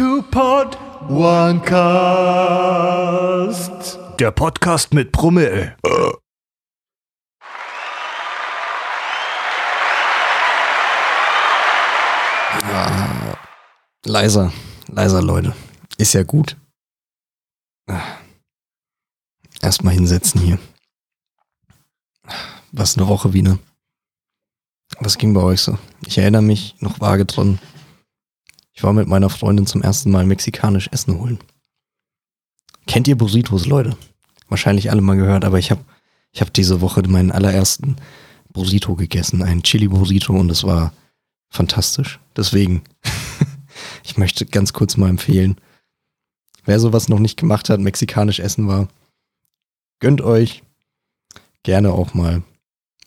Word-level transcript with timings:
Two 0.00 0.22
Pod 0.22 0.78
One 1.10 1.60
Cast. 1.60 1.98
Der 4.18 4.30
Podcast 4.30 4.94
mit 4.94 5.12
Brummel. 5.12 5.76
Leiser, 14.06 14.50
leiser, 14.86 15.20
Leute. 15.20 15.54
Ist 15.98 16.14
ja 16.14 16.22
gut. 16.22 16.56
Erstmal 19.60 19.92
hinsetzen 19.92 20.40
hier. 20.40 20.58
Was 22.72 22.96
eine 22.96 23.06
Woche 23.06 23.34
wieder. 23.34 23.58
Was 25.00 25.18
ging 25.18 25.34
bei 25.34 25.42
euch 25.42 25.60
so? 25.60 25.76
Ich 26.06 26.16
erinnere 26.16 26.40
mich 26.40 26.74
noch 26.80 27.00
vage 27.00 27.26
dran. 27.26 27.58
Ich 28.80 28.84
war 28.84 28.94
mit 28.94 29.08
meiner 29.08 29.28
Freundin 29.28 29.66
zum 29.66 29.82
ersten 29.82 30.10
Mal 30.10 30.24
mexikanisch 30.24 30.88
Essen 30.90 31.18
holen. 31.18 31.38
Kennt 32.86 33.08
ihr 33.08 33.18
Burritos, 33.18 33.66
Leute? 33.66 33.94
Wahrscheinlich 34.48 34.90
alle 34.90 35.02
mal 35.02 35.18
gehört, 35.18 35.44
aber 35.44 35.58
ich 35.58 35.70
habe 35.70 35.84
ich 36.32 36.40
hab 36.40 36.50
diese 36.54 36.80
Woche 36.80 37.02
meinen 37.06 37.30
allerersten 37.30 37.96
Burrito 38.54 38.96
gegessen, 38.96 39.42
einen 39.42 39.64
Chili 39.64 39.88
Burrito 39.88 40.32
und 40.32 40.50
es 40.50 40.64
war 40.64 40.94
fantastisch. 41.50 42.20
Deswegen, 42.34 42.82
ich 44.02 44.16
möchte 44.16 44.46
ganz 44.46 44.72
kurz 44.72 44.96
mal 44.96 45.10
empfehlen, 45.10 45.60
wer 46.64 46.80
sowas 46.80 47.10
noch 47.10 47.18
nicht 47.18 47.36
gemacht 47.36 47.68
hat, 47.68 47.80
mexikanisch 47.80 48.40
essen 48.40 48.66
war, 48.66 48.88
gönnt 49.98 50.22
euch 50.22 50.62
gerne 51.64 51.92
auch 51.92 52.14
mal 52.14 52.42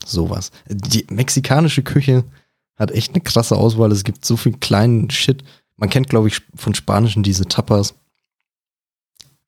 sowas. 0.06 0.52
Die 0.70 1.08
mexikanische 1.10 1.82
Küche 1.82 2.26
hat 2.76 2.92
echt 2.92 3.16
eine 3.16 3.22
krasse 3.22 3.56
Auswahl. 3.56 3.92
Es 3.92 4.04
gibt 4.04 4.24
so 4.24 4.38
viel 4.38 4.54
kleinen 4.54 5.10
Shit. 5.10 5.44
Man 5.78 5.90
kennt, 5.90 6.10
glaube 6.10 6.28
ich, 6.28 6.42
von 6.56 6.76
Spanischen 6.76 7.24
diese 7.24 7.46
Tapas. 7.46 7.96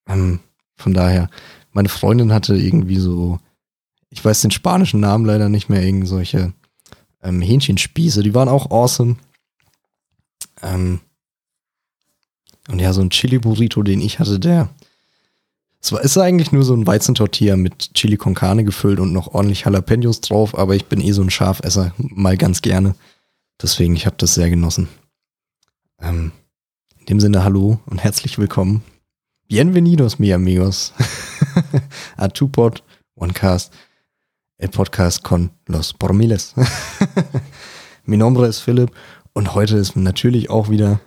Ähm, 0.08 0.40
von 0.76 0.94
daher, 0.94 1.30
meine 1.72 1.90
Freundin 1.90 2.34
hatte 2.34 2.56
irgendwie 2.56 2.98
so, 2.98 3.40
ich 4.10 4.24
weiß 4.24 4.42
den 4.42 4.52
spanischen 4.52 5.00
Namen 5.00 5.26
leider 5.26 5.50
nicht 5.50 5.70
mehr, 5.70 5.84
irgend 5.84 6.08
solche 6.08 6.54
ähm, 7.22 7.42
Hähnchenspieße. 7.42 8.24
Die 8.24 8.34
waren 8.34 8.50
auch 8.50 8.72
awesome. 8.72 9.18
Ähm, 10.62 11.00
und 12.68 12.80
ja, 12.80 12.94
so 12.94 13.02
ein 13.02 13.10
Chili-Burrito, 13.10 13.84
den 13.84 14.02
ich 14.02 14.20
hatte, 14.20 14.40
der, 14.40 14.70
es 15.82 15.92
war, 15.92 16.02
ist 16.02 16.18
eigentlich 16.18 16.52
nur 16.52 16.64
so 16.64 16.74
ein 16.74 16.88
Weizentortilla 16.88 17.58
mit 17.58 17.94
Chili 17.94 18.18
con 18.18 18.34
Carne 18.34 18.64
gefüllt 18.64 19.00
und 19.00 19.14
noch 19.14 19.36
ordentlich 19.36 19.62
Jalapenos 19.62 20.20
drauf, 20.22 20.58
aber 20.58 20.76
ich 20.76 20.86
bin 20.86 21.00
eh 21.00 21.12
so 21.12 21.22
ein 21.22 21.30
Schafesser, 21.30 21.94
mal 21.98 22.38
ganz 22.38 22.64
gerne. 22.64 22.96
Deswegen, 23.62 23.96
ich 23.96 24.06
habe 24.08 24.16
das 24.18 24.34
sehr 24.34 24.50
genossen. 24.50 24.88
Ähm, 26.02 26.32
in 27.00 27.06
dem 27.06 27.20
Sinne, 27.20 27.44
hallo 27.44 27.80
und 27.86 28.04
herzlich 28.04 28.38
willkommen. 28.38 28.84
Bienvenidos, 29.48 30.20
mi 30.20 30.34
amigos. 30.34 30.94
A 32.18 32.28
Two-Pod, 32.28 32.84
One-Cast, 33.16 33.72
el 34.58 34.70
Podcast 34.70 35.24
con 35.24 35.52
los 35.68 35.94
Pormiles. 35.94 36.54
mi 38.06 38.18
nombre 38.18 38.48
es 38.48 38.60
Philipp 38.60 38.92
und 39.34 39.56
heute 39.56 39.78
ist 39.78 39.96
natürlich 39.96 40.50
auch 40.50 40.70
wieder, 40.70 41.00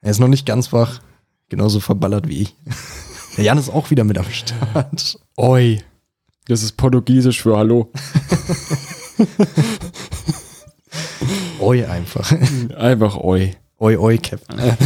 er 0.00 0.10
ist 0.10 0.20
noch 0.20 0.28
nicht 0.28 0.46
ganz 0.46 0.72
wach, 0.72 1.00
genauso 1.48 1.80
verballert 1.80 2.28
wie 2.28 2.42
ich. 2.42 2.56
Der 3.36 3.44
Jan 3.44 3.58
ist 3.58 3.70
auch 3.70 3.90
wieder 3.90 4.04
mit 4.04 4.18
am 4.18 4.30
Start. 4.30 5.18
Oi. 5.36 5.82
Das 6.46 6.62
ist 6.62 6.72
Portugiesisch 6.72 7.42
für 7.42 7.56
Hallo. 7.56 7.92
Oi 11.60 11.84
einfach. 11.84 12.32
Einfach 12.76 13.16
Oi. 13.16 13.54
Oi, 13.80 13.96
oi, 13.96 14.18
Captain. 14.18 14.60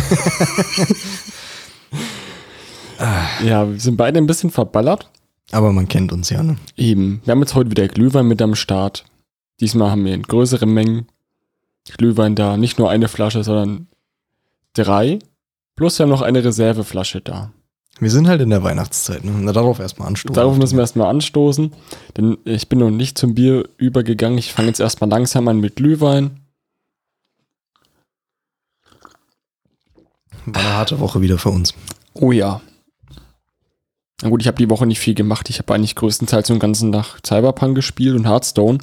Ja, 3.45 3.69
wir 3.70 3.81
sind 3.81 3.97
beide 3.97 4.19
ein 4.19 4.27
bisschen 4.27 4.50
verballert. 4.50 5.11
Aber 5.50 5.73
man 5.73 5.89
kennt 5.89 6.12
uns 6.12 6.31
ja, 6.31 6.42
ne? 6.42 6.56
Eben. 6.77 7.20
Wir 7.25 7.33
haben 7.33 7.41
jetzt 7.41 7.55
heute 7.55 7.70
wieder 7.70 7.87
Glühwein 7.89 8.27
mit 8.27 8.41
am 8.41 8.55
Start. 8.55 9.05
Diesmal 9.60 9.91
haben 9.91 10.05
wir 10.05 10.15
in 10.15 10.22
größeren 10.22 10.72
Mengen 10.72 11.09
Glühwein 11.99 12.34
da. 12.37 12.56
Nicht 12.56 12.78
nur 12.78 12.88
eine 12.88 13.09
Flasche, 13.09 13.44
sondern 13.44 13.88
drei. 14.72 15.19
Plus 15.76 15.99
wir 15.99 16.05
haben 16.05 16.11
noch 16.11 16.22
eine 16.22 16.44
Reserveflasche 16.44 17.21
da. 17.21 17.50
Wir 17.99 18.11
sind 18.11 18.28
halt 18.28 18.41
in 18.41 18.50
der 18.50 18.62
Weihnachtszeit, 18.62 19.25
ne? 19.25 19.32
Na, 19.41 19.53
darauf 19.53 19.81
erstmal 19.81 20.09
anstoßen. 20.09 20.34
Darauf 20.34 20.56
müssen 20.56 20.76
wir 20.76 20.82
erstmal 20.82 21.09
anstoßen. 21.11 21.72
Denn 22.16 22.38
ich 22.44 22.69
bin 22.69 22.78
noch 22.78 22.91
nicht 22.91 23.19
zum 23.19 23.34
Bier 23.34 23.69
übergegangen. 23.76 24.38
Ich 24.38 24.53
fange 24.53 24.69
jetzt 24.69 24.81
erstmal 24.81 25.11
langsam 25.11 25.49
an 25.49 25.61
mit 25.61 25.76
Glühwein. 25.76 26.44
War 30.47 30.62
eine 30.62 30.75
harte 30.75 31.00
Woche 31.00 31.21
wieder 31.21 31.38
für 31.38 31.50
uns. 31.50 31.75
Oh 32.12 32.32
ja. 32.32 32.60
Na 34.22 34.28
gut, 34.28 34.41
ich 34.41 34.47
habe 34.47 34.59
die 34.59 34.71
Woche 34.71 34.87
nicht 34.87 35.00
viel 35.00 35.15
gemacht. 35.15 35.50
Ich 35.50 35.59
habe 35.59 35.75
eigentlich 35.75 35.97
größtenteils 35.97 36.47
den 36.47 36.59
ganzen 36.59 36.93
Tag 36.93 37.19
Cyberpunk 37.27 37.75
gespielt 37.75 38.16
und 38.16 38.27
Hearthstone. 38.27 38.78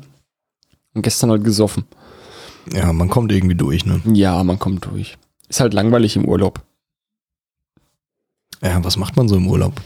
Und 0.94 1.02
gestern 1.04 1.32
halt 1.32 1.44
gesoffen. 1.44 1.86
Ja, 2.72 2.92
man 2.94 3.10
kommt 3.10 3.32
irgendwie 3.32 3.56
durch, 3.56 3.86
ne? 3.86 4.02
Ja, 4.06 4.44
man 4.44 4.60
kommt 4.60 4.86
durch. 4.86 5.18
Ist 5.48 5.60
halt 5.60 5.74
langweilig 5.74 6.16
im 6.16 6.26
Urlaub. 6.26 6.62
Ja, 8.62 8.84
was 8.84 8.98
macht 8.98 9.16
man 9.16 9.28
so 9.28 9.36
im 9.36 9.48
Urlaub? 9.48 9.82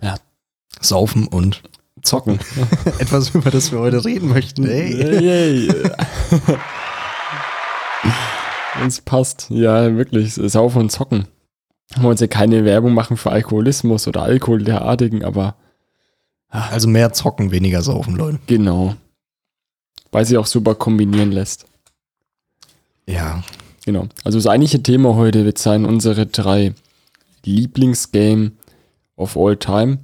Ja. 0.00 0.16
Saufen 0.80 1.28
und 1.28 1.62
Zocken. 2.02 2.38
etwas, 2.98 3.30
über 3.30 3.50
das 3.50 3.70
wir 3.70 3.78
heute 3.78 4.04
reden 4.04 4.28
möchten. 4.28 4.66
Ey. 4.66 5.68
Uns 8.82 9.00
passt. 9.00 9.46
Ja, 9.50 9.96
wirklich. 9.96 10.34
Saufen 10.34 10.82
und 10.82 10.90
zocken. 10.92 11.26
Wir 11.94 12.02
wollen 12.02 12.16
ja 12.16 12.26
keine 12.26 12.64
Werbung 12.64 12.94
machen 12.94 13.16
für 13.16 13.30
Alkoholismus 13.30 14.06
oder 14.08 14.22
Alkohol 14.22 14.62
derartigen, 14.62 15.24
aber 15.24 15.56
Also 16.48 16.88
mehr 16.88 17.12
zocken, 17.12 17.50
weniger 17.52 17.82
saufen, 17.82 18.16
Leute. 18.16 18.38
genau. 18.46 18.96
Weil 20.12 20.24
sie 20.24 20.36
auch 20.38 20.46
super 20.46 20.74
kombinieren 20.74 21.32
lässt. 21.32 21.66
Ja, 23.06 23.42
Genau. 23.84 24.08
Also 24.24 24.36
das 24.38 24.48
eigentliche 24.48 24.82
Thema 24.82 25.14
heute 25.14 25.44
wird 25.44 25.58
sein 25.58 25.84
unsere 25.84 26.26
drei 26.26 26.74
Lieblingsgame 27.44 28.50
of 29.14 29.36
all 29.36 29.56
time. 29.56 29.98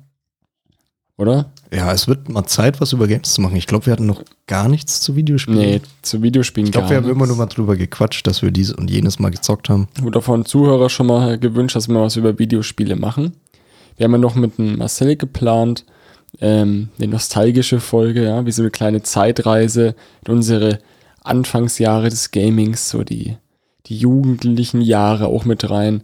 Oder? 1.17 1.51
Ja, 1.73 1.91
es 1.93 2.07
wird 2.07 2.29
mal 2.29 2.45
Zeit, 2.45 2.81
was 2.81 2.93
über 2.93 3.07
Games 3.07 3.33
zu 3.33 3.41
machen. 3.41 3.57
Ich 3.57 3.67
glaube, 3.67 3.87
wir 3.87 3.95
hatten 3.95 4.07
noch 4.07 4.23
gar 4.47 4.69
nichts 4.69 5.01
zu 5.01 5.17
Videospielen. 5.17 5.59
Nee, 5.59 5.81
zu 6.03 6.23
Videospielen 6.23 6.67
Ich 6.67 6.73
glaube, 6.73 6.91
wir 6.91 6.99
haben 6.99 7.09
immer 7.09 7.27
nur 7.27 7.37
mal 7.37 7.47
drüber 7.47 7.77
gequatscht, 7.77 8.27
dass 8.27 8.43
wir 8.43 8.51
dies 8.51 8.73
und 8.73 8.91
jenes 8.91 9.19
mal 9.19 9.31
gezockt 9.31 9.71
haben. 9.71 9.89
Wurde 10.01 10.21
von 10.21 10.45
Zuhörer 10.45 10.91
schon 10.91 11.07
mal 11.07 11.39
gewünscht, 11.39 11.75
dass 11.75 11.89
wir 11.89 11.95
mal 11.95 12.03
was 12.03 12.17
über 12.17 12.39
Videospiele 12.39 12.95
machen. 12.97 13.33
Wir 13.97 14.05
haben 14.05 14.13
ja 14.13 14.19
noch 14.19 14.35
mit 14.35 14.59
dem 14.59 14.79
Marcel 14.79 15.17
geplant, 15.17 15.87
ähm, 16.41 16.91
eine 16.99 17.09
nostalgische 17.09 17.81
Folge, 17.81 18.25
ja, 18.25 18.45
wie 18.45 18.53
so 18.53 18.63
eine 18.63 18.71
kleine 18.71 19.03
Zeitreise 19.03 19.95
in 20.27 20.33
unsere 20.33 20.79
Anfangsjahre 21.23 22.11
des 22.11 22.31
Gamings, 22.33 22.91
so 22.91 23.03
die, 23.03 23.37
die 23.87 23.97
jugendlichen 23.97 24.83
Jahre 24.83 25.27
auch 25.27 25.45
mit 25.45 25.69
rein. 25.71 26.03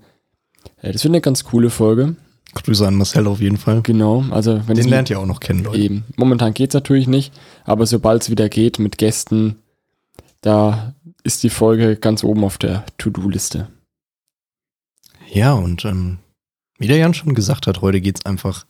Äh, 0.80 0.92
das 0.92 1.04
wird 1.04 1.12
eine 1.12 1.20
ganz 1.20 1.44
coole 1.44 1.70
Folge. 1.70 2.16
Grüße 2.54 2.86
an 2.86 2.94
Marcel 2.96 3.26
auf 3.26 3.40
jeden 3.40 3.56
Fall. 3.58 3.82
Genau, 3.82 4.24
also 4.30 4.54
wenn 4.66 4.76
Den 4.76 4.84
es 4.84 4.86
lernt 4.90 5.10
ihr 5.10 5.20
auch 5.20 5.26
noch 5.26 5.40
kennen, 5.40 5.64
Leute. 5.64 5.78
Eben. 5.78 6.04
Momentan 6.16 6.54
geht's 6.54 6.74
natürlich 6.74 7.06
nicht, 7.06 7.32
aber 7.64 7.86
sobald 7.86 8.22
es 8.22 8.30
wieder 8.30 8.48
geht 8.48 8.78
mit 8.78 8.98
Gästen, 8.98 9.56
da 10.40 10.94
ist 11.24 11.42
die 11.42 11.50
Folge 11.50 11.96
ganz 11.96 12.24
oben 12.24 12.44
auf 12.44 12.58
der 12.58 12.84
To-Do-Liste. 12.96 13.68
Ja, 15.30 15.52
und 15.52 15.84
ähm, 15.84 16.18
wie 16.78 16.86
der 16.86 16.96
Jan 16.96 17.14
schon 17.14 17.34
gesagt 17.34 17.66
hat, 17.66 17.82
heute 17.82 18.00
geht's 18.00 18.24
einfach 18.24 18.64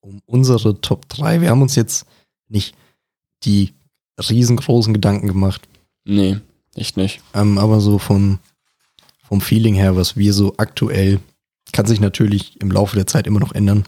um 0.00 0.20
unsere 0.26 0.80
Top 0.80 1.08
3. 1.08 1.40
Wir 1.40 1.50
haben 1.50 1.62
uns 1.62 1.76
jetzt 1.76 2.06
nicht 2.48 2.74
die 3.44 3.72
riesengroßen 4.18 4.92
Gedanken 4.92 5.26
gemacht, 5.28 5.62
Nee, 6.04 6.38
echt 6.74 6.96
nicht. 6.96 7.20
ähm, 7.34 7.56
aber 7.58 7.80
so 7.80 7.98
vom, 7.98 8.40
vom 9.22 9.40
Feeling 9.40 9.74
her, 9.74 9.96
was 9.96 10.16
wir 10.16 10.32
so 10.34 10.54
aktuell, 10.56 11.20
kann 11.72 11.86
sich 11.86 12.00
natürlich 12.00 12.60
im 12.60 12.70
Laufe 12.70 12.96
der 12.96 13.06
Zeit 13.06 13.26
immer 13.26 13.40
noch 13.40 13.52
ändern. 13.54 13.84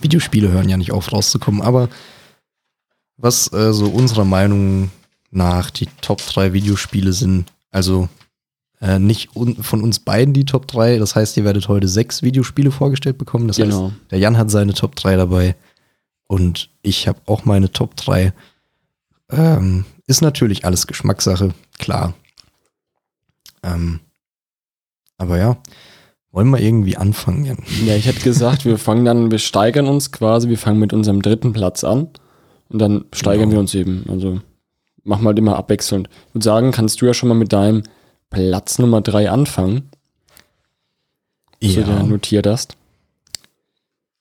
Videospiele 0.00 0.48
hören 0.50 0.68
ja 0.68 0.76
nicht 0.76 0.92
auf 0.92 1.12
rauszukommen, 1.12 1.62
aber 1.62 1.88
was 3.16 3.52
äh, 3.52 3.72
so 3.72 3.86
unserer 3.88 4.24
Meinung 4.24 4.90
nach 5.30 5.70
die 5.70 5.86
Top 6.00 6.18
3 6.24 6.52
Videospiele 6.52 7.12
sind, 7.12 7.52
also 7.70 8.08
äh, 8.80 8.98
nicht 8.98 9.30
von 9.32 9.82
uns 9.82 9.98
beiden 10.00 10.34
die 10.34 10.44
Top 10.44 10.66
3, 10.68 10.98
das 10.98 11.16
heißt, 11.16 11.36
ihr 11.38 11.44
werdet 11.44 11.68
heute 11.68 11.88
sechs 11.88 12.22
Videospiele 12.22 12.70
vorgestellt 12.70 13.16
bekommen. 13.18 13.48
Das 13.48 13.58
heißt, 13.58 13.68
Genau. 13.70 13.92
der 14.10 14.18
Jan 14.18 14.36
hat 14.36 14.50
seine 14.50 14.74
Top 14.74 14.94
3 14.96 15.16
dabei 15.16 15.56
und 16.26 16.68
ich 16.82 17.08
habe 17.08 17.20
auch 17.26 17.44
meine 17.44 17.72
Top 17.72 17.96
3. 17.96 18.32
Ähm, 19.30 19.84
ist 20.06 20.20
natürlich 20.20 20.64
alles 20.64 20.86
Geschmackssache, 20.86 21.54
klar. 21.78 22.14
Ähm, 23.62 24.00
aber 25.16 25.38
ja, 25.38 25.56
wollen 26.32 26.50
wir 26.50 26.60
irgendwie 26.60 26.96
anfangen, 26.96 27.44
Jan? 27.44 27.58
Ja, 27.84 27.94
ich 27.96 28.06
hätte 28.06 28.20
gesagt, 28.20 28.64
wir 28.64 28.78
fangen 28.78 29.04
dann, 29.04 29.30
wir 29.30 29.38
steigern 29.38 29.86
uns 29.86 30.12
quasi, 30.12 30.48
wir 30.48 30.58
fangen 30.58 30.78
mit 30.80 30.92
unserem 30.92 31.22
dritten 31.22 31.52
Platz 31.52 31.82
an 31.84 32.08
und 32.68 32.78
dann 32.78 33.04
steigern 33.12 33.44
Genau. 33.48 33.52
wir 33.56 33.60
uns 33.60 33.74
eben. 33.74 34.04
Also 34.08 34.40
machen 35.04 35.22
wir 35.22 35.28
halt 35.28 35.38
immer 35.38 35.56
abwechselnd. 35.56 36.08
Ich 36.28 36.34
würde 36.34 36.44
sagen, 36.44 36.72
kannst 36.72 37.00
du 37.00 37.06
ja 37.06 37.14
schon 37.14 37.28
mal 37.28 37.34
mit 37.36 37.52
deinem 37.52 37.82
Platz 38.30 38.78
Nummer 38.78 39.00
drei 39.00 39.30
anfangen. 39.30 39.88
du 41.60 41.66
Ja. 41.68 41.82
dir 41.84 42.02
notiert 42.02 42.46
hast. 42.46 42.76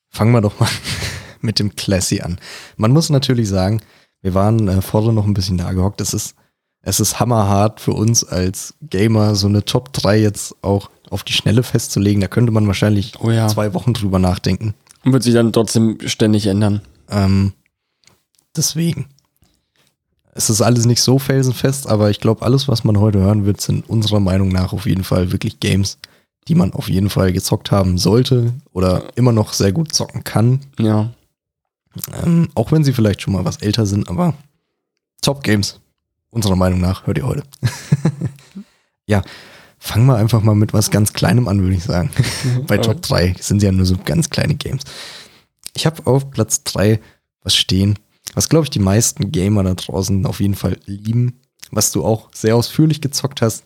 Fangen 0.09 0.31
wir 0.31 0.41
doch 0.41 0.59
mal 0.59 0.69
mit 1.41 1.59
dem 1.59 1.75
Classy 1.75 2.21
an. 2.21 2.39
Man 2.77 2.91
muss 2.91 3.09
natürlich 3.09 3.49
sagen, 3.49 3.81
wir 4.21 4.33
waren 4.33 4.67
äh, 4.67 4.81
vorher 4.81 5.11
noch 5.11 5.25
ein 5.25 5.33
bisschen 5.33 5.57
da 5.57 5.71
gehockt. 5.73 5.99
Es 6.01 6.13
ist, 6.13 6.35
es 6.81 6.99
ist 6.99 7.19
hammerhart 7.19 7.79
für 7.81 7.91
uns 7.91 8.23
als 8.23 8.75
Gamer, 8.81 9.35
so 9.35 9.47
eine 9.47 9.65
Top 9.65 9.91
3 9.93 10.19
jetzt 10.21 10.55
auch 10.63 10.89
auf 11.11 11.23
die 11.23 11.33
Schnelle 11.33 11.63
festzulegen. 11.63 12.21
Da 12.21 12.27
könnte 12.27 12.51
man 12.51 12.67
wahrscheinlich 12.67 13.13
Oh 13.19 13.31
ja. 13.31 13.47
zwei 13.47 13.73
Wochen 13.73 13.93
drüber 13.93 14.19
nachdenken. 14.19 14.73
Und 15.03 15.13
wird 15.13 15.23
sich 15.23 15.33
dann 15.33 15.53
trotzdem 15.53 15.97
ständig 16.05 16.47
ändern. 16.47 16.81
Ähm, 17.09 17.53
deswegen. 18.55 19.07
Es 20.33 20.49
ist 20.49 20.61
alles 20.61 20.85
nicht 20.85 21.01
so 21.01 21.17
felsenfest, 21.17 21.87
aber 21.87 22.09
ich 22.09 22.19
glaube, 22.19 22.41
alles, 22.41 22.67
was 22.67 22.83
man 22.83 22.99
heute 22.99 23.19
hören 23.19 23.45
wird, 23.45 23.61
sind 23.61 23.89
unserer 23.89 24.19
Meinung 24.19 24.49
nach 24.49 24.73
auf 24.73 24.85
jeden 24.85 25.05
Fall 25.05 25.31
wirklich 25.31 25.61
Games, 25.61 25.97
die 26.49 26.55
man 26.55 26.73
auf 26.73 26.89
jeden 26.89 27.09
Fall 27.09 27.31
gezockt 27.31 27.71
haben 27.71 27.97
sollte 27.97 28.53
oder 28.73 29.03
immer 29.15 29.31
noch 29.31 29.53
sehr 29.53 29.71
gut 29.71 29.93
zocken 29.93 30.25
kann. 30.25 30.59
Ja. 30.77 31.13
Ähm, 32.21 32.49
auch 32.53 32.73
wenn 32.73 32.83
sie 32.83 32.91
vielleicht 32.91 33.21
schon 33.21 33.33
mal 33.33 33.45
was 33.45 33.57
älter 33.57 33.85
sind, 33.85 34.09
aber 34.09 34.33
Top 35.21 35.41
Games. 35.41 35.79
Unserer 36.29 36.57
Meinung 36.57 36.81
nach 36.81 37.07
hört 37.07 37.17
ihr 37.17 37.25
heute. 37.25 37.43
ja, 39.07 39.21
fangen 39.85 40.07
wir 40.07 40.15
einfach 40.15 40.41
mal 40.41 40.55
mit 40.55 40.73
was 40.73 40.89
ganz 40.89 41.13
Kleinem 41.13 41.47
an, 41.47 41.61
würde 41.61 41.75
ich 41.75 41.83
sagen. 41.83 42.09
Bei 42.67 42.79
Top 42.79 43.03
3 43.03 43.35
sind 43.39 43.61
ja 43.61 43.71
nur 43.71 43.85
so 43.85 43.95
ganz 44.03 44.31
kleine 44.31 44.55
Games. 44.55 44.83
Ich 45.75 45.85
habe 45.85 46.05
auf 46.07 46.31
Platz 46.31 46.63
3 46.63 46.99
was 47.43 47.55
stehen, 47.55 47.99
was 48.33 48.49
glaube 48.49 48.65
ich 48.65 48.71
die 48.71 48.79
meisten 48.79 49.31
Gamer 49.31 49.63
da 49.63 49.75
draußen 49.75 50.25
auf 50.25 50.39
jeden 50.39 50.55
Fall 50.55 50.79
lieben, 50.85 51.39
was 51.69 51.91
du 51.91 52.03
auch 52.03 52.29
sehr 52.33 52.55
ausführlich 52.55 52.99
gezockt 52.99 53.43
hast. 53.43 53.65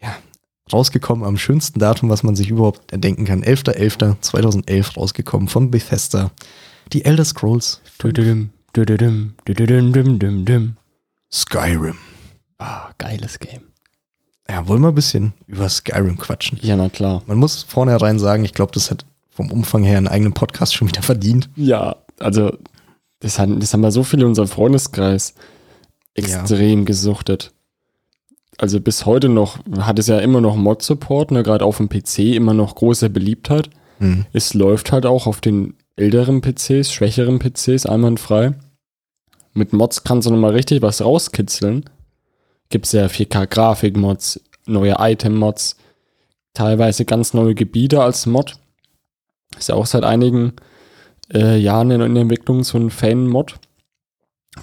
Ja, 0.00 0.16
rausgekommen 0.72 1.24
am 1.24 1.36
schönsten 1.36 1.80
Datum, 1.80 2.08
was 2.08 2.22
man 2.22 2.36
sich 2.36 2.48
überhaupt 2.48 2.92
erdenken 2.92 3.24
kann. 3.24 3.42
11.11.2011 3.42 4.94
rausgekommen 4.94 5.48
von 5.48 5.72
Bethesda. 5.72 6.30
Die 6.92 7.04
Elder 7.04 7.24
Scrolls. 7.24 7.80
Skyrim. 11.32 11.98
Ah, 12.58 12.90
geiles 12.98 13.40
Game. 13.40 13.69
Ja, 14.50 14.66
wollen 14.66 14.82
wir 14.82 14.88
ein 14.88 14.94
bisschen 14.94 15.32
über 15.46 15.68
Skyrim 15.68 16.18
quatschen. 16.18 16.58
Ja, 16.60 16.76
na 16.76 16.88
klar. 16.88 17.22
Man 17.26 17.38
muss 17.38 17.62
vornherein 17.62 18.18
sagen, 18.18 18.44
ich 18.44 18.52
glaube, 18.52 18.72
das 18.72 18.90
hat 18.90 19.04
vom 19.30 19.52
Umfang 19.52 19.84
her 19.84 19.96
einen 19.96 20.08
eigenen 20.08 20.32
Podcast 20.32 20.74
schon 20.74 20.88
wieder 20.88 21.02
verdient. 21.02 21.48
Ja, 21.54 21.96
also 22.18 22.52
das, 23.20 23.38
hat, 23.38 23.48
das 23.58 23.72
haben 23.72 23.82
wir 23.82 23.92
so 23.92 24.02
viele 24.02 24.22
in 24.22 24.28
unserem 24.28 24.48
Freundeskreis 24.48 25.34
extrem 26.14 26.84
gesuchtet. 26.84 27.52
Also 28.58 28.80
bis 28.80 29.06
heute 29.06 29.28
noch 29.28 29.58
hat 29.78 29.98
es 29.98 30.08
ja 30.08 30.18
immer 30.18 30.40
noch 30.40 30.56
Mod-Support, 30.56 31.30
ne, 31.30 31.42
gerade 31.42 31.64
auf 31.64 31.76
dem 31.76 31.88
PC 31.88 32.34
immer 32.34 32.52
noch 32.52 32.74
große 32.74 33.08
Beliebtheit. 33.08 33.70
Hm. 33.98 34.26
Es 34.32 34.52
läuft 34.52 34.90
halt 34.90 35.06
auch 35.06 35.26
auf 35.26 35.40
den 35.40 35.74
älteren 35.96 36.40
PCs, 36.40 36.92
schwächeren 36.92 37.38
PCs 37.38 37.86
einwandfrei. 37.86 38.54
Mit 39.52 39.72
Mods 39.72 40.02
kannst 40.02 40.26
du 40.26 40.32
nochmal 40.32 40.52
richtig 40.52 40.82
was 40.82 41.02
rauskitzeln. 41.02 41.84
Gibt 42.70 42.86
es 42.86 42.92
ja 42.92 43.06
4K-Grafik-Mods, 43.06 44.40
neue 44.66 44.96
Item-Mods, 44.98 45.76
teilweise 46.54 47.04
ganz 47.04 47.34
neue 47.34 47.54
Gebiete 47.54 48.02
als 48.02 48.26
Mod. 48.26 48.54
Ist 49.58 49.68
ja 49.68 49.74
auch 49.74 49.86
seit 49.86 50.04
einigen 50.04 50.54
äh, 51.32 51.56
Jahren 51.58 51.90
in, 51.90 52.00
in 52.00 52.14
der 52.14 52.22
Entwicklung 52.22 52.64
so 52.64 52.78
ein 52.78 52.90
Fan-Mod, 52.90 53.56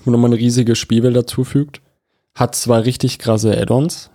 wo 0.03 0.11
nochmal 0.11 0.31
eine 0.31 0.39
riesige 0.39 0.75
Spielwelt 0.75 1.15
dazufügt. 1.15 1.81
Hat 2.33 2.55
zwei 2.55 2.79
richtig 2.79 3.19
krasse 3.19 3.57
Add-ons. 3.57 4.09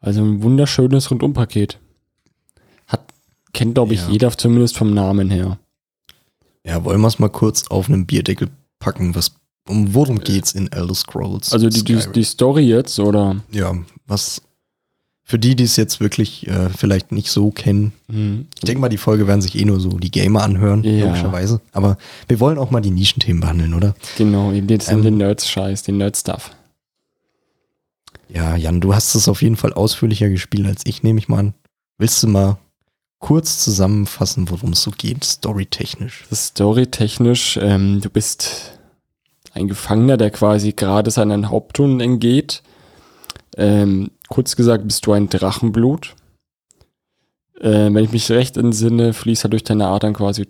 Also 0.00 0.22
ein 0.22 0.42
wunderschönes 0.42 1.10
Rundumpaket. 1.10 1.78
Hat, 2.86 3.02
kennt 3.52 3.74
glaube 3.74 3.92
ich 3.94 4.00
Ja. 4.00 4.08
jeder 4.08 4.30
zumindest 4.36 4.78
vom 4.78 4.94
Namen 4.94 5.28
her. 5.30 5.58
Ja, 6.64 6.84
wollen 6.84 7.00
wir 7.00 7.08
es 7.08 7.18
mal 7.18 7.28
kurz 7.28 7.66
auf 7.68 7.88
einen 7.88 8.06
Bierdeckel 8.06 8.48
packen, 8.78 9.14
was 9.14 9.34
um 9.70 9.94
worum 9.94 10.18
geht's 10.20 10.52
in 10.52 10.70
Elder 10.72 10.94
Scrolls? 10.94 11.52
Also 11.52 11.68
die, 11.68 11.82
die, 11.84 11.98
die 12.14 12.24
Story 12.24 12.64
jetzt, 12.64 12.98
oder? 12.98 13.36
ja, 13.50 13.74
was 14.06 14.42
für 15.22 15.38
die, 15.38 15.54
die 15.54 15.62
es 15.62 15.76
jetzt 15.76 16.00
wirklich 16.00 16.48
äh, 16.48 16.68
vielleicht 16.70 17.12
nicht 17.12 17.30
so 17.30 17.52
kennen. 17.52 17.92
Hm, 18.10 18.48
Ich 18.56 18.62
denke 18.62 18.80
mal, 18.80 18.88
die 18.88 18.96
Folge 18.98 19.28
werden 19.28 19.40
sich 19.40 19.54
eh 19.56 19.64
nur 19.64 19.78
so 19.78 19.90
die 19.90 20.10
Gamer 20.10 20.42
anhören, 20.42 20.82
Ja. 20.82 21.06
logischerweise. 21.06 21.60
Aber 21.70 21.98
wir 22.26 22.40
wollen 22.40 22.58
auch 22.58 22.72
mal 22.72 22.80
die 22.80 22.90
Nischenthemen 22.90 23.40
behandeln, 23.40 23.74
oder? 23.74 23.94
Genau, 24.18 24.50
eben 24.50 24.66
Ähm, 24.88 25.02
den 25.02 25.18
Nerds-Scheiß, 25.18 25.84
den 25.84 25.98
Nerd-Stuff. 25.98 26.50
Ja, 28.28 28.56
Jan, 28.56 28.80
du 28.80 28.92
hast 28.94 29.14
es 29.14 29.28
auf 29.28 29.42
jeden 29.42 29.56
Fall 29.56 29.72
ausführlicher 29.72 30.28
gespielt 30.28 30.66
als 30.66 30.82
ich, 30.84 31.02
nehme 31.04 31.18
ich 31.20 31.28
mal 31.28 31.38
an. 31.38 31.54
Willst 31.98 32.20
du 32.22 32.26
mal 32.28 32.58
kurz 33.20 33.62
zusammenfassen, 33.62 34.50
worum 34.50 34.72
es 34.72 34.82
so 34.82 34.90
geht, 34.90 35.22
storytechnisch? 35.24 36.24
Storytechnisch, 36.32 37.56
ähm, 37.60 38.00
du 38.00 38.08
bist 38.10 38.79
ein 39.52 39.68
Gefangener, 39.68 40.16
der 40.16 40.30
quasi 40.30 40.72
gerade 40.72 41.10
seinen 41.10 41.50
Hauptton 41.50 42.00
entgeht. 42.00 42.62
Ähm, 43.56 44.10
kurz 44.28 44.56
gesagt, 44.56 44.86
bist 44.86 45.06
du 45.06 45.12
ein 45.12 45.28
Drachenblut. 45.28 46.14
Äh, 47.60 47.92
wenn 47.92 48.04
ich 48.04 48.12
mich 48.12 48.30
recht 48.30 48.56
entsinne, 48.56 49.12
fließt 49.12 49.44
halt 49.44 49.52
durch 49.52 49.64
deine 49.64 49.88
Adern 49.88 50.14
quasi, 50.14 50.46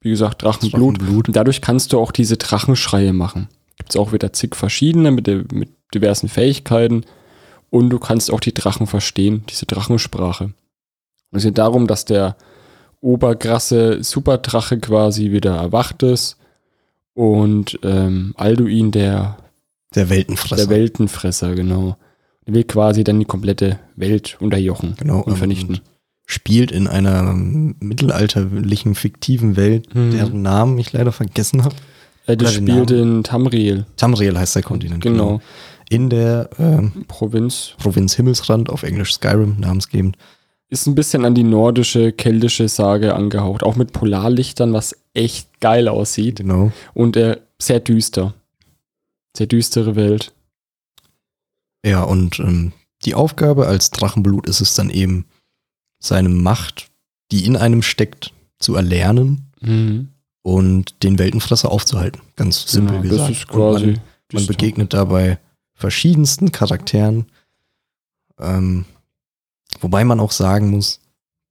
wie 0.00 0.10
gesagt, 0.10 0.42
Drachenblut. 0.42 0.98
Drachenblut. 0.98 1.28
Und 1.28 1.36
dadurch 1.36 1.60
kannst 1.60 1.92
du 1.92 1.98
auch 1.98 2.12
diese 2.12 2.36
Drachenschreie 2.36 3.12
machen. 3.12 3.48
Gibt 3.76 3.90
es 3.90 3.96
auch 3.96 4.12
wieder 4.12 4.32
zig 4.32 4.54
verschiedene 4.54 5.10
mit, 5.10 5.26
mit 5.52 5.70
diversen 5.94 6.28
Fähigkeiten. 6.28 7.04
Und 7.70 7.90
du 7.90 7.98
kannst 7.98 8.30
auch 8.30 8.40
die 8.40 8.54
Drachen 8.54 8.86
verstehen, 8.86 9.44
diese 9.50 9.66
Drachensprache. 9.66 10.44
Und 10.44 11.38
es 11.38 11.42
geht 11.42 11.58
darum, 11.58 11.86
dass 11.86 12.04
der 12.04 12.36
oberkrasse 13.00 14.02
Superdrache 14.02 14.78
quasi 14.78 15.32
wieder 15.32 15.56
erwacht 15.56 16.02
ist 16.02 16.38
und 17.16 17.78
ähm, 17.82 18.34
Alduin, 18.36 18.90
der, 18.92 19.38
Der 19.94 20.10
Weltenfresser. 20.10 20.56
der 20.56 20.68
Weltenfresser, 20.68 21.54
genau, 21.54 21.96
der 22.46 22.54
will 22.54 22.64
quasi 22.64 23.02
dann 23.04 23.18
die 23.18 23.24
komplette 23.24 23.78
Welt 23.96 24.36
unterjochen 24.38 24.94
Genau, 24.98 25.20
und 25.22 25.32
ähm, 25.32 25.36
vernichten. 25.38 25.80
Spielt 26.26 26.70
in 26.72 26.86
einer 26.88 27.32
mittelalterlichen, 27.32 28.94
fiktiven 28.94 29.56
Welt, 29.56 29.94
Mhm. 29.94 30.10
deren 30.10 30.42
Namen 30.42 30.78
ich 30.78 30.92
leider 30.92 31.12
vergessen 31.12 31.64
habe. 31.64 31.74
Äh, 32.26 32.36
das 32.36 32.52
spielt 32.54 32.90
in 32.90 33.22
Tamriel, 33.24 33.86
Tamriel 33.96 34.36
heißt 34.38 34.54
der 34.56 34.62
Kontinent. 34.62 35.02
genau, 35.02 35.40
In 35.88 36.10
der 36.10 36.50
ähm, 36.58 37.04
Provinz. 37.08 37.74
Provinz 37.78 38.14
Himmelsrand, 38.14 38.68
auf 38.70 38.82
Englisch 38.82 39.14
Skyrim, 39.14 39.56
namensgebend. 39.60 40.16
Ist 40.68 40.86
ein 40.86 40.94
bisschen 40.96 41.24
an 41.24 41.34
die 41.34 41.44
nordische, 41.44 42.12
keltische 42.12 42.68
Sage 42.68 43.14
angehaucht, 43.14 43.62
auch 43.62 43.76
mit 43.76 43.92
Polarlichtern, 43.92 44.72
was 44.72 44.96
echt 45.14 45.60
geil 45.60 45.86
aussieht 45.88 46.36
Genau. 46.38 46.72
und 46.92 47.16
äh, 47.16 47.40
sehr 47.60 47.78
düster. 47.80 48.34
Sehr 49.36 49.46
düstere 49.46 49.94
Welt. 49.96 50.32
Ja, 51.84 52.02
und 52.02 52.40
ähm, 52.40 52.72
die 53.04 53.14
Aufgabe 53.14 53.66
als 53.68 53.90
Drachenblut 53.90 54.48
ist 54.48 54.60
es 54.60 54.74
dann 54.74 54.90
eben, 54.90 55.26
seine 56.02 56.28
Macht, 56.28 56.90
die 57.32 57.44
in 57.46 57.56
einem 57.56 57.82
steckt, 57.82 58.32
zu 58.58 58.74
erlernen 58.74 59.50
Mhm. 59.60 60.08
und 60.42 61.02
den 61.02 61.18
Weltenfresser 61.18 61.70
aufzuhalten. 61.70 62.20
Ganz 62.36 62.70
simpel 62.70 63.00
Genau, 63.00 63.10
gesagt. 63.10 63.30
Das 63.30 63.36
ist 63.38 63.48
quasi. 63.48 63.86
man, 63.86 64.00
man 64.32 64.46
begegnet 64.46 64.92
dabei 64.94 65.38
verschiedensten 65.74 66.50
Charakteren. 66.52 67.26
Ähm, 68.38 68.84
wobei 69.80 70.04
man 70.04 70.20
auch 70.20 70.32
sagen 70.32 70.70
muss, 70.70 71.00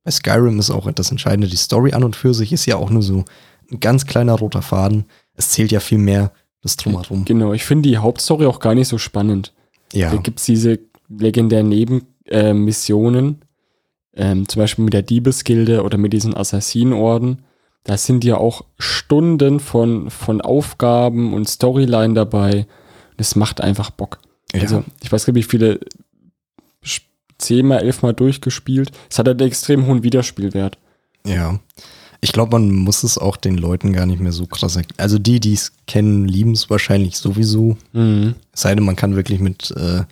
bei 0.04 0.12
Skyrim 0.12 0.60
ist 0.60 0.70
auch 0.70 0.90
das 0.92 1.12
Entscheidende, 1.12 1.48
die 1.48 1.56
Story 1.58 1.94
an 1.94 2.04
und 2.04 2.16
für 2.16 2.34
sich 2.34 2.54
ist 2.54 2.66
ja 2.66 2.78
auch 2.78 2.90
nur 2.90 3.02
so 3.02 3.26
ein 3.72 3.80
ganz 3.80 4.06
kleiner 4.06 4.34
roter 4.34 4.62
Faden. 4.62 5.06
Es 5.36 5.50
zählt 5.50 5.72
ja 5.72 5.80
viel 5.80 5.98
mehr 5.98 6.32
das 6.62 6.78
Drumherum. 6.78 7.26
Genau, 7.26 7.54
ich 7.54 7.66
finde 7.66 7.90
die 7.90 7.98
Hauptstory 7.98 8.46
auch 8.46 8.60
gar 8.60 8.76
nicht 8.76 8.88
so 8.88 8.98
spannend. 8.98 9.54
Ja, 9.94 10.12
Da 10.12 10.18
gibt 10.18 10.40
es 10.40 10.46
diese 10.46 10.80
legendären 11.10 11.70
Nebenmissionen, 11.70 13.42
ähm, 14.16 14.48
zum 14.48 14.62
Beispiel 14.62 14.86
mit 14.86 14.94
der 14.94 15.02
Diebesgilde 15.02 15.84
oder 15.84 15.98
mit 15.98 16.14
diesen 16.14 16.36
Assassinenorden. 16.36 17.44
Da 17.84 17.98
sind 17.98 18.24
ja 18.24 18.38
auch 18.38 18.66
Stunden 18.80 19.60
von, 19.60 20.10
von 20.10 20.42
Aufgaben 20.42 21.34
und 21.34 21.48
Storyline 21.48 22.14
dabei. 22.14 22.66
Das 23.18 23.36
macht 23.36 23.62
einfach 23.62 23.92
Bock. 23.92 24.20
ja. 24.54 24.62
Also, 24.62 24.84
ich 25.04 25.12
weiß 25.12 25.26
gar 25.26 25.34
nicht, 25.34 25.46
wie 25.46 25.50
viele 25.50 25.80
zehnmal, 27.38 27.80
elfmal 27.82 28.14
durchgespielt. 28.14 28.92
Es 29.10 29.20
hat 29.20 29.28
halt 29.28 29.42
einen 29.42 29.50
extrem 29.50 29.86
hohen 29.86 30.04
Wiederspielwert. 30.04 30.78
Ja. 31.26 31.60
Ich 32.22 32.32
glaube, 32.32 32.54
man 32.54 32.72
muss 32.72 33.04
es 33.04 33.18
auch 33.18 33.38
den 33.38 33.58
Leuten 33.58 33.94
gar 33.94 34.06
nicht 34.06 34.20
mehr 34.20 34.32
so 34.32 34.48
krass 34.48 34.76
erklären. 34.76 35.00
Also 35.00 35.20
die, 35.20 35.40
die 35.40 35.54
es 35.54 35.74
kennen, 35.86 36.28
lieben 36.28 36.54
es 36.54 36.70
wahrscheinlich 36.70 37.18
sowieso. 37.18 37.78
Mhm. 37.94 38.36
Es 38.54 38.62
sei 38.62 38.74
denn, 38.74 38.86
man 38.86 38.96
kann 38.96 39.16
wirklich 39.16 39.40
mit 39.40 39.72
äh, 39.72 40.04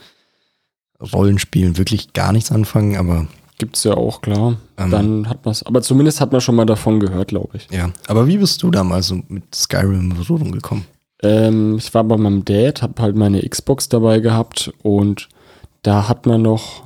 Rollenspielen 1.01 1.77
wirklich 1.77 2.13
gar 2.13 2.32
nichts 2.32 2.51
anfangen, 2.51 2.98
aber 2.98 3.27
Gibt's 3.58 3.84
ja 3.84 3.94
auch, 3.94 4.22
klar. 4.22 4.58
Ähm. 4.77 4.92
Dann 4.92 5.30
hat 5.30 5.46
man 5.46 5.51
es, 5.51 5.63
aber 5.63 5.82
zumindest 5.82 6.20
hat 6.20 6.32
man 6.32 6.42
schon 6.42 6.56
mal 6.56 6.65
davon 6.65 7.00
gehört, 7.00 7.30
glaube 7.30 7.58
ich. 7.58 7.68
ja. 7.72 7.92
Aber 8.08 8.27
wie 8.27 8.38
bist 8.38 8.62
du 8.63 8.72
damals 8.72 9.08
so 9.08 9.22
mit 9.27 9.56
Skyrim 9.56 10.00
in 10.01 10.10
Berührung 10.10 10.51
gekommen? 10.51 10.86
Ähm, 11.22 11.77
ich 11.77 11.94
war 11.94 12.03
bei 12.03 12.18
meinem 12.18 12.44
Dad, 12.44 12.82
habe 12.82 13.01
halt 13.01 13.15
meine 13.15 13.48
Xbox 13.48 13.89
dabei 13.89 14.20
gehabt 14.20 14.74
und 14.82 15.30
da 15.84 16.08
hat 16.08 16.25
man 16.25 16.42
noch 16.42 16.84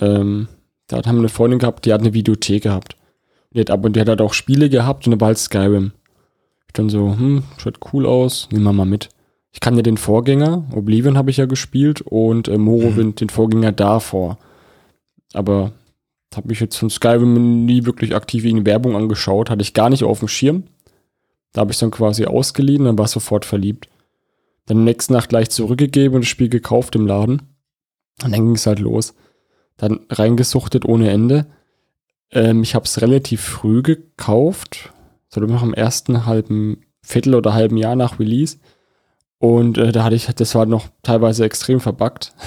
ähm, 0.00 0.48
Da 0.88 0.98
haben 0.98 1.16
wir 1.16 1.20
eine 1.20 1.28
Freundin 1.28 1.58
gehabt, 1.58 1.84
die 1.86 1.92
hat 1.92 2.00
eine 2.00 2.14
Videothek 2.14 2.62
gehabt. 2.64 2.96
Die 3.52 3.60
hat, 3.60 3.70
aber 3.70 3.90
die 3.90 4.00
hat 4.00 4.08
halt 4.08 4.20
auch 4.20 4.34
Spiele 4.34 4.68
gehabt 4.68 5.06
und 5.06 5.12
da 5.12 5.20
war 5.20 5.28
halt 5.28 5.38
Skyrim. 5.38 5.92
Ich 6.66 6.72
dann 6.72 6.88
so, 6.88 7.16
hm, 7.16 7.44
schaut 7.58 7.78
cool 7.92 8.06
aus, 8.06 8.48
nehmen 8.50 8.64
wir 8.64 8.72
mal 8.72 8.84
mit. 8.84 9.08
Ich 9.52 9.60
kann 9.60 9.76
ja 9.76 9.82
den 9.82 9.96
Vorgänger, 9.96 10.64
Oblivion 10.72 11.16
habe 11.16 11.30
ich 11.30 11.36
ja 11.36 11.46
gespielt 11.46 12.00
und 12.00 12.48
äh, 12.48 12.58
Morrowind, 12.58 13.20
den 13.20 13.28
Vorgänger 13.28 13.70
davor. 13.70 14.38
Aber 15.32 15.72
habe 16.36 16.52
ich 16.52 16.60
jetzt 16.60 16.76
von 16.76 16.90
Skyrim 16.90 17.64
nie 17.64 17.84
wirklich 17.84 18.14
aktiv 18.14 18.44
in 18.44 18.66
Werbung 18.66 18.96
angeschaut, 18.96 19.50
hatte 19.50 19.62
ich 19.62 19.74
gar 19.74 19.90
nicht 19.90 20.02
auf 20.02 20.18
dem 20.18 20.28
Schirm. 20.28 20.64
Da 21.52 21.60
habe 21.60 21.70
ich 21.70 21.78
dann 21.78 21.92
quasi 21.92 22.24
ausgeliehen, 22.26 22.84
dann 22.84 22.98
war 22.98 23.06
sofort 23.06 23.44
verliebt. 23.44 23.88
Dann 24.66 24.84
nächste 24.84 25.12
Nacht 25.12 25.28
gleich 25.28 25.50
zurückgegeben 25.50 26.16
und 26.16 26.22
das 26.22 26.28
Spiel 26.28 26.48
gekauft 26.48 26.96
im 26.96 27.06
Laden. 27.06 27.42
Und 28.22 28.32
dann 28.32 28.44
ging 28.44 28.54
es 28.56 28.66
halt 28.66 28.80
los. 28.80 29.14
Dann 29.76 30.00
reingesuchtet 30.10 30.84
ohne 30.84 31.10
Ende. 31.10 31.46
Ähm, 32.30 32.62
ich 32.62 32.74
habe 32.74 32.84
es 32.84 33.00
relativ 33.00 33.40
früh 33.42 33.82
gekauft, 33.82 34.92
so 35.28 35.40
noch 35.40 35.62
im 35.62 35.74
ersten 35.74 36.26
halben 36.26 36.82
Viertel 37.02 37.34
oder 37.34 37.54
halben 37.54 37.76
Jahr 37.76 37.96
nach 37.96 38.18
Release. 38.18 38.58
Und 39.38 39.76
äh, 39.78 39.92
da 39.92 40.04
hatte 40.04 40.16
ich, 40.16 40.26
das 40.26 40.54
war 40.54 40.64
noch 40.66 40.88
teilweise 41.02 41.44
extrem 41.44 41.80
verbuggt. 41.80 42.32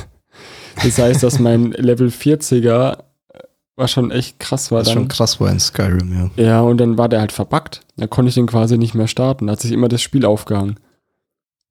Das 0.83 0.99
heißt, 0.99 1.23
dass 1.23 1.39
mein 1.39 1.71
Level 1.71 2.09
40er 2.09 2.97
äh, 3.33 3.39
war 3.75 3.87
schon 3.87 4.11
echt 4.11 4.39
krass 4.39 4.69
war. 4.69 4.81
Was 4.81 4.85
dann. 4.89 4.93
schon 4.93 5.07
krass 5.07 5.39
war 5.41 5.49
in 5.49 5.59
Skyrim, 5.59 6.31
ja. 6.37 6.43
Ja, 6.43 6.61
und 6.61 6.77
dann 6.77 6.99
war 6.99 7.09
der 7.09 7.19
halt 7.19 7.31
verbuggt. 7.31 7.81
Da 7.95 8.05
konnte 8.05 8.29
ich 8.29 8.35
den 8.35 8.45
quasi 8.45 8.77
nicht 8.77 8.93
mehr 8.93 9.07
starten. 9.07 9.47
Da 9.47 9.53
hat 9.53 9.59
sich 9.59 9.71
immer 9.71 9.87
das 9.87 10.03
Spiel 10.03 10.23
aufgehangen. 10.23 10.75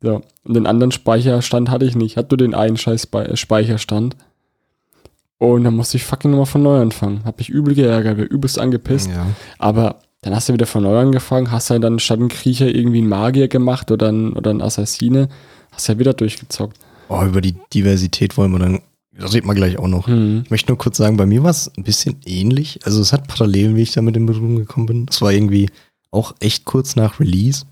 So. 0.02 0.22
Und 0.42 0.54
den 0.54 0.66
anderen 0.66 0.90
Speicherstand 0.90 1.70
hatte 1.70 1.84
ich 1.84 1.94
nicht. 1.94 2.16
Hatte 2.16 2.34
nur 2.34 2.38
den 2.38 2.54
einen 2.56 2.76
scheiß 2.76 3.02
Spe- 3.04 3.36
Speicherstand. 3.36 4.16
Und 5.38 5.64
dann 5.64 5.76
musste 5.76 5.98
ich 5.98 6.04
fucking 6.04 6.30
nochmal 6.30 6.46
von 6.46 6.62
neu 6.62 6.80
anfangen. 6.80 7.22
Hab 7.24 7.38
mich 7.38 7.50
übel 7.50 7.74
geärgert, 7.74 8.18
war 8.18 8.24
übelst 8.24 8.58
angepisst. 8.58 9.10
ja. 9.10 9.26
Aber 9.58 9.96
dann 10.22 10.34
hast 10.34 10.48
du 10.48 10.54
wieder 10.54 10.66
von 10.66 10.82
neu 10.82 10.98
angefangen, 10.98 11.52
hast 11.52 11.70
halt 11.70 11.84
dann 11.84 11.98
statt 11.98 12.18
einen 12.18 12.28
Kriecher 12.28 12.66
irgendwie 12.66 12.98
einen 12.98 13.08
Magier 13.08 13.48
gemacht 13.48 13.90
oder 13.90 14.08
einen, 14.08 14.32
oder 14.32 14.50
einen 14.50 14.62
Assassine. 14.62 15.28
Hast 15.70 15.88
ja 15.88 15.98
wieder 15.98 16.14
durchgezockt. 16.14 16.78
Oh, 17.08 17.22
über 17.22 17.40
die 17.40 17.54
Diversität 17.72 18.36
wollen 18.36 18.50
wir 18.52 18.58
dann, 18.58 18.80
da 19.16 19.26
reden 19.26 19.46
wir 19.46 19.54
gleich 19.54 19.78
auch 19.78 19.88
noch. 19.88 20.08
Hm. 20.08 20.42
Ich 20.44 20.50
möchte 20.50 20.72
nur 20.72 20.78
kurz 20.78 20.96
sagen, 20.96 21.16
bei 21.16 21.26
mir 21.26 21.42
war 21.42 21.50
es 21.50 21.70
ein 21.76 21.84
bisschen 21.84 22.16
ähnlich. 22.24 22.80
Also 22.84 23.00
es 23.00 23.12
hat 23.12 23.28
Parallelen, 23.28 23.76
wie 23.76 23.82
ich 23.82 23.92
damit 23.92 24.16
in 24.16 24.26
Berührung 24.26 24.56
gekommen 24.56 24.86
bin. 24.86 25.06
Es 25.08 25.20
war 25.22 25.32
irgendwie 25.32 25.68
auch 26.10 26.34
echt 26.40 26.64
kurz 26.64 26.96
nach 26.96 27.20
Release 27.20 27.66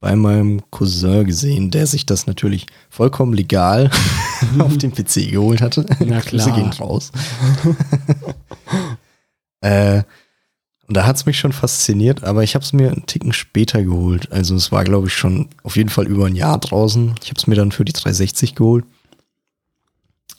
bei 0.00 0.14
meinem 0.14 0.62
Cousin 0.70 1.26
gesehen, 1.26 1.70
der 1.70 1.86
sich 1.86 2.06
das 2.06 2.26
natürlich 2.26 2.66
vollkommen 2.88 3.32
legal 3.32 3.90
auf 4.58 4.78
den 4.78 4.92
PC 4.92 5.30
geholt 5.30 5.60
hatte. 5.60 5.86
Na 6.04 6.20
klar. 6.20 6.54
gehen 6.54 6.70
raus. 6.72 7.10
äh, 9.60 10.02
und 10.86 10.96
da 10.96 11.04
hat 11.04 11.16
es 11.16 11.26
mich 11.26 11.38
schon 11.38 11.52
fasziniert, 11.52 12.24
aber 12.24 12.42
ich 12.42 12.54
habe 12.54 12.64
es 12.64 12.72
mir 12.72 12.90
einen 12.90 13.04
Ticken 13.04 13.34
später 13.34 13.82
geholt. 13.82 14.32
Also 14.32 14.54
es 14.54 14.72
war, 14.72 14.84
glaube 14.84 15.08
ich, 15.08 15.14
schon 15.14 15.48
auf 15.62 15.76
jeden 15.76 15.90
Fall 15.90 16.06
über 16.06 16.26
ein 16.26 16.36
Jahr 16.36 16.58
draußen. 16.58 17.14
Ich 17.22 17.28
habe 17.28 17.38
es 17.38 17.46
mir 17.46 17.56
dann 17.56 17.72
für 17.72 17.84
die 17.84 17.92
360 17.92 18.54
geholt. 18.54 18.86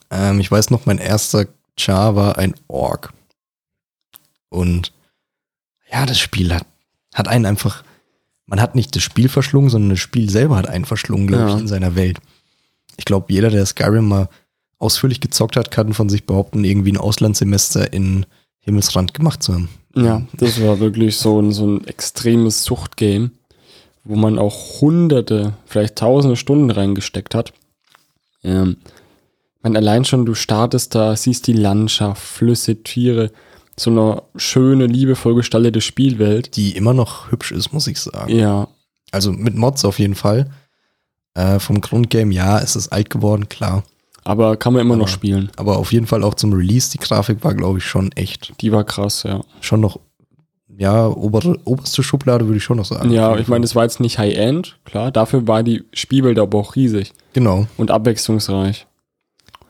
Ähm, 0.10 0.39
ich 0.39 0.50
weiß 0.50 0.72
noch, 0.72 0.88
mein 0.88 0.98
erster 0.98 1.46
Char 1.78 2.16
war 2.16 2.38
ein 2.39 2.56
Ork. 2.68 3.13
Und 4.50 4.92
ja, 5.92 6.06
das 6.06 6.20
Spiel 6.20 6.54
hat, 6.54 6.66
hat 7.13 7.28
einen 7.28 7.46
einfach, 7.46 7.84
man 8.50 8.62
hat 8.62 8.75
nicht 8.75 8.96
das 8.96 9.03
Spiel 9.03 9.29
verschlungen, 9.29 9.70
sondern 9.70 9.91
das 9.91 10.00
Spiel 10.00 10.29
selber 10.29 10.56
hat 10.58 10.68
einen 10.68 10.86
verschlungen, 10.86 11.27
glaube 11.27 11.50
Ja. 11.50 11.56
ich, 11.56 11.62
in 11.62 11.68
seiner 11.68 11.96
Welt. 11.96 12.20
Ich 12.98 13.06
glaube, 13.06 13.32
jeder, 13.32 13.50
der 13.50 13.65
Skyrim 13.65 14.08
mal 14.08 14.29
ausführlich 14.77 15.22
gezockt 15.22 15.56
hat, 15.56 15.72
kann 15.72 15.94
von 15.94 16.10
sich 16.10 16.25
behaupten, 16.25 16.63
irgendwie 16.63 16.91
ein 16.91 16.98
Auslandssemester 16.98 17.94
in 17.94 18.25
Himmelsrand 18.60 19.13
gemacht 19.13 19.44
zu 19.44 19.53
haben. 19.53 19.70
Ja, 19.96 20.22
das 20.34 20.62
war 20.62 20.79
wirklich 20.79 21.18
so 21.18 21.41
ein, 21.41 21.51
so 21.51 21.65
ein 21.68 21.86
extremes 21.88 22.63
Suchtgame, 22.63 23.32
wo 24.03 24.15
man 24.15 24.38
auch 24.39 24.82
hunderte, 24.82 25.53
vielleicht 25.65 25.96
tausende 25.98 26.36
Stunden 26.36 26.72
reingesteckt 26.72 27.36
hat. 27.36 27.53
Ähm, 28.44 28.77
man 29.62 29.75
allein 29.75 30.06
schon, 30.06 30.25
du 30.25 30.36
startest 30.36 30.96
da, 30.96 31.15
siehst 31.15 31.48
die 31.48 31.53
Landschaft, 31.53 32.22
Flüsse, 32.22 32.82
Tiere, 32.84 33.32
so 33.79 33.89
eine 33.91 34.21
schöne, 34.36 34.86
liebevoll 34.88 35.36
gestaltete 35.36 35.81
Spielwelt. 35.81 36.55
Die 36.55 36.75
immer 36.75 36.93
noch 36.93 37.31
hübsch 37.31 37.51
ist, 37.51 37.71
muss 37.74 37.88
ich 37.88 38.00
sagen. 38.00 38.36
Ja, 38.36 38.67
Also 39.12 39.31
mit 39.31 39.55
Mods 39.55 39.86
auf 39.86 40.00
jeden 40.00 40.15
Fall. 40.15 40.50
Äh, 41.33 41.59
vom 41.59 41.79
Grundgame, 41.79 42.33
ja, 42.33 42.59
es 42.59 42.75
ist 42.75 42.89
alt 42.89 43.09
geworden, 43.09 43.48
klar. 43.50 43.83
aber 44.25 44.57
kann 44.57 44.74
man 44.74 44.81
immer 44.81 44.95
noch 44.95 45.03
Aber- 45.05 45.12
spielen. 45.13 45.50
Aber 45.55 45.77
auf 45.77 45.91
jeden 45.93 46.07
Fall 46.07 46.24
auch 46.24 46.33
zum 46.33 46.51
Release, 46.53 46.91
die 46.91 46.98
Grafik 46.98 47.43
war, 47.43 47.53
glaube 47.53 47.77
ich, 47.77 47.86
schon 47.86 48.12
echt, 48.13 48.53
Die 48.62 48.71
war 48.71 48.83
krass, 48.83 49.24
ja. 49.24 49.41
schon 49.62 49.79
noch, 49.79 50.00
ja, 50.77 51.07
obere, 51.07 51.57
oberste 51.65 52.03
Schublade 52.03 52.45
würde 52.45 52.57
ich 52.57 52.63
schon 52.63 52.77
noch 52.77 52.86
sagen. 52.86 53.12
Ja, 53.12 53.38
ich 53.38 53.48
meine, 53.48 53.62
das 53.62 53.75
war 53.75 53.83
jetzt 53.83 54.00
nicht 54.00 54.17
High-End, 54.19 54.77
klar. 54.86 55.12
Dafür 55.12 55.48
war 55.48 55.63
die 55.63 55.83
Spielwelt 55.93 56.38
aber 56.39 56.57
auch 56.57 56.75
riesig 56.75 57.13
Genau. 57.33 57.67
und 57.77 57.91
abwechslungsreich. 57.91 58.86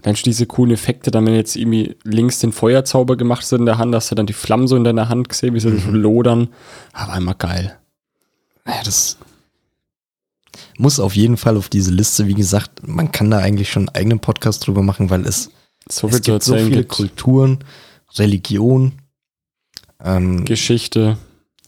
Dann 0.01 0.15
diese 0.15 0.46
coolen 0.46 0.74
Effekte, 0.74 1.12
dann 1.12 1.25
wenn 1.25 1.36
jetzt 1.36 1.56
irgendwie 1.58 1.98
links 2.03 2.39
den 2.39 2.51
Feuerzauber 2.53 3.18
gemacht 3.18 3.41
hast 3.41 3.51
in 3.53 3.65
der 3.65 3.77
Hand, 3.77 3.94
hast 3.94 4.10
du 4.12 4.15
dann 4.15 4.27
die 4.27 4.34
Flammen 4.34 4.68
so 4.68 4.75
in 4.77 4.84
deiner 4.86 5.10
Hand 5.10 5.27
gesehen, 5.29 5.53
wie 5.53 5.60
sie 5.60 5.77
so 5.77 5.91
lodern. 5.91 6.48
Aber 6.94 7.18
immer 7.18 7.34
geil. 7.36 7.77
Ja, 8.65 8.82
das 8.86 9.18
muss 10.77 11.00
auf 11.00 11.15
jeden 11.15 11.36
Fall 11.38 11.58
auf 11.58 11.68
diese 11.70 11.91
Liste. 11.91 12.27
Wie 12.27 12.34
gesagt, 12.34 12.88
man 12.88 13.12
kann 13.12 13.29
da 13.29 13.39
eigentlich 13.39 13.70
schon 13.70 13.89
einen 13.89 13.96
eigenen 13.96 14.20
Podcast 14.20 14.65
drüber 14.65 14.82
machen, 14.84 15.10
weil 15.10 15.25
es, 15.25 15.51
So 15.89 16.08
es 16.08 16.22
gibt 16.22 16.44
so 16.44 16.56
viele 16.56 16.70
gibt. 16.77 16.89
Kulturen, 16.91 17.60
Religion, 18.18 18.94
ähm, 20.01 20.46
Geschichte, 20.46 21.18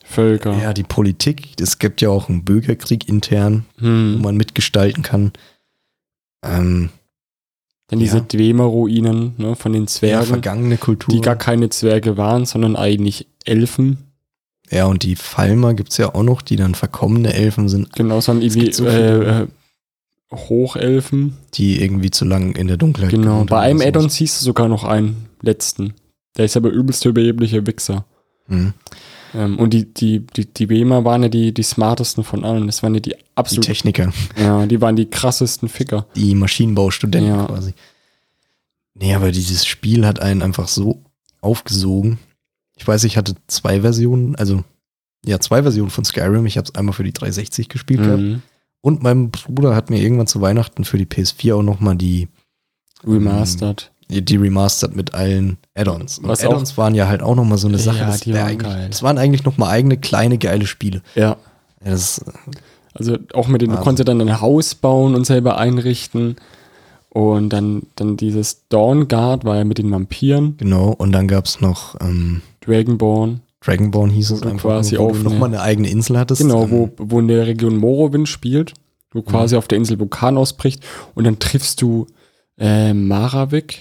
Völker. 0.05 0.53
ja, 0.57 0.73
die 0.73 0.83
Politik. 0.83 1.59
Es 1.59 1.79
gibt 1.79 2.01
ja 2.01 2.09
auch 2.09 2.29
einen 2.29 2.45
Bürgerkrieg 2.45 3.09
intern, 3.09 3.65
wo 3.77 3.85
Hm. 3.87 4.21
man 4.21 4.37
mitgestalten 4.37 5.03
kann. 5.03 5.33
Ähm, 6.43 6.89
Dann 7.91 7.99
diese 7.99 8.17
ja. 8.17 8.23
Dwemer-Ruinen 8.23 9.33
ne, 9.37 9.55
von 9.55 9.73
den 9.73 9.83
ja, 9.83 9.87
Zwergen, 9.87 10.25
vergangene 10.27 10.77
Kultur. 10.77 11.13
die 11.13 11.21
gar 11.21 11.35
keine 11.35 11.69
Zwerge 11.69 12.17
waren, 12.17 12.45
sondern 12.45 12.75
eigentlich 12.75 13.27
Elfen. 13.45 13.97
ja, 14.69 14.85
und 14.85 15.03
die 15.03 15.15
Falmer 15.17 15.73
gibt's 15.73 15.97
ja 15.97 16.15
auch 16.15 16.23
noch, 16.23 16.41
die 16.41 16.55
dann 16.55 16.73
verkommene 16.73 17.33
Elfen 17.33 17.67
sind, 17.69 17.91
Genau, 17.93 18.21
sondern 18.21 18.43
irgendwie 18.43 18.63
gibt 18.63 18.75
so 18.75 18.85
äh, 18.85 19.41
äh, 19.41 19.47
Hochelfen. 20.33 21.37
die 21.53 21.81
irgendwie 21.81 22.11
zu 22.11 22.25
lang 22.25 22.55
in 22.55 22.67
der 22.67 22.77
Dunkelheit 22.77 23.11
Genau, 23.11 23.43
bei 23.43 23.59
einem 23.59 23.81
Addon 23.81 24.09
siehst 24.09 24.39
du 24.41 24.45
sogar 24.45 24.67
noch 24.69 24.83
einen 24.85 25.27
letzten. 25.41 25.93
Der 26.37 26.45
ist 26.45 26.55
aber 26.55 26.69
übelst 26.69 27.03
überhebliche 27.05 27.67
Wichser. 27.67 28.05
Mhm. 28.47 28.73
Ähm, 29.33 29.57
und 29.59 29.73
die, 29.73 29.93
die, 29.93 30.19
die, 30.25 30.45
die 30.53 30.69
Wemer 30.69 31.05
waren 31.05 31.23
ja 31.23 31.29
die, 31.29 31.53
die 31.53 31.63
smartesten 31.63 32.23
von 32.23 32.43
allen. 32.43 32.67
Das 32.67 32.83
waren 32.83 32.93
ja 32.93 32.99
die 32.99 33.11
Die 33.11 33.15
absolut, 33.35 33.65
Techniker, 33.65 34.11
ja, 34.37 34.65
die 34.65 34.81
waren 34.81 34.95
die 34.95 35.09
krassesten 35.09 35.69
Ficker. 35.69 36.05
die 36.15 36.35
Maschinenbaustudenten 36.35 37.29
Ja. 37.35 37.45
quasi. 37.45 37.73
Nee, 38.93 39.13
aber 39.15 39.31
dieses 39.31 39.65
Spiel 39.65 40.05
hat 40.05 40.19
einen 40.21 40.41
einfach 40.41 40.67
so 40.67 41.01
aufgesogen. 41.39 42.19
Ich 42.75 42.87
weiß, 42.87 43.03
ich 43.05 43.17
hatte 43.17 43.35
zwei 43.47 43.81
Versionen, 43.81 44.35
also 44.35 44.63
ja, 45.25 45.39
zwei 45.39 45.61
Versionen 45.61 45.91
von 45.91 46.03
Skyrim. 46.03 46.45
Ich 46.45 46.57
habe 46.57 46.65
es 46.65 46.75
einmal 46.75 46.93
für 46.93 47.03
die 47.03 47.13
360 47.13 47.69
gespielt 47.69 48.01
gehabt. 48.01 48.21
Mhm. 48.21 48.41
Und 48.81 49.03
mein 49.03 49.29
Bruder 49.31 49.75
hat 49.75 49.89
mir 49.89 50.01
irgendwann 50.01 50.27
zu 50.27 50.41
Weihnachten 50.41 50.83
für 50.83 50.97
die 50.97 51.05
PS4 51.05 51.55
auch 51.55 51.63
nochmal 51.63 51.95
die, 51.95 52.27
Remastered. 53.05 53.91
Die, 54.11 54.23
die 54.23 54.35
Remastered 54.37 54.95
mit 54.95 55.13
allen 55.13 55.57
Add-ons. 55.75 56.19
Und 56.19 56.29
Add-ons 56.29 56.77
waren 56.77 56.95
ja 56.95 57.07
halt 57.07 57.21
auch 57.23 57.35
nochmal 57.35 57.57
so 57.57 57.67
eine 57.67 57.77
Sache. 57.79 57.99
Ja, 57.99 58.05
das, 58.07 58.27
waren 58.27 58.35
eigentlich, 58.37 58.57
geil. 58.59 58.87
das 58.89 59.03
waren 59.03 59.17
eigentlich 59.17 59.43
nochmal 59.45 59.69
eigene 59.69 59.97
kleine 59.97 60.37
geile 60.37 60.67
Spiele. 60.67 61.01
Ja. 61.15 61.37
Ja, 61.83 61.91
das, 61.91 62.23
Also 62.93 63.17
auch 63.33 63.47
mit 63.47 63.61
den, 63.61 63.71
du 63.71 63.77
konntest 63.77 64.07
dann 64.07 64.21
ein 64.21 64.41
Haus 64.41 64.75
bauen 64.75 65.15
und 65.15 65.25
selber 65.25 65.57
einrichten. 65.57 66.35
Und 67.09 67.49
dann, 67.49 67.83
dann 67.95 68.15
dieses 68.15 68.67
Dawn 68.69 69.07
Guard 69.09 69.43
war 69.43 69.57
ja 69.57 69.65
mit 69.65 69.77
den 69.79 69.91
Vampiren, 69.91 70.55
genau. 70.57 70.91
Und 70.97 71.11
dann 71.11 71.27
gab's 71.27 71.59
noch 71.59 71.99
ähm, 71.99 72.41
Dragonborn. 72.61 73.41
Dragonborn 73.59 74.09
hieß 74.11 74.31
es 74.31 74.41
Wo 74.43 74.47
einfach, 74.49 74.69
quasi 74.69 74.97
wo 74.97 75.09
auf 75.09 75.17
du 75.17 75.23
nochmal 75.23 75.49
eine- 75.49 75.61
eigene 75.61 75.89
Insel 75.89 76.17
hattest. 76.17 76.41
Genau, 76.41 76.63
ähm, 76.63 76.71
wo, 76.71 76.89
wo 76.97 77.19
in 77.19 77.27
der 77.27 77.47
Region 77.47 77.75
Morrowind 77.75 78.29
spielt, 78.29 78.73
wo 79.11 79.21
quasi 79.23 79.57
auf 79.57 79.67
der 79.67 79.77
Insel 79.77 79.99
Vulkan 79.99 80.37
ausbricht 80.37 80.85
und 81.13 81.25
dann 81.25 81.37
triffst 81.39 81.81
du 81.81 82.07
äh, 82.57 82.93
Maravik. 82.93 83.79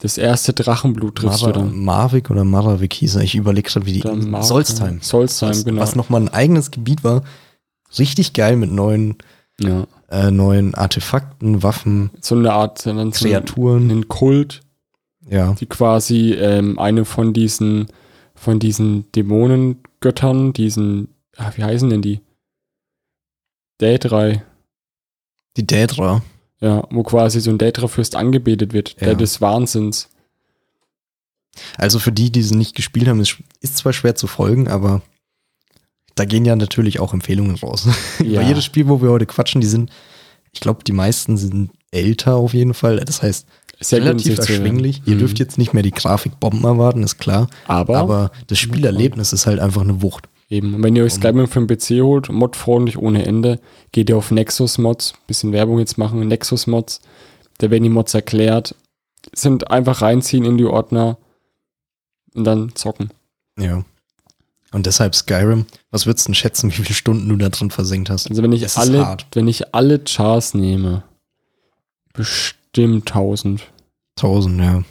Das 0.00 0.16
erste 0.18 0.52
Drachenblut 0.54 1.16
triffst 1.16 1.42
Mara, 1.42 1.52
du 1.52 1.60
dann. 1.60 1.84
Marvik 1.84 2.30
oder 2.30 2.44
Maravik 2.44 2.94
hieß 2.94 3.16
er. 3.16 3.22
Ich 3.22 3.34
überlege 3.34 3.70
gerade, 3.70 3.84
wie 3.86 3.92
die 4.00 4.08
Mar- 4.08 4.42
Solstheim. 4.42 5.00
Solstheim, 5.02 5.50
was, 5.50 5.64
genau. 5.64 5.80
was 5.82 5.94
nochmal 5.96 6.22
ein 6.22 6.28
eigenes 6.30 6.70
Gebiet 6.70 7.04
war. 7.04 7.22
Richtig 7.98 8.32
geil 8.32 8.56
mit 8.56 8.70
neuen, 8.72 9.16
ja. 9.60 9.86
äh, 10.08 10.30
neuen 10.30 10.74
Artefakten, 10.74 11.62
Waffen, 11.62 12.10
So 12.20 12.34
eine 12.34 12.52
Art 12.52 12.86
dann 12.86 13.12
so 13.12 13.26
Kreaturen. 13.28 13.90
einen 13.90 14.08
Kult, 14.08 14.62
Ja. 15.28 15.52
die 15.52 15.66
quasi 15.66 16.32
ähm, 16.32 16.78
eine 16.78 17.04
von 17.04 17.32
diesen 17.34 17.88
von 18.34 18.58
diesen 18.58 19.10
Dämonengöttern, 19.12 20.54
diesen, 20.54 21.08
ah, 21.36 21.52
wie 21.56 21.62
heißen 21.64 21.90
denn 21.90 22.00
die? 22.00 22.20
Dädrei. 23.82 24.42
Die 25.58 25.66
Daedra. 25.66 26.22
Ja, 26.60 26.86
wo 26.90 27.02
quasi 27.02 27.40
so 27.40 27.50
ein 27.50 27.58
Dädra-Fürst 27.58 28.16
angebetet 28.16 28.72
wird, 28.72 29.00
der 29.00 29.08
Ja. 29.08 29.14
des 29.14 29.40
Wahnsinns. 29.40 30.08
Also 31.76 31.98
für 31.98 32.12
die, 32.12 32.30
die 32.30 32.42
sie 32.42 32.54
nicht 32.54 32.74
gespielt 32.76 33.08
haben, 33.08 33.20
ist, 33.20 33.36
ist 33.60 33.76
zwar 33.78 33.92
schwer 33.92 34.14
zu 34.14 34.26
folgen, 34.26 34.68
aber 34.68 35.02
da 36.14 36.24
gehen 36.24 36.44
ja 36.44 36.54
natürlich 36.56 37.00
auch 37.00 37.12
Empfehlungen 37.14 37.56
raus. 37.56 37.88
Ja. 38.22 38.40
Bei 38.40 38.46
jedes 38.46 38.64
Spiel, 38.64 38.88
wo 38.88 39.00
wir 39.02 39.10
heute 39.10 39.26
quatschen, 39.26 39.60
die 39.60 39.66
sind, 39.66 39.90
ich 40.52 40.60
glaube, 40.60 40.84
die 40.84 40.92
meisten 40.92 41.36
sind 41.38 41.70
älter 41.90 42.36
auf 42.36 42.52
jeden 42.54 42.74
Fall. 42.74 42.96
Das 43.00 43.22
heißt, 43.22 43.46
ja 43.80 43.98
relativ 43.98 44.38
erschwinglich. 44.38 45.00
Ihr 45.06 45.14
Mhm. 45.14 45.20
dürft 45.20 45.38
jetzt 45.38 45.56
nicht 45.56 45.72
mehr 45.72 45.82
die 45.82 45.90
Grafikbomben 45.90 46.64
erwarten, 46.64 47.02
ist 47.02 47.16
klar. 47.18 47.48
Aber, 47.66 47.96
Aber 47.98 48.30
das 48.48 48.58
Spielerlebnis 48.58 49.32
ist 49.32 49.46
halt 49.46 49.58
einfach 49.60 49.80
eine 49.80 50.02
Wucht. 50.02 50.28
Eben, 50.50 50.74
und 50.74 50.82
wenn 50.82 50.96
ihr 50.96 51.04
euch 51.04 51.14
Skyrim 51.14 51.48
für 51.48 51.64
den 51.64 51.66
PC 51.66 52.02
holt, 52.02 52.28
modfreundlich 52.30 52.98
ohne 52.98 53.24
Ende, 53.24 53.60
geht 53.92 54.10
ihr 54.10 54.16
auf 54.16 54.30
Nexus 54.30 54.76
Mods, 54.76 55.14
bisschen 55.26 55.52
Werbung 55.52 55.78
jetzt 55.78 55.96
machen, 55.96 56.26
Nexus 56.28 56.66
Mods, 56.66 57.00
da 57.58 57.70
werden 57.70 57.84
die 57.84 57.90
Mods 57.90 58.12
erklärt, 58.12 58.74
sind 59.32 59.70
einfach 59.70 60.02
reinziehen 60.02 60.44
in 60.44 60.58
die 60.58 60.66
Ordner 60.66 61.16
und 62.34 62.44
dann 62.44 62.74
zocken. 62.74 63.10
Ja. 63.58 63.84
Und 64.72 64.86
deshalb 64.86 65.14
Skyrim, 65.14 65.66
was 65.90 66.06
würdest 66.06 66.26
du 66.26 66.30
denn 66.30 66.34
schätzen, 66.34 66.70
wie 66.70 66.76
viele 66.76 66.94
Stunden 66.94 67.28
du 67.28 67.36
da 67.36 67.48
drin 67.48 67.70
versenkt 67.70 68.08
hast? 68.08 68.30
Also 68.30 68.42
wenn 68.42 68.52
ich 68.52 68.62
Das 68.62 68.76
alle, 68.76 69.16
wenn 69.32 69.48
ich 69.48 69.74
alle 69.74 69.98
Chars 70.04 70.54
nehme, 70.54 71.02
bestimmt 72.12 73.08
1000. 73.08 73.62
1000, 74.16 74.60
ja. 74.60 74.84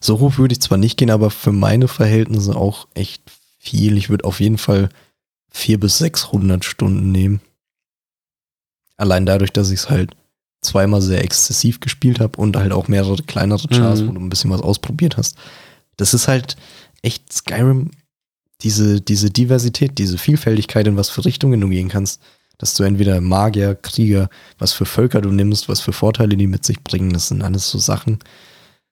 So 0.00 0.20
hoch 0.20 0.38
würde 0.38 0.52
ich 0.52 0.60
zwar 0.60 0.78
nicht 0.78 0.96
gehen, 0.96 1.10
aber 1.10 1.30
für 1.30 1.52
meine 1.52 1.88
Verhältnisse 1.88 2.54
auch 2.54 2.86
echt 2.94 3.22
viel. 3.64 3.96
Ich 3.96 4.10
würde 4.10 4.24
auf 4.24 4.40
jeden 4.40 4.58
Fall 4.58 4.88
400 5.52 5.80
bis 5.80 5.98
600 5.98 6.64
Stunden 6.64 7.10
nehmen. 7.12 7.40
Allein 8.96 9.26
dadurch, 9.26 9.52
dass 9.52 9.70
ich 9.70 9.80
es 9.80 9.90
halt 9.90 10.14
zweimal 10.62 11.02
sehr 11.02 11.22
exzessiv 11.22 11.80
gespielt 11.80 12.20
habe 12.20 12.38
und 12.40 12.56
halt 12.56 12.72
auch 12.72 12.88
mehrere 12.88 13.22
kleinere 13.22 13.68
Chars, 13.68 14.00
Mhm. 14.00 14.08
wo 14.08 14.12
du 14.12 14.20
ein 14.20 14.30
bisschen 14.30 14.50
was 14.50 14.62
ausprobiert 14.62 15.16
hast. 15.16 15.36
Das 15.96 16.14
ist 16.14 16.28
halt 16.28 16.56
echt 17.02 17.32
Skyrim, 17.32 17.90
diese, 18.62 19.00
diese 19.00 19.30
Diversität, 19.30 19.98
diese 19.98 20.16
Vielfältigkeit, 20.16 20.86
in 20.86 20.96
was 20.96 21.10
für 21.10 21.24
Richtungen 21.24 21.60
du 21.60 21.68
gehen 21.68 21.88
kannst, 21.88 22.20
dass 22.56 22.74
du 22.74 22.84
entweder 22.84 23.20
Magier, 23.20 23.74
Krieger, 23.74 24.30
was 24.58 24.72
für 24.72 24.86
Völker 24.86 25.20
du 25.20 25.30
nimmst, 25.30 25.68
was 25.68 25.80
für 25.80 25.92
Vorteile 25.92 26.36
die 26.36 26.46
mit 26.46 26.64
sich 26.64 26.82
bringen, 26.82 27.12
das 27.12 27.28
sind 27.28 27.42
alles 27.42 27.68
so 27.68 27.78
Sachen, 27.78 28.20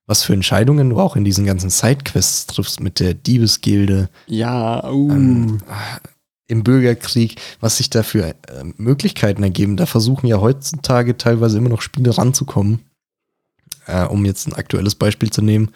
was 0.06 0.24
für 0.24 0.32
Entscheidungen 0.32 0.90
du 0.90 0.98
auch 0.98 1.16
in 1.16 1.24
diesen 1.24 1.44
ganzen 1.44 1.70
Sidequests 1.70 2.46
triffst 2.46 2.80
mit 2.80 3.00
der 3.00 3.14
Diebesgilde, 3.14 4.08
Ja, 4.26 4.90
uh. 4.90 5.10
ähm, 5.10 5.58
im 6.48 6.64
Bürgerkrieg, 6.64 7.40
was 7.60 7.78
sich 7.78 7.88
da 7.88 8.02
für 8.02 8.26
äh, 8.26 8.34
Möglichkeiten 8.76 9.42
ergeben. 9.42 9.76
Da 9.76 9.86
versuchen 9.86 10.26
ja 10.26 10.40
heutzutage 10.40 11.16
teilweise 11.16 11.58
immer 11.58 11.70
noch 11.70 11.80
Spiele 11.80 12.16
ranzukommen. 12.16 12.80
Äh, 13.86 14.04
um 14.04 14.24
jetzt 14.24 14.46
ein 14.46 14.52
aktuelles 14.52 14.94
Beispiel 14.94 15.30
zu 15.30 15.42
nehmen. 15.42 15.70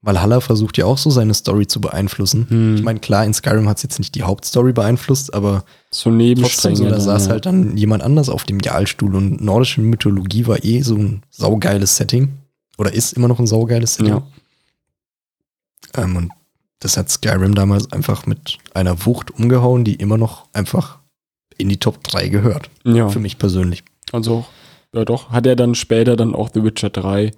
Valhalla 0.00 0.40
versucht 0.40 0.78
ja 0.78 0.84
auch 0.84 0.98
so 0.98 1.10
seine 1.10 1.34
Story 1.34 1.66
zu 1.66 1.80
beeinflussen. 1.80 2.46
Hm. 2.48 2.76
Ich 2.76 2.82
meine, 2.82 3.00
klar, 3.00 3.24
in 3.24 3.34
Skyrim 3.34 3.68
hat 3.68 3.78
es 3.78 3.82
jetzt 3.82 3.98
nicht 3.98 4.14
die 4.14 4.22
Hauptstory 4.22 4.72
beeinflusst, 4.72 5.34
aber 5.34 5.64
so 5.90 6.10
trotzdem 6.10 6.76
so, 6.76 6.84
da 6.84 6.90
dann, 6.90 7.00
saß 7.00 7.26
ja. 7.26 7.32
halt 7.32 7.46
dann 7.46 7.76
jemand 7.76 8.04
anders 8.04 8.28
auf 8.28 8.44
dem 8.44 8.60
Jalstuhl 8.60 9.16
und 9.16 9.40
nordische 9.40 9.80
Mythologie 9.80 10.46
war 10.46 10.64
eh 10.64 10.82
so 10.82 10.94
ein 10.94 11.22
saugeiles 11.30 11.96
Setting. 11.96 12.38
Oder 12.78 12.92
ist 12.92 13.12
immer 13.12 13.28
noch 13.28 13.38
ein 13.40 13.46
saugeiles 13.46 13.94
Setting. 13.94 14.14
Ja. 14.14 14.26
Ähm, 16.02 16.16
und 16.16 16.32
das 16.80 16.96
hat 16.96 17.10
Skyrim 17.10 17.54
damals 17.54 17.90
einfach 17.92 18.24
mit 18.26 18.58
einer 18.74 19.04
Wucht 19.04 19.32
umgehauen, 19.32 19.84
die 19.84 19.94
immer 19.96 20.16
noch 20.16 20.46
einfach 20.52 21.00
in 21.56 21.68
die 21.68 21.78
Top 21.78 22.02
3 22.04 22.28
gehört. 22.28 22.70
ja. 22.84 23.08
Für 23.08 23.18
mich 23.18 23.36
persönlich. 23.38 23.82
Also, 24.12 24.46
ja 24.94 25.04
doch, 25.04 25.30
hat 25.30 25.46
er 25.46 25.56
dann 25.56 25.74
später 25.74 26.14
dann 26.16 26.34
auch 26.34 26.50
The 26.54 26.62
Witcher 26.62 26.90
3 26.90 27.32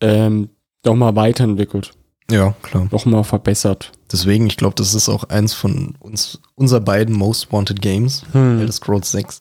ähm, 0.00 0.48
nochmal 0.86 1.14
weiterentwickelt, 1.16 1.90
Ja, 2.30 2.54
klar. 2.62 2.88
nochmal 2.92 3.24
verbessert. 3.24 3.90
Deswegen, 4.12 4.46
ich 4.46 4.56
glaube, 4.56 4.76
das 4.76 4.94
ist 4.94 5.08
auch 5.08 5.24
eins 5.24 5.52
von 5.54 5.96
uns, 5.98 6.40
unser 6.54 6.80
beiden 6.80 7.14
Most 7.16 7.52
Wanted 7.52 7.82
Games, 7.82 8.22
Hm. 8.32 8.60
Elder 8.60 8.72
Scrolls 8.72 9.10
6. 9.10 9.40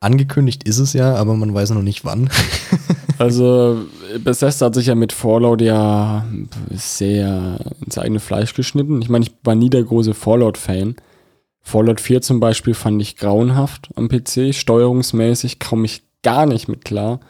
Angekündigt 0.00 0.62
ist 0.64 0.78
es 0.78 0.92
ja, 0.94 1.14
aber 1.16 1.34
man 1.34 1.52
weiß 1.52 1.70
noch 1.70 1.82
nicht 1.82 2.04
wann. 2.04 2.30
Also, 3.20 3.84
Bethesda 4.24 4.64
hat 4.66 4.74
sich 4.74 4.86
ja 4.86 4.94
mit 4.94 5.12
Fallout 5.12 5.60
ja 5.60 6.24
sehr 6.70 7.58
ins 7.84 7.98
eigene 7.98 8.18
Fleisch 8.18 8.54
geschnitten. 8.54 9.02
Ich 9.02 9.10
meine, 9.10 9.26
ich 9.26 9.32
war 9.44 9.54
nie 9.54 9.68
der 9.68 9.82
große 9.82 10.14
Fallout-Fan. 10.14 10.96
Fallout 11.60 12.00
4 12.00 12.22
zum 12.22 12.40
Beispiel 12.40 12.72
fand 12.72 13.02
ich 13.02 13.16
grauenhaft 13.18 13.90
am 13.94 14.08
PC, 14.08 14.54
steuerungsmäßig 14.54 15.58
kam 15.58 15.84
ich 15.84 16.02
gar 16.22 16.46
nicht 16.46 16.68
mit 16.68 16.86
klar. 16.86 17.20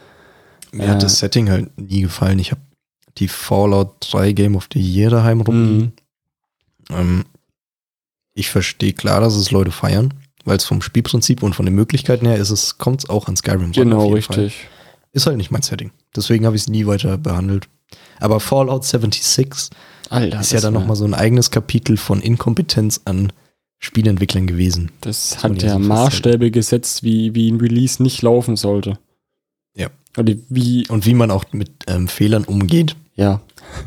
Mir 0.71 0.85
Äh. 0.85 0.89
hat 0.91 1.03
das 1.03 1.19
Setting 1.19 1.51
halt 1.51 1.77
nie 1.77 2.03
gefallen. 2.03 2.39
Ich 2.39 2.53
habe 2.53 2.61
die 3.19 3.27
Fallout 3.27 3.97
3 4.13 4.31
Game 4.31 4.55
of 4.55 4.69
the 4.73 4.81
Year 4.81 5.11
daheim 5.11 5.41
rumliegen. 5.41 5.93
Mhm. 6.89 6.97
Ähm, 6.97 7.25
ich 8.33 8.49
verstehe 8.49 8.93
klar, 8.93 9.21
dass 9.21 9.35
es 9.35 9.51
Leute 9.51 9.73
feiern, 9.73 10.15
weil 10.45 10.57
es 10.57 10.65
vom 10.65 10.83
Spielprinzip 10.83 11.43
und 11.43 11.57
von 11.57 11.67
den 11.67 11.75
Möglichkeiten 11.75 12.27
her 12.27 12.37
ist 12.37 12.51
es, 12.51 12.79
kommt 12.79 13.03
es 13.03 13.11
auch 13.11 13.27
an 13.27 13.35
Skyrim 13.35 13.73
Genau, 13.73 14.05
jeden 14.15 14.23
Fall. 14.23 14.53
Ist 15.13 15.27
halt 15.27 15.37
nicht 15.37 15.51
mein 15.51 15.63
Setting. 15.63 15.91
Deswegen 16.15 16.47
habe 16.47 16.57
ich 16.57 16.63
es 16.63 16.69
nie 16.69 16.87
weiter 16.87 17.19
behandelt. 17.19 17.69
Aber 18.21 18.39
Fallout 18.41 18.85
76 18.85 19.71
Alter, 20.11 20.41
ist 20.41 20.53
ja 20.53 20.57
das 20.57 20.63
dann 20.63 20.75
nochmal 20.75 20.97
so 20.97 21.05
ein 21.05 21.15
eigenes 21.15 21.51
Kapitel 21.51 21.97
von 21.97 22.21
Inkompetenz 22.21 23.01
an 23.05 23.33
Spielentwicklern 23.79 24.47
gewesen. 24.47 24.93
Das 25.01 25.43
man 25.43 25.55
hat 25.55 25.63
ja 25.63 25.79
Maßstäbe 25.79 26.51
gesetzt, 26.51 27.03
wie, 27.03 27.35
wie 27.35 27.51
ein 27.51 27.61
Release 27.61 28.03
nicht 28.03 28.23
laufen 28.23 28.57
sollte. 28.57 28.99
Ja. 29.75 29.89
Oder 30.19 30.35
wie, 30.49 30.87
Und 30.89 31.07
wie 31.07 31.15
man 31.15 31.31
auch 31.31 31.45
mit 31.53 31.71
ähm, 31.87 32.07
Fehlern 32.09 32.45
umgeht, 32.45 32.95
ja, 33.15 33.41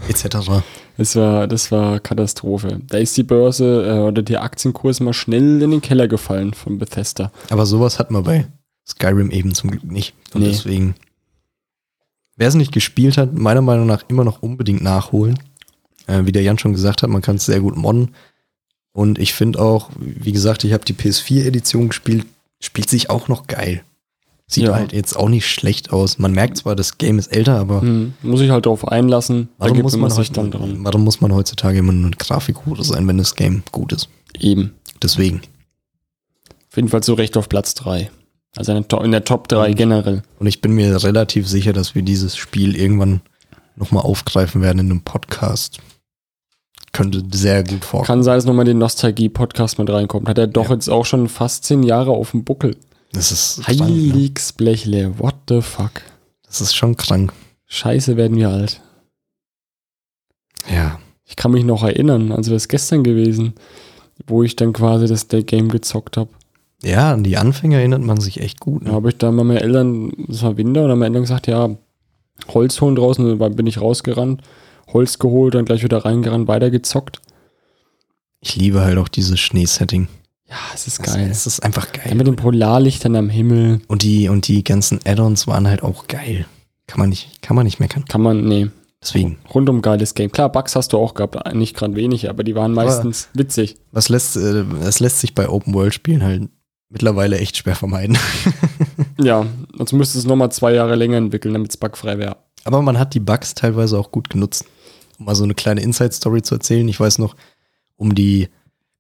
etc. 0.10 0.38
das 0.98 1.16
war, 1.16 1.48
das 1.48 1.72
war 1.72 2.00
Katastrophe. 2.00 2.82
Da 2.88 2.98
ist 2.98 3.16
die 3.18 3.24
Börse 3.24 3.86
äh, 3.88 4.00
oder 4.00 4.24
der 4.24 4.42
Aktienkurs 4.42 5.00
mal 5.00 5.14
schnell 5.14 5.62
in 5.62 5.72
den 5.72 5.82
Keller 5.82 6.08
gefallen 6.08 6.54
von 6.54 6.80
Bethesda. 6.80 7.32
Aber 7.50 7.66
sowas 7.66 8.00
hat 8.00 8.10
man 8.10 8.24
bei 8.24 8.48
Skyrim 8.88 9.30
eben 9.32 9.54
zum 9.54 9.72
Glück 9.72 9.84
nicht. 9.84 10.14
Und 10.34 10.42
Nee. 10.42 10.50
deswegen, 10.50 10.96
wer 12.36 12.48
es 12.48 12.56
nicht 12.56 12.72
gespielt 12.72 13.18
hat, 13.18 13.34
meiner 13.34 13.62
Meinung 13.62 13.86
nach 13.88 14.04
immer 14.08 14.24
noch 14.24 14.42
unbedingt 14.42 14.82
nachholen. 14.84 15.40
Äh, 16.08 16.26
wie 16.26 16.32
der 16.32 16.42
Jan 16.44 16.58
schon 16.60 16.74
gesagt 16.74 17.02
hat, 17.04 17.10
man 17.10 17.22
kann 17.22 17.38
es 17.38 17.46
sehr 17.46 17.62
gut 17.62 17.78
modden. 17.78 18.12
Und 18.92 19.18
ich 19.20 19.34
finde 19.34 19.60
auch, 19.60 19.90
wie 19.98 20.32
gesagt, 20.34 20.64
ich 20.64 20.74
habe 20.74 20.86
die 20.86 20.94
PS4-Edition 20.94 21.90
gespielt, 21.90 22.26
spielt 22.60 22.90
sich 22.90 23.10
auch 23.10 23.28
noch 23.28 23.48
geil. 23.48 23.82
Sieht 24.46 24.66
Ja. 24.66 24.76
halt 24.76 24.92
jetzt 24.94 25.16
auch 25.16 25.30
nicht 25.30 25.48
schlecht 25.48 25.92
aus. 25.92 26.20
Man 26.20 26.34
merkt 26.34 26.58
zwar, 26.58 26.76
das 26.76 26.98
Game 26.98 27.18
ist 27.18 27.28
älter, 27.28 27.58
aber 27.58 27.82
Hm, 27.82 28.14
muss 28.22 28.42
ich 28.42 28.50
halt 28.52 28.66
darauf 28.66 28.88
einlassen. 28.88 29.50
Warum, 29.58 29.80
muss 29.82 29.96
man 29.98 30.12
sich 30.12 30.32
dann 30.32 30.52
dran. 30.52 30.84
warum 30.84 31.04
muss 31.06 31.22
man 31.22 31.34
heutzutage 31.34 31.80
immer 31.80 31.94
nur 31.94 32.08
eine 32.08 32.16
Grafikhure 32.18 32.84
sein, 32.84 33.08
wenn 33.08 33.18
das 33.18 33.36
Game 33.36 33.64
gut 33.72 33.94
ist? 33.94 34.10
Eben. 34.40 34.74
Deswegen. 35.02 35.42
Auf 36.70 36.76
jeden 36.76 36.90
Fall 36.90 37.02
zu 37.04 37.14
Recht 37.14 37.38
auf 37.38 37.50
Platz 37.50 37.74
3. 37.76 38.12
Also 38.56 38.72
in 38.74 39.12
der, 39.12 39.24
Top 39.24 39.48
3 39.48 39.70
Mhm. 39.72 39.76
generell. 39.76 40.24
Und 40.40 40.48
ich 40.48 40.62
bin 40.62 40.74
mir 40.74 41.04
relativ 41.04 41.48
sicher, 41.48 41.74
dass 41.74 41.96
wir 41.96 42.02
dieses 42.04 42.36
Spiel 42.38 42.76
irgendwann 42.76 43.22
nochmal 43.76 44.04
aufgreifen 44.04 44.62
werden 44.62 44.80
in 44.80 44.92
einem 44.92 45.02
Podcast. 45.02 45.80
Könnte 46.92 47.24
sehr 47.36 47.64
gut 47.64 47.84
vorkommen. 47.84 48.06
Kann 48.06 48.24
sein, 48.24 48.36
dass 48.36 48.46
nochmal 48.46 48.66
den 48.66 48.78
Nostalgie-Podcast 48.78 49.80
mit 49.80 49.90
reinkommt. 49.90 50.28
Hat 50.28 50.38
er 50.38 50.46
doch 50.46 50.70
Ja. 50.70 50.74
jetzt 50.76 50.90
auch 50.90 51.06
schon 51.06 51.28
fast 51.28 51.64
10 51.66 51.82
Jahre 51.82 52.12
auf 52.12 52.32
dem 52.32 52.44
Buckel. 52.44 52.78
Das 53.12 53.32
ist 53.32 53.62
krank, 53.64 53.80
ne? 53.90 55.14
What 55.18 55.36
the 55.50 55.62
fuck. 55.62 56.02
Das 56.46 56.62
ist 56.62 56.76
schon 56.76 56.96
krank. 56.98 57.34
Scheiße, 57.66 58.18
werden 58.18 58.38
wir 58.38 58.50
alt. 58.50 58.82
Ja. 60.72 61.00
Ich 61.26 61.36
kann 61.36 61.52
mich 61.52 61.64
noch 61.64 61.84
erinnern, 61.84 62.32
also 62.32 62.52
das 62.52 62.64
ist 62.64 62.68
gestern 62.70 63.04
gewesen, 63.04 63.54
wo 64.28 64.44
ich 64.44 64.56
dann 64.56 64.74
quasi 64.74 65.08
das 65.08 65.28
der 65.28 65.42
Game 65.44 65.70
gezockt 65.70 66.18
habe. 66.18 66.30
Ja, 66.86 67.14
an 67.14 67.24
die 67.24 67.38
Anfänge 67.38 67.78
erinnert 67.78 68.02
man 68.02 68.20
sich 68.20 68.42
echt 68.42 68.60
gut. 68.60 68.84
Da 68.86 68.90
Ne? 68.90 68.96
habe 68.96 69.10
ich 69.10 69.18
dann 69.18 69.38
bei 69.38 69.44
meinen 69.44 69.58
Eltern, 69.58 70.12
das 70.28 70.44
war 70.44 70.58
Winter, 70.58 70.84
und 70.86 70.92
haben 70.92 71.00
meine 71.00 71.12
Eltern 71.16 71.24
gesagt, 71.24 71.48
ja, 71.48 71.70
Holz 72.54 72.82
holen 72.82 72.96
draußen, 72.96 73.40
dann 73.40 73.56
bin 73.56 73.68
ich 73.68 73.80
rausgerannt, 73.80 74.42
Holz 74.92 75.20
geholt, 75.20 75.56
dann 75.56 75.66
gleich 75.66 75.84
wieder 75.84 76.04
reingerannt, 76.04 76.48
weitergezockt. 76.48 77.22
Ich 78.42 78.56
liebe 78.56 78.82
halt 78.82 78.98
auch 78.98 79.08
dieses 79.08 79.40
Schneesetting. 79.40 80.08
Ja, 80.50 80.56
es 80.74 80.88
ist 80.88 81.00
Das- 81.00 81.14
geil. 81.14 81.28
Es 81.32 81.48
ist 81.48 81.64
einfach 81.64 81.88
Ja, 81.96 82.04
geil. 82.04 82.16
mit 82.16 82.28
den 82.28 82.36
Polarlichtern 82.36 83.16
am 83.16 83.30
Himmel 83.30 83.82
Und 83.88 84.04
die, 84.04 84.28
und 84.30 84.48
die 84.48 84.64
ganzen 84.64 85.00
Add-ons 85.06 85.48
waren 85.48 85.68
halt 85.68 85.84
auch 85.84 86.08
geil. 86.08 86.46
Kann 86.88 87.00
man 87.00 87.10
nicht, 87.10 87.42
kann 87.42 87.56
man 87.56 87.66
nicht 87.66 87.80
meckern. 87.80 88.04
kann 88.10 88.22
man, 88.22 88.46
nee, 88.46 88.70
Deswegen. 89.02 89.38
rundum 89.54 89.82
geiles 89.82 90.14
Game. 90.16 90.32
Klar, 90.32 90.52
Bugs 90.52 90.76
hast 90.76 90.92
du 90.92 90.98
auch 90.98 91.14
gehabt, 91.14 91.54
nicht 91.56 91.76
gerade 91.78 91.96
wenig, 91.96 92.30
aber 92.30 92.44
die 92.44 92.56
waren 92.56 92.78
Aber- 92.78 92.86
meistens 92.86 93.30
witzig. 93.34 93.78
Was 93.94 94.10
lässt, 94.10 94.36
äh, 94.36 94.66
das 94.82 95.00
lässt 95.00 95.22
sich 95.22 95.34
bei 95.34 95.48
Open-World-Spielen 95.48 96.24
halt 96.24 96.50
mittlerweile 96.94 97.38
echt 97.40 97.58
schwer 97.58 97.76
vermeiden. 97.76 98.18
Ja, 99.22 99.46
sonst 99.78 99.94
müsste 99.94 100.18
es 100.18 100.26
nochmal 100.26 100.52
zwei 100.52 100.74
Jahre 100.74 100.96
länger 100.96 101.18
entwickeln, 101.18 101.54
damit 101.54 101.70
es 101.70 101.78
bugfrei 101.78 102.18
wäre. 102.18 102.38
Aber 102.66 102.82
man 102.82 102.98
hat 102.98 103.14
die 103.14 103.20
Bugs 103.20 103.54
teilweise 103.54 103.98
auch 103.98 104.12
gut 104.12 104.30
genutzt. 104.30 104.66
Um 105.20 105.26
mal 105.26 105.36
so 105.36 105.44
eine 105.44 105.54
kleine 105.54 105.82
Inside-Story 105.82 106.42
zu 106.42 106.56
erzählen. 106.56 106.88
Ich 106.88 107.00
weiß 107.00 107.20
noch, 107.20 107.36
um 107.96 108.16
die 108.16 108.50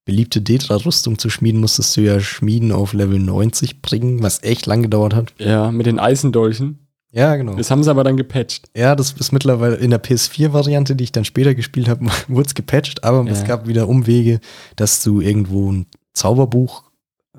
beliebte 0.05 0.39
Detra-Rüstung 0.41 1.17
zu 1.17 1.29
schmieden, 1.31 1.59
musstest 1.59 1.97
du 1.97 2.01
ja 2.01 2.19
Schmieden 2.19 2.71
auf 2.71 2.93
Level 2.93 3.19
90 3.19 3.81
bringen, 3.81 4.21
was 4.21 4.43
echt 4.43 4.65
lang 4.67 4.83
gedauert 4.83 5.15
hat. 5.15 5.33
Ja, 5.39 5.71
mit 5.71 5.87
den 5.87 5.97
Eisendolchen. 5.99 6.77
Ja, 7.11 7.35
genau. 7.35 7.55
Das 7.55 7.71
haben 7.71 7.83
sie 7.83 7.89
aber 7.89 8.03
dann 8.03 8.15
gepatcht. 8.15 8.69
Ja, 8.77 8.95
das 8.95 9.13
ist 9.13 9.31
mittlerweile 9.31 9.75
in 9.75 9.89
der 9.89 10.01
PS4-Variante, 10.01 10.95
die 10.95 11.05
ich 11.05 11.11
dann 11.11 11.25
später 11.25 11.55
gespielt 11.55 11.89
habe, 11.89 12.05
wurde 12.27 12.47
es 12.47 12.53
gepatcht, 12.55 13.03
aber 13.03 13.25
es 13.29 13.41
Ja. 13.41 13.47
gab 13.47 13.67
wieder 13.67 13.89
Umwege, 13.89 14.39
dass 14.75 15.01
du 15.03 15.21
irgendwo 15.21 15.71
ein 15.71 15.87
Zauberbuch 16.13 16.83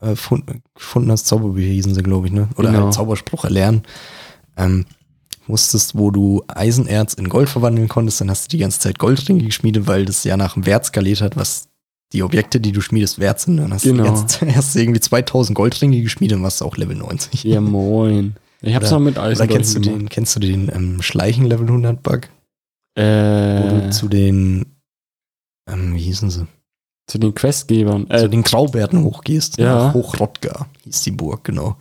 äh, 0.00 0.16
fund, 0.16 0.44
gefunden 0.74 1.10
hast, 1.10 1.26
Zauberbücher 1.26 1.68
hießen 1.72 1.94
sie, 1.94 2.02
glaube 2.02 2.26
ich, 2.26 2.32
ne? 2.32 2.48
Oder 2.56 2.70
Genau. 2.70 2.84
einen 2.84 2.92
Zauberspruch 2.92 3.44
erlernen. 3.44 3.82
Ähm, 4.56 4.86
musstest, 5.46 5.96
wo 5.96 6.10
du 6.10 6.42
Eisenerz 6.48 7.14
in 7.14 7.28
Gold 7.28 7.48
verwandeln 7.48 7.88
konntest, 7.88 8.20
dann 8.20 8.30
hast 8.30 8.44
du 8.44 8.56
die 8.56 8.58
ganze 8.62 8.80
Zeit 8.80 8.98
Goldringe 8.98 9.42
geschmiedet, 9.44 9.86
weil 9.86 10.04
das 10.04 10.24
ja 10.24 10.36
nach 10.36 10.54
dem 10.54 10.66
Wert 10.66 10.86
skaliert 10.86 11.20
hat, 11.20 11.36
was 11.36 11.68
die 12.12 12.22
Objekte, 12.22 12.60
die 12.60 12.72
du 12.72 12.80
schmiedest, 12.80 13.18
wert 13.18 13.40
sind. 13.40 13.56
Dann 13.58 13.72
hast 13.72 13.82
Genau. 13.82 14.04
du 14.04 14.46
du 14.46 14.78
irgendwie 14.78 15.00
2000 15.00 15.54
Goldringe 15.56 16.00
geschmiedet 16.00 16.38
und 16.38 16.44
warst 16.44 16.62
auch 16.62 16.76
Level 16.76 16.96
90. 16.96 17.44
Ja, 17.44 17.60
moin. 17.60 18.36
Ich 18.62 18.74
hab's 18.74 18.86
Oder- 18.86 18.98
noch 19.00 19.04
mit 19.04 19.18
Eisen 19.18 19.42
Oder 19.42 19.52
kennst 19.52 19.74
du 19.74 19.80
den, 19.80 20.08
kennst 20.08 20.34
du 20.36 20.40
den 20.40 20.70
ähm, 20.74 21.02
Schleichen 21.02 21.44
Level 21.44 21.66
100 21.66 22.02
Bug? 22.02 22.28
Wo 22.96 23.02
äh, 23.02 23.80
du 23.86 23.90
zu 23.90 24.08
den, 24.08 24.64
ähm, 25.68 25.94
wie 25.94 26.00
hießen 26.00 26.30
sie? 26.30 26.46
Zu 27.06 27.18
den 27.18 27.34
Questgebern. 27.34 28.06
zu 28.08 28.12
Äh, 28.14 28.28
den 28.28 28.42
Graubärten 28.42 29.02
hochgehst. 29.02 29.58
ja. 29.58 29.86
Nach 29.86 29.94
Hochrodgar 29.94 30.68
hieß 30.84 31.02
die 31.02 31.10
Burg, 31.10 31.44
genau. 31.44 31.76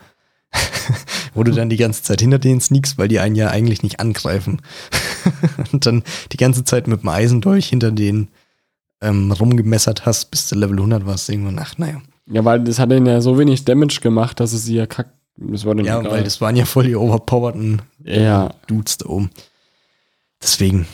Wo 1.33 1.43
du 1.43 1.51
dann 1.51 1.69
die 1.69 1.77
ganze 1.77 2.03
Zeit 2.03 2.21
hinter 2.21 2.37
denen 2.39 2.61
sneakst, 2.61 2.97
weil 2.97 3.07
die 3.07 3.19
einen 3.19 3.35
ja 3.35 3.47
eigentlich 3.49 3.81
nicht 3.83 3.99
angreifen. 3.99 4.61
Und 5.71 5.85
dann 5.85 6.03
die 6.31 6.37
ganze 6.37 6.63
Zeit 6.63 6.87
mit 6.87 7.01
dem 7.01 7.09
Eisendolch 7.09 7.67
hinter 7.69 7.91
denen 7.91 8.27
ähm, 9.01 9.31
rumgemessert 9.31 10.05
hast, 10.05 10.29
bis 10.31 10.47
du 10.49 10.55
Level 10.55 10.77
100 10.77 11.05
warst. 11.05 11.27
Irgendwann, 11.29 11.57
ach, 11.59 11.77
naja. 11.77 12.01
ja, 12.27 12.45
weil 12.45 12.63
das 12.63 12.77
hat 12.79 12.91
denen 12.91 13.05
ja 13.07 13.19
so 13.21 13.37
wenig 13.39 13.65
Damage 13.65 13.99
gemacht, 14.01 14.39
dass 14.39 14.53
es 14.53 14.63
sie 14.65 14.75
ja 14.75 14.85
kack. 14.85 15.07
Das 15.37 15.65
war 15.65 15.75
Ja, 15.79 16.03
weil 16.03 16.23
das 16.23 16.39
waren 16.41 16.55
ja 16.55 16.65
voll 16.65 16.85
die 16.85 16.95
overpowerten 16.95 17.81
Ja. 18.03 18.51
Dudes 18.67 18.99
da 18.99 19.07
oben. 19.09 19.31
Deswegen. 20.41 20.85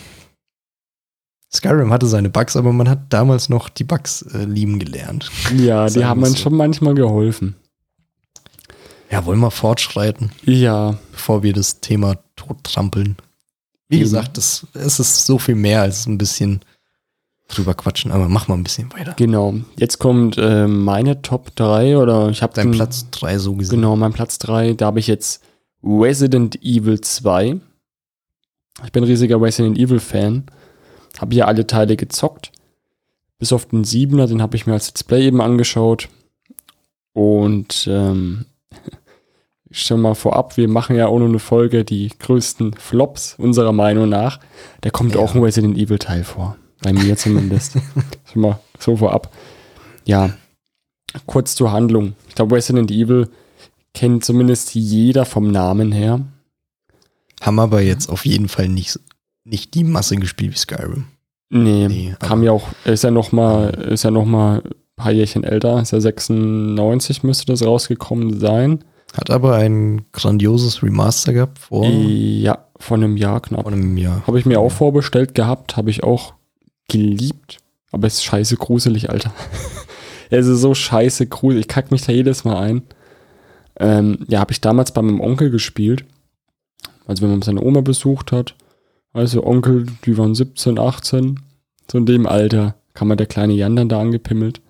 Skyrim 1.51 1.91
hatte 1.91 2.05
seine 2.07 2.29
Bugs, 2.29 2.55
aber 2.55 2.71
man 2.73 2.87
hat 2.87 2.99
damals 3.09 3.49
noch 3.49 3.69
die 3.69 3.83
Bugs 3.83 4.21
äh, 4.21 4.43
lieben 4.45 4.77
gelernt. 4.79 5.31
Ja, 5.57 5.87
die 5.89 6.05
haben 6.05 6.21
uns 6.21 6.33
so. 6.33 6.43
schon 6.43 6.55
manchmal 6.55 6.93
geholfen. 6.93 7.55
Ja, 9.11 9.25
wollen 9.25 9.39
wir 9.39 9.49
fortschreiten, 9.49 10.31
Ja, 10.43 10.97
bevor 11.11 11.41
wir 11.41 11.53
das 11.53 11.79
Thema 11.79 12.17
tottrampeln. 12.35 13.15
Wie 13.87 13.95
Eben. 13.95 14.03
gesagt, 14.03 14.37
es, 14.37 14.67
es 14.75 14.99
ist 14.99 15.25
so 15.25 15.39
viel 15.39 15.55
mehr 15.55 15.81
als 15.81 16.05
ein 16.05 16.19
bisschen 16.19 16.61
drüber 17.47 17.73
quatschen, 17.73 18.11
aber 18.11 18.29
mach 18.29 18.47
mal 18.47 18.53
ein 18.53 18.63
bisschen 18.63 18.93
weiter. 18.93 19.13
genau. 19.17 19.55
Jetzt 19.77 19.97
kommt 19.97 20.37
äh, 20.37 20.67
meine 20.67 21.23
Top 21.23 21.55
3 21.55 21.97
oder 21.97 22.29
ich 22.29 22.43
habe 22.43 22.53
Dein 22.53 22.69
Platz 22.69 23.07
3 23.09 23.39
so 23.39 23.55
gesehen. 23.55 23.77
Genau, 23.77 23.95
mein 23.95 24.13
Platz 24.13 24.37
3, 24.37 24.73
da 24.73 24.85
habe 24.85 24.99
ich 24.99 25.07
jetzt 25.07 25.41
Resident 25.83 26.61
Evil 26.61 27.01
2. 27.01 27.59
Ich 28.85 28.91
bin 28.91 29.03
ein 29.03 29.07
riesiger 29.09 29.41
Resident 29.41 29.79
Evil 29.79 29.99
Fan. 29.99 30.43
Habe 31.17 31.35
ja 31.35 31.45
alle 31.45 31.65
Teile 31.67 31.95
gezockt. 31.97 32.51
Bis 33.37 33.53
auf 33.53 33.65
den 33.67 33.83
7er, 33.85 34.27
den 34.27 34.41
habe 34.41 34.55
ich 34.55 34.67
mir 34.67 34.73
als 34.73 34.87
Let's 34.87 35.03
Play 35.03 35.25
eben 35.27 35.41
angeschaut. 35.41 36.09
Und 37.13 37.87
ähm, 37.89 38.45
schon 39.71 40.01
mal 40.01 40.15
vorab, 40.15 40.57
wir 40.57 40.67
machen 40.67 40.95
ja 40.95 41.05
noch 41.05 41.19
eine 41.19 41.39
Folge, 41.39 41.83
die 41.85 42.09
größten 42.19 42.73
Flops 42.73 43.35
unserer 43.37 43.71
Meinung 43.71 44.09
nach. 44.09 44.39
Da 44.81 44.89
kommt 44.89 45.15
Ja. 45.15 45.21
auch 45.21 45.35
ein 45.35 45.43
Resident 45.43 45.77
Evil 45.77 45.99
Teil 45.99 46.23
vor. 46.23 46.57
Bei 46.81 46.93
mir 46.93 47.17
zumindest. 47.17 47.73
schon 48.31 48.41
mal 48.41 48.59
so 48.77 48.97
vorab. 48.97 49.33
Ja, 50.05 50.31
kurz 51.25 51.55
zur 51.55 51.71
Handlung. 51.71 52.13
Ich 52.29 52.35
glaube, 52.35 52.55
Resident 52.55 52.89
Evil 52.91 53.29
kennt 53.93 54.23
zumindest 54.23 54.75
jeder 54.75 55.25
vom 55.25 55.51
Namen 55.51 55.91
her. 55.91 56.21
Haben 57.41 57.59
aber 57.59 57.81
jetzt 57.81 58.09
auf 58.09 58.25
jeden 58.25 58.47
Fall 58.49 58.69
nicht, 58.69 58.99
nicht 59.43 59.73
die 59.73 59.83
Masse 59.83 60.15
gespielt 60.17 60.53
wie 60.53 60.57
Skyrim. 60.57 61.05
Nee, 61.49 61.87
Nee, 61.87 62.15
kam 62.19 62.43
ja 62.43 62.51
auch, 62.51 62.67
ist 62.85 63.03
ja 63.03 63.11
noch 63.11 63.31
mal, 63.31 63.69
ist 63.69 64.03
ja 64.03 64.11
noch 64.11 64.25
mal 64.25 64.61
ein 64.63 64.71
paar 64.95 65.11
Jährchen 65.11 65.43
älter, 65.43 65.81
ist 65.81 65.91
ja 65.91 65.99
96 65.99 67.23
müsste 67.23 67.45
das 67.47 67.65
rausgekommen 67.65 68.39
sein. 68.39 68.83
Hat 69.17 69.31
aber 69.31 69.55
ein 69.55 70.03
grandioses 70.11 70.83
Remaster 70.83 71.33
gehabt 71.33 71.57
vor, 71.57 71.85
Ja, 71.87 72.65
von 72.77 73.03
einem 73.03 73.17
Jahr 73.17 73.41
knapp. 73.41 73.63
vor 73.63 73.71
einem 73.71 73.97
Jahr. 73.97 74.21
Habe 74.27 74.37
ich 74.37 74.45
mir 74.45 74.59
auch 74.59 74.71
vorbestellt 74.71 75.33
gehabt, 75.33 75.77
habe 75.77 75.89
ich 75.89 76.03
auch 76.03 76.33
geliebt, 76.87 77.57
aber 77.91 78.05
es 78.05 78.15
ist 78.15 78.23
scheiße 78.25 78.57
gruselig, 78.57 79.09
Alter. 79.09 79.33
es 80.29 80.45
ist 80.45 80.61
so 80.61 80.75
scheiße 80.75 81.25
gruselig, 81.25 81.61
ich 81.61 81.67
kack 81.67 81.89
mich 81.91 82.03
da 82.03 82.11
jedes 82.11 82.43
Mal 82.43 82.57
ein. 82.57 82.83
Ähm, 83.79 84.19
ja, 84.27 84.39
habe 84.41 84.51
ich 84.51 84.61
damals 84.61 84.91
bei 84.91 85.01
meinem 85.01 85.21
Onkel 85.21 85.49
gespielt. 85.49 86.05
Also 87.07 87.23
wenn 87.23 87.31
man 87.31 87.41
seine 87.41 87.63
Oma 87.63 87.81
besucht 87.81 88.31
hat. 88.31 88.53
Also 89.13 89.45
Onkel, 89.45 89.85
die 90.05 90.17
waren 90.17 90.35
17, 90.35 90.79
18. 90.79 91.39
So 91.91 91.97
in 91.97 92.05
dem 92.05 92.27
Alter 92.27 92.75
kam 92.93 93.07
mal 93.07 93.15
der 93.15 93.27
kleine 93.27 93.53
Jan 93.53 93.75
dann 93.75 93.89
da 93.89 93.99
angepimmelt. 93.99 94.61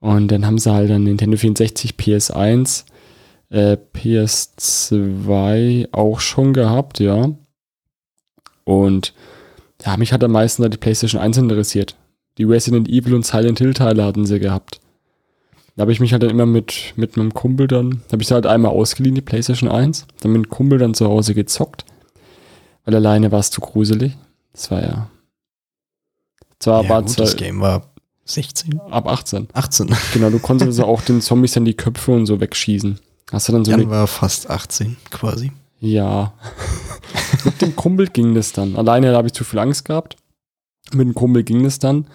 Und 0.00 0.28
dann 0.28 0.46
haben 0.46 0.58
sie 0.58 0.72
halt 0.72 0.90
dann 0.90 1.04
Nintendo 1.04 1.36
64, 1.36 1.92
PS1, 1.92 2.84
äh, 3.50 3.76
PS2 3.94 5.88
auch 5.92 6.20
schon 6.20 6.52
gehabt, 6.52 7.00
ja. 7.00 7.30
Und 8.64 9.14
ja, 9.84 9.96
mich 9.96 10.12
hat 10.12 10.24
am 10.24 10.32
meisten 10.32 10.62
da 10.62 10.68
die 10.68 10.78
PlayStation 10.78 11.20
1 11.20 11.38
interessiert. 11.38 11.96
Die 12.38 12.44
Resident 12.44 12.88
Evil 12.88 13.14
und 13.14 13.26
Silent 13.26 13.58
Hill 13.58 13.74
Teile 13.74 14.04
hatten 14.04 14.24
sie 14.24 14.38
gehabt. 14.38 14.80
Da 15.76 15.82
habe 15.82 15.92
ich 15.92 16.00
mich 16.00 16.12
halt 16.12 16.22
dann 16.22 16.30
immer 16.30 16.46
mit, 16.46 16.94
mit 16.96 17.16
meinem 17.16 17.32
Kumpel 17.32 17.66
dann, 17.66 18.02
habe 18.12 18.22
ich 18.22 18.28
sie 18.28 18.34
halt 18.34 18.46
einmal 18.46 18.72
ausgeliehen, 18.72 19.14
die 19.14 19.20
PlayStation 19.20 19.70
1, 19.70 20.06
dann 20.20 20.32
mit 20.32 20.44
dem 20.44 20.50
Kumpel 20.50 20.78
dann 20.78 20.94
zu 20.94 21.06
Hause 21.06 21.34
gezockt. 21.34 21.79
Weil 22.84 22.94
alleine 22.94 23.30
war 23.32 23.40
es 23.40 23.50
zu 23.50 23.60
gruselig. 23.60 24.16
Das 24.52 24.70
war 24.70 24.82
ja. 24.82 25.10
Zwar 26.58 26.84
Ja, 26.84 26.88
war 26.88 27.02
gut, 27.02 27.10
es 27.10 27.16
das 27.16 27.36
Game 27.36 27.60
war 27.60 27.90
16, 28.24 28.80
ab 28.90 29.06
18. 29.06 29.48
18. 29.52 29.94
Genau, 30.14 30.30
du 30.30 30.38
konntest 30.38 30.68
also 30.68 30.84
auch 30.86 31.02
den 31.02 31.20
Zombies 31.20 31.52
dann 31.52 31.64
die 31.64 31.74
Köpfe 31.74 32.12
und 32.12 32.26
so 32.26 32.40
wegschießen. 32.40 32.98
Hast 33.32 33.48
du 33.48 33.52
dann 33.52 33.64
so 33.64 33.70
Jan 33.70 33.80
eine 33.80 33.90
war 33.90 34.06
fast 34.06 34.50
18 34.50 34.96
quasi. 35.10 35.52
Ja. 35.80 36.34
Mit 37.44 37.62
dem 37.62 37.76
Kumpel 37.76 38.08
ging 38.08 38.34
das 38.34 38.52
dann. 38.52 38.76
Alleine 38.76 39.14
habe 39.16 39.28
ich 39.28 39.32
zu 39.32 39.44
viel 39.44 39.58
Angst 39.58 39.84
gehabt. 39.84 40.16
Mit 40.92 41.06
dem 41.06 41.14
Kumpel 41.14 41.42
ging 41.42 41.62
das 41.62 41.78
dann. 41.78 42.06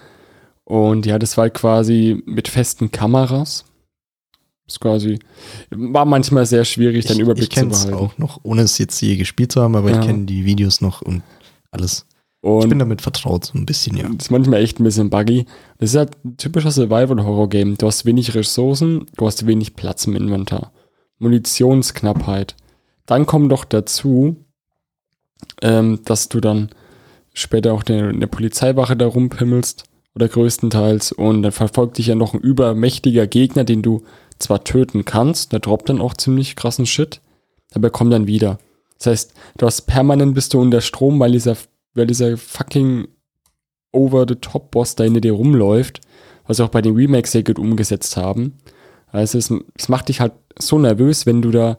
Und 0.64 1.06
ja, 1.06 1.18
das 1.18 1.36
war 1.36 1.48
quasi 1.50 2.22
mit 2.26 2.48
festen 2.48 2.90
Kameras. 2.90 3.64
Das 4.66 4.80
quasi 4.80 5.18
war 5.70 6.04
manchmal 6.04 6.44
sehr 6.46 6.64
schwierig, 6.64 7.06
den 7.06 7.16
ich 7.16 7.22
Überblick 7.22 7.44
ich 7.44 7.50
kenne 7.54 7.70
zu 7.70 7.76
es 7.76 7.86
behalten. 7.86 8.04
auch 8.04 8.18
noch, 8.18 8.40
ohne 8.42 8.62
es 8.62 8.78
jetzt 8.78 9.00
je 9.00 9.16
gespielt 9.16 9.52
zu 9.52 9.62
haben, 9.62 9.76
aber 9.76 9.90
Ja. 9.90 10.00
ich 10.00 10.06
kenne 10.06 10.24
die 10.26 10.44
Videos 10.44 10.80
noch 10.80 11.02
und 11.02 11.22
alles. 11.70 12.06
ich 12.42 12.48
Und 12.48 12.68
bin 12.68 12.78
damit 12.80 13.00
vertraut, 13.00 13.44
so 13.44 13.56
ein 13.58 13.64
bisschen, 13.66 13.96
ja. 13.96 14.04
das 14.08 14.26
ist 14.26 14.30
manchmal 14.30 14.60
echt 14.62 14.80
ein 14.80 14.84
bisschen 14.84 15.08
buggy. 15.10 15.46
Das 15.78 15.90
ist 15.90 15.96
halt 15.96 16.16
ein 16.24 16.36
typischer 16.36 16.70
Survival-Horror-Game. 16.72 17.76
Du 17.78 17.86
hast 17.86 18.04
wenig 18.06 18.34
Ressourcen, 18.34 19.06
du 19.16 19.26
hast 19.26 19.46
wenig 19.46 19.74
Platz 19.76 20.04
im 20.06 20.16
Inventar. 20.16 20.72
Munitionsknappheit. 21.18 22.56
Dann 23.06 23.26
kommt 23.26 23.52
doch 23.52 23.64
dazu, 23.64 24.36
ähm, 25.62 26.00
dass 26.04 26.28
du 26.28 26.40
dann 26.40 26.70
später 27.32 27.72
auch 27.72 27.84
in 27.84 28.20
der 28.20 28.26
Polizeiwache 28.26 28.96
da 28.96 29.06
rumpimmelst 29.06 29.84
oder 30.14 30.28
größtenteils 30.28 31.12
und 31.12 31.42
dann 31.42 31.52
verfolgt 31.52 31.98
dich 31.98 32.08
ja 32.08 32.14
noch 32.14 32.34
ein 32.34 32.40
übermächtiger 32.40 33.26
Gegner, 33.26 33.64
den 33.64 33.82
du 33.82 34.02
zwar 34.38 34.64
töten 34.64 35.04
kannst, 35.04 35.52
der 35.52 35.60
droppt 35.60 35.88
dann 35.88 36.00
auch 36.00 36.14
ziemlich 36.14 36.56
krassen 36.56 36.86
Shit, 36.86 37.20
aber 37.74 37.88
er 37.88 37.92
kommt 37.92 38.12
dann 38.12 38.26
wieder. 38.26 38.58
Das 38.98 39.06
heißt, 39.06 39.34
du 39.58 39.66
hast 39.66 39.82
permanent 39.82 40.34
bist 40.34 40.54
du 40.54 40.60
unter 40.60 40.80
Strom, 40.80 41.20
weil 41.20 41.32
dieser, 41.32 41.56
weil 41.94 42.06
dieser 42.06 42.36
fucking 42.36 43.08
Over-the-Top-Boss 43.92 44.96
da 44.96 45.04
hinter 45.04 45.20
dir 45.20 45.32
rumläuft, 45.32 46.00
was 46.46 46.58
sie 46.58 46.64
auch 46.64 46.70
bei 46.70 46.82
den 46.82 46.94
Remakes 46.94 47.32
sehr 47.32 47.42
gut 47.42 47.58
umgesetzt 47.58 48.16
haben. 48.16 48.58
Also 49.08 49.38
es, 49.38 49.52
es 49.76 49.88
macht 49.88 50.08
dich 50.08 50.20
halt 50.20 50.32
so 50.58 50.78
nervös, 50.78 51.26
wenn 51.26 51.42
du 51.42 51.50
da 51.50 51.78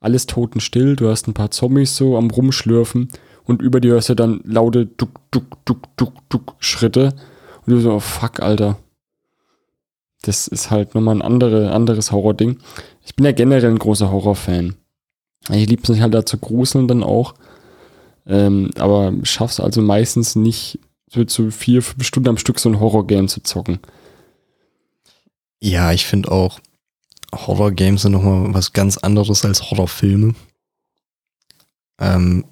alles 0.00 0.26
totenstill, 0.26 0.96
du 0.96 1.08
hast 1.08 1.28
ein 1.28 1.34
paar 1.34 1.50
Zombies 1.50 1.96
so 1.96 2.16
am 2.16 2.30
Rumschlürfen 2.30 3.08
und 3.44 3.62
über 3.62 3.80
dir 3.80 3.92
hörst 3.92 4.08
du 4.08 4.14
dann 4.14 4.40
laute 4.44 4.86
Duck, 4.86 5.20
Duck, 5.30 5.64
Duck, 5.64 5.96
Duck, 5.96 6.14
Duck 6.28 6.54
Schritte 6.58 7.14
und 7.66 7.72
du 7.72 7.80
so, 7.80 7.92
oh 7.92 8.00
fuck, 8.00 8.40
Alter. 8.40 8.78
Das 10.22 10.46
ist 10.46 10.70
halt 10.70 10.94
nochmal 10.94 11.16
ein 11.16 11.22
andere, 11.22 11.72
anderes 11.72 12.12
Horror-Ding. 12.12 12.58
Ich 13.04 13.14
bin 13.16 13.24
ja 13.24 13.32
generell 13.32 13.70
ein 13.70 13.78
großer 13.78 14.10
Horror-Fan. 14.10 14.76
Ich 15.50 15.68
liebe 15.68 15.82
es 15.82 15.88
mich 15.88 16.00
halt 16.00 16.14
da 16.14 16.24
zu 16.24 16.38
gruseln 16.38 16.86
dann 16.86 17.02
auch. 17.02 17.34
Ähm, 18.26 18.70
aber 18.78 19.12
schaff's 19.24 19.58
also 19.58 19.82
meistens 19.82 20.36
nicht, 20.36 20.78
so 21.10 21.24
zu 21.24 21.50
vier, 21.50 21.82
fünf 21.82 22.04
Stunden 22.06 22.28
am 22.28 22.38
Stück 22.38 22.58
so 22.60 22.68
ein 22.68 22.78
Horror-Game 22.80 23.26
zu 23.28 23.42
zocken. 23.42 23.80
Ja, 25.60 25.92
ich 25.92 26.06
finde 26.06 26.30
auch, 26.30 26.60
Horror-Games 27.34 28.02
sind 28.02 28.12
nochmal 28.12 28.54
was 28.54 28.72
ganz 28.72 28.98
anderes 28.98 29.44
als 29.44 29.70
Horrorfilme. 29.70 30.34
Ähm, 31.98 32.44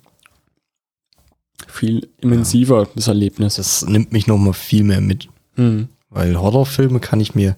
Viel 1.69 2.09
immensiver, 2.21 2.89
das 2.97 3.09
Erlebnis. 3.09 3.57
das 3.57 3.87
nimmt 3.87 4.13
mich 4.13 4.27
nochmal 4.27 4.55
viel 4.55 4.83
mehr 4.85 5.01
mit, 5.01 5.29
Hm. 5.55 5.89
Weil 6.11 6.39
Horrorfilme 6.39 7.01
kann 7.01 7.21
ich 7.21 7.35
mir 7.35 7.57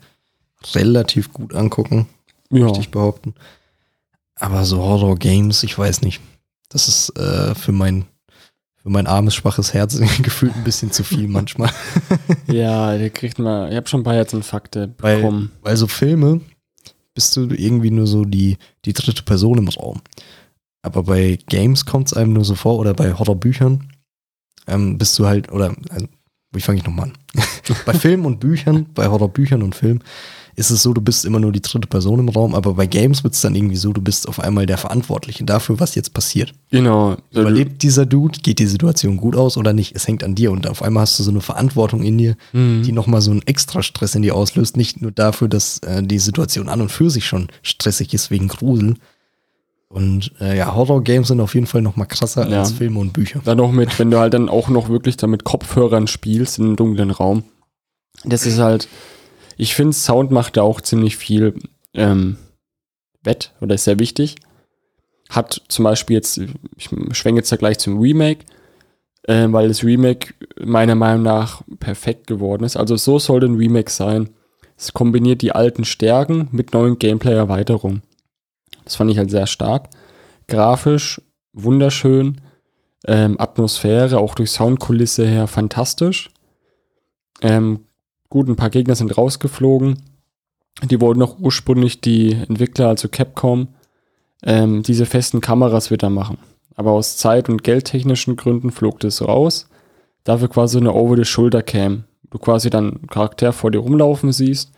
relativ 0.75 1.33
gut 1.33 1.55
angucken, 1.55 2.07
Ja. 2.51 2.65
möchte 2.65 2.81
ich 2.81 2.91
behaupten. 2.91 3.35
Aber 4.37 4.65
so 4.65 4.79
Horror-Games, 4.79 5.63
ich 5.63 5.77
weiß 5.79 6.03
nicht. 6.03 6.21
Das 6.69 6.89
ist 6.89 7.11
äh, 7.19 7.55
für 7.55 7.73
mein 7.73 8.07
für 8.83 8.91
mein 8.91 9.07
armes, 9.07 9.35
schwaches 9.37 9.73
Herz 9.75 10.01
gefühlt 10.23 10.57
ein 10.57 10.65
bisschen 10.65 10.91
zu 10.91 11.05
viel 11.05 11.29
manchmal. 11.29 11.71
Ja, 12.49 12.97
der 12.99 13.11
kriegt 13.11 13.39
mal, 13.39 13.71
ich 13.71 13.77
habe 13.77 13.89
schon 13.89 14.01
ein 14.01 14.05
paar 14.05 14.15
Herzinfarkte 14.15 14.93
Weil, 14.99 15.19
bekommen. 15.19 15.53
weil 15.63 15.77
so 15.77 15.87
Filme 15.87 16.41
bist 17.15 17.37
du 17.37 17.49
irgendwie 17.51 17.91
nur 17.93 18.07
so 18.09 18.25
die, 18.25 18.59
die 18.85 18.93
dritte 18.93 19.23
Person 19.23 19.59
im 19.59 19.69
Raum. 19.69 20.01
Aber 20.83 21.05
bei 21.05 21.39
Games 21.49 21.87
kommt 21.87 22.09
es 22.09 22.15
einem 22.15 22.33
nur 22.33 22.45
so 22.45 22.57
vor 22.57 22.79
oder 22.79 22.93
bei 22.95 23.13
Horrorbüchern 23.17 23.89
ähm, 24.67 24.99
bist 24.99 25.17
du 25.19 25.27
halt, 25.27 25.53
oder 25.53 25.75
also, 25.91 26.09
wie 26.53 26.61
fange 26.61 26.79
ich 26.79 26.85
nochmal 26.85 27.07
an? 27.07 27.13
bei 27.87 27.95
Filmen 27.95 28.25
und 28.27 28.41
Büchern, 28.41 28.87
bei 28.95 29.07
Horrorbüchern 29.09 29.63
und 29.63 29.75
Filmen 29.75 30.03
ist 30.55 30.71
es 30.71 30.83
so, 30.83 30.93
du 30.93 31.01
bist 31.01 31.25
immer 31.25 31.41
nur 31.41 31.51
die 31.51 31.63
dritte 31.63 31.89
Person 31.89 32.19
im 32.19 32.29
Raum, 32.29 32.55
aber 32.55 32.75
bei 32.75 32.87
Games 32.87 33.25
wird 33.25 33.33
es 33.33 33.41
dann 33.41 33.55
irgendwie 33.55 33.77
so, 33.77 33.91
du 33.95 34.03
bist 34.03 34.29
auf 34.29 34.39
einmal 34.39 34.67
der 34.67 34.77
Verantwortliche 34.77 35.45
dafür, 35.45 35.81
was 35.81 35.95
jetzt 35.95 36.13
passiert. 36.13 36.53
Genau. 36.71 37.17
Überlebt 37.31 37.83
dieser 37.83 38.05
Dude, 38.05 38.39
geht 38.43 38.59
die 38.59 38.67
Situation 38.67 39.17
gut 39.17 39.35
aus 39.35 39.57
oder 39.57 39.73
nicht? 39.73 39.97
Es 39.97 40.07
hängt 40.07 40.23
an 40.23 40.35
dir 40.35 40.53
und 40.53 40.69
auf 40.69 40.83
einmal 40.83 41.03
hast 41.05 41.19
du 41.19 41.23
so 41.23 41.31
eine 41.31 41.41
Verantwortung 41.41 42.03
in 42.03 42.19
dir, 42.19 42.37
Mhm. 42.53 42.83
die 42.83 42.93
nochmal 42.93 43.23
so 43.23 43.31
einen 43.31 43.41
extra 43.47 43.83
Stress 43.83 44.15
in 44.15 44.21
dir 44.21 44.35
auslöst. 44.35 44.77
Nicht 44.77 45.01
nur 45.01 45.11
dafür, 45.11 45.49
dass 45.49 45.79
äh, 45.79 46.03
die 46.03 46.19
Situation 46.19 46.69
an 46.69 46.83
und 46.83 46.93
für 46.93 47.09
sich 47.09 47.25
schon 47.25 47.49
stressig 47.63 48.13
ist 48.13 48.31
wegen 48.31 48.49
Grusel. 48.49 48.97
Und 49.93 50.33
äh, 50.41 50.57
ja, 50.57 50.75
Horror-Games 50.75 51.29
sind 51.29 51.41
auf 51.41 51.55
jeden 51.55 51.67
Fall 51.67 51.83
nochmal 51.83 52.07
krasser 52.07 52.49
Ja. 52.49 52.61
als 52.61 52.73
Filme 52.73 52.99
und 52.99 53.13
Bücher. 53.13 53.43
Dann 53.45 53.59
noch 53.59 53.73
mit, 53.73 53.99
wenn 53.99 54.11
du 54.11 54.19
halt 54.19 54.33
dann 54.33 54.49
auch 54.49 54.69
noch 54.71 54.89
wirklich 54.89 55.19
da 55.19 55.27
mit 55.27 55.45
Kopfhörern 55.45 56.07
spielst 56.07 56.59
in 56.59 56.65
einem 56.65 56.77
dunklen 56.77 57.11
Raum. 57.11 57.45
Das 58.25 58.47
ist 58.47 58.59
halt, 58.59 58.89
ich 59.59 59.75
finde, 59.75 59.93
Sound 59.93 60.31
macht 60.31 60.57
da 60.57 60.63
auch 60.63 60.81
ziemlich 60.81 61.19
viel 61.19 61.55
ähm, 61.93 62.39
wett 63.23 63.53
oder 63.61 63.75
ist 63.75 63.85
sehr 63.85 63.99
wichtig. 63.99 64.37
Hat 65.29 65.61
zum 65.69 65.85
Beispiel 65.85 66.17
jetzt, 66.17 66.39
ich 66.77 66.89
schwenke 67.13 67.41
jetzt 67.41 67.53
da 67.53 67.57
gleich 67.57 67.79
zum 67.79 67.99
Remake, 68.01 68.47
äh, 69.25 69.47
weil 69.51 69.69
das 69.69 69.85
Remake 69.85 70.33
meiner 70.59 70.95
Meinung 70.95 71.23
nach 71.23 71.63
perfekt 71.81 72.27
geworden 72.27 72.65
ist. 72.65 72.77
Also 72.79 72.97
so 72.97 73.19
soll 73.19 73.45
ein 73.45 73.57
Remake 73.57 73.91
sein. 73.91 74.31
Es 74.77 74.95
kombiniert 74.95 75.43
die 75.43 75.53
alten 75.53 75.85
Stärken 75.85 76.49
mit 76.51 76.73
neuen 76.73 76.99
Gameplay-Erweiterungen. 76.99 78.03
Das 78.85 78.97
fand 78.97 79.11
ich 79.11 79.19
halt 79.19 79.31
sehr 79.31 79.47
stark. 79.47 79.89
Grafisch 80.49 81.21
wunderschön. 81.53 82.41
Ähm, 83.07 83.41
Atmosphäre, 83.41 84.19
auch 84.19 84.35
durch 84.35 84.51
Soundkulisse 84.51 85.27
her 85.27 85.49
fantastisch. 85.49 86.31
Ähm, 87.41 87.81
gut, 88.29 88.49
ein 88.49 88.57
paar 88.57 88.71
Gegner 88.71 88.95
sind 88.95 89.17
rausgeflogen. 89.17 90.01
Die 90.85 91.01
wollten 91.01 91.23
auch 91.23 91.39
ursprünglich 91.39 92.01
die 92.01 92.33
Entwickler, 92.33 92.89
also 92.89 93.09
Capcom, 93.09 93.69
ähm, 94.45 94.83
diese 94.83 95.05
festen 95.05 95.41
Kameras 95.41 95.91
wieder 95.91 96.11
machen. 96.11 96.39
Aber 96.77 96.93
aus 96.93 97.17
zeit- 97.17 97.49
und 97.49 97.65
geldtechnischen 97.65 98.37
Gründen 98.37 98.71
flog 98.71 99.01
das 99.01 99.21
raus. 99.21 99.69
Dafür 100.25 100.49
quasi 100.49 100.79
eine 100.79 100.95
Over-the-Shoulder-Cam. 100.95 102.05
Du 102.31 102.39
quasi 102.39 102.71
dann 102.71 103.07
Charakter 103.09 103.53
vor 103.53 103.71
dir 103.73 103.81
rumlaufen 103.81 104.33
siehst, 104.33 104.73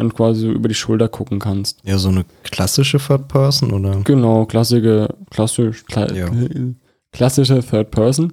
dann 0.00 0.12
quasi 0.14 0.40
so 0.42 0.50
über 0.50 0.68
die 0.68 0.74
Schulter 0.74 1.08
gucken 1.08 1.38
kannst. 1.38 1.78
Ja, 1.84 1.98
so 1.98 2.08
eine 2.08 2.24
klassische 2.42 2.98
Third 2.98 3.28
Person 3.28 3.72
oder? 3.72 4.00
Genau, 4.04 4.44
klassische, 4.46 5.14
klassisch, 5.30 5.84
kla 5.86 6.12
Ja. 6.12 6.28
klassische 7.12 7.60
Third 7.60 7.90
Person. 7.90 8.32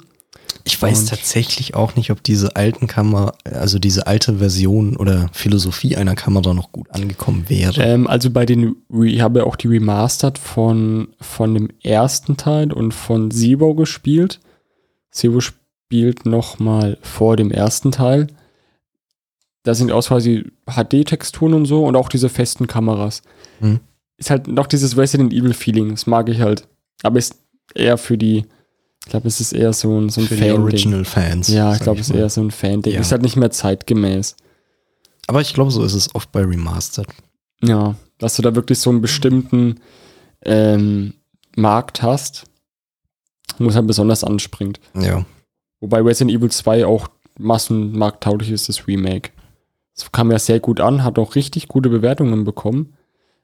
Ich 0.64 0.82
weiß 0.82 1.02
Und- 1.02 1.10
tatsächlich 1.10 1.76
auch 1.76 1.96
nicht, 1.96 2.12
ob 2.12 2.22
diese 2.24 2.56
alten 2.58 2.88
Kamera, 2.88 3.34
also 3.46 3.80
diese 3.80 4.06
alte 4.08 4.36
Version 4.40 4.98
oder 4.98 5.30
Philosophie 5.32 5.96
einer 5.96 6.16
Kamera 6.16 6.54
noch 6.54 6.72
gut 6.74 6.88
angekommen 6.92 7.46
wäre. 7.48 7.82
Ähm, 7.82 8.06
also 8.08 8.30
bei 8.32 8.46
den, 8.46 8.76
ich 9.04 9.22
habe 9.22 9.40
ja 9.40 9.46
auch 9.46 9.56
die 9.56 9.68
Remastered 9.68 10.38
von, 10.38 11.10
von 11.22 11.54
dem 11.54 11.70
ersten 11.84 12.36
Teil 12.36 12.74
und 12.74 12.94
von 12.94 13.32
Zero 13.32 13.76
gespielt. 13.76 14.40
Zero 15.12 15.40
spielt 15.40 16.26
nochmal 16.26 16.98
vor 17.02 17.38
dem 17.38 17.50
ersten 17.52 17.92
Teil. 17.92 18.28
Da 19.68 19.76
sind 19.76 19.92
auch 19.92 20.08
quasi 20.08 20.46
HD-Texturen 20.66 21.54
und 21.54 21.66
so 21.66 21.84
und 21.84 21.98
auch 21.98 22.08
diese 22.08 22.30
festen 22.30 22.68
Kameras. 22.68 23.22
Hm. 23.60 23.82
Ist 24.16 24.30
halt 24.30 24.48
noch 24.48 24.66
dieses 24.66 24.96
Resident 24.96 25.34
Evil-Feeling, 25.34 25.90
das 25.90 26.08
mag 26.08 26.30
ich 26.30 26.40
halt. 26.40 26.66
Aber 27.04 27.20
ist 27.20 27.36
eher 27.76 27.98
für 27.98 28.18
die, 28.18 28.46
ich 29.04 29.10
glaube, 29.10 29.28
es 29.28 29.42
ist 29.42 29.52
eher 29.52 29.74
so 29.74 30.00
ein, 30.00 30.08
so 30.08 30.22
ein 30.22 30.28
Für 30.28 30.36
die 30.36 30.42
Fan-Ding. 30.42 30.62
Original-Fans. 30.62 31.50
Ja, 31.50 31.74
ich 31.74 31.82
glaube, 31.82 32.00
es 32.00 32.10
ist 32.10 32.16
eher 32.16 32.30
so 32.30 32.40
ein 32.40 32.52
Fan-Ding. 32.52 32.94
Ja. 32.94 33.02
Ist 33.02 33.12
halt 33.12 33.24
nicht 33.24 33.36
mehr 33.36 33.52
zeitgemäß. 33.52 34.38
Aber 35.28 35.42
ich 35.42 35.54
glaube, 35.54 35.72
so 35.72 35.84
ist 35.84 35.96
es 35.96 36.16
oft 36.16 36.32
bei 36.32 36.46
Remastered. 36.46 37.10
Ja, 37.62 37.96
dass 38.20 38.38
du 38.38 38.44
da 38.44 38.56
wirklich 38.56 38.80
so 38.80 38.90
einen 38.90 39.02
bestimmten 39.02 39.82
ähm, 40.46 41.14
Markt 41.58 42.02
hast, 42.02 42.46
wo 43.60 43.68
es 43.68 43.76
halt 43.76 43.88
besonders 43.88 44.24
anspringt. 44.24 44.80
Ja. 44.98 45.26
Wobei 45.82 46.00
Resident 46.02 46.38
Evil 46.38 46.52
2 46.52 46.86
auch 46.86 47.10
massenmarkttauglich 47.38 48.52
ist, 48.52 48.70
das 48.70 48.88
Remake. 48.88 49.32
Es 49.98 50.12
kam 50.12 50.32
ja 50.32 50.40
sehr 50.40 50.60
gut 50.60 50.80
an, 50.80 51.04
hat 51.04 51.18
auch 51.18 51.36
richtig 51.36 51.68
gute 51.68 51.90
Bewertungen 51.90 52.44
bekommen. 52.44 52.94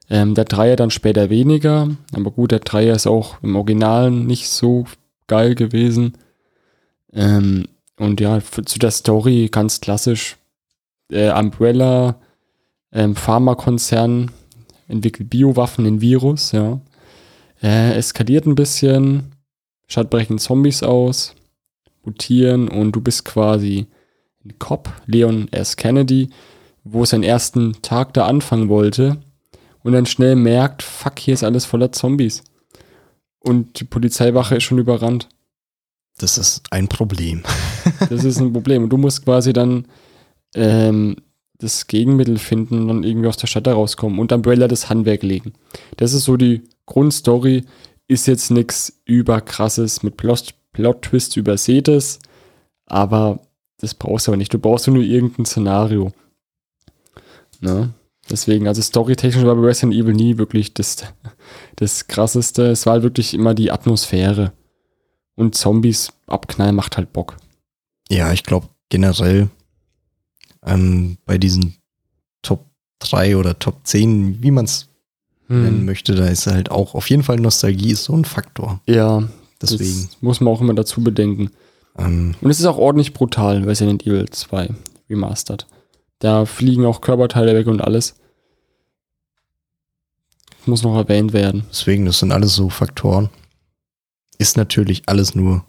Ähm, 0.08 0.34
der 0.34 0.44
Dreier 0.44 0.76
dann 0.76 0.90
später 0.90 1.30
weniger, 1.30 1.88
aber 2.12 2.30
gut, 2.30 2.52
der 2.52 2.60
Dreier 2.60 2.94
ist 2.94 3.06
auch 3.06 3.42
im 3.42 3.56
Originalen 3.56 4.26
nicht 4.26 4.48
so 4.48 4.84
geil 5.26 5.54
gewesen. 5.54 6.18
Ähm, 7.12 7.66
und 7.98 8.20
ja, 8.20 8.40
für, 8.40 8.64
zu 8.64 8.78
der 8.78 8.90
Story 8.90 9.48
ganz 9.50 9.80
klassisch. 9.80 10.36
Äh, 11.10 11.32
Umbrella, 11.32 12.20
ähm, 12.92 13.16
Pharmakonzern, 13.16 14.30
entwickelt 14.88 15.30
Biowaffen, 15.30 15.84
den 15.84 16.00
Virus, 16.00 16.52
ja. 16.52 16.80
Äh, 17.62 17.94
eskaliert 17.94 18.46
ein 18.46 18.54
bisschen, 18.54 19.32
statt 19.86 20.10
brechen 20.10 20.38
Zombies 20.38 20.82
aus, 20.82 21.34
mutieren 22.04 22.68
und 22.68 22.92
du 22.92 23.00
bist 23.00 23.24
quasi 23.24 23.86
Cop, 24.58 24.90
Leon 25.06 25.48
S. 25.52 25.76
Kennedy, 25.76 26.30
wo 26.84 27.04
seinen 27.04 27.22
ersten 27.22 27.80
Tag 27.82 28.12
da 28.14 28.26
anfangen 28.26 28.68
wollte 28.68 29.18
und 29.82 29.92
dann 29.92 30.06
schnell 30.06 30.36
merkt, 30.36 30.82
fuck, 30.82 31.18
hier 31.18 31.34
ist 31.34 31.44
alles 31.44 31.64
voller 31.64 31.92
Zombies. 31.92 32.42
Und 33.38 33.80
die 33.80 33.84
Polizeiwache 33.84 34.56
ist 34.56 34.64
schon 34.64 34.78
überrannt. 34.78 35.28
Das 36.18 36.38
ist 36.38 36.62
ein 36.70 36.88
Problem. 36.88 37.42
Das 38.08 38.24
ist 38.24 38.40
ein 38.40 38.52
Problem. 38.52 38.84
Und 38.84 38.90
du 38.90 38.96
musst 38.96 39.24
quasi 39.24 39.52
dann 39.52 39.86
ähm, 40.54 41.16
das 41.58 41.86
Gegenmittel 41.86 42.38
finden 42.38 42.80
und 42.80 42.88
dann 42.88 43.04
irgendwie 43.04 43.28
aus 43.28 43.36
der 43.36 43.46
Stadt 43.46 43.66
herauskommen 43.66 44.18
und 44.18 44.32
Umbrella 44.32 44.68
das 44.68 44.88
Handwerk 44.88 45.22
legen. 45.22 45.52
Das 45.98 46.12
ist 46.12 46.24
so 46.24 46.36
die 46.36 46.62
Grundstory. 46.86 47.64
Ist 48.06 48.26
jetzt 48.26 48.50
nichts 48.50 49.00
überkrasses 49.04 50.02
mit 50.02 50.16
Plot, 50.16 50.54
Plot-Twist 50.72 51.36
übersätes, 51.36 52.18
aber 52.86 53.40
das 53.78 53.94
brauchst 53.94 54.26
du 54.26 54.30
aber 54.32 54.36
nicht. 54.36 54.52
Du 54.54 54.58
brauchst 54.58 54.86
nur 54.86 55.02
irgendein 55.02 55.44
Szenario. 55.46 56.12
Ne? 57.60 57.92
Deswegen, 58.30 58.68
also 58.68 58.80
storytechnisch 58.80 59.44
war 59.44 59.54
bei 59.54 59.66
Resident 59.66 59.94
Evil 59.94 60.14
nie 60.14 60.38
wirklich 60.38 60.72
das, 60.74 61.04
das 61.76 62.06
krasseste. 62.06 62.66
Es 62.70 62.86
war 62.86 62.94
halt 62.94 63.02
wirklich 63.02 63.34
immer 63.34 63.54
die 63.54 63.70
Atmosphäre. 63.70 64.52
Und 65.36 65.54
Zombies 65.56 66.12
abknallen 66.26 66.76
macht 66.76 66.96
halt 66.96 67.12
Bock. 67.12 67.36
Ja, 68.08 68.32
ich 68.32 68.44
glaube 68.44 68.68
generell 68.88 69.48
ähm, 70.64 71.18
bei 71.26 71.38
diesen 71.38 71.76
Top 72.42 72.66
3 73.00 73.36
oder 73.36 73.58
Top 73.58 73.80
10, 73.84 74.42
wie 74.42 74.50
man 74.50 74.64
es 74.66 74.88
nennen 75.48 75.78
Hm. 75.80 75.84
möchte, 75.84 76.14
da 76.14 76.26
ist 76.26 76.46
halt 76.46 76.70
auch 76.70 76.94
auf 76.94 77.10
jeden 77.10 77.22
Fall 77.22 77.36
Nostalgie 77.36 77.90
ist 77.90 78.04
so 78.04 78.14
ein 78.16 78.24
Faktor. 78.24 78.80
Ja, 78.86 79.28
Deswegen. 79.60 79.80
das 80.08 80.22
muss 80.22 80.40
man 80.40 80.54
auch 80.54 80.60
immer 80.62 80.72
dazu 80.74 81.02
bedenken. 81.02 81.50
Ähm, 81.98 82.34
Und 82.40 82.50
es 82.50 82.60
ist 82.60 82.66
auch 82.66 82.78
ordentlich 82.78 83.12
brutal, 83.12 83.64
Resident 83.64 84.06
Evil 84.06 84.28
2 84.28 84.70
Remastered. 85.08 85.66
Da 86.18 86.46
fliegen 86.46 86.86
auch 86.86 87.00
Körperteile 87.00 87.54
weg 87.54 87.66
und 87.66 87.80
alles. 87.80 88.14
Muss 90.66 90.82
noch 90.82 90.96
erwähnt 90.96 91.32
werden. 91.32 91.64
deswegen, 91.70 92.06
das 92.06 92.20
sind 92.20 92.32
alles 92.32 92.54
so 92.54 92.70
Faktoren. 92.70 93.28
Ist 94.38 94.56
natürlich 94.56 95.02
alles 95.06 95.34
nur 95.34 95.64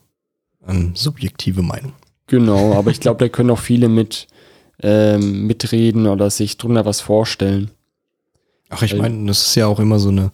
ähm, 0.68 0.96
subjektive 0.96 1.62
Meinung. 1.62 1.94
Genau, 2.28 2.74
aber 2.78 2.92
ich 2.92 3.02
glaube, 3.02 3.20
da 3.20 3.30
können 3.30 3.52
auch 3.52 3.60
viele 3.60 3.90
mit 3.90 4.28
ähm, 4.82 5.48
mitreden 5.48 6.08
oder 6.08 6.30
sich 6.30 6.58
drunter 6.58 6.86
was 6.86 7.02
vorstellen. 7.02 7.72
Ach, 8.70 8.82
ich 8.82 8.96
meine, 8.96 9.26
das 9.28 9.48
ist 9.48 9.56
ja 9.56 9.68
auch 9.68 9.80
immer 9.80 10.00
so 10.00 10.10
eine, 10.10 10.32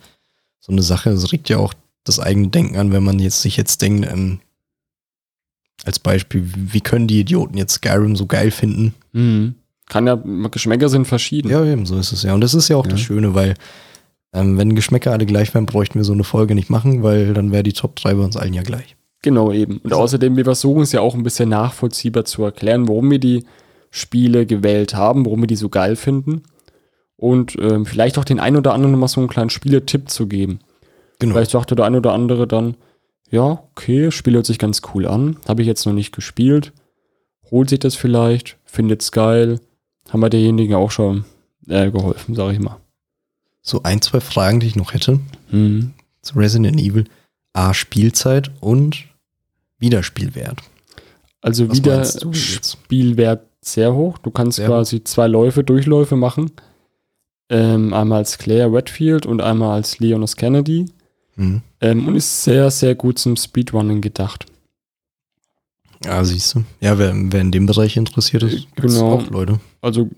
so 0.59 0.71
eine 0.71 0.81
Sache. 0.81 1.09
Es 1.09 1.31
regt 1.31 1.49
ja 1.49 1.57
auch 1.57 1.73
das 2.03 2.19
eigene 2.19 2.47
Denken 2.47 2.77
an, 2.77 2.91
wenn 2.91 3.03
man 3.03 3.19
jetzt 3.19 3.41
sich 3.41 3.57
jetzt 3.57 3.81
denkt, 3.81 4.07
ähm, 4.11 4.39
als 5.85 5.99
Beispiel, 5.99 6.43
wie 6.45 6.81
können 6.81 7.07
die 7.07 7.19
Idioten 7.19 7.57
jetzt 7.57 7.75
Skyrim 7.75 8.15
so 8.15 8.25
geil 8.25 8.51
finden? 8.51 8.93
Mhm. 9.13 9.55
Kann 9.87 10.07
ja, 10.07 10.15
Geschmäcker 10.49 10.89
sind 10.89 11.05
verschieden. 11.05 11.49
Ja, 11.49 11.65
eben, 11.65 11.85
so 11.85 11.97
ist 11.97 12.11
es 12.11 12.23
ja. 12.23 12.33
Und 12.33 12.41
das 12.41 12.53
ist 12.53 12.69
ja 12.69 12.77
auch 12.77 12.87
das 12.87 13.01
Ja. 13.01 13.05
Schöne, 13.05 13.35
weil 13.35 13.55
ähm, 14.33 14.57
wenn 14.57 14.75
Geschmäcker 14.75 15.11
alle 15.11 15.25
gleich 15.25 15.53
wären, 15.53 15.65
bräuchten 15.65 15.99
wir 15.99 16.05
so 16.05 16.13
eine 16.13 16.23
Folge 16.23 16.55
nicht 16.55 16.69
machen, 16.69 17.03
weil 17.03 17.33
dann 17.33 17.51
wäre 17.51 17.63
die 17.63 17.73
Top 17.73 17.95
3 17.97 18.13
bei 18.13 18.23
uns 18.23 18.37
allen 18.37 18.53
ja 18.53 18.61
gleich. 18.61 18.95
Genau 19.21 19.51
eben. 19.51 19.77
Und 19.79 19.93
außerdem, 19.93 20.37
wir 20.37 20.45
versuchen 20.45 20.81
es 20.83 20.93
ja 20.93 21.01
auch 21.01 21.13
ein 21.13 21.23
bisschen 21.23 21.49
nachvollziehbar 21.49 22.25
zu 22.25 22.43
erklären, 22.43 22.87
warum 22.87 23.11
wir 23.11 23.19
die 23.19 23.43
Spiele 23.91 24.45
gewählt 24.45 24.95
haben, 24.95 25.25
warum 25.25 25.41
wir 25.41 25.47
die 25.47 25.57
so 25.57 25.69
geil 25.69 25.95
finden. 25.95 26.43
Und 27.17 27.55
ähm, 27.59 27.85
vielleicht 27.85 28.17
auch 28.17 28.23
den 28.23 28.39
ein 28.39 28.55
oder 28.55 28.73
anderen 28.73 28.97
mal 28.97 29.07
so 29.07 29.19
einen 29.19 29.29
kleinen 29.29 29.51
Spieletipp 29.51 30.09
zu 30.09 30.27
geben. 30.27 30.59
Genau. 31.19 31.33
Vielleicht 31.33 31.51
sagt 31.51 31.69
der 31.69 31.85
ein 31.85 31.95
oder 31.95 32.13
andere 32.13 32.47
dann, 32.47 32.75
ja, 33.31 33.63
okay, 33.71 34.11
Spiel 34.11 34.33
hört 34.35 34.45
sich 34.45 34.59
ganz 34.59 34.81
cool 34.93 35.07
an. 35.07 35.37
Habe 35.47 35.61
ich 35.61 35.67
jetzt 35.67 35.85
noch 35.85 35.93
nicht 35.93 36.13
gespielt. 36.13 36.73
Holt 37.49 37.69
sich 37.69 37.79
das 37.79 37.95
vielleicht, 37.95 38.57
findet's 38.65 39.11
geil. 39.11 39.59
Haben 40.09 40.21
wir 40.21 40.29
derjenigen 40.29 40.75
auch 40.75 40.91
schon 40.91 41.25
äh, 41.67 41.89
geholfen, 41.91 42.35
sage 42.35 42.53
ich 42.53 42.59
mal. 42.59 42.77
So 43.61 43.83
ein, 43.83 44.01
zwei 44.01 44.19
Fragen, 44.19 44.59
die 44.59 44.67
ich 44.67 44.75
noch 44.75 44.93
hätte 44.93 45.19
Mhm. 45.51 45.93
zu 46.21 46.37
Resident 46.37 46.79
Evil. 46.79 47.05
A, 47.53 47.73
Spielzeit 47.73 48.51
und 48.61 49.05
Wiederspielwert. 49.79 50.59
Also 51.41 51.67
Was 51.69 51.77
wieder 51.77 51.95
meinst 51.97 52.23
du 52.23 52.31
jetzt? 52.31 52.77
Spielwert 52.83 53.45
sehr 53.61 53.93
hoch. 53.93 54.17
Du 54.19 54.31
kannst 54.31 54.57
Sehr 54.57 54.67
quasi 54.67 55.03
zwei 55.03 55.27
Läufe, 55.27 55.63
Durchläufe 55.63 56.15
machen. 56.15 56.51
Ähm, 57.49 57.93
einmal 57.93 58.19
als 58.19 58.37
Claire 58.37 58.71
Redfield 58.71 59.25
und 59.25 59.41
einmal 59.41 59.73
als 59.75 59.99
Leon 59.99 60.23
S. 60.23 60.35
Kennedy. 60.37 60.85
Hm. 61.35 61.61
Ähm, 61.79 62.07
und 62.07 62.15
ist 62.15 62.43
sehr, 62.43 62.69
sehr 62.71 62.95
gut 62.95 63.19
zum 63.19 63.35
Speedrunning 63.37 64.01
gedacht. 64.01 64.45
Ja, 66.03 66.23
siehst 66.23 66.55
du. 66.55 66.63
Ja, 66.79 66.97
wer, 66.97 67.13
wer 67.15 67.41
in 67.41 67.51
dem 67.51 67.65
Bereich 67.67 67.95
interessiert 67.95 68.43
ist, 68.43 68.67
gibt's 68.75 68.95
Genau. 68.95 69.13
auch 69.13 69.29
Leute. 69.29 69.59
Also, 69.81 70.09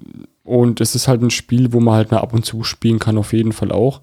und 0.44 0.80
es 0.82 0.96
ist 0.96 1.08
halt 1.08 1.22
ein 1.22 1.30
Spiel, 1.30 1.74
wo 1.74 1.80
man 1.80 1.96
halt 1.96 2.12
mal 2.12 2.20
ab 2.20 2.34
und 2.34 2.46
zu 2.46 2.64
spielen 2.64 3.00
kann, 3.00 3.18
auf 3.18 3.34
jeden 3.34 3.52
Fall 3.52 3.72
auch. 3.72 4.02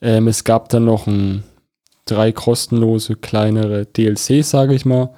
Ähm, 0.00 0.28
es 0.28 0.44
gab 0.44 0.68
dann 0.68 0.84
noch 0.84 1.06
ein, 1.06 1.42
drei 2.04 2.30
kostenlose 2.30 3.16
kleinere 3.16 3.86
DLCs, 3.86 4.50
sage 4.50 4.74
ich 4.74 4.84
mal, 4.84 5.10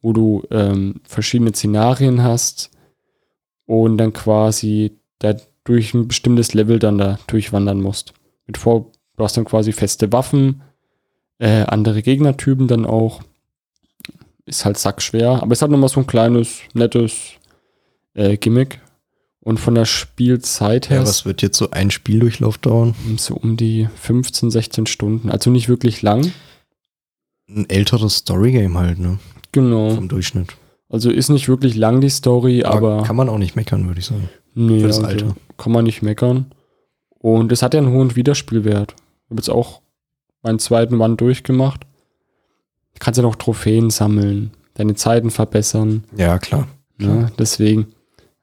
wo 0.00 0.12
du 0.12 0.44
ähm, 0.52 1.00
verschiedene 1.02 1.52
Szenarien 1.52 2.22
hast 2.22 2.70
und 3.66 3.98
dann 3.98 4.12
quasi 4.12 4.92
da 5.18 5.34
durch 5.64 5.92
ein 5.94 6.06
bestimmtes 6.06 6.54
Level 6.54 6.78
dann 6.78 6.98
da 6.98 7.18
durchwandern 7.26 7.80
musst. 7.80 8.14
Mit 8.46 8.56
vor, 8.56 8.92
du 9.16 9.24
hast 9.24 9.36
dann 9.36 9.44
quasi 9.44 9.72
feste 9.72 10.12
Waffen, 10.12 10.62
äh, 11.38 11.62
andere 11.62 12.02
Gegnertypen 12.02 12.68
dann 12.68 12.84
auch. 12.84 13.22
Ist 14.46 14.64
halt 14.64 14.78
sackschwer, 14.78 15.42
aber 15.42 15.52
es 15.52 15.60
hat 15.60 15.70
nochmal 15.70 15.90
so 15.90 16.00
ein 16.00 16.06
kleines, 16.06 16.60
nettes 16.72 17.32
äh, 18.14 18.36
Gimmick. 18.36 18.80
Und 19.40 19.58
von 19.58 19.74
der 19.74 19.84
Spielzeit 19.86 20.90
her 20.90 20.98
Ja, 20.98 21.02
was 21.04 21.24
wird 21.24 21.40
jetzt 21.42 21.56
so 21.56 21.70
ein 21.70 21.90
Spieldurchlauf 21.90 22.58
dauern? 22.58 22.94
so 23.16 23.34
um 23.34 23.56
die 23.56 23.88
15, 23.96 24.50
16 24.50 24.86
Stunden. 24.86 25.30
Also 25.30 25.50
nicht 25.50 25.68
wirklich 25.68 26.02
lang. 26.02 26.32
Ein 27.48 27.68
älteres 27.70 28.16
Storygame 28.18 28.78
halt, 28.78 28.98
ne? 28.98 29.18
Genau. 29.52 29.90
Vom 29.94 30.08
Durchschnitt. 30.08 30.56
Also 30.90 31.10
ist 31.10 31.28
nicht 31.30 31.48
wirklich 31.48 31.76
lang 31.76 32.00
die 32.00 32.10
Story, 32.10 32.64
aber, 32.64 33.02
kann 33.04 33.16
man 33.16 33.28
auch 33.28 33.38
nicht 33.38 33.56
meckern, 33.56 33.86
würde 33.86 34.00
ich 34.00 34.06
sagen. 34.06 34.28
nee, 34.54 34.80
für 34.80 34.86
das 34.88 34.98
also 34.98 35.08
Alter. 35.26 35.36
kann 35.56 35.72
man 35.72 35.84
nicht 35.84 36.02
meckern. 36.02 36.46
Und 37.18 37.52
es 37.52 37.62
hat 37.62 37.74
ja 37.74 37.80
einen 37.80 37.92
hohen 37.92 38.16
Wiederspielwert. 38.16 38.92
Ich 39.24 39.30
habe 39.30 39.36
jetzt 39.40 39.50
auch 39.50 39.80
meinen 40.42 40.58
zweiten 40.58 41.00
Run 41.00 41.16
durchgemacht. 41.16 41.82
Du 42.94 42.98
kannst 43.00 43.18
ja 43.18 43.22
noch 43.22 43.36
Trophäen 43.36 43.90
sammeln, 43.90 44.52
deine 44.74 44.94
Zeiten 44.94 45.30
verbessern. 45.30 46.04
Ja, 46.16 46.38
klar. 46.38 46.68
Ne? 46.98 47.30
Deswegen, 47.38 47.86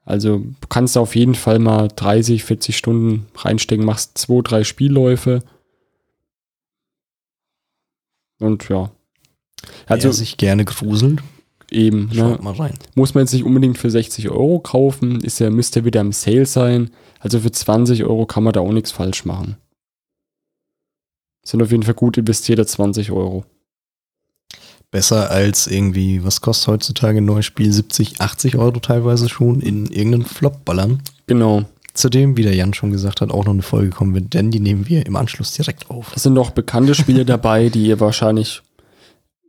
also 0.04 0.38
du 0.38 0.68
kannst 0.68 0.96
auf 0.96 1.14
jeden 1.14 1.34
Fall 1.34 1.58
mal 1.58 1.88
30, 1.94 2.44
40 2.44 2.76
Stunden 2.76 3.26
reinstecken, 3.36 3.84
machst 3.84 4.16
zwei, 4.18 4.40
drei 4.42 4.64
Spielläufe. 4.64 5.42
Und 8.38 8.68
ja. 8.68 8.90
Also 9.86 10.08
Wer 10.08 10.12
sich 10.12 10.36
gerne 10.36 10.64
gruselt, 10.64 11.22
eben, 11.70 12.10
ne? 12.12 12.38
mal 12.40 12.54
rein. 12.54 12.74
muss 12.94 13.14
man 13.14 13.24
jetzt 13.24 13.32
nicht 13.32 13.44
unbedingt 13.44 13.78
für 13.78 13.90
60 13.90 14.30
Euro 14.30 14.60
kaufen, 14.60 15.20
ist 15.20 15.38
ja, 15.38 15.50
müsste 15.50 15.84
wieder 15.84 16.00
im 16.00 16.12
Sale 16.12 16.46
sein. 16.46 16.90
Also 17.18 17.40
für 17.40 17.50
20 17.50 18.04
Euro 18.04 18.26
kann 18.26 18.44
man 18.44 18.52
da 18.52 18.60
auch 18.60 18.72
nichts 18.72 18.92
falsch 18.92 19.24
machen. 19.24 19.56
Sind 21.46 21.62
auf 21.62 21.70
jeden 21.70 21.84
Fall 21.84 21.94
gut 21.94 22.18
investierte 22.18 22.66
20 22.66 23.12
Euro. 23.12 23.44
Besser 24.90 25.30
als 25.30 25.68
irgendwie, 25.68 26.24
was 26.24 26.40
kostet 26.40 26.66
heutzutage 26.66 27.18
ein 27.18 27.24
neues 27.24 27.44
Spiel? 27.44 27.72
70, 27.72 28.20
80 28.20 28.56
Euro 28.56 28.80
teilweise 28.80 29.28
schon 29.28 29.60
in 29.60 29.86
irgendeinen 29.86 30.24
Flop 30.24 30.64
ballern. 30.64 31.02
Genau. 31.28 31.62
Zudem, 31.94 32.36
wie 32.36 32.42
der 32.42 32.54
Jan 32.54 32.74
schon 32.74 32.90
gesagt 32.90 33.20
hat, 33.20 33.30
auch 33.30 33.44
noch 33.44 33.52
eine 33.52 33.62
Folge 33.62 33.90
kommen 33.90 34.12
wird, 34.12 34.34
denn 34.34 34.50
die 34.50 34.58
nehmen 34.58 34.88
wir 34.88 35.06
im 35.06 35.14
Anschluss 35.14 35.52
direkt 35.52 35.88
auf. 35.88 36.12
Es 36.16 36.24
sind 36.24 36.34
noch 36.34 36.50
bekannte 36.50 36.96
Spiele 36.96 37.24
dabei, 37.24 37.68
die 37.68 37.86
ihr 37.86 38.00
wahrscheinlich 38.00 38.62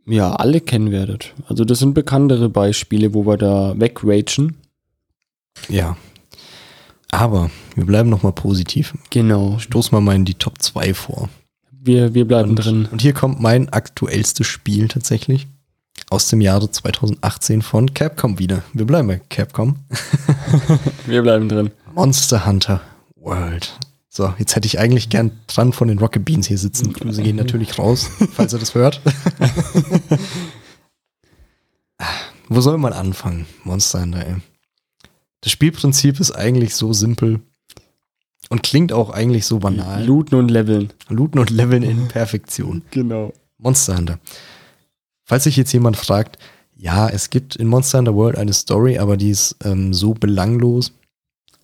ja 0.06 0.36
alle 0.36 0.60
kennen 0.60 0.92
werdet. 0.92 1.34
Also 1.48 1.64
das 1.64 1.80
sind 1.80 1.94
bekanntere 1.94 2.48
Beispiele, 2.48 3.12
wo 3.12 3.26
wir 3.26 3.38
da 3.38 3.74
wegragen. 3.76 4.56
Ja. 5.68 5.96
Aber 7.10 7.50
wir 7.74 7.86
bleiben 7.86 8.08
nochmal 8.08 8.32
positiv. 8.32 8.94
Genau. 9.10 9.58
Stoß 9.58 9.90
mal 9.90 10.00
mal 10.00 10.14
in 10.14 10.24
die 10.24 10.34
Top 10.34 10.62
2 10.62 10.94
vor. 10.94 11.28
Wir, 11.88 12.12
wir 12.12 12.28
bleiben 12.28 12.50
Und, 12.50 12.56
drin. 12.56 12.86
und 12.92 13.00
hier 13.00 13.14
kommt 13.14 13.40
mein 13.40 13.70
aktuellstes 13.70 14.46
Spiel 14.46 14.88
tatsächlich. 14.88 15.46
Aus 16.10 16.28
dem 16.28 16.42
Jahre 16.42 16.70
2018 16.70 17.62
von 17.62 17.94
Capcom 17.94 18.38
wieder. 18.38 18.62
Wir 18.74 18.84
bleiben 18.84 19.08
bei 19.08 19.22
Capcom. 19.30 19.76
Wir 21.06 21.22
bleiben 21.22 21.48
drin. 21.48 21.70
Monster 21.94 22.44
Hunter 22.44 22.82
World. 23.16 23.72
So, 24.10 24.34
jetzt 24.38 24.54
hätte 24.54 24.66
ich 24.66 24.78
eigentlich 24.78 25.08
gern 25.08 25.30
dran 25.46 25.72
von 25.72 25.88
den 25.88 25.98
Rocket 25.98 26.26
Beans 26.26 26.46
hier 26.46 26.58
sitzen. 26.58 26.92
Grüße 26.92 27.22
gehen 27.22 27.36
natürlich 27.36 27.78
raus, 27.78 28.10
falls 28.34 28.52
ihr 28.52 28.58
das 28.58 28.74
hört. 28.74 29.00
Wo 32.48 32.60
soll 32.60 32.76
man 32.76 32.92
anfangen? 32.92 33.46
Monster 33.64 34.02
Hunter, 34.02 34.26
ey. 34.26 34.36
Das 35.40 35.52
Spielprinzip 35.52 36.20
ist 36.20 36.32
eigentlich 36.32 36.74
so 36.74 36.92
simpel 36.92 37.40
und 38.48 38.62
klingt 38.62 38.92
auch 38.92 39.10
eigentlich 39.10 39.46
so 39.46 39.58
banal. 39.58 40.04
Looten 40.04 40.34
und 40.36 40.50
leveln. 40.50 40.92
Looten 41.08 41.38
und 41.38 41.50
Leveln 41.50 41.82
in 41.82 42.08
Perfektion. 42.08 42.82
Genau. 42.90 43.32
Monster 43.58 43.96
Hunter. 43.96 44.18
Falls 45.24 45.44
sich 45.44 45.56
jetzt 45.56 45.72
jemand 45.72 45.96
fragt, 45.96 46.38
ja, 46.76 47.08
es 47.08 47.28
gibt 47.30 47.56
in 47.56 47.66
Monster 47.66 47.98
Hunter 47.98 48.14
World 48.14 48.38
eine 48.38 48.52
Story, 48.52 48.98
aber 48.98 49.16
die 49.16 49.30
ist 49.30 49.56
ähm, 49.64 49.92
so 49.92 50.14
belanglos, 50.14 50.92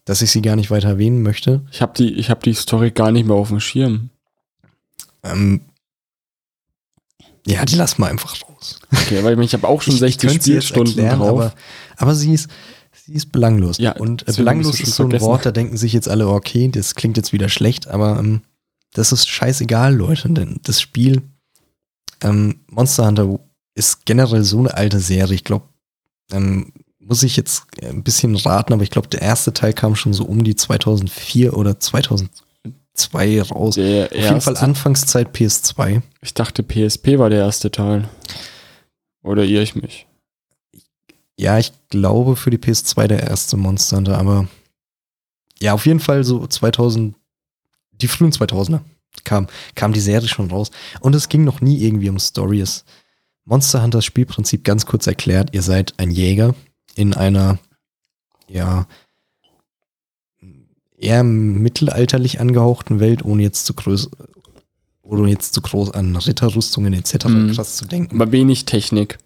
dass 0.05 0.21
ich 0.23 0.31
sie 0.33 0.43
gar 0.43 0.57
nicht 0.57 0.71
weiter 0.71 0.89
erwähnen 0.89 1.23
möchte. 1.23 1.63
Ich 1.71 1.81
habe 1.81 1.93
die, 1.97 2.13
ich 2.15 2.31
hab 2.31 2.43
die 2.43 2.53
Story 2.55 2.91
gar 2.91 3.13
nicht 3.13 3.27
mehr 3.27 3.37
auf 3.37 3.49
dem 3.49 3.61
Schirm. 3.61 4.11
Ähm, 5.23 5.61
ja, 7.47 7.65
die 7.65 7.77
lassen 7.77 8.01
wir 8.03 8.09
einfach 8.09 8.35
raus. 8.43 8.81
Okay, 8.93 9.23
weil 9.23 9.39
ich 9.41 9.53
habe 9.53 9.69
auch 9.69 9.83
schon 9.83 9.95
Ich- 9.95 10.03
ich 10.03 10.15
60 10.15 10.29
könnte 10.31 10.45
sie 10.45 10.53
jetzt 10.55 10.65
Spielstunden 10.67 10.99
erklären, 11.05 11.19
drauf. 11.21 11.41
Aber, 11.41 11.55
aber 11.97 12.15
sie 12.15 12.33
ist, 12.33 12.49
sie 13.05 13.15
ist 13.15 13.33
belanglos. 13.33 13.79
Ja, 13.79 13.93
und 13.93 14.27
äh, 14.29 14.33
belanglos 14.33 14.81
ist 14.81 14.95
so 14.95 15.05
ein 15.05 15.11
vergessen. 15.11 15.27
Wort, 15.27 15.47
da 15.47 15.51
denken 15.51 15.77
sich 15.77 15.93
jetzt 15.93 16.09
alle, 16.09 16.29
okay, 16.29 16.69
das 16.69 16.95
klingt 16.95 17.17
jetzt 17.17 17.33
wieder 17.33 17.49
schlecht, 17.49 17.89
aber 17.89 18.19
ähm, 18.19 18.43
das 18.93 19.13
ist 19.13 19.29
scheißegal, 19.29 19.95
Leute, 19.95 20.31
denn 20.31 20.61
das 20.63 20.81
Spiel 20.81 21.23
ähm, 22.23 22.61
Monster 22.69 23.07
Hunter 23.07 23.39
ist 23.75 24.07
generell 24.07 24.45
so 24.45 24.59
eine 24.59 24.75
alte 24.75 25.01
Serie. 25.01 25.35
Ich 25.35 25.45
glaube, 25.45 25.69
ähm, 26.33 26.73
muss 26.99 27.23
ich 27.23 27.37
jetzt 27.37 27.65
ein 27.83 28.03
bisschen 28.03 28.35
raten, 28.37 28.73
aber 28.73 28.83
ich 28.83 28.91
glaube, 28.91 29.09
der 29.09 29.21
erste 29.21 29.53
Teil 29.53 29.73
kam 29.75 29.95
schon 29.95 30.15
so 30.15 30.25
um 30.25 30.43
die 30.43 30.57
2004 30.57 31.57
oder 31.57 31.79
2002 31.79 33.43
raus. 33.43 33.75
der 33.75 34.07
Auf 34.07 34.13
jeden 34.13 34.41
Fall 34.41 34.55
erste, 34.55 34.61
Anfangszeit 34.61 35.37
PS2. 35.37 36.01
ich 36.23 36.35
dachte 36.35 36.63
PSP 36.63 37.19
war 37.19 37.29
der 37.29 37.41
erste 37.41 37.71
Teil. 37.71 38.09
Oder 39.23 39.45
irre 39.45 39.63
ich 39.63 39.75
mich? 39.75 40.07
Ja, 41.37 41.59
ich 41.59 41.73
glaube 41.89 42.37
für 42.37 42.51
die 42.51 42.59
PS2 42.59 43.07
der 43.09 43.23
erste 43.25 43.57
Monster 43.57 43.97
Hunter, 43.97 44.19
aber 44.19 44.49
ja, 45.61 45.73
auf 45.73 45.87
jeden 45.87 46.01
Fall 46.01 46.25
so 46.25 46.47
2000, 46.47 47.17
die 47.93 48.09
frühen 48.09 48.33
2000er 48.33 48.81
kam, 49.25 49.47
kam 49.75 49.93
die 49.93 50.01
Serie 50.01 50.29
schon 50.29 50.51
raus. 50.51 50.71
Und 51.01 51.15
es 51.15 51.29
ging 51.29 51.45
noch 51.45 51.61
nie 51.61 51.83
irgendwie 51.83 52.11
um 52.11 52.19
Stories. 52.19 52.85
Monster 53.45 53.83
Hunters 53.83 54.05
Spielprinzip 54.05 54.65
ganz 54.65 54.87
kurz 54.87 55.07
erklärt, 55.07 55.51
ihr 55.53 55.63
seid 55.63 55.95
ein 55.99 56.11
Jäger 56.11 56.55
in 56.95 57.15
einer, 57.15 57.59
ja, 58.49 58.87
eher 60.97 61.23
mittelalterlich 61.23 62.41
angehauchten 62.41 63.01
Welt, 63.01 63.25
ohne 63.25 63.43
jetzt 63.43 63.67
zu 63.67 63.75
groß, 63.75 64.11
ohne 65.03 65.31
jetzt 65.31 65.55
zu 65.55 65.61
groß 65.61 65.91
an 65.93 66.17
Ritterrüstungen 66.17 66.95
etc. 66.95 67.27
Mhm. 67.27 67.53
krass 67.53 67.77
zu 67.77 67.85
denken 67.85 68.21
Aber 68.21 68.33
wenig 68.33 68.65
Technik. 68.65 69.19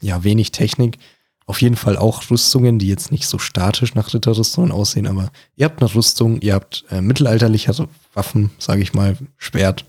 ja, 0.00 0.24
wenig 0.24 0.52
Technik. 0.52 0.98
Auf 1.46 1.60
jeden 1.60 1.76
Fall 1.76 1.96
auch 1.96 2.30
Rüstungen, 2.30 2.78
die 2.78 2.88
jetzt 2.88 3.10
nicht 3.10 3.26
so 3.26 3.38
statisch 3.38 3.94
nach 3.94 4.14
Ritterrüstungen 4.14 4.70
aussehen, 4.70 5.06
aber 5.06 5.30
ihr 5.56 5.64
habt 5.64 5.82
eine 5.82 5.94
Rüstung, 5.94 6.40
ihr 6.40 6.54
habt 6.54 6.84
äh, 6.90 7.00
mittelalterliche 7.00 7.88
Waffen, 8.14 8.50
sage 8.58 8.82
ich 8.82 8.94
mal, 8.94 9.16
Schwert, 9.36 9.84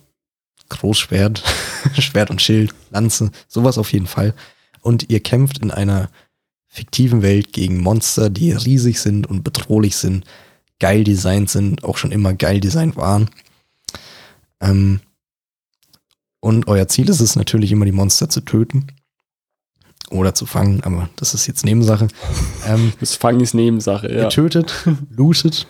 Großschwert, 0.70 1.44
Schwert 2.00 2.32
und 2.32 2.42
Schild, 2.42 2.74
Lanze, 2.90 3.32
sowas 3.48 3.78
auf 3.78 3.94
jeden 3.94 4.08
Fall. 4.08 4.34
Und 4.82 5.10
ihr 5.10 5.20
kämpft 5.20 5.60
in 5.60 5.72
einer 5.72 6.10
fiktiven 6.68 7.22
Welt 7.22 7.54
gegen 7.54 7.80
Monster, 7.80 8.30
die 8.32 8.52
riesig 8.52 9.00
sind 9.00 9.28
und 9.28 9.44
bedrohlich 9.44 9.96
sind, 9.96 10.26
geil 10.80 11.04
designt 11.04 11.50
sind, 11.50 11.84
auch 11.84 11.98
schon 11.98 12.12
immer 12.12 12.34
geil 12.34 12.60
designt 12.60 12.96
waren. 12.96 13.30
Ähm, 14.60 15.02
und 16.40 16.68
euer 16.68 16.88
Ziel 16.88 17.10
ist 17.10 17.22
es 17.22 17.36
natürlich 17.36 17.72
immer, 17.72 17.86
die 17.86 17.92
Monster 17.92 18.28
zu 18.28 18.42
töten 18.42 18.88
oder 20.10 20.34
zu 20.34 20.46
fangen, 20.46 20.82
aber 20.84 21.10
das 21.16 21.34
ist 21.34 21.48
jetzt 21.48 21.66
Nebensache. 21.66 22.08
ähm, 22.68 22.94
Das 23.00 23.16
Fangen 23.16 23.40
ist 23.40 23.54
Nebensache, 23.54 24.12
ja. 24.12 24.24
Ihr 24.24 24.30
tötet, 24.30 24.74
lootet 25.10 25.68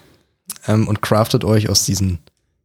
ähm, 0.67 0.87
und 0.87 1.01
craftet 1.01 1.43
euch 1.43 1.69
aus 1.69 1.85
diesen 1.85 2.19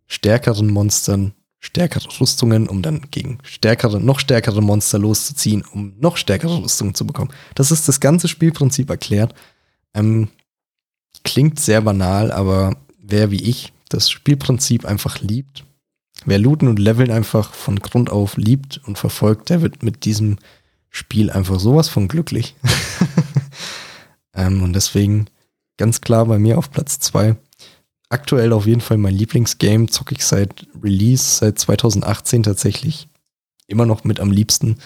stärkeren 0.06 0.68
Monstern 0.68 1.32
stärkere 1.60 2.08
Rüstungen, 2.20 2.68
um 2.68 2.82
dann 2.82 3.02
gegen 3.10 3.38
stärkere, 3.42 4.00
noch 4.00 4.20
stärkere 4.20 4.62
Monster 4.62 4.98
loszuziehen, 4.98 5.64
um 5.72 5.94
noch 5.98 6.16
stärkere 6.16 6.62
Rüstungen 6.62 6.94
zu 6.94 7.06
bekommen. 7.06 7.32
Das 7.54 7.70
ist 7.70 7.88
das 7.88 8.00
ganze 8.00 8.28
Spielprinzip 8.28 8.90
erklärt. 8.90 9.34
Ähm, 9.94 10.28
klingt 11.24 11.58
sehr 11.58 11.80
banal, 11.80 12.30
aber 12.30 12.76
wer 13.00 13.30
wie 13.30 13.42
ich 13.42 13.72
das 13.88 14.10
Spielprinzip 14.10 14.84
einfach 14.84 15.20
liebt, 15.20 15.64
wer 16.24 16.38
Looten 16.38 16.68
und 16.68 16.78
Leveln 16.78 17.10
einfach 17.10 17.52
von 17.54 17.80
Grund 17.80 18.10
auf 18.10 18.36
liebt 18.36 18.80
und 18.86 18.98
verfolgt, 18.98 19.50
der 19.50 19.62
wird 19.62 19.82
mit 19.82 20.04
diesem 20.04 20.36
Spiel 20.91 21.30
einfach 21.30 21.61
sowas 21.61 21.89
von 21.89 22.09
glücklich. 22.09 22.57
ähm, 24.34 24.62
und 24.62 24.72
deswegen 24.72 25.26
ganz 25.76 26.01
klar 26.01 26.26
bei 26.26 26.39
mir 26.39 26.59
auf 26.59 26.70
Platz 26.70 26.99
zwei 26.99 27.36
aktuell 28.09 28.53
auf 28.53 28.66
jeden 28.66 28.80
Fall 28.80 28.97
mein 28.97 29.14
Lieblingsgame, 29.14 29.86
zocke 29.86 30.14
ich 30.14 30.24
seit 30.24 30.66
Release, 30.82 31.39
seit 31.39 31.59
2018 31.59 32.43
tatsächlich 32.43 33.09
immer 33.66 33.86
noch 33.86 34.05
mit 34.05 34.20
am 34.20 34.30
liebsten. 34.30 34.78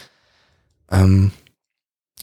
Ähm, 0.91 1.31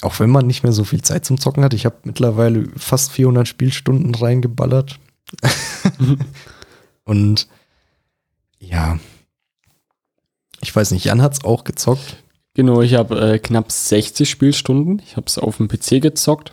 auch 0.02 0.20
wenn 0.20 0.30
man 0.30 0.48
nicht 0.48 0.64
mehr 0.64 0.72
so 0.72 0.84
viel 0.84 1.02
Zeit 1.02 1.26
zum 1.26 1.40
Zocken 1.40 1.64
hat. 1.64 1.74
Ich 1.74 1.86
habe 1.86 1.98
mittlerweile 2.04 2.70
fast 2.78 3.12
400 3.12 3.48
Spielstunden 3.48 4.14
reingeballert. 4.16 5.00
Und 7.04 7.48
ja, 8.60 9.00
ich 10.62 10.76
weiß 10.76 10.92
nicht, 10.92 11.06
Jan 11.06 11.22
hat 11.22 11.34
es 11.34 11.44
auch 11.44 11.64
gezockt. 11.64 12.24
Genau, 12.60 12.82
ich 12.82 12.96
habe 12.96 13.18
äh, 13.22 13.40
knapp 13.40 13.72
60 13.72 14.30
Spielstunden. 14.30 15.02
Ich 15.06 15.16
habe 15.16 15.28
es 15.28 15.38
auf 15.38 15.56
dem 15.56 15.70
PC 15.70 16.02
gezockt. 16.02 16.52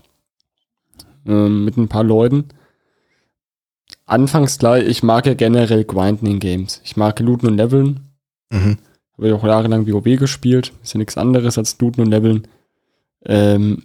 Ähm, 1.26 1.64
mit 1.64 1.76
ein 1.76 1.88
paar 1.88 2.04
Leuten. 2.04 2.44
Anfangs 4.04 4.58
klar, 4.58 4.78
ich 4.78 5.02
mag 5.02 5.26
ja 5.26 5.34
generell 5.34 5.82
Grinden 5.82 6.26
in 6.26 6.38
Games. 6.38 6.80
Ich 6.84 6.96
mag 6.96 7.18
Looten 7.18 7.48
und 7.48 7.56
Leveln. 7.56 8.02
Mhm. 8.50 8.78
Habe 9.16 9.28
ja 9.30 9.34
auch 9.34 9.42
jahrelang 9.42 9.88
WoW 9.88 10.16
gespielt. 10.16 10.72
Ist 10.84 10.94
ja 10.94 10.98
nichts 10.98 11.18
anderes 11.18 11.58
als 11.58 11.76
Looten 11.80 12.02
und 12.02 12.10
Leveln. 12.10 12.46
Ähm, 13.24 13.82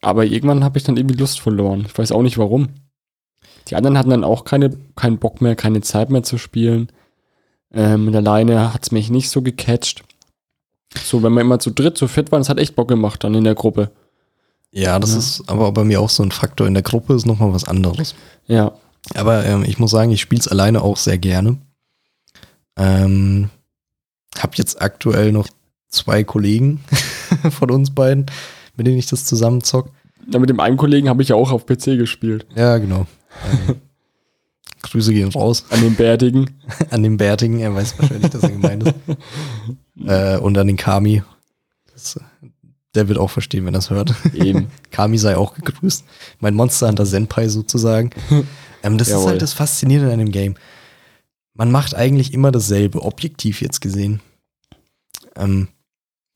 aber 0.00 0.24
irgendwann 0.24 0.64
habe 0.64 0.76
ich 0.76 0.82
dann 0.82 0.96
irgendwie 0.96 1.18
Lust 1.18 1.38
verloren. 1.38 1.84
Ich 1.86 1.96
weiß 1.96 2.10
auch 2.10 2.22
nicht 2.22 2.36
warum. 2.36 2.70
Die 3.68 3.76
anderen 3.76 3.96
hatten 3.96 4.10
dann 4.10 4.24
auch 4.24 4.42
keine, 4.42 4.76
keinen 4.96 5.18
Bock 5.18 5.40
mehr, 5.40 5.54
keine 5.54 5.82
Zeit 5.82 6.10
mehr 6.10 6.24
zu 6.24 6.36
spielen. 6.36 6.90
Ähm, 7.72 8.08
und 8.08 8.16
alleine 8.16 8.74
hat 8.74 8.82
es 8.82 8.90
mich 8.90 9.08
nicht 9.08 9.30
so 9.30 9.40
gecatcht. 9.40 10.02
So, 11.04 11.22
wenn 11.22 11.32
man 11.32 11.42
immer 11.46 11.58
zu 11.58 11.70
dritt, 11.70 11.96
zu 11.96 12.08
viert 12.08 12.32
war, 12.32 12.38
das 12.38 12.48
hat 12.48 12.58
echt 12.58 12.74
Bock 12.74 12.88
gemacht 12.88 13.22
dann 13.24 13.34
in 13.34 13.44
der 13.44 13.54
Gruppe. 13.54 13.90
Ja, 14.72 14.98
das 14.98 15.12
Ja. 15.12 15.18
ist 15.18 15.42
aber 15.48 15.70
bei 15.72 15.84
mir 15.84 16.00
auch 16.00 16.10
so 16.10 16.22
ein 16.22 16.30
Faktor. 16.32 16.66
In 16.66 16.74
der 16.74 16.82
Gruppe 16.82 17.14
ist 17.14 17.26
nochmal 17.26 17.52
was 17.52 17.64
anderes. 17.64 18.14
Ja. 18.46 18.72
Aber 19.14 19.44
ähm, 19.44 19.64
ich 19.64 19.78
muss 19.78 19.90
sagen, 19.92 20.10
ich 20.10 20.20
spiele 20.20 20.40
es 20.40 20.48
alleine 20.48 20.82
auch 20.82 20.96
sehr 20.96 21.18
gerne. 21.18 21.56
Ähm, 22.76 23.50
hab 24.38 24.56
jetzt 24.56 24.80
aktuell 24.80 25.32
noch 25.32 25.48
zwei 25.88 26.22
Kollegen 26.24 26.84
von 27.50 27.70
uns 27.70 27.90
beiden, 27.90 28.26
mit 28.76 28.86
denen 28.86 28.98
ich 28.98 29.06
das 29.06 29.24
zusammen 29.24 29.62
zock. 29.62 29.90
ja. 30.32 30.38
Mit 30.38 30.50
dem 30.50 30.60
einen 30.60 30.76
Kollegen 30.76 31.08
habe 31.08 31.22
ich 31.22 31.28
ja 31.30 31.36
auch 31.36 31.50
auf 31.50 31.66
PC 31.66 31.96
gespielt. 31.98 32.46
Ja, 32.54 32.78
genau. 32.78 33.06
Grüße 34.82 35.12
gehen 35.12 35.28
raus 35.28 35.64
An 35.70 35.80
den 35.80 35.94
Bärtigen. 35.94 36.50
an 36.90 37.02
den 37.02 37.16
Bärtigen. 37.16 37.58
Er 37.60 37.74
weiß 37.74 37.98
wahrscheinlich, 37.98 38.30
dass 38.30 38.42
er 38.42 38.50
gemeint 38.50 38.84
ist. 38.84 38.94
äh, 40.06 40.38
und 40.38 40.56
an 40.56 40.66
den 40.66 40.76
Kami. 40.76 41.22
Das, 41.92 42.18
der 42.94 43.08
wird 43.08 43.18
auch 43.18 43.30
verstehen, 43.30 43.66
wenn 43.66 43.74
er 43.74 43.78
es 43.78 43.90
hört. 43.90 44.14
Eben. 44.34 44.68
Kami 44.90 45.18
sei 45.18 45.36
auch 45.36 45.54
gegrüßt. 45.54 46.04
Mein 46.40 46.54
Monster 46.54 46.88
Hunter 46.88 47.06
Senpai 47.06 47.48
sozusagen. 47.48 48.10
ähm, 48.82 48.98
das 48.98 49.08
ist 49.08 49.14
Jawohl. 49.14 49.30
halt 49.30 49.42
das 49.42 49.52
Faszinierende 49.52 50.12
an 50.12 50.20
einem 50.20 50.32
Game. 50.32 50.56
Man 51.54 51.70
macht 51.70 51.94
eigentlich 51.94 52.32
immer 52.32 52.52
dasselbe, 52.52 53.02
objektiv 53.02 53.60
jetzt 53.60 53.80
gesehen. 53.80 54.20
Ähm, 55.36 55.68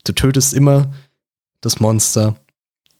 du 0.05 0.13
tötest 0.13 0.53
immer 0.53 0.93
das 1.61 1.79
Monster, 1.79 2.35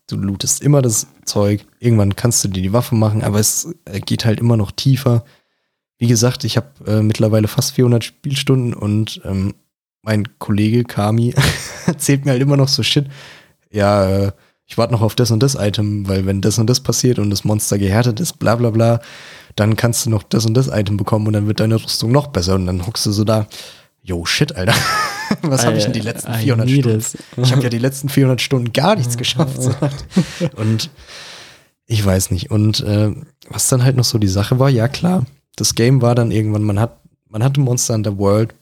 du 0.07 0.17
lootest 0.17 0.61
immer 0.61 0.81
das 0.81 1.07
Zeug, 1.25 1.65
irgendwann 1.79 2.15
kannst 2.15 2.43
du 2.43 2.47
dir 2.47 2.61
die 2.61 2.73
Waffe 2.73 2.95
machen, 2.95 3.23
aber 3.23 3.39
es 3.39 3.73
äh, 3.85 3.99
geht 3.99 4.25
halt 4.25 4.39
immer 4.39 4.57
noch 4.57 4.71
tiefer. 4.71 5.25
Wie 5.97 6.07
gesagt, 6.07 6.43
ich 6.43 6.57
habe 6.57 6.69
äh, 6.85 7.01
mittlerweile 7.01 7.47
fast 7.47 7.73
400 7.73 8.03
Spielstunden 8.03 8.73
und 8.73 9.21
ähm, 9.23 9.55
mein 10.01 10.37
Kollege 10.39 10.83
Kami 10.83 11.33
erzählt 11.85 12.25
mir 12.25 12.31
halt 12.31 12.41
immer 12.41 12.57
noch 12.57 12.67
so 12.67 12.83
Shit. 12.83 13.07
Ja, 13.71 14.07
äh, 14.09 14.31
ich 14.67 14.77
warte 14.77 14.93
noch 14.93 15.01
auf 15.01 15.15
das 15.15 15.31
und 15.31 15.41
das 15.41 15.55
Item, 15.55 16.07
weil 16.07 16.25
wenn 16.25 16.41
das 16.41 16.57
und 16.57 16.67
das 16.67 16.79
passiert 16.79 17.19
und 17.19 17.29
das 17.29 17.43
Monster 17.43 17.77
gehärtet 17.77 18.19
ist, 18.19 18.39
bla 18.39 18.55
bla 18.55 18.71
bla, 18.71 18.99
dann 19.55 19.75
kannst 19.75 20.05
du 20.05 20.09
noch 20.09 20.23
das 20.23 20.45
und 20.45 20.55
das 20.55 20.67
Item 20.67 20.97
bekommen 20.97 21.27
und 21.27 21.33
dann 21.33 21.47
wird 21.47 21.59
deine 21.59 21.81
Rüstung 21.81 22.11
noch 22.11 22.27
besser 22.27 22.55
und 22.55 22.65
dann 22.65 22.85
hockst 22.85 23.05
du 23.05 23.11
so 23.11 23.23
da, 23.23 23.47
yo 24.05 24.25
shit, 24.25 24.55
Alter. 24.55 24.73
Was 25.41 25.65
habe 25.65 25.77
ich 25.77 25.83
denn 25.83 25.93
die 25.93 25.99
letzten 26.01 26.31
I 26.31 26.37
400 26.43 26.67
need 26.67 26.83
Stunden? 27.01 27.43
Ich 27.43 27.51
habe 27.51 27.63
ja 27.63 27.69
die 27.69 27.79
letzten 27.79 28.09
400 28.09 28.39
Stunden 28.39 28.73
gar 28.73 28.95
nichts 28.95 29.17
geschafft. 29.17 29.61
So. 29.61 29.75
Und 30.55 30.89
ich 31.87 32.05
weiß 32.05 32.31
nicht. 32.31 32.51
Und 32.51 32.81
äh, 32.81 33.11
was 33.49 33.67
dann 33.69 33.83
halt 33.83 33.97
noch 33.97 34.03
so 34.03 34.17
die 34.17 34.27
Sache 34.27 34.59
war, 34.59 34.69
ja 34.69 34.87
klar, 34.87 35.25
das 35.55 35.75
Game 35.75 36.01
war 36.01 36.15
dann 36.15 36.31
irgendwann, 36.31 36.63
man 36.63 36.79
hat, 36.79 36.99
man 37.29 37.43
hatte 37.43 37.59
Monster 37.59 37.95
Hunter 37.95 38.17
World 38.17 38.53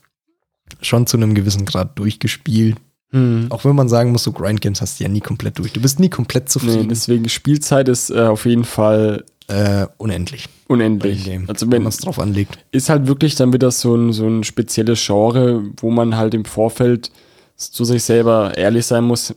schon 0.82 1.06
zu 1.08 1.18
einem 1.18 1.36
gewissen 1.36 1.66
Grad 1.66 2.00
durchgespielt. 2.00 2.78
Hm. 3.12 3.48
Auch 3.50 3.64
wenn 3.66 3.76
man 3.76 3.90
sagen 3.90 4.12
muss, 4.12 4.24
so 4.24 4.32
Grind 4.32 4.62
Games 4.62 4.82
hast 4.82 5.00
du 5.00 5.04
ja 5.04 5.10
nie 5.10 5.22
komplett 5.22 5.60
durch. 5.60 5.74
Du 5.74 5.82
bist 5.82 6.00
nie 6.00 6.10
komplett 6.10 6.46
Nee, 6.46 6.50
zufrieden. 6.50 6.90
deswegen 6.90 7.30
Spielzeit 7.30 7.88
ist 7.88 8.10
äh, 8.10 8.22
auf 8.22 8.46
jeden 8.46 8.64
Fall 8.64 9.24
äh, 9.48 9.88
unendlich 9.98 10.48
unendlich. 10.74 11.24
Game. 11.24 11.50
Also 11.50 11.68
wenn 11.68 11.74
wenn 11.74 11.84
man 11.84 11.90
es 11.90 11.98
drauf 11.98 12.20
anlegt. 12.20 12.58
ist 12.72 12.90
halt 12.90 13.08
wirklich 13.08 13.36
dann 13.36 13.54
wieder 13.54 13.72
so 13.72 13.96
ein, 13.96 14.12
so 14.12 14.28
ein 14.28 14.44
spezielles 14.44 15.04
Genre, 15.06 15.64
wo 15.78 15.90
man 15.90 16.18
halt 16.18 16.34
im 16.34 16.46
Vorfeld 16.46 17.12
zu 17.56 17.86
sich 17.86 18.04
selber 18.04 18.58
ehrlich 18.58 18.86
sein 18.86 19.06
muss, 19.06 19.36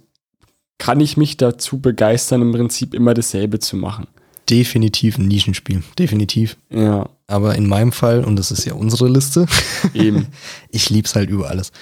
kann 0.78 1.00
ich 1.00 1.16
mich 1.16 1.36
dazu 1.36 1.78
begeistern, 1.78 2.42
im 2.42 2.52
Prinzip 2.52 2.94
immer 2.94 3.14
dasselbe 3.14 3.60
zu 3.60 3.76
machen. 3.76 4.08
Definitiv 4.50 5.18
ein 5.18 5.28
Nischenspiel. 5.28 5.82
Definitiv. 5.98 6.56
Ja, 6.70 7.08
Aber 7.26 7.54
in 7.56 7.66
meinem 7.66 7.92
Fall, 7.92 8.24
und 8.24 8.36
das 8.36 8.50
ist 8.50 8.64
ja 8.64 8.74
unsere 8.74 9.08
Liste, 9.08 9.46
eben. 9.94 10.26
ich 10.70 10.90
lieb's 10.90 11.14
halt 11.14 11.30
über 11.30 11.48
alles. 11.50 11.72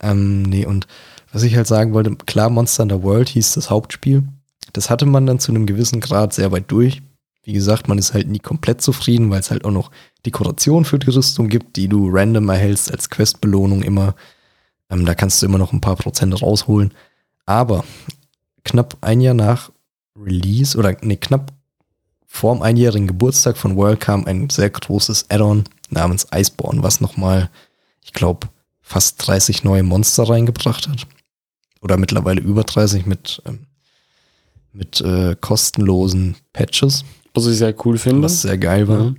Ähm, 0.00 0.42
nee, 0.42 0.66
und 0.66 0.86
was 1.32 1.42
ich 1.42 1.56
halt 1.56 1.66
sagen 1.66 1.92
wollte, 1.92 2.16
klar, 2.26 2.50
Monster 2.50 2.82
Hunter 2.82 3.02
World 3.02 3.28
hieß 3.28 3.54
das 3.54 3.70
Hauptspiel. 3.70 4.24
Das 4.72 4.90
hatte 4.90 5.06
man 5.06 5.26
dann 5.26 5.38
zu 5.38 5.52
einem 5.52 5.66
gewissen 5.66 6.00
Grad 6.00 6.32
sehr 6.34 6.52
weit 6.52 6.70
durch. 6.70 7.02
Wie 7.50 7.54
gesagt, 7.54 7.88
man 7.88 7.98
ist 7.98 8.14
halt 8.14 8.28
nie 8.28 8.38
komplett 8.38 8.80
zufrieden, 8.80 9.28
weil 9.28 9.40
es 9.40 9.50
halt 9.50 9.64
auch 9.64 9.72
noch 9.72 9.90
Dekoration 10.24 10.84
für 10.84 11.00
die 11.00 11.10
Rüstung 11.10 11.48
gibt, 11.48 11.74
die 11.74 11.88
du 11.88 12.08
random 12.08 12.48
erhältst 12.48 12.92
als 12.92 13.10
Questbelohnung 13.10 13.82
immer. 13.82 14.14
Ähm, 14.88 15.04
da 15.04 15.16
kannst 15.16 15.42
du 15.42 15.46
immer 15.46 15.58
noch 15.58 15.72
ein 15.72 15.80
paar 15.80 15.96
Prozent 15.96 16.40
rausholen. 16.40 16.94
Aber 17.46 17.84
knapp 18.62 18.98
ein 19.00 19.20
Jahr 19.20 19.34
nach 19.34 19.72
Release 20.16 20.78
oder 20.78 20.96
nee, 21.00 21.16
knapp 21.16 21.52
vor 22.24 22.54
dem 22.54 22.62
einjährigen 22.62 23.08
Geburtstag 23.08 23.56
von 23.56 23.74
World 23.74 23.98
kam 23.98 24.26
ein 24.26 24.48
sehr 24.48 24.70
großes 24.70 25.28
Add-on 25.28 25.64
namens 25.88 26.28
Iceborne, 26.32 26.84
was 26.84 27.00
nochmal, 27.00 27.50
ich 28.00 28.12
glaube, 28.12 28.48
fast 28.80 29.26
30 29.26 29.64
neue 29.64 29.82
Monster 29.82 30.28
reingebracht 30.28 30.86
hat. 30.86 31.08
Oder 31.80 31.96
mittlerweile 31.96 32.40
über 32.42 32.62
30 32.62 33.06
mit, 33.06 33.42
ähm, 33.44 33.66
mit 34.72 35.00
äh, 35.00 35.34
kostenlosen 35.40 36.36
Patches, 36.52 37.04
Was 37.34 37.46
ich 37.46 37.58
sehr 37.58 37.74
cool 37.86 37.98
finde. 37.98 38.22
was 38.22 38.42
sehr 38.42 38.58
geil 38.58 38.88
war. 38.88 39.14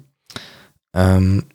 Ja. 0.95 1.16
Ähm, 1.18 1.45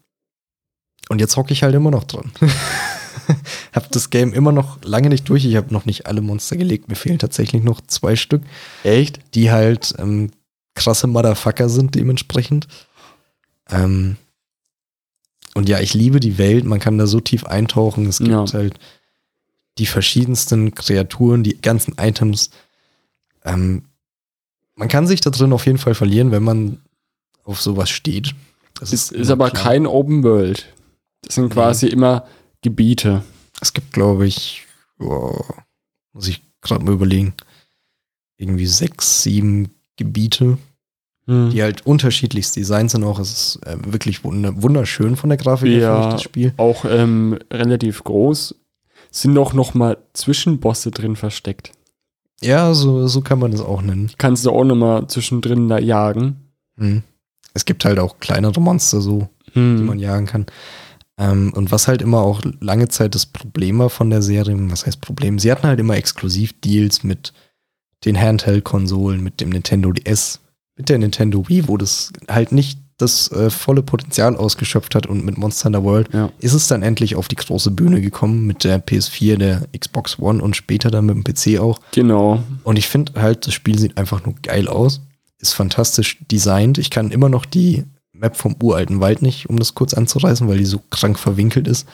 und 1.09 1.21
jetzt 1.21 1.37
hocke 1.37 1.53
ich 1.53 1.63
halt 1.63 1.75
immer 1.75 1.91
noch 1.91 2.05
dran. 2.05 2.33
hab 3.73 3.91
das 3.93 4.11
Game 4.11 4.33
immer 4.33 4.53
noch 4.53 4.83
lange 4.83 5.09
nicht 5.09 5.29
durch. 5.29 5.45
Ich 5.45 5.57
habe 5.57 5.73
noch 5.73 5.85
nicht 5.85 6.07
alle 6.07 6.21
Monster 6.21 6.57
gelegt. 6.57 6.89
Mir 6.89 6.97
fehlen 6.97 7.19
tatsächlich 7.19 7.63
noch 7.63 7.81
zwei 7.83 8.17
Stück, 8.17 8.43
Echt? 8.85 9.21
die 9.35 9.51
halt 9.51 9.95
ähm, 9.99 10.31
krasse 10.75 11.07
Motherfucker 11.07 11.69
sind 11.69 11.95
dementsprechend. 11.95 12.67
Ähm, 13.69 14.17
und 15.55 15.69
ja, 15.69 15.81
ich 15.81 15.95
liebe 15.95 16.21
die 16.21 16.39
Welt. 16.39 16.65
Man 16.65 16.81
kann 16.81 16.99
da 16.99 17.07
so 17.07 17.21
tief 17.21 17.45
eintauchen. 17.45 18.07
Es 18.07 18.19
gibt 18.19 18.31
Ja. 18.31 18.45
halt 18.53 18.79
die 19.79 19.87
verschiedensten 19.87 20.75
Kreaturen, 20.75 21.43
die 21.43 21.61
ganzen 21.61 21.95
Items. 21.99 22.51
Ähm, 23.45 23.85
man 24.77 24.89
kann 24.89 25.07
sich 25.07 25.21
da 25.21 25.31
drin 25.31 25.53
auf 25.53 25.67
jeden 25.67 25.79
Fall 25.79 25.95
verlieren, 25.95 26.31
wenn 26.31 26.43
man 26.45 26.81
auf 27.45 27.61
sowas 27.61 27.91
steht. 27.91 28.35
Das 28.79 28.93
Ist, 28.93 29.11
ist 29.13 29.31
aber 29.31 29.51
klar. 29.51 29.63
kein 29.65 29.87
Open 29.87 30.23
World. 30.23 30.73
Das 31.23 31.35
sind 31.37 31.51
quasi 31.51 31.87
immer 31.87 32.27
Gebiete. 32.63 33.25
Es 33.61 33.73
gibt, 33.73 33.93
glaube 33.93 34.27
ich, 34.27 34.67
oh, 35.01 35.41
muss 36.13 36.29
ich 36.29 36.43
gerade 36.61 36.85
mal 36.85 36.93
überlegen, 36.93 37.35
irgendwie 38.37 38.67
sechs, 38.67 39.23
sieben 39.23 39.71
Gebiete, 39.97 40.59
Hm. 41.29 41.51
die 41.51 41.61
halt 41.63 41.85
unterschiedlichst 41.87 42.55
designt 42.55 42.91
sind. 42.93 43.03
Auch 43.03 43.19
es 43.19 43.33
ist 43.57 43.67
äh, 43.67 43.77
wirklich 43.85 44.19
wund- 44.19 44.63
wunderschön 44.63 45.17
von 45.17 45.29
der 45.31 45.37
Grafik 45.39 45.69
her, 45.71 45.81
Ja. 45.81 46.07
ich, 46.07 46.13
das 46.13 46.23
Spiel. 46.23 46.53
Auch 46.57 46.85
ähm, 46.85 47.37
relativ 47.53 48.05
groß. 48.05 48.55
Sind 49.11 49.37
auch 49.39 49.53
noch 49.53 49.75
mal 49.75 49.97
Zwischenbosse 50.13 50.91
drin 50.93 51.17
versteckt. 51.17 51.73
Ja, 52.43 52.75
so, 52.75 53.07
so 53.09 53.21
kann 53.23 53.39
man 53.39 53.53
das 53.53 53.61
auch 53.61 53.83
nennen. 53.83 54.11
Kannst 54.19 54.45
du 54.45 54.51
auch 54.51 54.65
noch 54.65 54.75
mal 54.77 55.07
zwischendrin 55.09 55.69
da 55.69 55.79
jagen. 55.79 56.37
Hm. 56.79 57.03
Es 57.55 57.65
gibt 57.65 57.85
halt 57.85 57.99
auch 57.99 58.19
kleinere 58.21 58.61
Monster, 58.61 59.01
so, 59.01 59.29
die 59.49 59.55
Hm. 59.55 59.87
man 59.87 59.99
jagen 59.99 60.27
kann. 60.27 60.47
Ähm, 61.19 61.53
und 61.55 61.73
was 61.73 61.89
halt 61.89 62.03
immer 62.03 62.21
auch 62.21 62.43
lange 62.61 62.89
Zeit 62.89 63.15
das 63.15 63.25
Problem 63.25 63.79
war 63.79 63.89
von 63.89 64.11
der 64.11 64.21
Serie, 64.21 64.55
was 64.71 64.85
heißt 64.87 65.01
Problem? 65.01 65.39
Sie 65.39 65.51
hatten 65.51 65.67
halt 65.67 65.81
immer 65.81 65.97
Exklusivdeals 65.97 67.05
mit 67.05 67.33
den 68.05 68.21
Handheld-Konsolen, 68.21 69.23
mit 69.23 69.41
dem 69.41 69.49
Nintendo 69.49 69.93
DS, 69.93 70.41
mit 70.77 70.91
der 70.91 70.99
Nintendo 70.99 71.49
Wii, 71.49 71.69
wo 71.69 71.79
das 71.79 72.13
halt 72.29 72.53
nicht 72.53 72.79
das 72.99 73.31
äh, 73.33 73.51
volle 73.51 73.83
Potenzial 73.83 74.37
ausgeschöpft 74.37 74.95
hat 74.95 75.07
und 75.07 75.25
mit 75.25 75.37
Monster 75.37 75.67
Hunter 75.67 75.85
World 75.85 76.09
Ja. 76.15 76.31
ist 76.39 76.55
es 76.55 76.67
dann 76.67 76.83
endlich 76.83 77.15
auf 77.17 77.29
die 77.29 77.37
große 77.37 77.71
Bühne 77.71 78.01
gekommen 78.01 78.47
mit 78.47 78.65
der 78.65 78.83
PS4, 78.85 79.37
der 79.37 79.69
Xbox 79.79 80.19
One 80.19 80.43
und 80.43 80.57
später 80.57 80.91
dann 80.91 81.07
mit 81.07 81.15
dem 81.17 81.25
PC 81.25 81.61
auch. 81.61 81.79
Genau. 81.93 82.43
Und 82.65 82.79
ich 82.79 82.89
finde 82.89 83.21
halt, 83.21 83.47
das 83.47 83.53
Spiel 83.55 83.79
sieht 83.79 83.99
einfach 83.99 84.25
nur 84.25 84.35
geil 84.43 84.67
aus. 84.69 85.03
Ist 85.39 85.53
fantastisch 85.53 86.19
designt. 86.31 86.79
Ich 86.79 86.89
kann 86.91 87.11
immer 87.11 87.29
noch 87.29 87.45
die 87.45 87.85
Map 88.13 88.35
vom 88.37 88.57
uralten 88.63 89.01
Wald 89.01 89.21
nicht, 89.21 89.51
um 89.51 89.59
das 89.59 89.75
kurz 89.75 89.93
anzureißen, 89.93 90.49
weil 90.49 90.57
die 90.57 90.65
so 90.65 90.81
krank 90.91 91.19
verwinkelt 91.19 91.69
ist. 91.69 91.87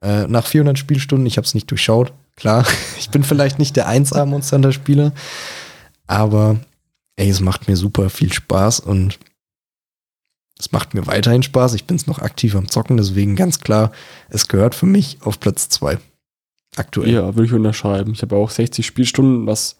Äh, 0.00 0.28
nach 0.28 0.46
400 0.46 0.78
Spielstunden, 0.78 1.26
ich 1.26 1.38
habe 1.38 1.46
es 1.46 1.54
nicht 1.54 1.68
durchschaut. 1.68 2.12
Klar, 2.36 2.64
ich 2.98 3.10
bin 3.10 3.24
vielleicht 3.24 3.58
nicht 3.58 3.74
der 3.74 3.88
1A 3.88 4.24
Monster 4.26 4.58
Hunter 4.58 4.72
Spieler, 4.72 5.12
aber 6.06 6.56
ey, 7.16 7.28
es 7.28 7.40
macht 7.40 7.66
mir 7.66 7.76
super 7.76 8.10
viel 8.10 8.32
Spaß 8.32 8.78
und 8.80 9.18
es 10.58 10.72
macht 10.72 10.94
mir 10.94 11.06
weiterhin 11.06 11.42
Spaß. 11.42 11.74
Ich 11.74 11.84
bin 11.84 11.96
es 11.96 12.06
noch 12.06 12.18
aktiv 12.20 12.54
am 12.56 12.68
Zocken, 12.68 12.96
deswegen 12.96 13.36
ganz 13.36 13.60
klar, 13.60 13.92
es 14.28 14.48
gehört 14.48 14.74
für 14.74 14.86
mich 14.86 15.18
auf 15.22 15.38
Platz 15.40 15.68
2. 15.68 15.98
Aktuell. 16.76 17.10
Ja, 17.10 17.34
würde 17.34 17.44
ich 17.46 17.52
unterschreiben. 17.52 18.12
Ich 18.12 18.22
habe 18.22 18.36
auch 18.36 18.50
60 18.50 18.84
Spielstunden, 18.86 19.46
was 19.46 19.76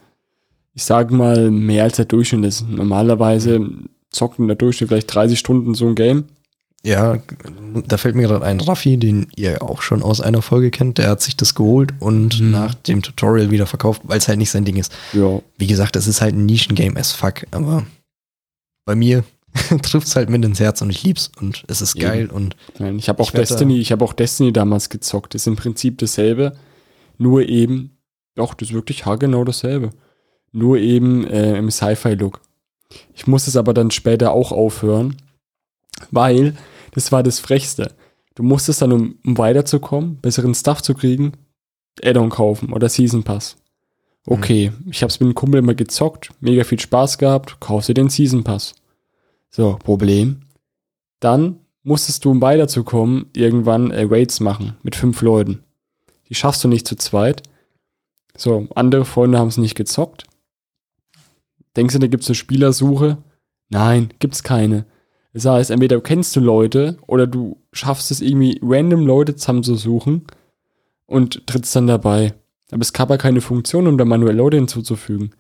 ich 0.75 0.85
sage 0.85 1.15
mal 1.15 1.51
mehr 1.51 1.85
als 1.85 1.97
der 1.97 2.05
Durchschnitt 2.05 2.45
ist. 2.45 2.69
Normalerweise 2.69 3.61
zockt 4.11 4.39
in 4.39 4.47
der 4.47 4.57
Durchschnitt 4.57 4.89
vielleicht 4.89 5.15
30 5.15 5.39
Stunden 5.39 5.75
so 5.75 5.87
ein 5.87 5.95
Game. 5.95 6.25
Ja, 6.85 7.19
da 7.89 7.97
fällt 7.97 8.15
mir 8.15 8.29
gerade 8.29 8.45
ein 8.45 8.61
Raffi, 8.61 8.97
den 8.97 9.27
ihr 9.35 9.61
auch 9.63 9.83
schon 9.83 10.03
aus 10.03 10.21
einer 10.21 10.41
Folge 10.43 10.71
kennt, 10.71 10.99
der 10.99 11.09
hat 11.11 11.21
sich 11.21 11.37
das 11.37 11.55
geholt 11.55 11.95
und 11.99 12.41
Mhm. 12.41 12.51
nach 12.53 12.75
dem 12.75 13.03
Tutorial 13.03 13.51
wieder 13.51 13.67
verkauft, 13.67 14.03
weil 14.05 14.19
es 14.19 14.29
halt 14.29 14.39
nicht 14.39 14.51
sein 14.51 14.65
Ding 14.65 14.77
ist. 14.77 14.93
Ja, 15.13 15.41
Wie 15.59 15.67
gesagt, 15.67 15.97
das 15.97 16.07
ist 16.07 16.21
halt 16.21 16.35
ein 16.37 16.47
Nischengame 16.47 16.99
as 17.01 17.13
fuck, 17.13 17.45
aber 17.51 17.85
bei 18.85 18.95
mir 18.95 19.25
trifft 19.83 20.07
es 20.07 20.17
halt 20.17 20.29
mit 20.29 20.45
ins 20.45 20.61
Herz 20.61 20.83
und 20.83 20.91
ich 20.91 21.03
lieb's 21.03 21.31
und 21.41 21.65
es 21.67 21.81
ist 21.81 21.97
Eben. 21.97 22.05
geil 22.05 22.31
und 22.31 22.57
Nein, 22.79 22.99
ich 22.99 23.09
habe 23.09 23.23
auch 23.23 23.29
Ich 23.29 23.33
Destiny, 23.33 23.79
ich 23.79 23.93
habe 23.93 24.05
auch 24.05 24.13
Destiny 24.13 24.53
damals 24.53 24.89
gezockt. 24.89 25.35
Ist 25.35 25.47
im 25.47 25.57
Prinzip 25.57 25.99
dasselbe, 25.99 26.57
nur 27.19 27.43
eben, 27.49 27.97
doch, 28.35 28.55
das 28.55 28.69
ist 28.69 28.75
wirklich 28.75 29.07
haargenau 29.07 29.45
dasselbe. 29.45 29.91
Nur 30.53 30.79
eben 30.79 31.27
äh, 31.27 31.57
im 31.59 31.71
Sci-Fi-Look. 31.71 32.41
Ich 33.15 33.27
muss 33.27 33.47
es 33.47 33.57
aber 33.57 33.75
dann 33.75 33.91
später 33.91 34.33
auch 34.33 34.53
aufhören, 34.53 35.17
weil 36.11 36.57
das 36.93 37.13
war 37.13 37.23
das 37.23 37.41
Frechste. 37.41 37.95
Du 38.35 38.43
musstest 38.43 38.83
dann, 38.83 38.93
um, 38.93 39.19
um 39.25 39.39
weiterzukommen, 39.39 40.19
besseren 40.21 40.55
Stuff 40.55 40.83
zu 40.83 40.95
kriegen, 40.95 41.33
Add-on 42.03 42.31
kaufen 42.31 42.73
oder 42.73 42.89
Season 42.89 43.23
Pass. 43.23 43.57
Okay, 44.27 44.73
ich 44.91 45.03
habe 45.03 45.11
es 45.11 45.21
mit 45.21 45.27
einem 45.27 45.35
Kumpel 45.35 45.61
immer 45.61 45.75
gezockt, 45.75 46.31
mega 46.41 46.65
viel 46.65 46.81
Spaß 46.81 47.19
gehabt, 47.19 47.61
kaufst 47.61 47.89
dir 47.89 47.95
den 47.95 48.09
Season 48.09 48.43
Pass. 48.43 48.75
So, 49.57 49.79
Problem. 49.83 50.43
Dann 51.19 51.61
musstest 51.83 52.27
du, 52.27 52.31
um 52.31 52.43
weiterzukommen, 52.43 53.31
irgendwann 53.35 53.91
äh, 53.91 54.07
Raids 54.07 54.41
machen 54.41 54.77
mit 54.83 54.95
fünf 54.95 55.23
Leuten. 55.23 55.65
Die 56.29 56.35
schaffst 56.35 56.63
du 56.63 56.69
nicht 56.69 56.87
zu 56.87 56.95
zweit. 56.97 57.43
So, 58.37 58.69
andere 58.75 59.07
Freunde 59.07 59.39
haben 59.39 59.49
es 59.49 59.57
nicht 59.57 59.75
gezockt. 59.75 60.27
Denkst 61.75 61.95
du, 61.95 62.01
da 62.01 62.07
gibt 62.07 62.25
es 62.25 62.29
eine 62.29 62.35
Spielersuche? 62.35 63.17
Nein, 63.71 64.13
gibt's 64.19 64.43
keine. 64.43 64.85
Das 65.33 65.47
heißt, 65.47 65.71
entweder 65.71 66.03
kennst 66.03 66.37
du 66.37 66.41
Leute 66.41 66.99
oder 67.07 67.27
du 67.27 67.57
schaffst 67.73 68.11
es 68.11 68.21
irgendwie 68.21 68.61
random 68.63 69.07
Leute 69.07 69.37
zusammenzusuchen 69.37 70.27
und 71.07 71.47
trittst 71.47 71.75
dann 71.75 71.87
dabei. 71.87 72.35
Aber 72.73 72.83
es 72.83 72.93
gab 72.93 73.09
ja 73.09 73.17
keine 73.17 73.41
Funktion, 73.41 73.87
um 73.87 73.97
da 73.97 74.05
manuell 74.05 74.37
Leute 74.37 74.59
hinzuzufügen. 74.59 75.31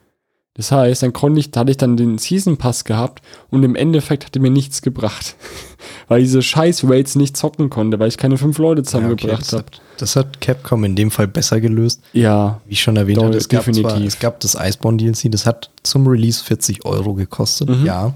Das 0.57 0.72
heißt, 0.72 1.02
dann 1.02 1.12
konnte 1.12 1.38
ich, 1.38 1.50
da 1.50 1.61
hatte 1.61 1.70
ich 1.70 1.76
dann 1.76 1.96
den 1.98 2.16
Season 2.16 2.57
Pass 2.57 2.84
gehabt 2.84 3.22
und 3.50 3.62
im 3.62 3.76
Endeffekt 3.76 4.24
hat 4.24 4.34
er 4.36 4.40
mir 4.40 4.50
nichts 4.50 4.80
gebracht. 4.80 5.36
weil 6.09 6.20
ich 6.20 6.26
diese 6.28 6.42
scheiß 6.42 6.84
Raids 6.84 7.14
nicht 7.14 7.36
zocken 7.36 7.68
konnte, 7.68 7.98
weil 7.98 8.09
ich 8.09 8.16
keine 8.16 8.38
fünf 8.38 8.57
Leute 8.59 8.80
ja, 8.80 8.82
okay, 8.82 8.84
zusammengebracht 8.90 9.52
habe. 9.52 9.64
das 9.98 10.16
hat 10.16 10.40
Capcom 10.40 10.84
in 10.84 10.96
dem 10.96 11.11
Fall 11.11 11.28
besser 11.28 11.61
gelöst. 11.61 12.00
Ja, 12.12 12.61
Wie 12.66 12.72
ich 12.72 12.80
schon 12.80 12.96
erwähnt 12.96 13.22
hatte, 13.22 13.36
es 13.36 13.48
gab, 13.48 13.64
zwar, 13.64 14.00
es 14.00 14.18
gab 14.18 14.40
das 14.40 14.54
Iceborne 14.59 14.96
DLC, 14.98 15.30
das 15.30 15.44
hat 15.44 15.70
zum 15.82 16.07
Release 16.07 16.42
40 16.42 16.84
Euro 16.86 17.14
gekostet, 17.14 17.68
Mhm. 17.68 17.84
ja. 17.84 18.14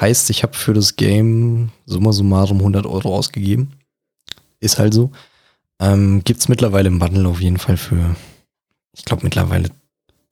Heißt, 0.00 0.28
ich 0.30 0.42
habe 0.42 0.54
für 0.54 0.74
das 0.74 0.96
Game 0.96 1.70
summa 1.86 2.12
summarum 2.12 2.58
100 2.58 2.84
Euro 2.86 3.14
ausgegeben. 3.16 3.72
Ist 4.60 4.78
halt 4.78 4.92
so. 4.92 5.10
Ähm, 5.80 6.22
Gibt 6.24 6.40
es 6.40 6.48
mittlerweile 6.48 6.88
im 6.88 6.98
Bundle 6.98 7.26
auf 7.28 7.40
jeden 7.40 7.56
Fall 7.58 7.76
für, 7.76 8.16
ich 8.92 9.04
glaube 9.04 9.22
mittlerweile 9.24 9.70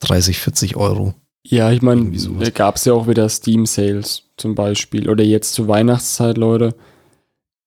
30, 0.05 0.39
40 0.39 0.77
Euro. 0.77 1.15
Ja, 1.47 1.71
ich 1.71 1.83
meine, 1.83 2.11
da 2.41 2.51
gab 2.51 2.77
es 2.77 2.87
ja 2.87 2.95
auch 2.95 3.07
wieder 3.07 3.29
Steam-Sales 3.29 4.23
zum 4.37 4.55
Beispiel. 4.55 5.11
Oder 5.11 5.25
jetzt 5.25 5.53
zur 5.53 5.69
Weihnachtszeit, 5.69 6.39
Leute. 6.39 6.75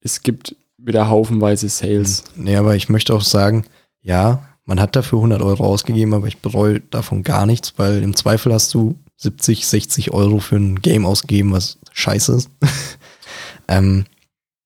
Es 0.02 0.24
gibt 0.24 0.56
wieder 0.78 1.10
haufenweise 1.10 1.70
Sales. 1.70 2.24
Nee, 2.36 2.56
aber 2.56 2.76
ich 2.76 2.90
möchte 2.90 3.14
auch 3.14 3.22
sagen, 3.22 3.66
ja, 4.02 4.48
man 4.66 4.80
hat 4.80 4.96
dafür 4.96 5.20
100 5.20 5.42
Euro 5.42 5.64
ausgegeben, 5.66 6.14
aber 6.14 6.28
ich 6.28 6.40
bereue 6.40 6.80
davon 6.80 7.24
gar 7.24 7.46
nichts, 7.46 7.74
weil 7.78 8.04
im 8.04 8.16
Zweifel 8.16 8.54
hast 8.54 8.74
du 8.74 8.96
70, 9.18 9.68
60 9.68 10.12
Euro 10.12 10.40
für 10.40 10.58
ein 10.58 10.82
Game 10.82 11.06
ausgegeben, 11.06 11.52
was 11.52 11.80
scheiße 11.92 12.36
ist. 12.36 12.50
ähm, 13.68 14.06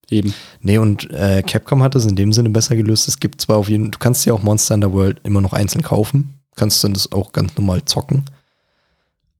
Eben. 0.09 0.33
nee, 0.61 0.77
und 0.77 1.09
äh, 1.11 1.41
Capcom 1.41 1.83
hat 1.83 1.95
es 1.95 2.05
in 2.05 2.15
dem 2.15 2.33
Sinne 2.33 2.49
besser 2.49 2.75
gelöst. 2.75 3.07
Es 3.07 3.19
gibt 3.19 3.41
zwar 3.41 3.57
auf 3.57 3.69
jeden 3.69 3.91
du 3.91 3.99
kannst 3.99 4.25
ja 4.25 4.33
auch 4.33 4.43
Monster 4.43 4.75
Hunter 4.75 4.91
World 4.91 5.21
immer 5.23 5.39
noch 5.39 5.53
einzeln 5.53 5.83
kaufen. 5.83 6.40
Kannst 6.55 6.83
dann 6.83 6.93
das 6.93 7.11
auch 7.11 7.31
ganz 7.31 7.55
normal 7.57 7.83
zocken. 7.85 8.25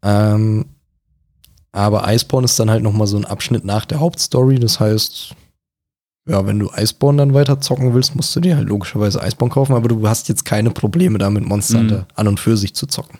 Ähm, 0.04 0.66
aber 1.72 2.12
Iceborne 2.12 2.46
ist 2.46 2.60
dann 2.60 2.70
halt 2.70 2.84
nochmal 2.84 3.08
so 3.08 3.18
ein 3.18 3.26
Abschnitt 3.26 3.64
nach 3.66 3.86
der 3.86 4.00
Hauptstory. 4.00 4.60
Das 4.60 4.80
heißt, 4.80 5.36
ja, 6.28 6.46
wenn 6.46 6.60
du 6.60 6.70
Iceborne 6.76 7.18
dann 7.18 7.34
weiter 7.34 7.60
zocken 7.62 7.94
willst, 7.94 8.16
musst 8.16 8.36
du 8.36 8.40
dir 8.40 8.58
halt 8.58 8.68
logischerweise 8.68 9.20
Iceborne 9.24 9.54
kaufen, 9.54 9.74
aber 9.74 9.88
du 9.88 10.08
hast 10.08 10.30
jetzt 10.30 10.46
keine 10.46 10.72
Probleme 10.72 11.18
damit, 11.18 11.46
Monster 11.46 11.82
Mhm. 11.82 12.06
An 12.16 12.28
und 12.28 12.40
für 12.40 12.58
sich 12.58 12.74
zu 12.76 12.88
zocken. 12.88 13.20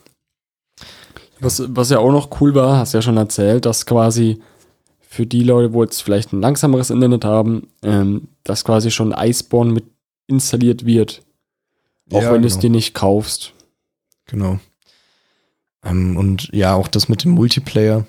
Was, 1.40 1.64
was 1.68 1.90
ja 1.90 2.00
auch 2.00 2.12
noch 2.12 2.40
cool 2.40 2.54
war, 2.54 2.78
hast 2.78 2.94
du 2.94 3.00
ja 3.00 3.02
schon 3.02 3.18
erzählt, 3.18 3.66
dass 3.66 3.86
quasi 3.86 4.40
für 5.00 5.26
die 5.26 5.44
Leute, 5.44 5.74
wo 5.74 5.84
jetzt 5.84 6.02
vielleicht 6.04 6.32
ein 6.32 6.42
langsameres 6.42 6.90
Internet 6.90 7.26
haben, 7.26 7.68
ähm, 7.84 8.28
dass 8.44 8.64
quasi 8.64 8.92
schon 8.92 9.12
Iceborne 9.18 9.74
mit 9.74 9.86
installiert 10.28 10.86
wird. 10.86 11.24
Auch 12.14 12.22
Ja, 12.22 12.34
wenn 12.34 12.42
du 12.44 12.48
es 12.48 12.54
genau. 12.54 12.62
dir 12.62 12.70
nicht 12.70 12.94
kaufst. 12.94 13.54
Genau. 14.32 14.60
Ähm, 15.84 16.16
und 16.16 16.50
ja, 16.54 16.74
auch 16.74 16.88
das 16.88 17.10
mit 17.10 17.26
dem 17.26 17.32
Multiplayer. 17.32 18.06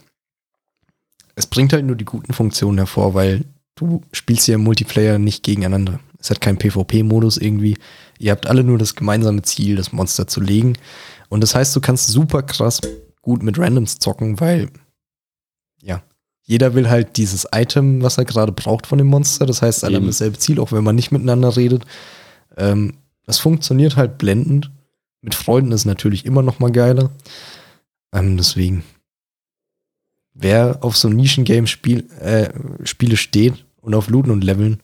Es 1.35 1.47
bringt 1.47 1.73
halt 1.73 1.85
nur 1.85 1.97
die 1.97 2.05
guten 2.05 2.33
Funktionen 2.33 2.79
hervor, 2.79 3.15
weil 3.15 3.45
du 3.75 4.03
spielst 4.13 4.47
ja 4.47 4.55
im 4.55 4.63
Multiplayer 4.63 5.19
nicht 5.19 5.43
gegeneinander. 5.43 5.99
Es 6.21 6.31
hat 6.31 6.41
keinen 6.41 6.59
PvP-Modus 6.59 7.39
irgendwie. 7.39 7.77
Ihr 8.21 8.31
habt 8.31 8.47
alle 8.47 8.63
nur 8.63 8.79
das 8.79 8.95
gemeinsame 8.95 9.43
Ziel, 9.43 9.75
das 9.75 9.93
Monster 9.93 10.29
zu 10.29 10.41
legen. 10.41 10.79
Und 11.29 11.41
das 11.41 11.57
heißt, 11.57 11.75
du 11.75 11.81
kannst 11.81 12.09
super 12.09 12.45
krass 12.45 12.81
gut 13.21 13.43
mit 13.43 13.59
Randoms 13.59 13.99
zocken, 13.99 14.39
weil 14.39 14.69
ja, 15.81 16.03
jeder 16.43 16.75
will 16.75 16.89
halt 16.89 17.17
dieses 17.17 17.49
Item, 17.53 18.03
was 18.03 18.19
er 18.19 18.25
gerade 18.25 18.53
braucht 18.53 18.87
von 18.87 18.99
dem 18.99 19.09
Monster. 19.09 19.47
Das 19.47 19.63
heißt, 19.63 19.83
alle 19.83 19.97
haben 19.97 20.05
Eben. 20.05 20.11
dasselbe 20.13 20.39
Ziel, 20.39 20.61
auch 20.61 20.71
wenn 20.71 20.85
man 20.85 20.95
nicht 20.95 21.11
miteinander 21.11 21.57
redet. 21.57 21.85
Ähm, 22.57 22.95
das 23.27 23.39
funktioniert 23.39 23.97
halt 23.97 24.19
blendend. 24.19 24.71
Mit 25.23 25.37
Freunden 25.37 25.71
ist 25.71 25.85
natürlich 25.85 26.27
immer 26.27 26.43
noch 26.43 26.59
mal 26.59 26.73
geiler. 26.73 27.11
Ähm, 28.13 28.37
deswegen, 28.37 28.83
wer 30.35 30.79
auf 30.83 30.97
so 30.97 31.09
Nischen-Game 31.09 31.69
Spiel, 31.69 32.11
äh, 32.21 32.51
Spiele 32.85 33.17
steht 33.17 33.65
und 33.81 33.95
auf 33.95 34.09
Looten 34.09 34.33
und 34.33 34.43
Leveln, 34.43 34.83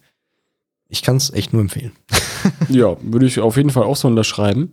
ich 0.89 1.03
kann 1.03 1.17
es 1.17 1.31
echt 1.31 1.53
nur 1.53 1.63
empfehlen. 1.63 1.93
Ja, 2.69 2.97
würde 3.03 3.27
ich 3.27 3.41
auf 3.41 3.57
jeden 3.57 3.71
Fall 3.71 3.83
auch 3.83 3.97
so 3.97 4.07
unterschreiben. 4.09 4.73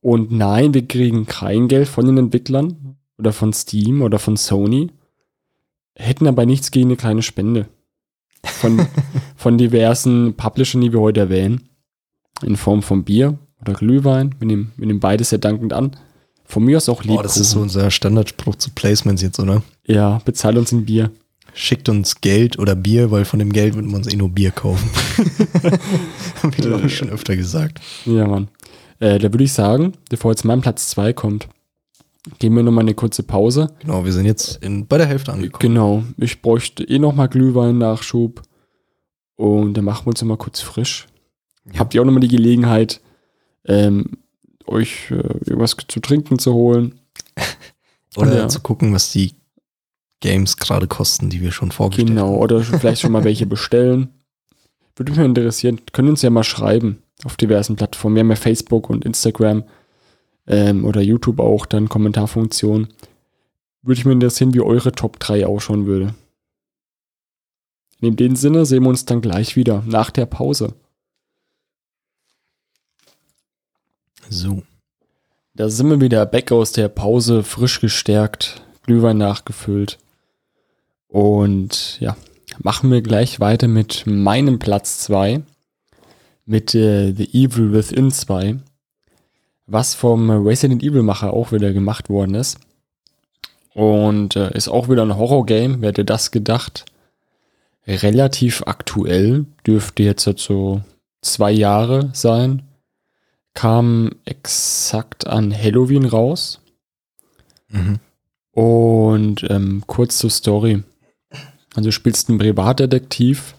Und 0.00 0.32
nein, 0.32 0.72
wir 0.72 0.86
kriegen 0.88 1.26
kein 1.26 1.68
Geld 1.68 1.86
von 1.86 2.06
den 2.06 2.16
Entwicklern 2.16 2.96
oder 3.18 3.32
von 3.32 3.52
Steam 3.52 4.02
oder 4.02 4.18
von 4.18 4.36
Sony. 4.36 4.90
Hätten 5.94 6.26
aber 6.26 6.46
nichts 6.46 6.70
gegen 6.70 6.88
eine 6.88 6.96
kleine 6.96 7.22
Spende. 7.22 7.68
Von, 8.42 8.86
von 9.36 9.58
diversen 9.58 10.34
Publishern, 10.34 10.80
die 10.80 10.92
wir 10.92 11.00
heute 11.00 11.20
erwähnen. 11.20 11.68
In 12.42 12.56
Form 12.56 12.82
von 12.82 13.04
Bier 13.04 13.38
oder 13.64 13.76
Glühwein. 13.76 14.34
Wir 14.38 14.46
nehmen, 14.46 14.72
wir 14.76 14.86
nehmen 14.86 15.00
beides 15.00 15.30
sehr 15.30 15.38
dankend 15.38 15.72
an. 15.72 15.96
Von 16.44 16.64
mir 16.64 16.76
aus 16.76 16.88
auch 16.88 17.02
Lebkuchen. 17.02 17.22
das 17.22 17.36
ist 17.38 17.50
so 17.50 17.60
unser 17.60 17.90
Standardspruch 17.90 18.56
zu 18.56 18.70
Placements 18.70 19.22
jetzt, 19.22 19.40
oder? 19.40 19.62
Ja, 19.86 20.20
bezahl 20.24 20.58
uns 20.58 20.72
ein 20.72 20.84
Bier. 20.84 21.10
Schickt 21.54 21.88
uns 21.88 22.20
Geld 22.20 22.58
oder 22.58 22.74
Bier, 22.74 23.10
weil 23.10 23.24
von 23.24 23.38
dem 23.38 23.52
Geld 23.52 23.76
wird 23.76 23.86
man 23.86 23.96
uns 23.96 24.12
eh 24.12 24.16
nur 24.16 24.28
Bier 24.28 24.50
kaufen. 24.50 24.90
Haben 26.42 26.56
wir, 26.56 26.64
glaube 26.64 26.86
ich, 26.86 26.96
schon 26.96 27.10
öfter 27.10 27.36
gesagt. 27.36 27.80
Ja, 28.04 28.26
Mann. 28.26 28.48
Äh, 28.98 29.18
da 29.18 29.32
würde 29.32 29.44
ich 29.44 29.52
sagen, 29.52 29.92
bevor 30.10 30.32
jetzt 30.32 30.44
mein 30.44 30.60
Platz 30.60 30.88
2 30.90 31.12
kommt, 31.12 31.48
geben 32.38 32.56
wir 32.56 32.62
nochmal 32.62 32.84
eine 32.84 32.94
kurze 32.94 33.22
Pause. 33.22 33.70
Genau, 33.80 34.04
wir 34.04 34.12
sind 34.12 34.26
jetzt 34.26 34.62
in, 34.62 34.86
bei 34.86 34.98
der 34.98 35.06
Hälfte 35.06 35.32
angekommen. 35.32 35.60
Genau, 35.60 36.02
ich 36.18 36.42
bräuchte 36.42 36.84
eh 36.84 36.98
nochmal 36.98 37.28
Glühwein-Nachschub. 37.28 38.42
Und 39.36 39.74
dann 39.74 39.84
machen 39.84 40.06
wir 40.06 40.10
uns 40.10 40.22
mal 40.22 40.36
kurz 40.36 40.60
frisch. 40.60 41.06
Ja. 41.72 41.80
Habt 41.80 41.94
ihr 41.94 42.00
auch 42.00 42.04
nochmal 42.04 42.20
die 42.20 42.28
Gelegenheit, 42.28 43.00
ähm, 43.66 44.18
euch 44.66 45.10
äh, 45.10 45.14
irgendwas 45.14 45.76
zu 45.88 46.00
trinken 46.00 46.38
zu 46.38 46.54
holen? 46.54 46.98
Oder 48.16 48.36
Ja. 48.36 48.48
zu 48.48 48.60
gucken, 48.60 48.92
was 48.94 49.12
die 49.12 49.34
Games 50.20 50.56
gerade 50.56 50.86
kosten, 50.86 51.30
die 51.30 51.40
wir 51.42 51.52
schon 51.52 51.70
vorgestellt 51.72 52.08
Genau, 52.08 52.28
haben. 52.32 52.38
oder 52.38 52.62
vielleicht 52.62 53.00
schon 53.02 53.12
mal 53.12 53.24
welche 53.24 53.46
bestellen. 53.54 54.08
Würde 54.96 55.10
mich 55.12 55.18
mal 55.18 55.26
interessieren. 55.26 55.80
Können 55.92 56.08
uns 56.10 56.22
ja 56.22 56.30
mal 56.30 56.44
schreiben 56.44 57.02
auf 57.24 57.36
diversen 57.36 57.76
Plattformen. 57.76 58.14
Wir 58.16 58.20
haben 58.20 58.30
ja 58.30 58.36
Facebook 58.36 58.88
und 58.88 59.04
Instagram 59.04 59.64
ähm, 60.46 60.84
oder 60.84 61.00
YouTube 61.02 61.40
auch, 61.40 61.66
dann 61.66 61.88
Kommentarfunktion. 61.88 62.88
Würde 63.82 63.98
ich 63.98 64.04
mir 64.06 64.12
interessieren, 64.12 64.54
wie 64.54 64.60
eure 64.60 64.92
Top 64.92 65.18
3 65.20 65.44
ausschauen 65.46 65.84
würde. 65.86 66.14
In 68.00 68.16
dem 68.16 68.36
Sinne 68.36 68.64
sehen 68.66 68.82
wir 68.84 68.90
uns 68.90 69.04
dann 69.04 69.20
gleich 69.20 69.56
wieder 69.56 69.82
nach 69.86 70.10
der 70.10 70.26
Pause. 70.26 70.74
So. 74.30 74.62
Da 75.54 75.68
sind 75.68 75.88
wir 75.88 76.00
wieder 76.00 76.26
back 76.26 76.50
aus 76.50 76.72
der 76.72 76.88
Pause, 76.88 77.44
frisch 77.44 77.80
gestärkt, 77.80 78.62
Glühwein 78.82 79.18
nachgefüllt. 79.18 79.98
Und 81.08 82.00
ja, 82.00 82.16
machen 82.58 82.90
wir 82.90 83.02
gleich 83.02 83.38
weiter 83.38 83.68
mit 83.68 84.04
meinem 84.04 84.58
Platz 84.58 84.98
2, 84.98 85.42
mit 86.44 86.74
äh, 86.74 87.12
The 87.12 87.28
Evil 87.32 87.72
Within 87.72 88.10
2, 88.10 88.56
was 89.66 89.94
vom 89.94 90.28
Resident 90.28 90.82
Evil 90.82 91.02
Macher 91.02 91.32
auch 91.32 91.52
wieder 91.52 91.72
gemacht 91.72 92.10
worden 92.10 92.34
ist. 92.34 92.58
Und 93.74 94.34
äh, 94.34 94.56
ist 94.56 94.68
auch 94.68 94.88
wieder 94.88 95.02
ein 95.02 95.16
Horror-Game, 95.16 95.80
wer 95.80 95.90
hätte 95.90 96.04
das 96.04 96.32
gedacht? 96.32 96.84
Relativ 97.86 98.62
aktuell, 98.66 99.44
dürfte 99.66 100.02
jetzt 100.02 100.28
so 100.38 100.80
zwei 101.20 101.52
Jahre 101.52 102.10
sein 102.12 102.62
kam 103.54 104.10
exakt 104.24 105.26
an 105.26 105.56
Halloween 105.56 106.04
raus. 106.04 106.60
Mhm. 107.68 108.00
Und 108.52 109.46
ähm, 109.48 109.82
kurz 109.86 110.18
zur 110.18 110.30
Story. 110.30 110.82
Also 111.74 111.88
du 111.88 111.92
spielst 111.92 112.28
einen 112.28 112.38
Privatdetektiv 112.38 113.54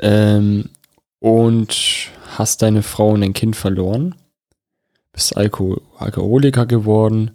ähm, 0.00 0.70
und 1.18 2.10
hast 2.36 2.62
deine 2.62 2.82
Frau 2.82 3.10
und 3.10 3.22
dein 3.22 3.32
Kind 3.32 3.56
verloren. 3.56 4.14
Bist 5.12 5.36
Alko 5.36 5.80
Alkoholiker 5.98 6.66
geworden. 6.66 7.30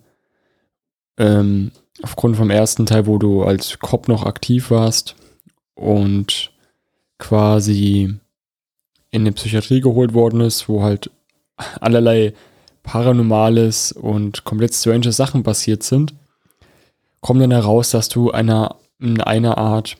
Ähm, 1.17 1.71
aufgrund 2.03 2.37
vom 2.37 2.49
ersten 2.49 2.85
Teil, 2.85 3.07
wo 3.07 3.17
du 3.17 3.43
als 3.43 3.79
Cop 3.79 4.07
noch 4.07 4.25
aktiv 4.25 4.69
warst 4.69 5.15
und 5.73 6.51
quasi 7.17 8.13
in 9.09 9.21
eine 9.21 9.31
Psychiatrie 9.31 9.81
geholt 9.81 10.13
worden 10.13 10.41
ist, 10.41 10.69
wo 10.69 10.83
halt 10.83 11.11
allerlei 11.79 12.33
Paranormales 12.83 13.91
und 13.91 14.43
komplett 14.43 14.73
strange 14.73 15.11
Sachen 15.11 15.43
passiert 15.43 15.83
sind, 15.83 16.13
kommt 17.19 17.41
dann 17.41 17.51
heraus, 17.51 17.91
dass 17.91 18.09
du 18.09 18.31
einer, 18.31 18.75
in 18.99 19.21
einer 19.21 19.57
Art 19.57 19.97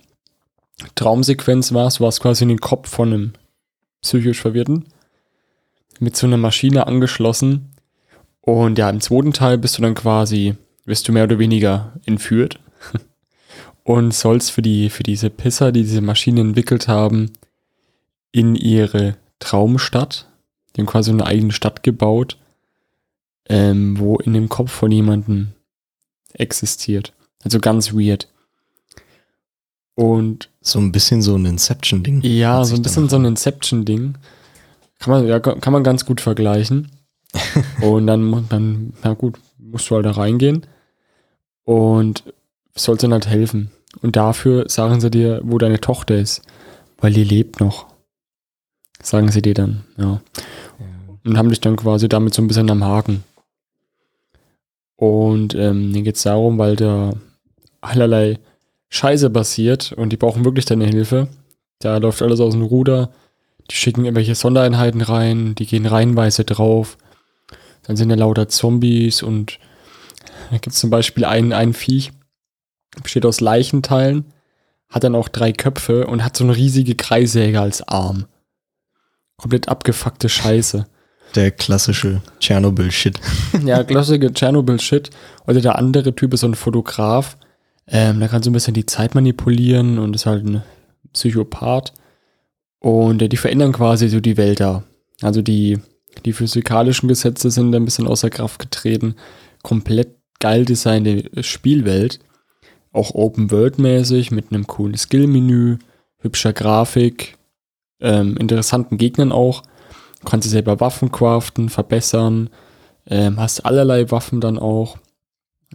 Traumsequenz 0.95 1.73
warst. 1.73 1.99
Du 1.99 2.03
warst 2.03 2.21
quasi 2.21 2.43
in 2.43 2.49
den 2.49 2.59
Kopf 2.59 2.89
von 2.89 3.13
einem 3.13 3.33
psychisch 4.01 4.41
Verwirrten 4.41 4.85
mit 5.99 6.17
so 6.17 6.27
einer 6.27 6.37
Maschine 6.37 6.87
angeschlossen. 6.87 7.69
Und 8.41 8.79
ja, 8.79 8.89
im 8.89 9.01
zweiten 9.01 9.33
Teil 9.33 9.59
bist 9.59 9.77
du 9.77 9.83
dann 9.83 9.93
quasi, 9.93 10.55
wirst 10.85 11.07
du 11.07 11.11
mehr 11.11 11.25
oder 11.25 11.37
weniger 11.37 11.93
entführt 12.05 12.59
und 13.83 14.13
sollst 14.13 14.51
für 14.51 14.63
die, 14.63 14.89
für 14.89 15.03
diese 15.03 15.29
Pisser, 15.29 15.71
die 15.71 15.83
diese 15.83 16.01
Maschine 16.01 16.41
entwickelt 16.41 16.87
haben, 16.87 17.33
in 18.31 18.55
ihre 18.55 19.15
Traumstadt, 19.39 20.27
die 20.75 20.81
haben 20.81 20.87
quasi 20.87 21.11
eine 21.11 21.25
eigene 21.25 21.51
Stadt 21.51 21.83
gebaut, 21.83 22.37
ähm, 23.47 23.99
wo 23.99 24.17
in 24.17 24.33
dem 24.33 24.49
Kopf 24.49 24.71
von 24.71 24.91
jemandem 24.91 25.51
existiert. 26.33 27.13
Also 27.43 27.59
ganz 27.59 27.93
weird. 27.93 28.27
Und 29.95 30.49
So 30.61 30.79
ein 30.79 30.91
bisschen 30.91 31.21
so 31.21 31.35
ein 31.35 31.45
Inception-Ding. 31.45 32.21
ja, 32.21 32.63
so 32.63 32.75
ein 32.75 32.81
bisschen 32.81 33.09
so 33.09 33.17
ein 33.17 33.25
Inception-Ding. 33.25 34.15
Kann 34.99 35.11
man, 35.11 35.27
ja, 35.27 35.39
kann 35.39 35.73
man 35.73 35.83
ganz 35.83 36.05
gut 36.05 36.21
vergleichen. 36.21 36.91
und 37.81 38.07
dann, 38.07 38.45
dann, 38.49 38.93
na 39.03 39.13
gut, 39.13 39.39
musst 39.57 39.89
du 39.89 39.95
halt 39.95 40.05
da 40.05 40.11
reingehen. 40.11 40.65
Und 41.63 42.23
sollst 42.75 43.03
dann 43.03 43.13
halt 43.13 43.27
helfen. 43.27 43.71
Und 44.01 44.15
dafür 44.15 44.69
sagen 44.69 45.01
sie 45.01 45.11
dir, 45.11 45.41
wo 45.43 45.57
deine 45.57 45.81
Tochter 45.81 46.17
ist. 46.17 46.41
Weil 46.99 47.13
die 47.13 47.23
lebt 47.23 47.59
noch. 47.59 47.87
Sagen 49.01 49.31
sie 49.31 49.41
dir 49.41 49.53
dann, 49.53 49.83
ja. 49.97 50.21
Und 51.23 51.37
haben 51.37 51.49
dich 51.49 51.61
dann 51.61 51.75
quasi 51.75 52.09
damit 52.09 52.33
so 52.33 52.41
ein 52.41 52.47
bisschen 52.47 52.69
am 52.69 52.83
Haken. 52.83 53.23
Und 54.95 55.55
ähm, 55.55 55.93
dann 55.93 56.03
geht 56.03 56.15
es 56.15 56.23
darum, 56.23 56.57
weil 56.57 56.75
da 56.75 57.13
allerlei 57.81 58.39
Scheiße 58.89 59.29
passiert 59.29 59.93
und 59.93 60.09
die 60.09 60.17
brauchen 60.17 60.45
wirklich 60.45 60.65
deine 60.65 60.85
Hilfe. 60.85 61.27
Da 61.79 61.97
läuft 61.97 62.21
alles 62.21 62.39
aus 62.39 62.53
dem 62.53 62.61
Ruder. 62.61 63.09
Die 63.69 63.75
schicken 63.75 64.05
irgendwelche 64.05 64.35
Sondereinheiten 64.35 65.01
rein, 65.01 65.55
die 65.55 65.65
gehen 65.65 65.85
reihenweise 65.85 66.43
drauf. 66.43 66.97
Dann 67.83 67.97
sind 67.97 68.09
da 68.09 68.15
lauter 68.15 68.47
Zombies 68.47 69.23
und 69.23 69.59
da 70.51 70.57
gibt 70.57 70.73
es 70.73 70.79
zum 70.79 70.89
Beispiel 70.89 71.25
einen, 71.25 71.53
einen 71.53 71.73
Viech, 71.73 72.11
besteht 73.01 73.25
aus 73.25 73.39
Leichenteilen, 73.39 74.25
hat 74.89 75.03
dann 75.03 75.15
auch 75.15 75.29
drei 75.29 75.53
Köpfe 75.53 76.05
und 76.07 76.23
hat 76.23 76.35
so 76.35 76.43
eine 76.43 76.55
riesige 76.55 76.95
Kreissäge 76.95 77.59
als 77.59 77.87
Arm. 77.87 78.25
Komplett 79.41 79.69
abgefuckte 79.69 80.29
Scheiße. 80.29 80.85
Der 81.35 81.51
klassische 81.51 82.21
Tschernobyl-Shit. 82.39 83.19
Ja, 83.65 83.83
klassische 83.83 84.31
Tschernobyl-Shit. 84.31 85.09
Oder 85.47 85.61
der 85.61 85.77
andere 85.77 86.15
Typ 86.15 86.33
ist 86.33 86.41
so 86.41 86.47
ein 86.47 86.55
Fotograf. 86.55 87.37
Ähm, 87.87 88.19
der 88.19 88.29
kann 88.29 88.43
so 88.43 88.49
ein 88.49 88.53
bisschen 88.53 88.75
die 88.75 88.85
Zeit 88.85 89.15
manipulieren 89.15 89.97
und 89.97 90.15
ist 90.15 90.27
halt 90.27 90.45
ein 90.45 90.63
Psychopath. 91.13 91.93
Und 92.79 93.21
äh, 93.21 93.29
die 93.29 93.37
verändern 93.37 93.71
quasi 93.71 94.09
so 94.09 94.19
die 94.19 94.37
Welt 94.37 94.59
da. 94.59 94.83
Also 95.21 95.41
die, 95.41 95.79
die 96.25 96.33
physikalischen 96.33 97.09
Gesetze 97.09 97.49
sind 97.49 97.73
ein 97.73 97.85
bisschen 97.85 98.07
außer 98.07 98.29
Kraft 98.29 98.59
getreten. 98.59 99.15
Komplett 99.63 100.15
geil 100.39 100.65
designte 100.65 101.43
Spielwelt. 101.43 102.19
Auch 102.91 103.15
Open-World-mäßig 103.15 104.31
mit 104.31 104.51
einem 104.51 104.67
coolen 104.67 104.97
Skill-Menü, 104.97 105.77
hübscher 106.19 106.53
Grafik, 106.53 107.37
ähm, 108.01 108.37
interessanten 108.37 108.97
Gegnern 108.97 109.31
auch. 109.31 109.63
Du 110.21 110.29
kannst 110.29 110.45
dir 110.45 110.51
selber 110.51 110.79
Waffen 110.79 111.11
craften, 111.11 111.69
verbessern, 111.69 112.49
ähm, 113.07 113.39
hast 113.39 113.65
allerlei 113.65 114.11
Waffen 114.11 114.41
dann 114.41 114.59
auch. 114.59 114.97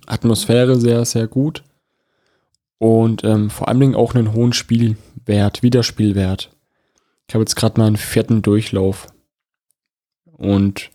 Atmosphäre 0.06 0.76
sehr, 0.76 1.04
sehr 1.04 1.26
gut. 1.26 1.62
Und 2.78 3.24
ähm, 3.24 3.50
vor 3.50 3.68
allen 3.68 3.80
Dingen 3.80 3.94
auch 3.94 4.14
einen 4.14 4.34
hohen 4.34 4.52
Spielwert, 4.52 5.62
Wiederspielwert. 5.62 6.50
Ich 7.28 7.34
habe 7.34 7.42
jetzt 7.42 7.56
gerade 7.56 7.80
mal 7.80 7.86
einen 7.86 7.96
vierten 7.96 8.42
Durchlauf. 8.42 9.08
Und 10.24 10.90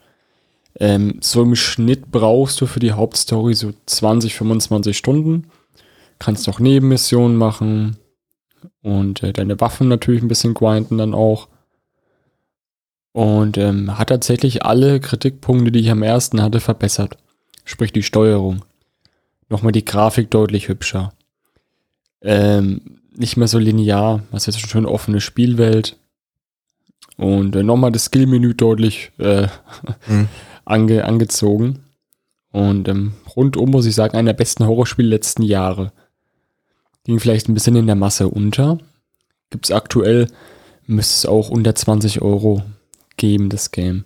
ähm, 0.80 1.18
so 1.22 1.42
im 1.42 1.56
Schnitt 1.56 2.12
brauchst 2.12 2.62
du 2.62 2.68
für 2.68 2.80
die 2.80 2.94
Hauptstory 2.94 3.54
so 3.54 3.74
20, 3.86 4.36
25 4.36 4.96
Stunden. 4.98 5.48
Kannst 6.20 6.48
auch 6.48 6.60
Nebenmissionen 6.60 7.36
machen. 7.36 7.98
Und 8.82 9.24
äh, 9.24 9.34
deine 9.34 9.60
Waffen 9.60 9.88
natürlich 9.88 10.22
ein 10.22 10.28
bisschen 10.28 10.54
grinden 10.54 10.98
dann 10.98 11.14
auch. 11.14 11.48
Und 13.14 13.58
ähm, 13.58 13.98
hat 13.98 14.10
tatsächlich 14.10 14.64
alle 14.64 15.00
Kritikpunkte, 15.00 15.72
die 15.72 15.80
ich 15.80 15.92
am 15.92 16.04
ersten 16.04 16.42
hatte, 16.42 16.60
verbessert. 16.60 17.18
Sprich 17.66 17.92
die 17.92 18.04
Steuerung. 18.04 18.64
Nochmal 19.50 19.74
die 19.74 19.86
Grafik 19.86 20.32
deutlich 20.32 20.70
hübscher. 20.70 21.14
Ähm, 22.22 23.00
nicht 23.14 23.36
mehr 23.36 23.48
so 23.48 23.60
linear, 23.60 24.24
was 24.32 24.46
jetzt 24.46 24.60
eine 24.60 24.68
schön 24.68 24.86
offene 24.86 25.20
Spielwelt. 25.20 25.98
Und 27.18 27.56
äh, 27.56 27.64
nochmal 27.64 27.92
das 27.92 28.06
Skill-Menü 28.06 28.54
deutlich 28.54 29.12
äh, 29.18 29.48
Mhm. 30.08 30.28
ange, 30.66 31.06
angezogen. 31.06 31.84
Und 32.52 32.88
ähm, 32.88 33.14
rundum 33.36 33.72
muss 33.72 33.86
ich 33.86 33.96
sagen, 33.96 34.16
einer 34.16 34.34
der 34.34 34.38
besten 34.38 34.66
Horrorspiele 34.66 35.08
letzten 35.08 35.44
Jahre. 35.44 35.92
Ging 37.04 37.20
vielleicht 37.20 37.50
ein 37.50 37.54
bisschen 37.54 37.76
in 37.76 37.88
der 37.88 37.96
Masse 37.96 38.28
unter. 38.28 38.78
Gibt 39.50 39.66
es 39.66 39.72
aktuell, 39.72 40.28
müsste 40.86 41.14
es 41.14 41.26
auch 41.26 41.50
unter 41.50 41.76
20 41.76 42.22
Euro 42.22 42.64
geben, 43.18 43.50
das 43.50 43.72
Game. 43.72 44.06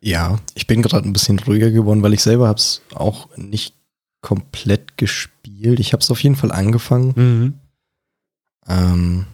Ja, 0.00 0.38
ich 0.54 0.66
bin 0.66 0.82
gerade 0.82 1.08
ein 1.08 1.12
bisschen 1.12 1.38
ruhiger 1.40 1.70
geworden, 1.70 2.02
weil 2.02 2.14
ich 2.14 2.22
selber 2.22 2.46
habe 2.46 2.58
es 2.58 2.82
auch 2.94 3.28
nicht 3.36 3.74
komplett 4.20 4.96
gespielt. 4.96 5.80
Ich 5.80 5.92
habe 5.92 6.02
es 6.02 6.10
auf 6.10 6.22
jeden 6.22 6.36
Fall 6.36 6.52
angefangen. 6.52 7.14
Ähm, 8.68 9.26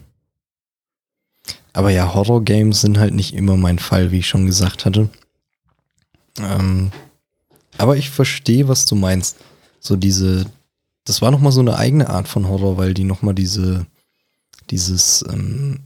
aber 1.73 1.89
ja, 1.89 2.13
Horror-Games 2.13 2.81
sind 2.81 2.97
halt 2.97 3.13
nicht 3.13 3.33
immer 3.33 3.57
mein 3.57 3.79
Fall, 3.79 4.11
wie 4.11 4.19
ich 4.19 4.27
schon 4.27 4.45
gesagt 4.45 4.85
hatte. 4.85 5.09
Ähm, 6.39 6.91
aber 7.77 7.97
ich 7.97 8.09
verstehe, 8.09 8.67
was 8.67 8.85
du 8.85 8.95
meinst. 8.95 9.37
So 9.79 9.95
diese, 9.95 10.45
das 11.05 11.21
war 11.21 11.31
nochmal 11.31 11.51
so 11.51 11.61
eine 11.61 11.77
eigene 11.77 12.09
Art 12.09 12.27
von 12.27 12.47
Horror, 12.47 12.77
weil 12.77 12.93
die 12.93 13.03
nochmal 13.03 13.33
diese, 13.35 13.85
dieses, 14.69 15.23
ähm, 15.31 15.79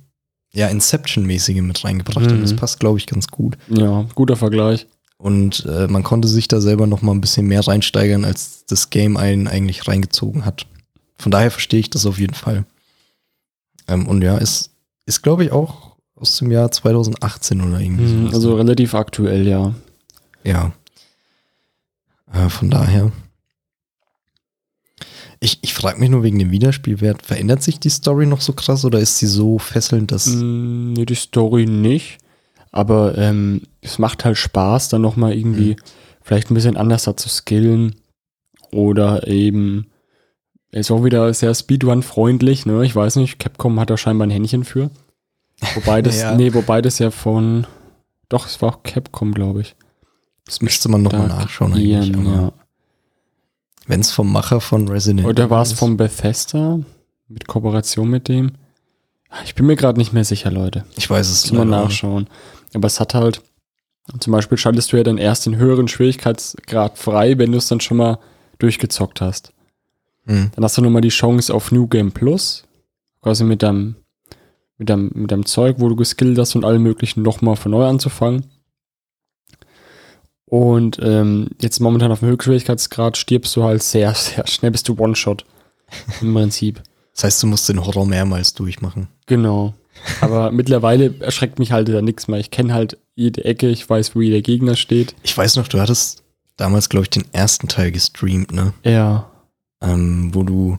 ja, 0.51 0.67
Inception-mäßige 0.67 1.61
mit 1.61 1.83
reingebracht 1.83 2.25
hat. 2.25 2.33
Mhm. 2.33 2.41
Das 2.41 2.55
passt, 2.55 2.79
glaube 2.79 2.97
ich, 2.97 3.05
ganz 3.05 3.27
gut. 3.27 3.57
Ja, 3.67 4.05
guter 4.15 4.35
Vergleich. 4.35 4.87
Und 5.17 5.65
äh, 5.65 5.87
man 5.87 6.03
konnte 6.03 6.27
sich 6.27 6.47
da 6.47 6.61
selber 6.61 6.87
noch 6.87 7.01
mal 7.01 7.11
ein 7.11 7.21
bisschen 7.21 7.45
mehr 7.45 7.67
reinsteigern, 7.67 8.23
als 8.25 8.65
das 8.65 8.89
Game 8.89 9.17
einen 9.17 9.47
eigentlich 9.47 9.87
reingezogen 9.87 10.45
hat. 10.45 10.65
Von 11.17 11.31
daher 11.31 11.51
verstehe 11.51 11.81
ich 11.81 11.89
das 11.89 12.05
auf 12.05 12.17
jeden 12.17 12.33
Fall. 12.33 12.65
Ähm, 13.87 14.07
und 14.07 14.21
ja, 14.21 14.37
ist, 14.37 14.71
ist 15.05 15.21
glaube 15.21 15.43
ich, 15.43 15.51
auch 15.51 15.97
aus 16.15 16.37
dem 16.37 16.51
Jahr 16.51 16.71
2018 16.71 17.61
oder 17.61 17.79
irgendwie 17.79 18.03
Mhm. 18.03 18.33
Also 18.33 18.55
relativ 18.55 18.93
aktuell, 18.95 19.45
ja. 19.45 19.73
Ja. 20.43 20.71
Äh, 22.31 22.49
von 22.49 22.69
daher. 22.69 23.11
Ich, 25.41 25.59
ich 25.61 25.73
frage 25.73 25.99
mich 25.99 26.09
nur 26.09 26.23
wegen 26.23 26.37
dem 26.39 26.51
Wiederspielwert, 26.51 27.25
verändert 27.25 27.63
sich 27.63 27.79
die 27.79 27.89
Story 27.89 28.25
noch 28.25 28.41
so 28.41 28.51
krass 28.53 28.83
oder 28.83 28.99
ist 28.99 29.19
sie 29.19 29.27
so 29.27 29.57
fesselnd, 29.57 30.11
dass. 30.11 30.27
Mm, 30.27 30.93
Nee, 30.93 31.05
die 31.05 31.15
Story 31.15 31.65
nicht. 31.65 32.17
Aber 32.71 33.17
ähm, 33.17 33.61
es 33.81 33.99
macht 33.99 34.25
halt 34.25 34.37
Spaß, 34.37 34.89
dann 34.89 35.01
nochmal 35.01 35.33
irgendwie 35.33 35.77
vielleicht 36.21 36.51
ein 36.51 36.53
bisschen 36.55 36.77
anders 36.77 37.03
da 37.03 37.15
zu 37.17 37.29
skillen. 37.29 37.95
Oder 38.71 39.27
eben, 39.27 39.87
er 40.71 40.81
ist 40.81 40.91
auch 40.91 41.03
wieder 41.03 41.33
sehr 41.33 41.55
Speedrun-freundlich, 41.55 42.65
ne? 42.67 42.85
Ich 42.85 42.95
weiß 42.95 43.15
nicht, 43.15 43.39
Capcom 43.39 43.79
hat 43.79 43.89
da 43.89 43.97
scheinbar 43.97 44.27
ein 44.27 44.31
Händchen 44.31 44.63
für. 44.65 44.91
Wobei 45.75 46.01
das, 46.03 46.19
Ja. 46.21 46.35
nee, 46.35 46.53
wobei 46.53 46.81
das 46.81 46.99
ja 46.99 47.09
von, 47.09 47.65
doch, 48.27 48.45
es 48.45 48.61
war 48.61 48.69
auch 48.75 48.83
Capcom, 48.83 49.33
glaube 49.33 49.61
ich. 49.61 49.75
Das 50.45 50.61
Müsste 50.61 50.89
man 50.89 51.01
nochmal 51.01 51.27
nachschauen 51.27 51.73
eigentlich. 51.73 52.09
ja. 52.09 52.51
Wenn 53.89 54.01
es 54.01 54.11
vom 54.11 54.31
Macher 54.31 54.61
von 54.61 54.87
Resident 54.87 55.27
Oder 55.27 55.49
war 55.49 55.63
es 55.63 55.73
vom 55.73 55.97
Bethesda? 55.97 56.79
Mit 57.27 57.47
Kooperation 57.47 58.07
mit 58.07 58.27
dem? 58.27 58.51
Ah, 59.29 59.37
Ich 59.43 59.55
bin 59.55 59.65
mir 59.65 59.75
gerade 59.75 59.97
nicht 59.97 60.13
mehr 60.13 60.23
sicher, 60.23 60.51
Leute. 60.51 60.85
Ich 60.95 61.09
weiß 61.09 61.27
es 61.27 61.51
nicht. 61.51 61.65
nachschauen. 61.65 62.27
Aber 62.75 62.85
es 62.85 62.99
hat 62.99 63.15
halt, 63.15 63.41
zum 64.19 64.31
Beispiel 64.31 64.59
schaltest 64.59 64.93
du 64.93 64.97
ja 64.97 65.01
dann 65.03 65.17
erst 65.17 65.47
den 65.47 65.55
höheren 65.57 65.87
Schwierigkeitsgrad 65.87 66.99
frei, 66.99 67.39
wenn 67.39 67.51
du 67.51 67.57
es 67.57 67.67
dann 67.67 67.79
schon 67.79 67.97
mal 67.97 68.19
durchgezockt 68.59 69.21
hast. 69.21 69.53
Hm. 70.27 70.51
Dann 70.53 70.63
hast 70.63 70.77
du 70.77 70.83
nochmal 70.83 71.01
die 71.01 71.09
Chance 71.09 71.51
auf 71.51 71.71
New 71.71 71.87
Game 71.87 72.11
Plus, 72.11 72.65
quasi 73.23 73.43
mit 73.43 73.63
deinem, 73.63 73.95
mit 74.77 74.91
deinem, 74.91 75.09
mit 75.15 75.31
deinem 75.31 75.47
Zeug, 75.47 75.77
wo 75.79 75.89
du 75.89 75.95
geskillt 75.95 76.37
hast 76.37 76.55
und 76.55 76.63
allem 76.63 76.83
möglichen 76.83 77.23
nochmal 77.23 77.55
von 77.55 77.71
neu 77.71 77.87
anzufangen. 77.87 78.45
Und 80.49 80.97
ähm, 81.01 81.49
jetzt 81.61 81.79
momentan 81.79 82.11
auf 82.11 82.19
dem 82.19 82.29
Höchstschwierigkeitsgrad 82.29 83.17
stirbst 83.17 83.55
du 83.55 83.63
halt 83.63 83.83
sehr, 83.83 84.13
sehr 84.15 84.45
schnell, 84.47 84.71
bist 84.71 84.87
du 84.89 84.97
One-Shot. 84.97 85.45
Im 86.21 86.33
Prinzip. 86.33 86.81
Das 87.13 87.23
heißt, 87.23 87.43
du 87.43 87.47
musst 87.47 87.67
den 87.67 87.83
Horror 87.83 88.05
mehrmals 88.05 88.53
durchmachen. 88.53 89.07
Genau. 89.25 89.73
Aber 90.21 90.51
mittlerweile 90.51 91.13
erschreckt 91.19 91.59
mich 91.59 91.71
halt 91.71 91.89
da 91.89 92.01
nichts 92.01 92.27
mehr. 92.27 92.39
Ich 92.39 92.51
kenne 92.51 92.73
halt 92.73 92.97
jede 93.15 93.43
Ecke, 93.45 93.69
ich 93.69 93.89
weiß, 93.89 94.15
wo 94.15 94.21
jeder 94.21 94.41
Gegner 94.41 94.75
steht. 94.75 95.15
Ich 95.23 95.37
weiß 95.37 95.55
noch, 95.55 95.67
du 95.67 95.79
hattest 95.79 96.23
damals, 96.57 96.89
glaube 96.89 97.03
ich, 97.03 97.09
den 97.09 97.25
ersten 97.31 97.67
Teil 97.67 97.91
gestreamt, 97.91 98.51
ne? 98.51 98.73
Ja. 98.83 99.29
Ähm, 99.81 100.33
wo 100.33 100.43
du, 100.43 100.77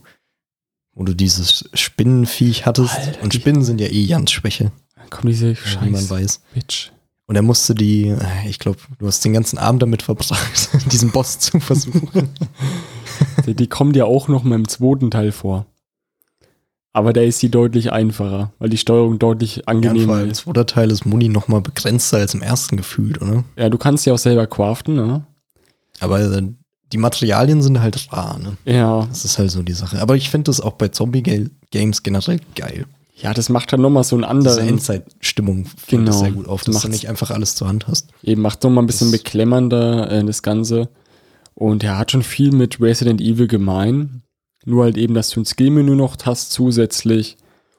wo 0.93 1.03
du 1.03 1.13
dieses 1.13 1.69
Spinnenviech 1.73 2.65
hattest. 2.65 2.97
Alter, 2.97 3.23
und 3.23 3.33
Spinnen 3.33 3.63
sind 3.63 3.81
ja 3.81 3.87
eh 3.87 4.01
Jans 4.01 4.31
Schwäche, 4.31 4.71
Dann 4.95 5.09
kommt 5.09 5.29
diese 5.29 5.55
wie 5.55 5.89
man 5.89 6.09
weiß. 6.09 6.41
Bitch. 6.53 6.91
Und 7.31 7.37
er 7.37 7.43
musste 7.43 7.73
die, 7.73 8.07
äh, 8.09 8.17
ich 8.45 8.59
glaube, 8.59 8.79
du 8.99 9.07
hast 9.07 9.23
den 9.23 9.31
ganzen 9.31 9.57
Abend 9.57 9.81
damit 9.81 10.01
verbracht, 10.01 10.69
diesen 10.91 11.11
Boss 11.11 11.39
zu 11.39 11.61
versuchen. 11.61 12.27
Die, 13.45 13.53
die 13.55 13.67
kommt 13.67 13.95
ja 13.95 14.03
auch 14.03 14.27
noch 14.27 14.43
mal 14.43 14.55
im 14.55 14.67
zweiten 14.67 15.11
Teil 15.11 15.31
vor. 15.31 15.65
Aber 16.91 17.13
da 17.13 17.21
ist 17.21 17.39
sie 17.39 17.47
deutlich 17.49 17.93
einfacher, 17.93 18.51
weil 18.59 18.67
die 18.67 18.77
Steuerung 18.77 19.17
deutlich 19.17 19.57
Ja, 19.57 19.63
angenehmer 19.67 20.23
im 20.23 20.31
ist. 20.31 20.39
zweiten 20.41 20.67
Teil 20.67 20.91
ist 20.91 21.05
Muni 21.05 21.29
noch 21.29 21.47
mal 21.47 21.61
begrenzter 21.61 22.17
als 22.17 22.33
im 22.33 22.41
ersten 22.41 22.75
gefühlt, 22.75 23.21
oder? 23.21 23.45
Ja, 23.55 23.69
du 23.69 23.77
kannst 23.77 24.05
ja 24.05 24.13
auch 24.13 24.17
selber 24.17 24.45
craften, 24.45 24.95
ne? 24.95 25.25
Aber 26.01 26.19
äh, 26.19 26.43
die 26.91 26.97
Materialien 26.97 27.61
sind 27.61 27.79
halt 27.79 28.11
rar, 28.11 28.39
ne? 28.39 28.57
Ja. 28.65 29.05
Das 29.05 29.23
ist 29.23 29.37
halt 29.39 29.51
so 29.51 29.63
die 29.63 29.71
Sache. 29.71 30.01
Aber 30.01 30.17
ich 30.17 30.29
finde 30.29 30.49
das 30.49 30.59
auch 30.59 30.73
bei 30.73 30.89
Zombie-Games 30.89 32.03
generell 32.03 32.41
geil. 32.55 32.85
Ja, 33.21 33.33
das 33.33 33.49
macht 33.49 33.71
dann 33.71 33.81
noch 33.81 33.89
mal 33.89 34.03
so 34.03 34.15
einen 34.15 34.23
Diese 34.23 34.51
anderen. 34.51 34.67
Endzeitstimmung 34.69 35.65
fällt 35.65 35.87
Genau. 36.05 36.11
sehr 36.11 36.31
gut 36.31 36.47
auf, 36.47 36.63
Das 36.63 36.73
dass 36.75 36.81
du 36.83 36.89
nicht 36.89 37.07
einfach 37.09 37.29
alles 37.31 37.55
zur 37.55 37.67
Hand 37.67 37.87
hast. 37.87 38.09
Eben 38.23 38.41
macht 38.41 38.63
noch 38.63 38.69
mal 38.71 38.81
ein 38.81 38.87
bisschen 38.87 39.11
Das- 39.11 39.21
beklemmernder 39.21 40.09
äh, 40.11 40.23
das 40.25 40.41
Ganze. 40.41 40.89
Und 41.53 41.83
er 41.83 41.97
hat 41.97 42.11
schon 42.11 42.23
viel 42.23 42.51
mit 42.51 42.81
Resident 42.81 43.21
Evil 43.21 43.47
gemein. 43.47 44.23
Nur 44.65 44.83
halt 44.85 44.97
eben, 44.97 45.13
dass 45.13 45.29
du 45.29 45.41
ein 45.41 45.45
Skillmenü 45.45 45.95
noch 45.95 46.17
hast 46.23 46.51
zusätzlich 46.51 47.37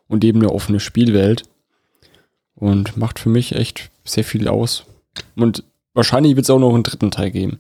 und 0.09 0.23
eben 0.25 0.41
eine 0.41 0.53
offene 0.53 0.79
Spielwelt. 0.81 1.45
Und 2.55 2.97
macht 2.97 3.19
für 3.19 3.29
mich 3.29 3.55
echt 3.57 3.91
sehr 4.05 4.25
viel 4.25 4.47
aus. 4.47 4.85
Und 5.35 5.65
wahrscheinlich 5.95 6.37
wird 6.37 6.45
es 6.47 6.51
auch 6.51 6.59
noch 6.61 6.75
einen 6.75 6.85
dritten 6.85 7.11
Teil 7.11 7.31
geben. 7.33 7.59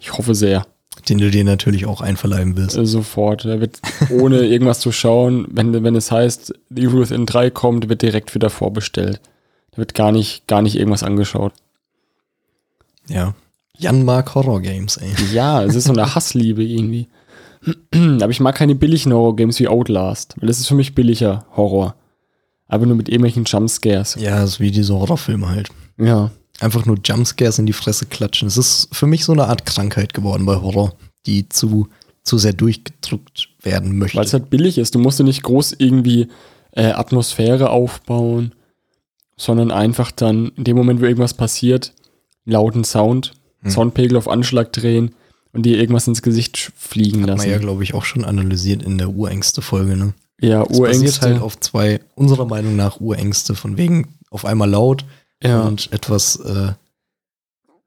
Ich 0.00 0.12
hoffe 0.16 0.34
sehr. 0.34 0.66
Den 1.08 1.18
du 1.18 1.30
dir 1.30 1.44
natürlich 1.44 1.86
auch 1.86 2.00
einverleiben 2.00 2.56
willst. 2.56 2.76
Äh, 2.76 2.86
sofort. 2.86 3.44
Wird 3.44 3.80
ohne 4.10 4.40
irgendwas 4.46 4.80
zu 4.80 4.92
schauen, 4.92 5.46
wenn, 5.50 5.82
wenn 5.84 5.96
es 5.96 6.10
heißt, 6.12 6.54
Evil 6.70 7.00
Within 7.00 7.26
3 7.26 7.50
kommt, 7.50 7.88
wird 7.88 8.02
direkt 8.02 8.34
wieder 8.34 8.50
vorbestellt. 8.50 9.20
Da 9.72 9.78
wird 9.78 9.94
gar 9.94 10.12
nicht, 10.12 10.46
gar 10.46 10.62
nicht 10.62 10.76
irgendwas 10.76 11.02
angeschaut. 11.02 11.52
Ja. 13.08 13.34
Jan 13.76 14.04
mag 14.04 14.34
Horror-Games, 14.34 14.98
ey. 14.98 15.12
Ja, 15.32 15.64
es 15.64 15.74
ist 15.74 15.84
so 15.84 15.92
eine 15.92 16.14
Hassliebe 16.14 16.62
irgendwie. 16.62 17.08
Aber 17.94 18.30
ich 18.30 18.40
mag 18.40 18.54
keine 18.54 18.74
billigen 18.74 19.12
Horror-Games 19.12 19.58
wie 19.60 19.68
Outlast, 19.68 20.34
weil 20.38 20.46
das 20.46 20.60
ist 20.60 20.68
für 20.68 20.74
mich 20.74 20.94
billiger 20.94 21.46
Horror. 21.56 21.94
Aber 22.68 22.86
nur 22.86 22.96
mit 22.96 23.08
irgendwelchen 23.08 23.44
Jumpscares. 23.44 24.16
Ja, 24.18 24.42
ist 24.42 24.60
wie 24.60 24.70
diese 24.70 24.94
Horrorfilme 24.94 25.48
halt. 25.48 25.68
Ja. 25.98 26.30
Einfach 26.62 26.86
nur 26.86 26.98
Jumpscares 27.04 27.58
in 27.58 27.66
die 27.66 27.72
Fresse 27.72 28.06
klatschen. 28.06 28.48
Es 28.48 28.56
ist 28.56 28.88
für 28.92 29.06
mich 29.06 29.24
so 29.24 29.32
eine 29.32 29.46
Art 29.48 29.66
Krankheit 29.66 30.14
geworden 30.14 30.46
bei 30.46 30.56
Horror, 30.56 30.94
die 31.26 31.48
zu, 31.48 31.88
zu 32.22 32.38
sehr 32.38 32.52
durchgedrückt 32.52 33.48
werden 33.62 33.98
möchte. 33.98 34.16
Weil 34.18 34.24
es 34.26 34.32
halt 34.32 34.48
billig 34.50 34.78
ist. 34.78 34.94
Du 34.94 34.98
musst 34.98 35.18
ja 35.18 35.24
nicht 35.24 35.42
groß 35.42 35.74
irgendwie 35.78 36.28
äh, 36.72 36.86
Atmosphäre 36.92 37.70
aufbauen, 37.70 38.52
sondern 39.36 39.70
einfach 39.70 40.10
dann 40.12 40.52
in 40.56 40.64
dem 40.64 40.76
Moment, 40.76 41.00
wo 41.00 41.04
irgendwas 41.04 41.34
passiert, 41.34 41.92
lauten 42.44 42.84
Sound, 42.84 43.32
Hm. 43.62 43.70
Soundpegel 43.70 44.16
auf 44.16 44.26
Anschlag 44.28 44.72
drehen 44.72 45.14
und 45.52 45.64
dir 45.64 45.78
irgendwas 45.78 46.08
ins 46.08 46.22
Gesicht 46.22 46.72
fliegen 46.76 47.20
Hat 47.22 47.28
man 47.28 47.36
lassen. 47.38 47.50
ja, 47.50 47.58
glaube 47.58 47.84
ich, 47.84 47.94
auch 47.94 48.04
schon 48.04 48.24
analysiert 48.24 48.82
in 48.82 48.98
der 48.98 49.10
Urängste-Folge, 49.10 49.96
ne? 49.96 50.14
ja, 50.40 50.62
Es 50.62 50.68
basiert 50.68 50.80
Urängste. 50.80 51.26
halt 51.26 51.40
auf 51.42 51.60
zwei, 51.60 52.00
unserer 52.16 52.46
Meinung 52.46 52.74
nach, 52.74 53.00
Urängste, 53.00 53.54
von 53.54 53.76
wegen 53.76 54.14
auf 54.30 54.44
einmal 54.44 54.68
laut 54.68 55.04
ja. 55.42 55.62
und 55.62 55.92
etwas 55.92 56.36
äh, 56.36 56.72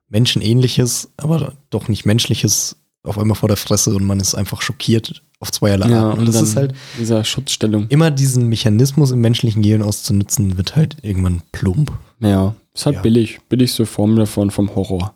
Menschenähnliches, 0.10 1.10
aber 1.18 1.54
doch 1.70 1.88
nicht 1.88 2.06
Menschliches 2.06 2.78
auf 3.04 3.18
einmal 3.18 3.36
vor 3.36 3.50
der 3.50 3.58
Fresse 3.58 3.96
und 3.96 4.04
man 4.04 4.20
ist 4.20 4.36
einfach 4.36 4.62
schockiert 4.62 5.24
auf 5.40 5.52
zweierlei 5.52 5.90
ja, 5.90 6.10
Arten. 6.10 6.20
Und 6.20 6.28
das 6.28 6.42
ist 6.42 6.56
halt 6.56 6.74
dieser 7.00 7.24
Schutzstellung. 7.24 7.88
immer 7.90 8.12
diesen 8.12 8.48
Mechanismus 8.48 9.12
im 9.12 9.22
menschlichen 9.22 9.62
Gehirn 9.62 9.82
auszunutzen, 9.84 10.58
wird 10.58 10.76
halt 10.76 10.98
irgendwann 11.04 11.42
plump. 11.52 11.92
Ja, 12.20 12.56
ist 12.74 12.86
halt 12.86 12.98
Ja. 12.98 13.02
billig. 13.02 13.40
Billigste 13.50 13.86
Form 13.86 14.16
davon 14.16 14.50
vom 14.52 14.74
Horror. 14.76 15.14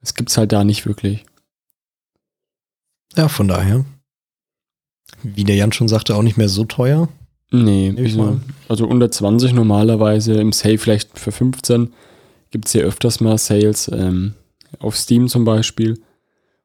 Das 0.00 0.14
gibt's 0.14 0.36
halt 0.36 0.52
da 0.52 0.64
nicht 0.64 0.86
wirklich. 0.86 1.24
Ja, 3.16 3.28
von 3.28 3.48
daher. 3.48 3.84
Wie 5.22 5.44
der 5.44 5.56
Jan 5.56 5.72
schon 5.72 5.88
sagte, 5.88 6.14
auch 6.16 6.22
nicht 6.22 6.36
mehr 6.36 6.48
so 6.48 6.64
teuer. 6.64 7.08
Nee, 7.52 7.90
Nehme 7.90 8.00
ich 8.00 8.12
also, 8.12 8.22
mal 8.22 8.40
also 8.68 8.86
unter 8.86 9.10
20 9.10 9.52
normalerweise, 9.52 10.34
im 10.34 10.52
Sale 10.52 10.78
vielleicht 10.78 11.18
für 11.18 11.32
15. 11.32 11.92
Gibt's 12.50 12.72
ja 12.72 12.82
öfters 12.82 13.20
mal 13.20 13.38
Sales, 13.38 13.90
ähm, 13.92 14.34
auf 14.78 14.96
Steam 14.96 15.28
zum 15.28 15.44
Beispiel 15.44 15.98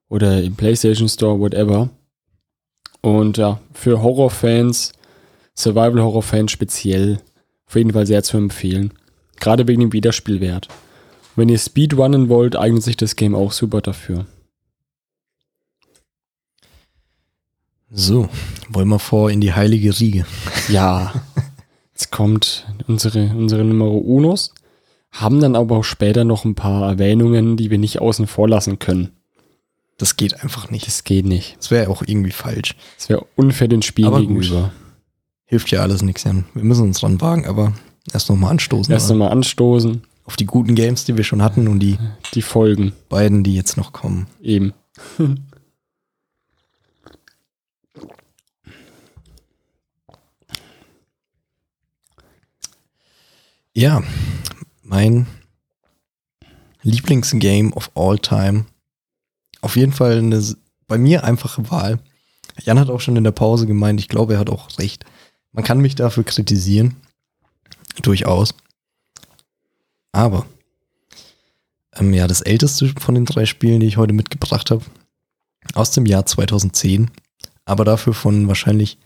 oder 0.10 0.42
im 0.42 0.56
PlayStation 0.56 1.10
Store, 1.10 1.40
whatever. 1.40 1.90
Und 3.02 3.38
ja, 3.38 3.60
für 3.74 4.02
Horrorfans, 4.02 4.94
Survival-Horror-Fans 5.56 6.52
speziell, 6.52 7.20
auf 7.68 7.76
jeden 7.76 7.94
Fall 7.94 8.06
sehr 8.06 8.24
zu 8.24 8.38
empfehlen. 8.38 8.92
Gerade 9.40 9.68
wegen 9.68 9.82
dem 9.82 9.94
Wiederspielwert. 9.94 10.68
Wenn 11.36 11.50
ihr 11.50 11.58
Speedrunnen 11.58 12.30
wollt, 12.30 12.56
eignet 12.56 12.84
sich 12.84 12.98
das 12.98 13.16
Game 13.16 13.36
auch 13.36 13.52
super 13.52 13.82
dafür. 13.82 14.26
So, 17.92 18.30
wollen 18.70 18.90
wir 18.90 19.00
vor 19.00 19.30
in 19.32 19.42
die 19.42 19.54
heilige 19.54 19.98
Riege. 20.00 20.26
Ja, 20.70 21.14
jetzt 21.94 22.12
kommt 22.12 22.66
unsere, 22.88 23.28
unsere 23.36 23.64
Nummer 23.64 23.90
Unos, 23.92 24.54
haben 25.12 25.40
dann 25.40 25.56
aber 25.56 25.78
auch 25.78 25.84
später 25.84 26.24
noch 26.26 26.46
ein 26.46 26.56
paar 26.56 26.90
Erwähnungen, 26.90 27.58
die 27.58 27.70
wir 27.70 27.78
nicht 27.78 28.02
außen 28.02 28.28
vor 28.28 28.50
lassen 28.50 28.80
können. 28.80 29.12
Das 29.98 30.18
geht 30.18 30.42
einfach 30.44 30.70
nicht. 30.72 30.88
Das 30.88 31.06
geht 31.06 31.26
nicht. 31.26 31.56
Das 31.58 31.72
wäre 31.72 31.90
auch 31.90 32.04
irgendwie 32.06 32.32
falsch. 32.32 32.76
Das 32.98 33.08
wäre 33.08 33.26
unfair 33.36 33.70
den 33.70 33.82
Spielen 33.82 34.08
Aber 34.10 34.20
gut. 34.20 34.28
gegenüber. 34.28 34.72
Hilft 35.46 35.72
ja 35.72 35.82
alles 35.82 36.02
nichts, 36.02 36.24
Jan. 36.26 36.44
Wir 36.54 36.64
müssen 36.66 36.84
uns 36.84 37.00
dran 37.00 37.22
wagen, 37.22 37.46
aber 37.46 37.72
erst 38.12 38.30
nochmal 38.30 38.52
anstoßen. 38.52 38.92
Erst 38.92 39.10
einmal 39.12 39.30
anstoßen, 39.32 40.02
Auf 40.26 40.36
die 40.36 40.46
guten 40.48 40.76
Games, 40.76 41.06
die 41.06 41.16
wir 41.16 41.24
schon 41.24 41.42
hatten 41.44 41.68
und 41.70 41.80
die 41.80 41.98
die 42.34 42.42
Folgen 42.42 42.92
beiden, 43.08 43.44
die 43.44 43.56
jetzt 43.56 43.78
noch 43.78 43.94
kommen. 43.94 44.28
eben. 44.42 44.74
Ja, 53.78 54.02
mein 54.84 55.28
Lieblingsgame 56.82 57.74
of 57.74 57.92
all 57.94 58.18
time. 58.18 58.68
Auf 59.60 59.76
jeden 59.76 59.92
Fall 59.92 60.20
eine 60.20 60.42
bei 60.88 60.98
mir 60.98 61.26
einfache 61.26 61.70
Wahl. 61.70 62.00
Jan 62.62 62.80
hat 62.80 62.90
auch 62.90 63.02
schon 63.02 63.18
in 63.18 63.26
der 63.26 63.32
Pause 63.32 63.68
gemeint, 63.68 64.00
ich 64.00 64.08
glaube, 64.08 64.36
er 64.36 64.40
hat 64.40 64.50
auch 64.50 64.80
recht. 64.80 65.04
Man 65.52 65.66
kann 65.66 65.82
mich 65.82 65.96
dafür 65.96 66.24
kritisieren. 66.24 66.96
Durchaus. 68.02 68.54
Aber, 70.14 70.46
ähm, 71.96 72.14
ja, 72.14 72.28
das 72.28 72.40
älteste 72.40 72.94
von 72.98 73.16
den 73.16 73.26
drei 73.26 73.46
Spielen, 73.46 73.82
die 73.82 73.88
ich 73.88 73.98
heute 73.98 74.14
mitgebracht 74.14 74.72
habe, 74.72 74.86
aus 75.74 75.92
dem 75.92 76.06
Jahr 76.06 76.26
2010, 76.26 77.12
aber 77.66 77.84
dafür 77.84 78.14
von 78.14 78.48
wahrscheinlich, 78.48 78.98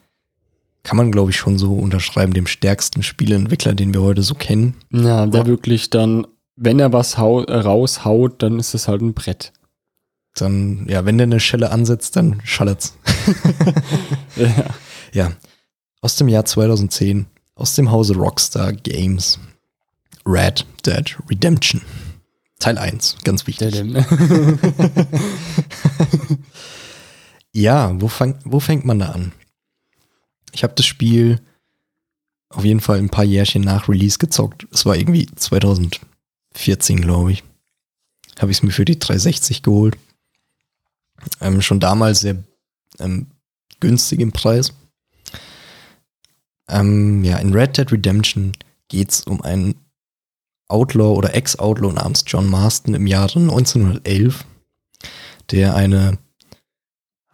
kann 0.84 0.97
man 0.97 1.11
glaube 1.11 1.32
ich 1.32 1.38
schon 1.38 1.57
so 1.57 1.73
unterschreiben, 1.73 2.34
dem 2.34 2.47
stärksten 2.47 3.03
Spieleentwickler, 3.03 3.73
den 3.73 3.93
wir 3.93 4.01
heute 4.01 4.21
so 4.23 4.34
kennen. 4.36 4.75
Ja, 4.91 5.25
der 5.25 5.41
Ja. 5.41 5.47
wirklich 5.47 5.89
dann, 5.89 6.25
wenn 6.55 6.80
er 6.80 6.93
was 6.93 7.17
hau 7.17 7.41
raushaut, 7.41 8.41
dann 8.41 8.59
ist 8.59 8.73
es 8.73 8.88
halt 8.88 9.01
ein 9.01 9.13
Brett. 9.13 9.51
Dann, 10.36 10.86
ja, 10.88 11.05
wenn 11.05 11.17
der 11.17 11.25
eine 11.25 11.39
Schelle 11.39 11.71
ansetzt, 11.71 12.15
dann 12.15 12.41
schallert's. 12.43 12.95
Ja. 14.36 14.65
Ja, 15.11 15.32
aus 16.01 16.15
dem 16.15 16.27
Jahr 16.30 16.45
2010, 16.45 17.25
aus 17.55 17.75
dem 17.75 17.91
Hause 17.91 18.15
Rockstar 18.15 18.71
Games. 18.73 19.39
Red 20.25 20.65
Dead 20.86 21.17
Redemption. 21.30 21.82
Teil 22.59 22.77
1, 22.77 23.17
ganz 23.23 23.47
wichtig. 23.47 23.73
Ja, 27.51 27.91
wo, 27.99 28.07
fang, 28.07 28.36
wo 28.45 28.59
fängt 28.59 28.86
man 28.86 28.99
da 28.99 29.07
an? 29.09 29.32
Ich 30.54 30.64
habe 30.64 30.74
das 30.76 30.86
Spiel 30.86 31.41
auf 32.50 32.66
jeden 32.66 32.80
Fall 32.80 32.97
ein 32.97 33.10
paar 33.10 33.24
Jährchen 33.24 33.62
nach 33.62 33.88
Release 33.88 34.18
gezockt. 34.18 34.68
Es 34.72 34.86
war 34.86 34.95
irgendwie 34.95 35.28
2014, 35.28 37.02
glaube 37.02 37.32
ich. 37.32 37.43
Habe 38.39 38.52
ich 38.52 38.58
es 38.58 38.64
mir 38.64 38.72
für 38.72 38.86
die 38.86 38.97
360 38.97 39.64
geholt. 39.64 39.97
Ähm, 41.41 41.62
schon 41.62 41.80
damals 41.80 42.22
sehr 42.22 42.38
ähm, 43.00 43.28
günstig 43.80 44.20
im 44.20 44.32
Preis. 44.32 44.74
Ähm, 46.68 47.24
ja, 47.24 47.38
in 47.38 47.54
Red 47.54 47.78
Dead 47.78 47.91
Redemption 47.91 48.54
geht 48.88 49.12
es 49.12 49.22
um 49.22 49.41
einen 49.41 49.76
Outlaw 50.68 51.16
oder 51.16 51.36
Ex-Outlaw 51.36 51.93
namens 51.93 52.24
John 52.28 52.47
Marston 52.47 52.93
im 52.93 53.08
Jahre 53.08 53.39
1911, 53.39 54.45
der 55.52 55.76
eine 55.76 56.18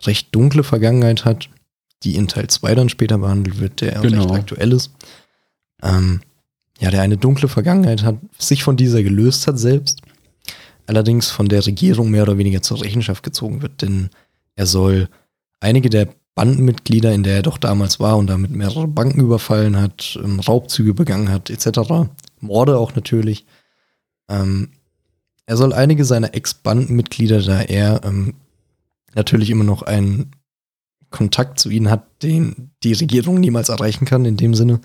recht 0.04 0.34
dunkle 0.34 0.64
Vergangenheit 0.64 1.26
hat, 1.26 1.50
die 2.06 2.16
in 2.16 2.28
Teil 2.28 2.48
2 2.48 2.76
dann 2.76 2.90
später 2.90 3.18
behandelt 3.18 3.60
wird, 3.60 3.82
der 3.82 4.00
Genau. 4.02 4.24
recht 4.24 4.32
aktuell 4.32 4.72
ist. 4.72 4.92
Ähm, 5.84 6.22
ja, 6.80 6.92
der 6.92 7.02
eine 7.02 7.18
dunkle 7.18 7.48
Vergangenheit 7.48 8.04
hat, 8.04 8.18
sich 8.38 8.64
von 8.64 8.78
dieser 8.78 9.02
gelöst 9.02 9.48
hat 9.48 9.58
selbst, 9.60 10.02
allerdings 10.88 11.30
von 11.32 11.48
der 11.48 11.66
Regierung 11.66 12.12
mehr 12.12 12.24
oder 12.24 12.38
weniger 12.38 12.62
zur 12.62 12.82
Rechenschaft 12.82 13.24
gezogen 13.24 13.62
wird, 13.62 13.82
denn 13.82 14.10
er 14.56 14.66
soll 14.66 15.10
einige 15.60 15.90
der 15.90 16.10
Bandenmitglieder, 16.36 17.14
in 17.14 17.24
der 17.24 17.36
er 17.36 17.42
doch 17.42 17.58
damals 17.58 18.00
war 18.00 18.18
und 18.18 18.28
damit 18.28 18.52
mehrere 18.52 18.88
Banken 18.88 19.22
überfallen 19.22 19.78
hat, 19.78 20.20
ähm, 20.22 20.40
Raubzüge 20.40 20.94
begangen 20.94 21.30
hat, 21.30 21.50
etc., 21.50 22.10
Morde 22.42 22.78
auch 22.78 22.94
natürlich, 22.96 23.46
ähm, 24.30 24.70
er 25.48 25.58
soll 25.58 25.74
einige 25.74 26.04
seiner 26.06 26.36
Ex-Bandenmitglieder, 26.36 27.42
da 27.42 27.62
er 27.62 28.02
ähm, 28.04 28.34
natürlich 29.16 29.50
immer 29.50 29.64
noch 29.64 29.82
einen 29.84 30.32
Kontakt 31.16 31.60
zu 31.60 31.70
ihnen 31.70 31.90
hat, 31.90 32.04
den 32.22 32.72
die 32.84 32.94
Regierung 32.94 33.40
niemals 33.40 33.70
erreichen 33.70 34.06
kann, 34.06 34.26
in 34.26 34.36
dem 34.38 34.54
Sinne. 34.54 34.82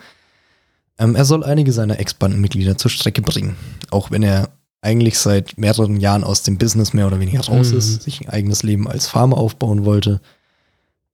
Ähm, 0.98 1.14
er 1.16 1.24
soll 1.24 1.42
einige 1.44 1.72
seiner 1.72 1.98
Ex-Bandenmitglieder 1.98 2.78
zur 2.78 2.90
Strecke 2.90 3.20
bringen. 3.22 3.56
Auch 3.90 4.10
wenn 4.10 4.22
er 4.22 4.50
eigentlich 4.80 5.18
seit 5.18 5.58
mehreren 5.58 5.98
Jahren 6.00 6.24
aus 6.24 6.42
dem 6.42 6.56
Business 6.56 6.92
mehr 6.92 7.06
oder 7.06 7.20
weniger 7.20 7.40
raus 7.40 7.72
Mhm. 7.72 7.78
ist, 7.78 8.02
sich 8.02 8.20
ein 8.20 8.28
eigenes 8.30 8.62
Leben 8.62 8.86
als 8.88 9.08
Farmer 9.08 9.36
aufbauen 9.38 9.84
wollte, 9.84 10.20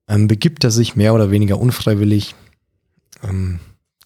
ähm, 0.09 0.29
begibt 0.29 0.63
er 0.65 0.71
sich 0.71 0.95
mehr 0.97 1.15
oder 1.15 1.31
weniger 1.31 1.59
unfreiwillig. 1.59 2.35
Ähm, 3.25 3.59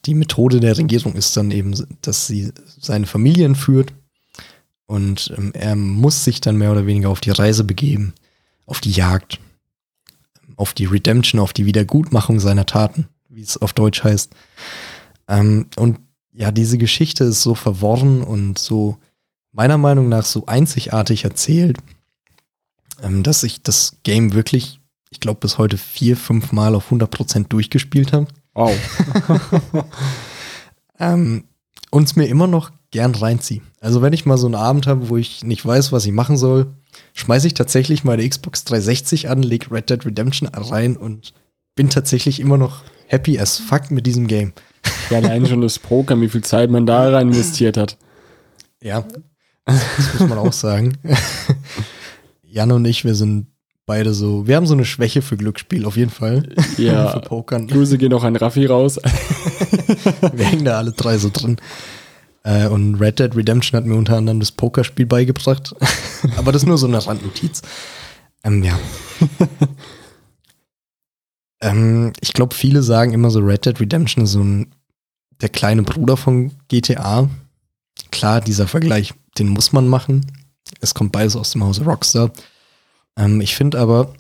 die 0.07 0.15
Methode 0.15 0.61
der 0.61 0.79
Regierung 0.79 1.15
ist 1.15 1.37
dann 1.37 1.51
eben, 1.51 1.75
dass 2.01 2.27
sie 2.27 2.53
seine 2.81 3.07
Familie 3.07 3.45
entführt 3.45 3.93
und 4.87 5.33
ähm, 5.37 5.51
er 5.55 5.77
muss 5.77 6.25
sich 6.25 6.41
dann 6.41 6.57
mehr 6.57 6.73
oder 6.73 6.87
weniger 6.87 7.11
auf 7.11 7.21
die 7.21 7.31
Reise 7.31 7.65
begeben, 7.65 8.15
auf 8.65 8.81
die 8.81 8.93
Jagd, 8.93 9.41
auf 10.61 10.75
die 10.75 10.85
Redemption, 10.85 11.41
auf 11.41 11.53
die 11.53 11.67
Wiedergutmachung 11.67 12.39
seiner 12.39 12.67
Taten, 12.67 13.09
wie 13.29 13.43
es 13.43 13.57
auf 13.57 13.73
Deutsch 13.73 14.05
heißt. 14.05 14.33
Ähm, 15.29 15.67
und 15.77 15.99
ja, 16.33 16.53
diese 16.53 16.79
Geschichte 16.79 17.25
ist 17.25 17.43
so 17.43 17.55
verworren 17.55 18.23
und 18.23 18.59
so 18.59 18.99
meiner 19.53 19.79
Meinung 19.79 20.09
nach 20.09 20.25
so 20.25 20.47
einzigartig 20.47 21.25
erzählt, 21.25 21.79
ähm, 23.03 23.23
dass 23.23 23.43
ich 23.43 23.63
das 23.63 23.97
Game 24.03 24.35
wirklich, 24.35 24.81
ich 25.11 25.21
glaube, 25.21 25.41
bis 25.41 25.59
heute 25.59 25.79
vier, 25.79 26.17
fünf 26.17 26.53
Mal 26.53 26.75
auf 26.75 26.93
100% 26.93 27.49
durchgespielt 27.49 28.13
habe. 28.13 28.29
Wow. 28.55 28.77
Ähm, 31.01 31.45
und 31.91 32.05
es 32.05 32.15
mir 32.15 32.27
immer 32.27 32.47
noch 32.47 32.71
gern 32.91 33.15
reinziehe. 33.15 33.63
Also 33.81 34.03
wenn 34.03 34.13
ich 34.13 34.27
mal 34.27 34.39
so 34.39 34.47
einen 34.47 34.57
Abend 34.57 34.87
habe, 34.87 35.09
wo 35.09 35.17
ich 35.17 35.45
nicht 35.45 35.65
weiß, 35.65 35.93
was 35.93 36.07
ich 36.07 36.13
machen 36.13 36.37
soll, 36.37 36.67
schmeiße 37.15 37.47
ich 37.47 37.55
tatsächlich 37.55 38.05
meine 38.05 38.29
Xbox 38.29 38.65
360 38.65 39.29
an, 39.31 39.43
leg 39.43 39.71
Red 39.71 39.91
Dead 39.91 40.05
Redemption 40.05 40.49
rein 40.49 40.97
und 40.97 41.33
bin 41.77 41.89
tatsächlich 41.89 42.41
immer 42.41 42.59
noch 42.59 42.83
happy 43.07 43.39
as 43.39 43.59
fuck 43.59 43.91
mit 43.91 44.07
diesem 44.07 44.27
Game. 44.27 44.53
Ja, 45.11 45.19
allein 45.19 45.47
schon 45.47 45.61
das 45.61 45.79
Poker, 45.79 46.21
wie 46.21 46.29
viel 46.29 46.43
Zeit 46.43 46.71
man 46.71 46.87
da 46.87 47.11
rein 47.11 47.29
investiert 47.29 47.77
hat. 47.77 47.97
Ja, 48.83 49.05
das 49.67 50.15
muss 50.19 50.29
man 50.29 50.39
auch 50.39 50.53
sagen. 50.53 50.97
Jan 52.43 52.73
und 52.73 52.85
ich, 52.85 53.05
wir 53.05 53.15
sind 53.15 53.47
beide 53.87 54.15
so, 54.15 54.47
wir 54.47 54.57
haben 54.57 54.67
so 54.67 54.75
eine 54.75 54.85
Schwäche 54.85 55.23
für 55.23 55.37
Glücksspiel 55.37 55.85
auf 55.85 55.97
jeden 55.97 56.11
Fall. 56.11 56.49
für 56.77 56.83
Ja. 56.83 57.19
Pokern. 57.19 57.67
Grüße 57.69 57.99
gehen 57.99 58.11
noch 58.11 58.25
an 58.25 58.37
Raffi 58.37 58.67
raus. 58.67 58.99
Wir 60.33 60.45
hängen 60.47 60.65
da 60.65 60.79
alle 60.79 60.93
drei 60.93 61.19
so 61.19 61.29
drin. 61.33 61.57
Äh, 62.43 62.69
und 62.69 62.97
Red 62.97 63.19
Dead 63.19 63.35
Redemption 63.37 63.77
hat 63.77 63.87
mir 63.87 63.97
unter 63.97 64.17
anderem 64.17 64.41
das 64.41 64.53
Pokerspiel 64.53 65.07
beigebracht. 65.07 65.75
Aber 66.37 66.53
das 66.53 66.63
ist 66.63 66.69
nur 66.69 66.79
so 66.79 66.87
eine 66.87 67.05
Randnotiz. 67.05 67.63
Ähm, 68.45 68.63
ja. 68.63 68.79
ähm, 71.61 72.13
ich 72.21 72.33
glaube, 72.33 72.55
viele 72.55 72.83
sagen 72.83 73.13
immer 73.13 73.31
so, 73.31 73.41
Red 73.41 73.67
Dead 73.67 73.79
Redemption 73.79 74.25
ist 74.25 74.33
so 74.33 74.43
ein, 74.43 74.73
der 75.41 75.51
kleine 75.51 75.83
Bruder 75.83 76.17
von 76.17 76.53
GTA. 76.69 77.29
Klar, 78.11 78.41
dieser 78.41 78.67
Vergleich, 78.67 79.15
den 79.39 79.49
muss 79.49 79.73
man 79.73 79.89
machen. 79.89 80.27
Es 80.81 80.95
kommt 80.95 81.13
beides 81.13 81.37
aus 81.37 81.51
dem 81.53 81.65
Hause 81.65 81.85
Rockstar. 81.85 82.31
Ähm, 83.17 83.41
ich 83.41 83.55
finde 83.55 83.79
aber, 83.79 84.15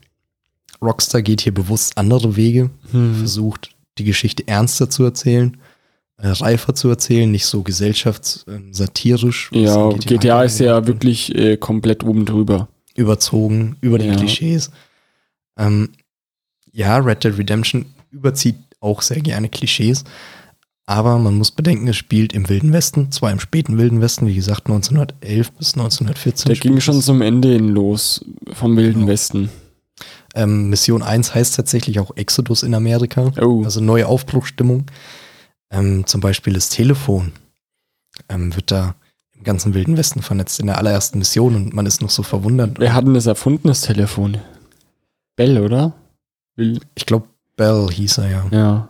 Rockstar 0.82 1.22
geht 1.22 1.40
hier 1.40 1.54
bewusst 1.54 1.96
andere 1.96 2.36
Wege 2.36 2.70
Hm. 2.90 3.16
versucht, 3.16 3.70
die 3.98 4.04
Geschichte 4.04 4.46
ernster 4.46 4.90
zu 4.90 5.04
erzählen, 5.04 5.56
äh, 6.22 6.28
reifer 6.28 6.74
zu 6.74 6.88
erzählen, 6.88 7.30
nicht 7.30 7.46
so 7.46 7.62
gesellschaftssatirisch. 7.62 9.50
Ja, 9.52 9.90
in 9.90 9.98
GTA 10.00 10.44
ist 10.44 10.60
ja 10.60 10.86
wirklich 10.86 11.34
äh, 11.34 11.56
komplett 11.56 12.04
oben 12.04 12.24
drüber. 12.26 12.68
überzogen, 12.96 13.76
über 13.80 13.98
die 13.98 14.06
Ja. 14.08 14.16
Klischees. 14.16 14.70
Ähm, 15.58 15.90
ja, 16.72 16.96
Red 16.98 17.24
Dead 17.24 17.36
Redemption 17.38 17.86
überzieht 18.10 18.56
auch 18.80 19.00
sehr 19.02 19.20
gerne 19.20 19.48
Klischees, 19.48 20.04
aber 20.86 21.18
man 21.18 21.36
muss 21.36 21.50
bedenken, 21.50 21.86
es 21.88 21.96
spielt 21.96 22.32
im 22.32 22.48
Wilden 22.48 22.72
Westen, 22.72 23.12
zwar 23.12 23.30
im 23.30 23.40
späten 23.40 23.78
Wilden 23.78 24.00
Westen, 24.00 24.26
wie 24.26 24.34
gesagt 24.34 24.66
1911 24.66 25.52
bis 25.52 25.74
1914. 25.74 26.48
Der 26.48 26.56
ging 26.56 26.80
schon 26.80 27.00
zum 27.00 27.22
Ende 27.22 27.52
hin 27.52 27.68
los 27.68 28.24
vom 28.52 28.76
Wilden 28.76 29.02
Ja. 29.02 29.08
Westen. 29.08 29.50
Ähm, 30.34 30.68
Mission 30.70 31.02
1 31.02 31.34
heißt 31.34 31.54
tatsächlich 31.56 32.00
auch 32.00 32.16
Exodus 32.16 32.62
in 32.62 32.74
Amerika. 32.74 33.32
Oh. 33.40 33.62
Also 33.64 33.80
neue 33.80 34.06
Aufbruchstimmung. 34.06 34.84
Ähm, 35.70 36.06
zum 36.06 36.20
Beispiel 36.20 36.52
das 36.52 36.68
Telefon 36.68 37.32
ähm, 38.28 38.54
wird 38.54 38.70
da 38.70 38.94
im 39.36 39.44
ganzen 39.44 39.72
Wilden 39.74 39.96
Westen 39.96 40.22
vernetzt 40.22 40.60
in 40.60 40.66
der 40.66 40.78
allerersten 40.78 41.18
Mission 41.18 41.54
und 41.54 41.74
man 41.74 41.86
ist 41.86 42.02
noch 42.02 42.10
so 42.10 42.22
verwundert. 42.22 42.78
Wer 42.78 42.92
hat 42.92 43.06
denn 43.06 43.14
das 43.14 43.26
erfunden, 43.26 43.68
das 43.68 43.82
Telefon? 43.82 44.38
Bell, 45.36 45.58
oder? 45.58 45.94
Ich 46.56 47.06
glaube, 47.06 47.26
Bell 47.56 47.88
hieß 47.90 48.18
er 48.18 48.30
ja. 48.30 48.46
Ja. 48.50 48.88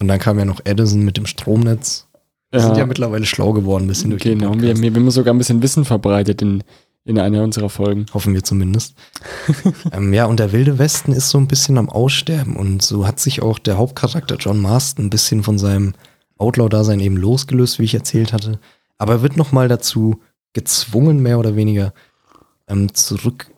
Und 0.00 0.08
dann 0.08 0.18
kam 0.18 0.38
ja 0.38 0.44
noch 0.44 0.60
Edison 0.64 1.02
mit 1.02 1.16
dem 1.16 1.26
Stromnetz. 1.26 2.06
Wir 2.50 2.60
sind 2.60 2.72
ja 2.72 2.78
ja 2.80 2.86
mittlerweile 2.86 3.26
schlau 3.26 3.52
geworden, 3.52 3.84
ein 3.84 3.88
bisschen 3.88 4.10
durch 4.10 4.22
den 4.22 4.38
genau. 4.38 4.52
Wir, 4.52 4.58
Podcast. 4.60 4.82
wir, 4.82 4.94
wir 4.94 5.00
haben 5.00 5.10
sogar 5.10 5.34
ein 5.34 5.38
bisschen 5.38 5.62
Wissen 5.62 5.84
verbreitet 5.84 6.42
in, 6.42 6.64
in 7.04 7.18
einer 7.18 7.42
unserer 7.42 7.68
Folgen. 7.68 8.06
Hoffen 8.12 8.34
wir 8.34 8.42
zumindest. 8.42 8.94
ähm, 9.92 10.12
ja, 10.12 10.26
und 10.26 10.40
der 10.40 10.52
Wilde 10.52 10.78
Westen 10.78 11.12
ist 11.12 11.30
so 11.30 11.38
ein 11.38 11.46
bisschen 11.46 11.78
am 11.78 11.88
Aussterben. 11.88 12.56
Und 12.56 12.82
so 12.82 13.06
hat 13.06 13.20
sich 13.20 13.42
auch 13.42 13.58
der 13.58 13.78
Hauptcharakter 13.78 14.36
John 14.36 14.60
Marston 14.60 15.06
ein 15.06 15.10
bisschen 15.10 15.42
von 15.44 15.58
seinem 15.58 15.94
Outlaw-Dasein 16.40 17.00
eben 17.00 17.16
losgelöst, 17.16 17.78
wie 17.78 17.84
ich 17.84 17.94
erzählt 17.94 18.32
hatte. 18.32 18.58
Aber 18.98 19.14
er 19.14 19.22
wird 19.22 19.36
nochmal 19.36 19.68
dazu 19.68 20.20
gezwungen, 20.52 21.20
mehr 21.20 21.38
oder 21.38 21.56
weniger 21.56 21.92
ähm, 22.66 22.94
zurück 22.94 23.50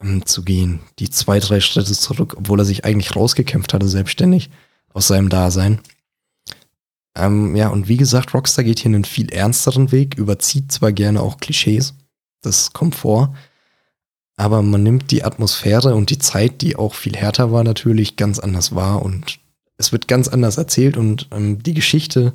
ähm, 0.00 0.26
zu 0.26 0.42
gehen. 0.42 0.80
Die 0.98 1.10
zwei, 1.10 1.38
drei 1.38 1.60
Schritte 1.60 1.92
zurück, 1.92 2.34
obwohl 2.38 2.60
er 2.60 2.64
sich 2.64 2.84
eigentlich 2.84 3.14
rausgekämpft 3.14 3.72
hatte, 3.72 3.88
selbstständig 3.88 4.50
aus 4.92 5.08
seinem 5.08 5.28
Dasein. 5.28 5.80
Ähm, 7.14 7.56
ja, 7.56 7.68
und 7.68 7.88
wie 7.88 7.96
gesagt, 7.96 8.34
Rockstar 8.34 8.64
geht 8.64 8.80
hier 8.80 8.90
einen 8.90 9.04
viel 9.04 9.30
ernsteren 9.30 9.90
Weg, 9.90 10.18
überzieht 10.18 10.70
zwar 10.70 10.92
gerne 10.92 11.22
auch 11.22 11.38
Klischees, 11.38 11.94
das 12.42 12.72
kommt 12.72 12.94
vor, 12.94 13.34
aber 14.36 14.60
man 14.62 14.82
nimmt 14.82 15.10
die 15.10 15.24
Atmosphäre 15.24 15.94
und 15.94 16.10
die 16.10 16.18
Zeit, 16.18 16.60
die 16.60 16.76
auch 16.76 16.94
viel 16.94 17.16
härter 17.16 17.50
war, 17.52 17.64
natürlich 17.64 18.16
ganz 18.16 18.38
anders 18.38 18.74
wahr 18.74 19.02
und 19.02 19.38
es 19.78 19.92
wird 19.92 20.08
ganz 20.08 20.28
anders 20.28 20.58
erzählt 20.58 20.96
und 20.96 21.28
ähm, 21.30 21.62
die 21.62 21.74
Geschichte, 21.74 22.32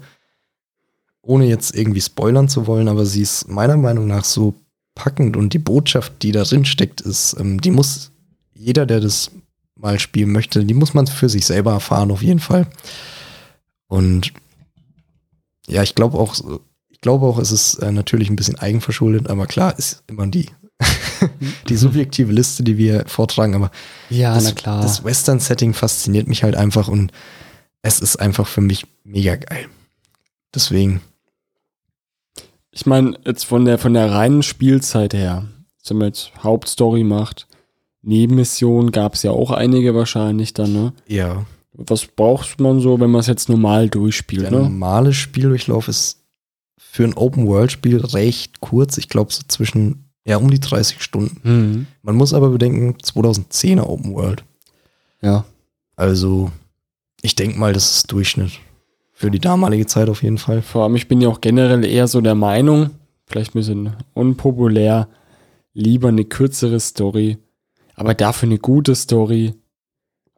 ohne 1.22 1.46
jetzt 1.46 1.76
irgendwie 1.76 2.02
spoilern 2.02 2.50
zu 2.50 2.68
wollen, 2.68 2.88
aber 2.88 3.06
sie 3.06 3.22
ist 3.22 3.48
meiner 3.48 3.78
Meinung 3.78 4.08
nach 4.08 4.24
so 4.24 4.56
packend 4.96 5.38
und 5.38 5.54
die 5.54 5.60
Botschaft, 5.60 6.22
die 6.22 6.32
da 6.32 6.44
drin 6.44 6.66
steckt, 6.66 7.02
ist, 7.02 7.36
ähm, 7.39 7.62
die 7.62 7.72
muss 7.72 8.12
jeder, 8.54 8.86
der 8.86 9.00
das 9.00 9.32
mal 9.76 10.00
spielen 10.00 10.32
möchte, 10.32 10.64
die 10.64 10.74
muss 10.74 10.94
man 10.94 11.08
für 11.08 11.30
sich 11.30 11.46
selber 11.46 11.72
erfahren, 11.72 12.12
auf 12.12 12.22
jeden 12.22 12.39
Fall. 12.39 12.68
Und 13.88 14.32
ja, 15.68 15.82
ich 15.84 15.96
glaube 15.96 16.18
auch, 16.18 16.36
ich 16.89 17.02
glaube 17.02 17.26
auch, 17.26 17.39
es 17.39 17.52
ist 17.52 17.76
äh, 17.76 17.92
natürlich 17.92 18.30
ein 18.30 18.36
bisschen 18.36 18.60
eigenverschuldet, 18.60 19.30
aber 19.30 19.48
klar 19.48 19.78
ist 19.78 20.04
immer 20.08 20.28
die, 20.28 20.48
die 21.69 21.76
subjektive 21.76 22.32
Liste, 22.32 22.63
die 22.63 22.78
wir 22.78 23.05
vortragen, 23.07 23.55
aber 23.55 23.72
Ja, 24.09 24.34
das, 24.36 24.53
das 24.55 25.03
Western-Setting 25.03 25.74
fasziniert 25.74 26.28
mich 26.28 26.43
halt 26.43 26.55
einfach 26.55 26.88
und 26.88 27.11
es 27.82 27.99
ist 27.99 28.17
einfach 28.17 28.47
für 28.47 28.61
mich 28.61 28.86
mega 29.03 29.36
geil. 29.36 29.67
Deswegen, 30.53 31.01
Ich 32.72 32.86
meine, 32.86 33.17
jetzt 33.26 33.45
von 33.45 33.65
der, 33.65 33.78
von 33.78 33.93
der 33.93 34.11
reinen 34.11 34.43
Spielzeit 34.43 35.13
her, 35.13 35.47
wenn 35.88 35.97
man 35.97 36.07
jetzt 36.07 36.32
Hauptstory 36.43 37.03
macht, 37.03 37.47
Nebenmissionen 38.03 38.91
gab 38.91 39.15
es 39.15 39.24
ja 39.24 39.32
auch 39.32 39.51
einige 39.51 39.93
wahrscheinlich 39.93 40.53
dann, 40.53 40.74
ne? 40.74 40.93
ja, 41.07 41.45
Was 41.74 42.05
braucht 42.05 42.59
man 42.59 42.80
so, 42.80 42.99
wenn 42.99 43.11
man 43.11 43.22
es 43.22 43.28
jetzt 43.28 43.49
normal 43.49 43.89
durchspielt, 43.89 44.43
der 44.43 44.51
ne? 44.51 44.59
normale 44.59 45.13
Spieldurchlauf 45.13 45.88
ist 45.88 46.22
für 46.78 47.05
ein 47.05 47.13
Open-World-Spiel 47.13 47.97
recht 47.97 48.59
kurz. 48.59 48.97
Ich 48.97 49.07
glaube 49.07 49.32
so 49.32 49.43
zwischen, 49.47 50.11
ja, 50.26 50.38
um 50.38 50.51
die 50.51 50.59
30 50.59 51.01
Stunden. 51.01 51.39
Mhm. 51.43 51.88
Man 52.03 52.15
muss 52.15 52.34
aber 52.34 52.49
bedenken, 52.49 52.97
2010er 53.01 53.84
Open 53.84 54.13
World. 54.13 54.43
Ja. 55.22 55.45
Also, 55.95 56.51
ich 57.22 57.36
denke 57.36 57.59
mal, 57.59 57.74
das 57.74 57.95
ist 57.95 58.11
Durchschnitt. 58.11 58.59
Für 59.13 59.32
die 59.32 59.39
damalige 59.39 59.86
Zeit 59.86 60.09
auf 60.09 60.24
jeden 60.24 60.38
Fall. 60.38 60.61
Vor 60.61 60.84
allem, 60.84 60.95
ich 60.95 61.07
bin 61.07 61.22
ja 61.22 61.30
auch 61.30 61.41
generell 61.41 61.86
eher 61.86 62.07
so 62.07 62.22
der 62.22 62.36
Meinung, 62.36 62.91
vielleicht 63.26 63.51
ein 63.55 63.59
bisschen 63.59 63.95
unpopulär, 64.13 65.07
lieber 65.74 66.09
eine 66.09 66.26
kürzere 66.26 66.80
Story, 66.80 67.38
aber 67.95 68.13
dafür 68.13 68.47
eine 68.47 68.57
gute 68.57 68.95
Story, 68.95 69.53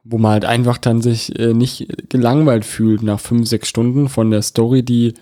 wo 0.04 0.18
man 0.18 0.34
halt 0.34 0.46
einfach 0.46 0.78
dann 0.78 1.02
sich 1.02 1.38
äh, 1.40 1.54
nicht 1.54 2.10
gelangweilt 2.10 2.66
fühlt 2.66 3.04
nach 3.04 3.20
fünf, 3.20 3.48
sechs 3.48 3.70
Stunden 3.70 4.10
von 4.10 4.32
der 4.32 4.42
Story, 4.42 4.84
die, 4.84 5.14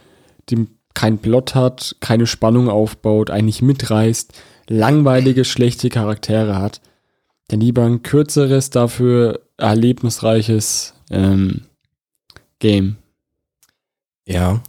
die 0.50 0.68
keinen 0.94 1.20
Plot 1.20 1.56
hat, 1.56 1.96
keine 2.00 2.28
Spannung 2.28 2.70
aufbaut, 2.70 3.30
eigentlich 3.30 3.62
mitreißt, 3.62 4.34
langweilige, 4.68 5.46
schlechte 5.46 5.90
Charaktere 5.90 6.58
hat. 6.58 6.82
Dann 7.48 7.62
lieber 7.62 7.84
ein 7.84 8.04
kürzeres, 8.04 8.70
dafür 8.70 9.42
erlebnisreiches 9.58 10.94
ähm, 11.10 11.62
Game. 12.60 12.98
Ja. 14.26 14.62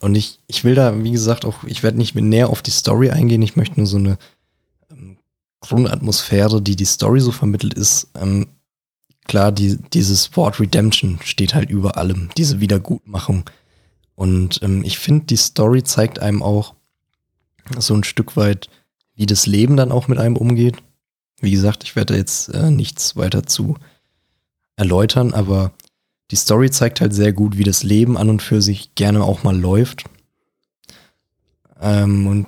Und 0.00 0.14
ich, 0.14 0.40
ich 0.46 0.62
will 0.64 0.74
da, 0.74 1.02
wie 1.02 1.12
gesagt, 1.12 1.44
auch, 1.44 1.64
ich 1.64 1.82
werde 1.82 1.96
nicht 1.96 2.14
näher 2.14 2.50
auf 2.50 2.60
die 2.60 2.70
Story 2.70 3.10
eingehen. 3.10 3.42
Ich 3.42 3.56
möchte 3.56 3.80
nur 3.80 3.86
so 3.86 3.96
eine 3.96 4.18
ähm, 4.90 5.16
Grundatmosphäre, 5.60 6.60
die 6.60 6.76
die 6.76 6.84
Story 6.84 7.20
so 7.20 7.32
vermittelt 7.32 7.74
ist. 7.74 8.08
Ähm, 8.14 8.48
klar, 9.26 9.52
die, 9.52 9.78
dieses 9.94 10.36
Wort 10.36 10.60
Redemption 10.60 11.18
steht 11.24 11.54
halt 11.54 11.70
über 11.70 11.96
allem, 11.96 12.28
diese 12.36 12.60
Wiedergutmachung. 12.60 13.44
Und 14.16 14.60
ähm, 14.62 14.82
ich 14.82 14.98
finde, 14.98 15.26
die 15.26 15.36
Story 15.36 15.84
zeigt 15.84 16.18
einem 16.18 16.42
auch 16.42 16.74
so 17.78 17.94
ein 17.94 18.02
Stück 18.04 18.36
weit, 18.36 18.68
wie 19.14 19.26
das 19.26 19.46
Leben 19.46 19.76
dann 19.76 19.92
auch 19.92 20.08
mit 20.08 20.18
einem 20.18 20.36
umgeht. 20.36 20.76
Wie 21.40 21.50
gesagt, 21.50 21.84
ich 21.84 21.94
werde 21.94 22.14
da 22.14 22.18
jetzt 22.18 22.48
äh, 22.48 22.70
nichts 22.70 23.16
weiter 23.16 23.44
zu 23.44 23.76
erläutern, 24.76 25.32
aber 25.32 25.72
die 26.30 26.36
Story 26.36 26.70
zeigt 26.70 27.00
halt 27.00 27.14
sehr 27.14 27.32
gut, 27.32 27.56
wie 27.56 27.64
das 27.64 27.82
Leben 27.82 28.16
an 28.16 28.30
und 28.30 28.42
für 28.42 28.60
sich 28.62 28.94
gerne 28.94 29.22
auch 29.22 29.42
mal 29.42 29.56
läuft. 29.56 30.04
Ähm, 31.80 32.26
und 32.26 32.46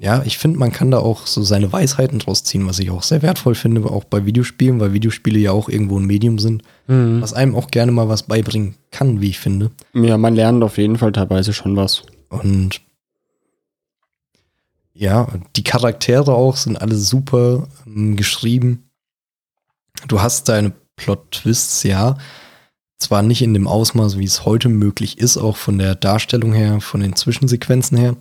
ja, 0.00 0.22
ich 0.24 0.38
finde, 0.38 0.58
man 0.58 0.72
kann 0.72 0.90
da 0.90 0.98
auch 0.98 1.26
so 1.26 1.42
seine 1.42 1.72
Weisheiten 1.72 2.20
draus 2.20 2.44
ziehen, 2.44 2.66
was 2.66 2.78
ich 2.78 2.90
auch 2.90 3.02
sehr 3.02 3.22
wertvoll 3.22 3.54
finde, 3.54 3.84
auch 3.90 4.04
bei 4.04 4.24
Videospielen, 4.24 4.78
weil 4.78 4.92
Videospiele 4.92 5.38
ja 5.38 5.52
auch 5.52 5.68
irgendwo 5.68 5.98
ein 5.98 6.06
Medium 6.06 6.38
sind, 6.38 6.62
was 6.86 7.32
einem 7.34 7.54
auch 7.54 7.70
gerne 7.70 7.92
mal 7.92 8.08
was 8.08 8.22
beibringen 8.22 8.76
kann, 8.90 9.20
wie 9.20 9.30
ich 9.30 9.38
finde. 9.38 9.70
Ja, 9.92 10.16
man 10.16 10.34
lernt 10.34 10.62
auf 10.62 10.78
jeden 10.78 10.98
Fall 10.98 11.12
teilweise 11.12 11.52
schon 11.52 11.76
was. 11.76 12.04
Und 12.28 12.80
ja, 14.98 15.28
die 15.54 15.62
Charaktere 15.62 16.34
auch 16.34 16.56
sind 16.56 16.80
alle 16.80 16.96
super 16.96 17.68
ähm, 17.86 18.16
geschrieben. 18.16 18.90
Du 20.08 20.20
hast 20.20 20.48
deine 20.48 20.72
Plot-Twists, 20.96 21.84
ja. 21.84 22.18
Zwar 22.98 23.22
nicht 23.22 23.42
in 23.42 23.54
dem 23.54 23.68
Ausmaß, 23.68 24.18
wie 24.18 24.24
es 24.24 24.44
heute 24.44 24.68
möglich 24.68 25.18
ist, 25.18 25.36
auch 25.36 25.56
von 25.56 25.78
der 25.78 25.94
Darstellung 25.94 26.52
her, 26.52 26.80
von 26.80 27.00
den 27.00 27.14
Zwischensequenzen 27.14 27.96
her. 27.96 28.16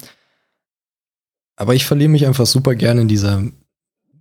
Aber 1.58 1.76
ich 1.76 1.86
verliere 1.86 2.10
mich 2.10 2.26
einfach 2.26 2.46
super 2.46 2.76
gerne 2.76 3.02
in 3.02 3.08
dieser 3.10 3.44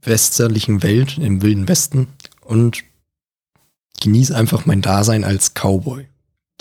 westerlichen 0.03 0.83
Welt, 0.83 1.19
im 1.19 1.43
wilden 1.43 1.69
Westen 1.69 2.09
und 2.41 2.83
genieße 4.01 4.35
einfach 4.35 4.67
mein 4.67 4.83
Dasein 4.83 5.23
als 5.23 5.53
Cowboy, 5.55 6.09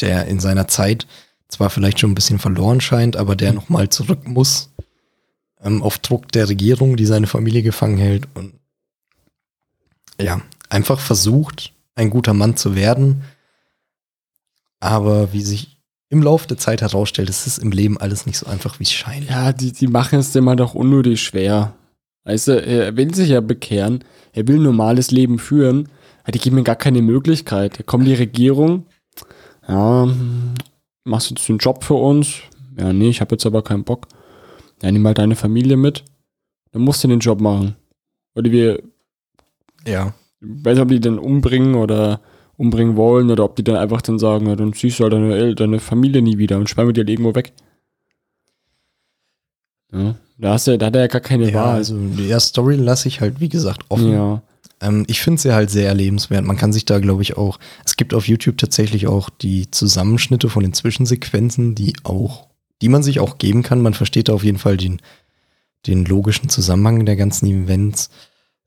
der 0.02 0.28
in 0.28 0.40
seiner 0.40 0.68
Zeit 0.68 1.08
zwar 1.48 1.70
vielleicht 1.70 2.00
schon 2.00 2.12
ein 2.12 2.16
bisschen 2.16 2.40
verloren 2.40 2.82
scheint, 2.82 3.16
aber 3.16 3.36
der 3.36 3.54
nochmal 3.54 3.90
zurück 3.90 4.28
muss 4.28 4.70
ähm, 5.62 5.82
auf 5.82 5.98
Druck 6.00 6.32
der 6.32 6.50
Regierung, 6.50 6.98
die 6.98 7.06
seine 7.06 7.28
Familie 7.28 7.64
gefangen 7.64 7.98
hält 7.98 8.28
und 8.36 8.54
ja, 10.20 10.42
einfach 10.70 11.00
versucht, 11.00 11.74
ein 11.96 12.10
guter 12.10 12.34
Mann 12.34 12.58
zu 12.58 12.76
werden. 12.76 13.24
Aber 14.80 15.34
wie 15.34 15.42
sich 15.42 15.75
im 16.10 16.22
Laufe 16.22 16.48
der 16.48 16.58
Zeit 16.58 16.82
herausstellt, 16.82 17.30
ist 17.30 17.48
es 17.48 17.58
im 17.58 17.72
Leben 17.72 17.98
alles 17.98 18.26
nicht 18.26 18.38
so 18.38 18.46
einfach, 18.48 18.80
wie 18.80 18.84
es 18.84 18.92
scheint. 18.92 19.30
Ja, 19.30 19.52
die, 19.54 19.72
die 19.72 19.88
machen 19.88 20.20
es 20.20 20.36
immer 20.36 20.56
doch 20.56 20.76
unnötig 20.76 21.22
schwer. 21.22 21.74
Weißt 22.26 22.48
du, 22.48 22.62
er 22.66 22.96
will 22.98 23.14
sich 23.14 23.30
ja 23.30 23.42
bekehren, 23.42 24.04
er 24.34 24.48
will 24.48 24.58
ein 24.58 24.64
normales 24.64 25.12
Leben 25.12 25.40
führen, 25.40 25.90
aber 26.24 26.32
die 26.32 26.40
geben 26.40 26.58
ihm 26.58 26.64
gar 26.64 26.76
keine 26.76 27.02
Möglichkeit. 27.02 27.80
Da 27.80 27.84
kommt 27.84 28.08
die 28.08 28.14
Regierung, 28.14 28.86
ja, 29.68 30.08
machst 31.04 31.30
du 31.30 31.36
jetzt 31.36 31.48
den 31.48 31.58
Job 31.60 31.84
für 31.84 31.96
uns? 31.96 32.38
Ja, 32.78 32.94
nee, 32.94 33.10
ich 33.10 33.22
habe 33.22 33.36
jetzt 33.36 33.46
aber 33.46 33.64
keinen 33.64 33.84
Bock. 33.84 34.08
Ja, 34.82 34.92
nimm 34.92 35.02
mal 35.02 35.14
deine 35.14 35.36
Familie 35.36 35.78
mit, 35.78 36.04
dann 36.72 36.82
musst 36.82 37.04
du 37.04 37.08
den 37.08 37.20
Job 37.20 37.40
machen. 37.40 37.76
Oder 38.36 38.52
wir, 38.52 38.82
Ja, 39.88 40.14
ich 40.42 40.66
weiß 40.66 40.76
nicht, 40.76 40.84
ob 40.84 40.90
die 40.90 41.00
den 41.00 41.20
umbringen 41.20 41.76
oder 41.76 42.22
umbringen 42.58 42.96
wollen 42.96 43.32
oder 43.32 43.44
ob 43.44 43.56
die 43.56 43.64
dann 43.64 43.76
einfach 43.76 44.02
dann 44.02 44.20
sagen, 44.20 44.48
ja, 44.48 44.56
dann 44.56 44.74
siehst 44.74 45.00
du 45.00 45.04
halt 45.04 45.14
deine, 45.14 45.56
deine 45.56 45.80
Familie 45.80 46.22
nie 46.22 46.38
wieder 46.38 46.58
und 46.58 46.70
sperren 46.70 46.88
wir 46.88 46.94
die 46.94 47.02
halt 47.02 47.10
irgendwo 47.10 47.36
weg. 47.36 47.54
Ja, 49.92 50.16
da, 50.38 50.54
hast 50.54 50.68
du, 50.68 50.78
da 50.78 50.88
hat 50.88 50.96
er 50.96 51.02
ja 51.02 51.08
gar 51.08 51.22
keine 51.22 51.50
ja 51.50 51.66
Wahl. 51.66 51.76
also 51.76 51.98
die 51.98 52.34
Story 52.40 52.76
lasse 52.76 53.08
ich 53.08 53.22
halt, 53.22 53.40
wie 53.40 53.50
gesagt, 53.50 53.84
offen. 53.90 54.12
Ja. 54.12 54.42
Ähm, 54.82 55.06
ich 55.08 55.22
finde 55.22 55.42
sie 55.42 55.54
halt 55.54 55.70
sehr 55.70 55.88
erlebenswert. 55.88 56.46
Man 56.46 56.58
kann 56.58 56.74
sich 56.74 56.86
da, 56.86 57.00
glaube 57.00 57.22
ich, 57.22 57.38
auch, 57.38 57.60
es 57.86 57.96
gibt 57.96 58.14
auf 58.14 58.28
YouTube 58.28 58.58
tatsächlich 58.58 59.08
auch 59.08 59.30
die 59.30 59.70
Zusammenschnitte 59.72 60.50
von 60.50 60.64
den 60.64 60.74
Zwischensequenzen, 60.74 61.76
die 61.76 61.94
auch, 62.04 62.48
die 62.82 62.90
man 62.90 63.04
sich 63.04 63.20
auch 63.20 63.38
geben 63.38 63.64
kann. 63.64 63.82
Man 63.82 63.94
versteht 63.94 64.30
da 64.30 64.34
auf 64.34 64.44
jeden 64.44 64.58
Fall 64.58 64.78
den, 64.78 65.02
den 65.88 66.06
logischen 66.06 66.50
Zusammenhang 66.50 67.06
der 67.06 67.16
ganzen 67.16 67.46
Events 67.48 68.10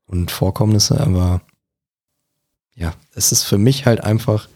und 0.07 0.31
Vorkommnisse, 0.31 1.01
aber 1.01 1.43
ja, 2.79 2.95
es 3.15 3.33
ist 3.33 3.45
für 3.45 3.59
mich 3.59 3.87
halt 3.87 4.03
einfach 4.03 4.49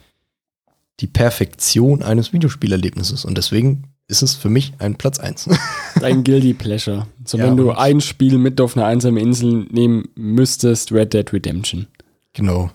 die 1.01 1.07
Perfektion 1.07 2.03
eines 2.03 2.33
Videospielerlebnisses 2.33 3.25
und 3.25 3.37
deswegen 3.37 3.85
ist 4.09 4.23
es 4.23 4.35
für 4.35 4.49
mich 4.51 4.75
ein 4.79 4.97
Platz 4.97 5.19
eins. 5.19 5.49
Dein 6.01 6.23
Guilty 6.23 6.55
Pleasure. 6.55 7.07
So, 7.25 7.39
Ja, 7.39 7.45
wenn 7.45 7.57
du 7.57 7.73
ein 7.73 8.01
Spiel 8.01 8.39
mit 8.39 8.61
auf 8.61 8.77
eine 8.77 8.85
einsame 8.87 9.21
Insel 9.21 9.67
nehmen 9.71 10.09
müsstest, 10.15 10.93
Red 10.93 11.15
Dead 11.15 11.33
Redemption. 11.33 11.87
Genau. 12.35 12.71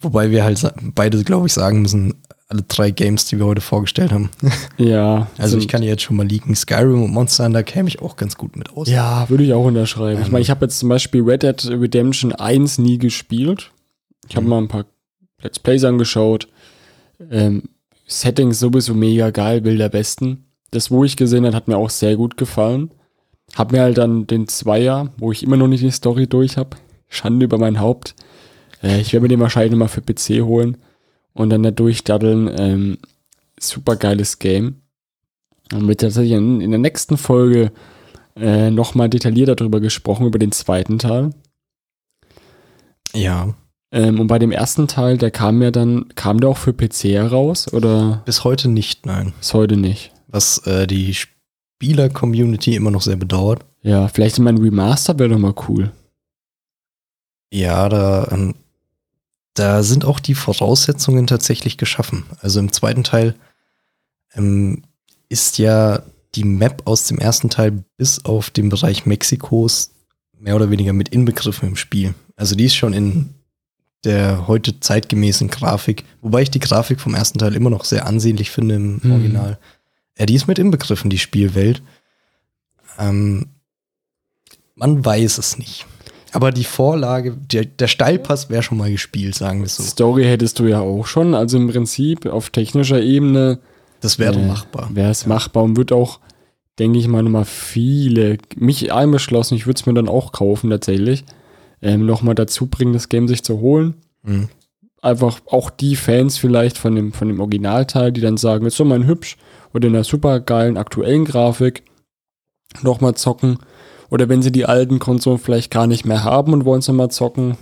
Wobei 0.00 0.30
wir 0.30 0.44
halt 0.44 0.72
beide, 0.94 1.22
glaube 1.24 1.46
ich, 1.46 1.52
sagen 1.52 1.82
müssen, 1.82 2.14
alle 2.48 2.62
drei 2.62 2.90
Games, 2.90 3.24
die 3.26 3.38
wir 3.38 3.46
heute 3.46 3.60
vorgestellt 3.60 4.12
haben. 4.12 4.30
Ja. 4.76 5.28
Also 5.38 5.56
ich 5.58 5.68
kann 5.68 5.82
jetzt 5.82 6.02
schon 6.02 6.16
mal 6.16 6.26
liegen. 6.26 6.54
Skyrim 6.54 7.02
und 7.02 7.12
Monster 7.12 7.44
Hunter 7.44 7.62
käme 7.62 7.88
ich 7.88 8.02
auch 8.02 8.16
ganz 8.16 8.36
gut 8.36 8.56
mit 8.56 8.70
aus. 8.76 8.88
Ja, 8.88 9.28
würde 9.30 9.44
ich 9.44 9.52
auch 9.54 9.64
unterschreiben. 9.64 10.20
ich 10.20 10.26
Ähm. 10.26 10.32
meine, 10.32 10.42
ich 10.42 10.50
habe 10.50 10.64
jetzt 10.66 10.78
zum 10.78 10.88
Beispiel 10.88 11.22
Red 11.22 11.42
Dead 11.42 11.66
Redemption 11.70 12.32
1 12.32 12.78
nie 12.78 12.98
gespielt. 12.98 13.70
Ich 14.28 14.36
habe 14.36 14.44
Mhm. 14.44 14.50
mal 14.50 14.58
ein 14.58 14.68
paar 14.68 14.86
Let's 15.42 15.58
Plays 15.58 15.84
angeschaut. 15.84 16.48
Ähm, 17.30 17.64
Settings 18.06 18.58
sowieso 18.60 18.94
mega 18.94 19.30
geil, 19.30 19.60
Bilder 19.60 19.88
besten. 19.88 20.44
Das, 20.70 20.90
wo 20.90 21.04
ich 21.04 21.16
gesehen 21.16 21.44
habe, 21.46 21.56
hat 21.56 21.68
mir 21.68 21.76
auch 21.76 21.90
sehr 21.90 22.16
gut 22.16 22.36
gefallen. 22.36 22.90
Hab 23.54 23.72
mir 23.72 23.82
halt 23.82 23.98
dann 23.98 24.26
den 24.26 24.48
Zweier, 24.48 25.12
wo 25.18 25.32
ich 25.32 25.42
immer 25.42 25.56
noch 25.56 25.68
nicht 25.68 25.82
die 25.82 25.90
Story 25.90 26.26
durch 26.26 26.56
habe. 26.56 26.76
Schande 27.08 27.44
über 27.44 27.58
mein 27.58 27.80
Haupt. 27.80 28.14
Äh, 28.82 29.00
ich 29.00 29.12
werde 29.12 29.22
mir 29.22 29.28
den 29.28 29.40
wahrscheinlich 29.40 29.76
mal 29.78 29.88
für 29.88 30.00
PC 30.02 30.42
holen 30.44 30.78
und 31.34 31.50
dann 31.50 31.62
da 31.62 31.70
durchdaddeln. 31.70 32.50
Ähm, 32.56 32.98
super 33.58 33.96
geiles 33.96 34.38
Game. 34.38 34.76
Und 35.72 35.88
wird 35.88 36.00
tatsächlich 36.00 36.32
in, 36.32 36.60
in 36.60 36.70
der 36.70 36.80
nächsten 36.80 37.16
Folge 37.16 37.72
äh, 38.36 38.70
nochmal 38.70 39.08
detaillierter 39.08 39.56
darüber 39.56 39.80
gesprochen, 39.80 40.26
über 40.26 40.38
den 40.38 40.52
zweiten 40.52 40.98
Teil. 40.98 41.30
Ja. 43.14 43.54
Ähm, 43.92 44.18
und 44.20 44.26
bei 44.26 44.38
dem 44.38 44.50
ersten 44.50 44.88
Teil, 44.88 45.18
der 45.18 45.30
kam 45.30 45.60
ja 45.62 45.70
dann, 45.70 46.08
kam 46.14 46.40
der 46.40 46.48
auch 46.50 46.56
für 46.56 46.72
PC 46.72 47.04
heraus 47.04 47.72
oder 47.72 48.22
Bis 48.24 48.42
heute 48.42 48.68
nicht, 48.68 49.04
nein. 49.04 49.34
ist 49.40 49.52
heute 49.52 49.76
nicht? 49.76 50.12
Was 50.28 50.58
äh, 50.66 50.86
die 50.86 51.14
Spieler-Community 51.14 52.74
immer 52.74 52.90
noch 52.90 53.02
sehr 53.02 53.16
bedauert. 53.16 53.64
Ja, 53.82 54.08
vielleicht 54.08 54.38
mein 54.38 54.56
Remaster 54.56 55.18
wäre 55.18 55.28
doch 55.28 55.38
mal 55.38 55.54
cool. 55.68 55.92
Ja, 57.52 57.88
da, 57.90 58.28
ähm, 58.30 58.54
da 59.52 59.82
sind 59.82 60.06
auch 60.06 60.20
die 60.20 60.34
Voraussetzungen 60.34 61.26
tatsächlich 61.26 61.76
geschaffen. 61.76 62.24
Also 62.40 62.60
im 62.60 62.72
zweiten 62.72 63.04
Teil 63.04 63.34
ähm, 64.34 64.84
ist 65.28 65.58
ja 65.58 66.02
die 66.34 66.44
Map 66.44 66.82
aus 66.86 67.06
dem 67.06 67.18
ersten 67.18 67.50
Teil 67.50 67.84
bis 67.98 68.24
auf 68.24 68.48
den 68.48 68.70
Bereich 68.70 69.04
Mexikos 69.04 69.90
mehr 70.38 70.56
oder 70.56 70.70
weniger 70.70 70.94
mit 70.94 71.10
inbegriffen 71.10 71.68
im 71.68 71.76
Spiel. 71.76 72.14
Also 72.36 72.54
die 72.54 72.64
ist 72.64 72.74
schon 72.74 72.94
in 72.94 73.34
der 74.04 74.48
heute 74.48 74.80
zeitgemäßen 74.80 75.48
Grafik, 75.48 76.04
wobei 76.20 76.42
ich 76.42 76.50
die 76.50 76.60
Grafik 76.60 77.00
vom 77.00 77.14
ersten 77.14 77.38
Teil 77.38 77.54
immer 77.54 77.70
noch 77.70 77.84
sehr 77.84 78.06
ansehnlich 78.06 78.50
finde 78.50 78.74
im 78.74 79.02
Hm. 79.02 79.12
Original. 79.12 79.58
Ja, 80.18 80.26
die 80.26 80.34
ist 80.34 80.48
mit 80.48 80.58
inbegriffen, 80.58 81.10
die 81.10 81.18
Spielwelt. 81.18 81.82
Ähm, 82.98 83.46
man 84.74 85.04
weiß 85.04 85.38
es 85.38 85.58
nicht. 85.58 85.86
Aber 86.32 86.50
die 86.50 86.64
Vorlage, 86.64 87.36
der, 87.36 87.66
der 87.66 87.86
Steilpass 87.86 88.48
wäre 88.48 88.62
schon 88.62 88.78
mal 88.78 88.90
gespielt, 88.90 89.34
sagen 89.34 89.60
wir 89.60 89.68
so. 89.68 89.82
Story 89.82 90.24
hättest 90.24 90.58
du 90.58 90.64
ja 90.64 90.80
auch 90.80 91.06
schon, 91.06 91.34
also 91.34 91.58
im 91.58 91.68
Prinzip 91.68 92.26
auf 92.26 92.50
technischer 92.50 93.00
Ebene 93.02 93.58
Das 94.00 94.18
wäre 94.18 94.38
äh, 94.38 94.46
machbar. 94.46 94.88
Wäre 94.94 95.10
es 95.10 95.26
machbar 95.26 95.62
und 95.62 95.76
wird 95.76 95.92
auch, 95.92 96.20
denke 96.78 96.98
ich 96.98 97.06
mal, 97.06 97.22
nochmal 97.22 97.44
viele, 97.44 98.38
mich 98.56 98.92
einbeschlossen, 98.92 99.56
ich 99.56 99.66
würde 99.66 99.78
es 99.78 99.86
mir 99.86 99.92
dann 99.92 100.08
auch 100.08 100.32
kaufen 100.32 100.70
tatsächlich, 100.70 101.24
ähm, 101.82 102.06
nochmal 102.06 102.34
dazu 102.34 102.66
bringen, 102.66 102.92
das 102.92 103.08
Game 103.08 103.28
sich 103.28 103.42
zu 103.42 103.60
holen. 103.60 103.94
Mhm. 104.22 104.48
Einfach 105.02 105.40
auch 105.46 105.68
die 105.68 105.96
Fans 105.96 106.38
vielleicht 106.38 106.78
von 106.78 106.94
dem, 106.94 107.12
von 107.12 107.28
dem 107.28 107.40
Originalteil, 107.40 108.12
die 108.12 108.20
dann 108.20 108.36
sagen, 108.36 108.66
ist 108.66 108.76
so 108.76 108.84
mal 108.84 109.04
hübsch 109.04 109.36
oder 109.74 109.88
in 109.88 109.94
einer 109.94 110.04
super 110.04 110.40
geilen 110.40 110.76
aktuellen 110.76 111.24
Grafik 111.24 111.82
nochmal 112.82 113.14
zocken. 113.14 113.58
Oder 114.10 114.28
wenn 114.28 114.42
sie 114.42 114.52
die 114.52 114.66
alten 114.66 114.98
Konsolen 114.98 115.38
vielleicht 115.38 115.70
gar 115.70 115.86
nicht 115.86 116.04
mehr 116.04 116.22
haben 116.22 116.52
und 116.52 116.64
wollen 116.64 116.80
es 116.80 116.88
nochmal 116.88 117.10
zocken, 117.10 117.56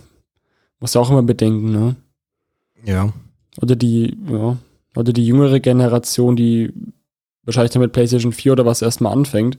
muss 0.81 0.97
auch 0.97 1.11
immer 1.11 1.23
bedenken, 1.23 1.71
ne? 1.71 1.97
Ja. 2.85 3.13
Oder 3.61 3.77
die, 3.77 4.19
ja, 4.29 4.57
oder 4.97 5.13
die 5.13 5.27
jüngere 5.27 5.61
Generation, 5.61 6.37
die 6.37 6.73
wahrscheinlich 7.45 7.73
dann 7.73 7.83
mit 7.83 7.93
PlayStation 7.93 8.33
4 8.33 8.53
oder 8.53 8.67
was 8.67 8.83
erstmal 8.83 9.13
anfängt, 9.13 9.59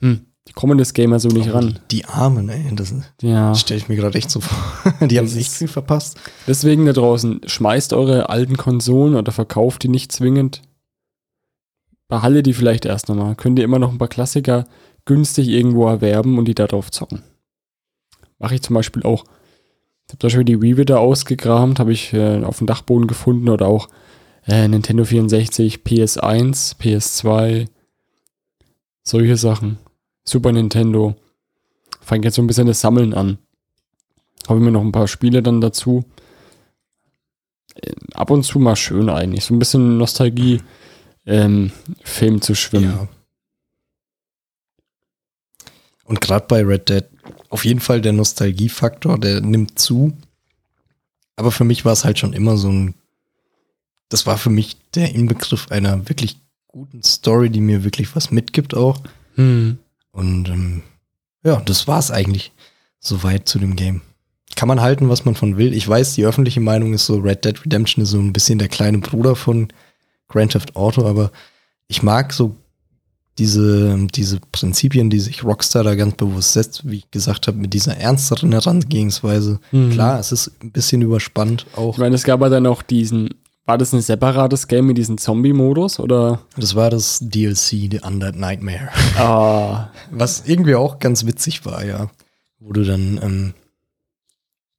hm, 0.00 0.26
die 0.48 0.52
kommen 0.52 0.78
das 0.78 0.94
Gamer 0.94 1.18
so 1.18 1.28
nicht 1.28 1.52
ran. 1.52 1.78
Die 1.90 2.04
Armen, 2.04 2.48
ey. 2.48 2.74
Das 2.74 2.94
Ja. 3.20 3.54
stelle 3.54 3.78
ich 3.78 3.88
mir 3.88 3.96
gerade 3.96 4.16
echt 4.16 4.30
so 4.30 4.40
vor. 4.40 4.92
Die 5.08 5.18
haben 5.18 5.26
echt 5.26 5.52
viel 5.52 5.68
verpasst. 5.68 6.18
Deswegen 6.46 6.86
da 6.86 6.92
draußen, 6.92 7.40
schmeißt 7.46 7.92
eure 7.92 8.28
alten 8.28 8.56
Konsolen 8.56 9.14
oder 9.16 9.32
verkauft 9.32 9.82
die 9.82 9.88
nicht 9.88 10.12
zwingend. 10.12 10.62
Behalte 12.08 12.42
die 12.44 12.54
vielleicht 12.54 12.84
erst 12.84 13.08
nochmal. 13.08 13.34
Könnt 13.34 13.58
ihr 13.58 13.64
immer 13.64 13.80
noch 13.80 13.90
ein 13.90 13.98
paar 13.98 14.06
Klassiker 14.08 14.66
günstig 15.04 15.48
irgendwo 15.48 15.86
erwerben 15.88 16.38
und 16.38 16.46
die 16.46 16.54
da 16.54 16.66
drauf 16.66 16.90
zocken. 16.90 17.22
Mache 18.38 18.54
ich 18.54 18.62
zum 18.62 18.74
Beispiel 18.74 19.02
auch. 19.02 19.24
Ich 20.06 20.12
habe 20.12 20.18
zum 20.20 20.26
Beispiel 20.28 20.44
die 20.44 20.62
Wii 20.62 20.76
wieder 20.76 21.00
ausgekramt, 21.00 21.80
habe 21.80 21.92
ich 21.92 22.12
äh, 22.12 22.44
auf 22.44 22.58
dem 22.58 22.68
Dachboden 22.68 23.08
gefunden 23.08 23.48
oder 23.48 23.66
auch 23.66 23.88
äh, 24.46 24.68
Nintendo 24.68 25.04
64, 25.04 25.78
PS1, 25.78 26.76
PS2, 26.78 27.66
solche 29.02 29.36
Sachen. 29.36 29.78
Super 30.28 30.52
Nintendo. 30.52 31.16
Fange 32.00 32.24
jetzt 32.24 32.36
so 32.36 32.42
ein 32.42 32.46
bisschen 32.46 32.66
das 32.66 32.80
Sammeln 32.80 33.14
an. 33.14 33.38
Habe 34.48 34.60
mir 34.60 34.70
noch 34.70 34.82
ein 34.82 34.92
paar 34.92 35.08
Spiele 35.08 35.42
dann 35.42 35.60
dazu. 35.60 36.04
Äh, 37.74 37.92
Ab 38.14 38.30
und 38.30 38.44
zu 38.44 38.58
mal 38.58 38.76
schön 38.76 39.08
eigentlich. 39.08 39.44
So 39.44 39.54
ein 39.54 39.58
bisschen 39.58 39.98
Nostalgie 39.98 40.60
ähm, 41.26 41.72
Film 42.02 42.40
zu 42.40 42.54
schwimmen. 42.54 42.92
Ja. 42.92 43.08
Und 46.04 46.20
gerade 46.20 46.46
bei 46.46 46.62
Red 46.64 46.88
Dead, 46.88 47.04
auf 47.48 47.64
jeden 47.64 47.80
Fall 47.80 48.00
der 48.00 48.12
Nostalgiefaktor, 48.12 49.18
der 49.18 49.40
nimmt 49.40 49.78
zu. 49.78 50.16
Aber 51.34 51.50
für 51.50 51.64
mich 51.64 51.84
war 51.84 51.92
es 51.92 52.04
halt 52.04 52.18
schon 52.18 52.32
immer 52.32 52.56
so 52.56 52.70
ein, 52.70 52.94
das 54.08 54.26
war 54.26 54.38
für 54.38 54.50
mich 54.50 54.76
der 54.94 55.14
Inbegriff 55.14 55.70
einer 55.70 56.08
wirklich 56.08 56.38
guten 56.68 57.02
Story, 57.02 57.50
die 57.50 57.60
mir 57.60 57.84
wirklich 57.84 58.14
was 58.14 58.30
mitgibt 58.30 58.74
auch. 58.74 59.00
Hm. 59.34 59.78
Und 60.16 60.48
ähm, 60.48 60.82
ja, 61.44 61.60
das 61.60 61.86
war's 61.86 62.10
eigentlich 62.10 62.52
soweit 62.98 63.48
zu 63.48 63.58
dem 63.58 63.76
Game. 63.76 64.00
Kann 64.56 64.68
man 64.68 64.80
halten, 64.80 65.10
was 65.10 65.26
man 65.26 65.34
von 65.34 65.58
will. 65.58 65.74
Ich 65.74 65.86
weiß, 65.86 66.14
die 66.14 66.24
öffentliche 66.24 66.60
Meinung 66.60 66.94
ist 66.94 67.04
so, 67.04 67.18
Red 67.18 67.44
Dead 67.44 67.64
Redemption 67.64 68.02
ist 68.02 68.10
so 68.10 68.18
ein 68.18 68.32
bisschen 68.32 68.58
der 68.58 68.68
kleine 68.68 68.98
Bruder 68.98 69.36
von 69.36 69.68
Grand 70.28 70.52
Theft 70.52 70.74
Auto, 70.74 71.06
aber 71.06 71.30
ich 71.88 72.02
mag 72.02 72.32
so 72.32 72.56
diese, 73.38 74.06
diese 74.14 74.40
Prinzipien, 74.52 75.10
die 75.10 75.20
sich 75.20 75.44
Rockstar 75.44 75.84
da 75.84 75.94
ganz 75.94 76.14
bewusst 76.14 76.54
setzt, 76.54 76.88
wie 76.88 76.96
ich 76.96 77.10
gesagt 77.10 77.46
habe, 77.46 77.58
mit 77.58 77.74
dieser 77.74 77.98
ernsteren 77.98 78.52
Herangehensweise. 78.52 79.60
Mhm. 79.72 79.90
Klar, 79.90 80.18
es 80.18 80.32
ist 80.32 80.52
ein 80.62 80.70
bisschen 80.70 81.02
überspannt 81.02 81.66
auch. 81.76 81.94
Ich 81.94 81.98
meine, 81.98 82.14
es 82.14 82.24
gab 82.24 82.40
ja 82.40 82.48
dann 82.48 82.66
auch 82.66 82.82
diesen. 82.82 83.34
War 83.66 83.78
das 83.78 83.92
ein 83.92 84.00
separates 84.00 84.68
Game 84.68 84.86
mit 84.86 84.96
diesem 84.96 85.18
Zombie-Modus 85.18 85.98
oder? 85.98 86.40
Das 86.56 86.76
war 86.76 86.88
das 86.88 87.18
DLC, 87.20 87.90
The 87.90 88.00
Undead 88.06 88.36
Nightmare. 88.36 88.90
Ah, 89.18 89.88
Was 90.12 90.44
irgendwie 90.46 90.76
auch 90.76 91.00
ganz 91.00 91.26
witzig 91.26 91.66
war, 91.66 91.84
ja. 91.84 92.08
Wo 92.60 92.72
du 92.72 92.84
dann 92.84 93.18
ähm, 93.20 93.54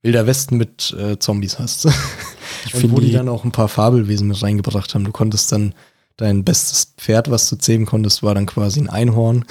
Wilder 0.04 0.26
Westen 0.26 0.56
mit 0.56 0.96
äh, 0.98 1.20
Zombies 1.20 1.60
hast. 1.60 1.86
ich 2.66 2.76
Und 2.76 2.92
wo 2.92 3.02
die 3.02 3.12
dann 3.12 3.28
auch 3.28 3.44
ein 3.44 3.52
paar 3.52 3.68
Fabelwesen 3.68 4.30
mit 4.30 4.42
reingebracht 4.42 4.96
haben. 4.96 5.04
Du 5.04 5.12
konntest 5.12 5.52
dann 5.52 5.74
dein 6.16 6.46
bestes 6.46 6.94
Pferd, 6.98 7.30
was 7.30 7.50
du 7.50 7.58
zähmen 7.58 7.86
konntest, 7.86 8.24
war 8.24 8.36
dann 8.36 8.46
quasi 8.46 8.80
ein 8.80 8.90
Einhorn. 8.90 9.44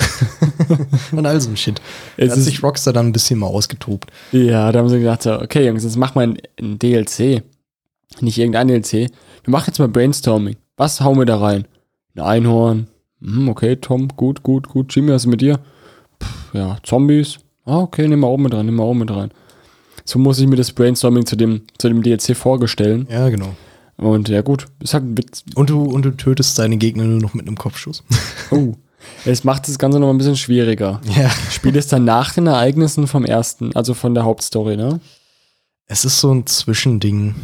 Und 1.12 1.26
all 1.26 1.40
so 1.42 1.50
ein 1.50 1.58
Shit. 1.58 1.82
Da 2.16 2.24
es 2.24 2.32
hat 2.32 2.38
ist, 2.38 2.44
sich 2.46 2.62
Rockstar 2.62 2.94
dann 2.94 3.08
ein 3.08 3.12
bisschen 3.12 3.38
mal 3.38 3.46
ausgetobt. 3.46 4.10
ja, 4.32 4.72
da 4.72 4.78
haben 4.78 4.88
sie 4.88 4.98
gedacht, 4.98 5.26
okay, 5.26 5.66
Jungs, 5.66 5.84
jetzt 5.84 5.96
machen 5.96 6.14
wir 6.14 6.22
ein, 6.22 6.38
ein 6.58 6.78
DLC. 6.78 7.42
Nicht 8.20 8.38
irgendein 8.38 8.68
DLC. 8.68 9.10
Wir 9.46 9.52
machen 9.52 9.66
jetzt 9.68 9.78
mal 9.78 9.86
Brainstorming. 9.86 10.56
Was 10.76 11.00
hauen 11.00 11.18
wir 11.18 11.24
da 11.24 11.38
rein? 11.38 11.68
Ein 12.16 12.22
Einhorn. 12.22 12.88
Hm, 13.22 13.48
okay, 13.48 13.76
Tom, 13.76 14.08
gut, 14.08 14.42
gut, 14.42 14.68
gut. 14.68 14.92
Jimmy, 14.92 15.12
was 15.12 15.22
ist 15.22 15.30
mit 15.30 15.40
dir? 15.40 15.60
Pff, 16.20 16.52
ja, 16.54 16.78
Zombies. 16.82 17.38
Ah, 17.64 17.78
okay, 17.78 18.08
nehmen 18.08 18.22
wir 18.22 18.26
auch 18.26 18.38
mit 18.38 18.52
rein, 18.52 18.66
nehmen 18.66 18.78
wir 18.78 18.82
auch 18.82 18.92
mit 18.94 19.08
rein. 19.08 19.30
So 20.04 20.18
muss 20.18 20.40
ich 20.40 20.48
mir 20.48 20.56
das 20.56 20.72
Brainstorming 20.72 21.26
zu 21.26 21.36
dem, 21.36 21.62
zu 21.78 21.86
dem 21.86 22.02
DLC 22.02 22.36
vorstellen. 22.36 23.06
Ja, 23.08 23.28
genau. 23.28 23.54
Und 23.98 24.28
ja, 24.28 24.42
gut, 24.42 24.66
ist 24.80 24.94
halt 24.94 25.04
ein 25.04 25.16
Witz. 25.16 25.44
Und 25.54 25.70
du, 25.70 25.80
und 25.84 26.04
du 26.04 26.10
tötest 26.10 26.58
deine 26.58 26.76
Gegner 26.76 27.04
nur 27.04 27.20
noch 27.20 27.34
mit 27.34 27.46
einem 27.46 27.56
Kopfschuss. 27.56 28.02
Oh, 28.50 28.74
es 29.24 29.44
macht 29.44 29.68
das 29.68 29.78
Ganze 29.78 30.00
noch 30.00 30.10
ein 30.10 30.18
bisschen 30.18 30.36
schwieriger. 30.36 31.00
ja. 31.16 31.30
Spielt 31.52 31.76
es 31.76 31.86
dann 31.86 32.04
nach 32.04 32.34
den 32.34 32.48
Ereignissen 32.48 33.06
vom 33.06 33.24
ersten, 33.24 33.74
also 33.76 33.94
von 33.94 34.14
der 34.14 34.24
Hauptstory, 34.24 34.76
ne? 34.76 35.00
Es 35.86 36.04
ist 36.04 36.20
so 36.20 36.32
ein 36.32 36.46
Zwischending. 36.46 37.36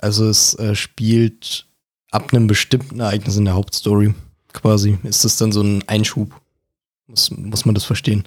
Also 0.00 0.28
es 0.28 0.54
äh, 0.54 0.74
spielt 0.74 1.66
ab 2.10 2.32
einem 2.32 2.46
bestimmten 2.46 3.00
Ereignis 3.00 3.36
in 3.36 3.44
der 3.44 3.54
Hauptstory 3.54 4.14
quasi. 4.52 4.98
Ist 5.04 5.24
es 5.24 5.36
dann 5.36 5.52
so 5.52 5.62
ein 5.62 5.84
Einschub. 5.86 6.32
Muss, 7.06 7.30
muss 7.30 7.64
man 7.64 7.74
das 7.74 7.84
verstehen. 7.84 8.24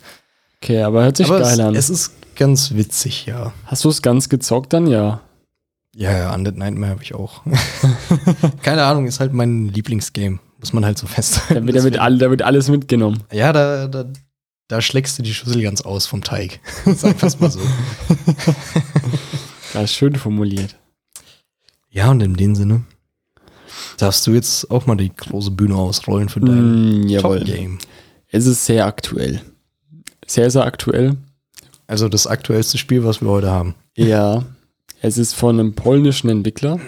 Okay, 0.62 0.82
aber 0.82 1.04
hört 1.04 1.18
sich 1.18 1.28
Aber 1.28 1.40
geil 1.40 1.54
es, 1.54 1.60
an. 1.60 1.76
es 1.76 1.90
ist 1.90 2.14
ganz 2.36 2.74
witzig, 2.74 3.26
ja. 3.26 3.54
Hast 3.66 3.84
du 3.84 3.90
es 3.90 4.02
ganz 4.02 4.30
gezockt 4.30 4.72
dann? 4.74 4.88
Ja. 4.88 5.22
Ja, 5.96 6.12
ja, 6.12 6.34
Undead 6.34 6.58
Nightmare 6.58 6.92
habe 6.92 7.04
ich 7.04 7.14
auch. 7.14 7.42
Keine 8.64 8.84
Ahnung, 8.84 9.06
ist 9.06 9.20
halt 9.20 9.34
mein 9.34 9.68
Lieblingsgame. 9.68 10.40
Muss 10.60 10.74
man 10.74 10.86
halt 10.86 10.98
so 10.98 11.06
festhalten. 11.08 11.68
da 11.68 11.84
wird, 11.84 11.98
all, 11.98 12.18
da 12.18 12.30
wird 12.30 12.42
alles 12.42 12.70
mitgenommen. 12.70 13.24
ja, 13.32 13.52
da, 13.54 13.88
da, 13.88 14.06
da 14.70 14.82
schlägst 14.82 15.20
du 15.20 15.24
die 15.24 15.34
Schüssel 15.34 15.62
ganz 15.62 15.82
aus 15.82 16.06
vom 16.08 16.24
Teig. 16.24 16.60
Sag 16.96 17.20
das 17.20 17.40
mal 17.40 17.52
so. 17.52 17.60
Das 19.74 19.86
ist 19.86 19.96
schön 19.96 20.16
formuliert. 20.16 20.76
Ja, 21.94 22.10
und 22.10 22.22
in 22.22 22.34
dem 22.36 22.56
Sinne 22.56 22.82
darfst 23.98 24.26
du 24.26 24.32
jetzt 24.32 24.70
auch 24.72 24.88
mal 24.88 24.96
die 24.96 25.16
große 25.16 25.52
Bühne 25.52 25.76
ausrollen 25.76 26.28
für 26.28 26.40
dein 26.40 27.02
Mm. 27.02 27.18
Top-Game. 27.20 27.78
Es 28.30 28.48
ist 28.48 28.66
sehr 28.66 28.88
aktuell. 28.88 29.42
Sehr, 30.26 30.50
sehr 30.50 30.66
aktuell. 30.66 31.18
Also 31.86 32.10
das 32.10 32.26
aktuellste 32.26 32.80
Spiel, 32.80 33.04
was 33.04 33.22
wir 33.22 33.30
heute 33.30 33.52
haben. 33.52 33.76
Ja. 33.96 34.44
Es 35.02 35.20
ist 35.20 35.34
von 35.34 35.60
einem 35.60 35.76
polnischen 35.76 36.30
Entwickler. 36.30 36.80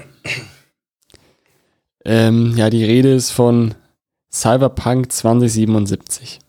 Ähm, 2.04 2.56
ja, 2.58 2.70
die 2.72 2.84
Rede 2.84 3.14
ist 3.14 3.30
von 3.32 3.76
Cyberpunk 4.32 5.12
2077. 5.12 6.40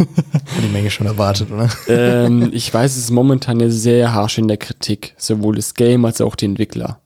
Die 0.62 0.72
Menge 0.72 0.90
schon 0.90 1.06
erwartet, 1.06 1.50
oder? 1.50 1.70
ähm, 1.88 2.50
ich 2.52 2.72
weiß, 2.72 2.92
es 2.92 3.04
ist 3.04 3.10
momentan 3.10 3.60
eine 3.60 3.70
sehr 3.70 4.14
harsch 4.14 4.38
in 4.38 4.48
der 4.48 4.56
Kritik, 4.56 5.14
sowohl 5.16 5.56
das 5.56 5.74
Game 5.74 6.04
als 6.04 6.20
auch 6.20 6.36
die 6.36 6.46
Entwickler. 6.46 7.00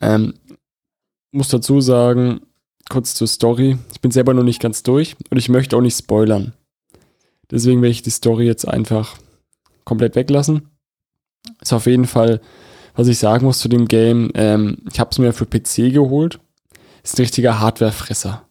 Ähm, 0.00 0.34
muss 1.32 1.48
dazu 1.48 1.80
sagen, 1.80 2.40
kurz 2.88 3.14
zur 3.14 3.26
Story. 3.26 3.78
Ich 3.92 4.00
bin 4.00 4.10
selber 4.10 4.34
noch 4.34 4.42
nicht 4.42 4.60
ganz 4.60 4.82
durch 4.82 5.16
und 5.30 5.38
ich 5.38 5.48
möchte 5.48 5.76
auch 5.76 5.80
nicht 5.80 5.98
spoilern. 5.98 6.52
Deswegen 7.50 7.82
werde 7.82 7.92
ich 7.92 8.02
die 8.02 8.10
Story 8.10 8.46
jetzt 8.46 8.66
einfach 8.66 9.16
komplett 9.84 10.16
weglassen. 10.16 10.68
Ist 11.60 11.72
auf 11.72 11.86
jeden 11.86 12.06
Fall, 12.06 12.40
was 12.94 13.08
ich 13.08 13.18
sagen 13.18 13.46
muss 13.46 13.58
zu 13.58 13.68
dem 13.68 13.88
Game. 13.88 14.30
Ähm, 14.34 14.78
ich 14.90 15.00
habe 15.00 15.10
es 15.10 15.18
mir 15.18 15.32
für 15.32 15.46
PC 15.46 15.92
geholt. 15.92 16.40
Ist 17.02 17.18
ein 17.18 17.22
richtiger 17.22 17.58
Hardwarefresser. 17.60 18.47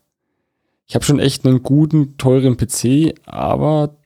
Ich 0.87 0.95
habe 0.95 1.03
schon 1.05 1.19
echt 1.19 1.45
einen 1.45 1.63
guten, 1.63 2.17
teuren 2.17 2.55
PC, 2.57 3.13
aber 3.25 3.97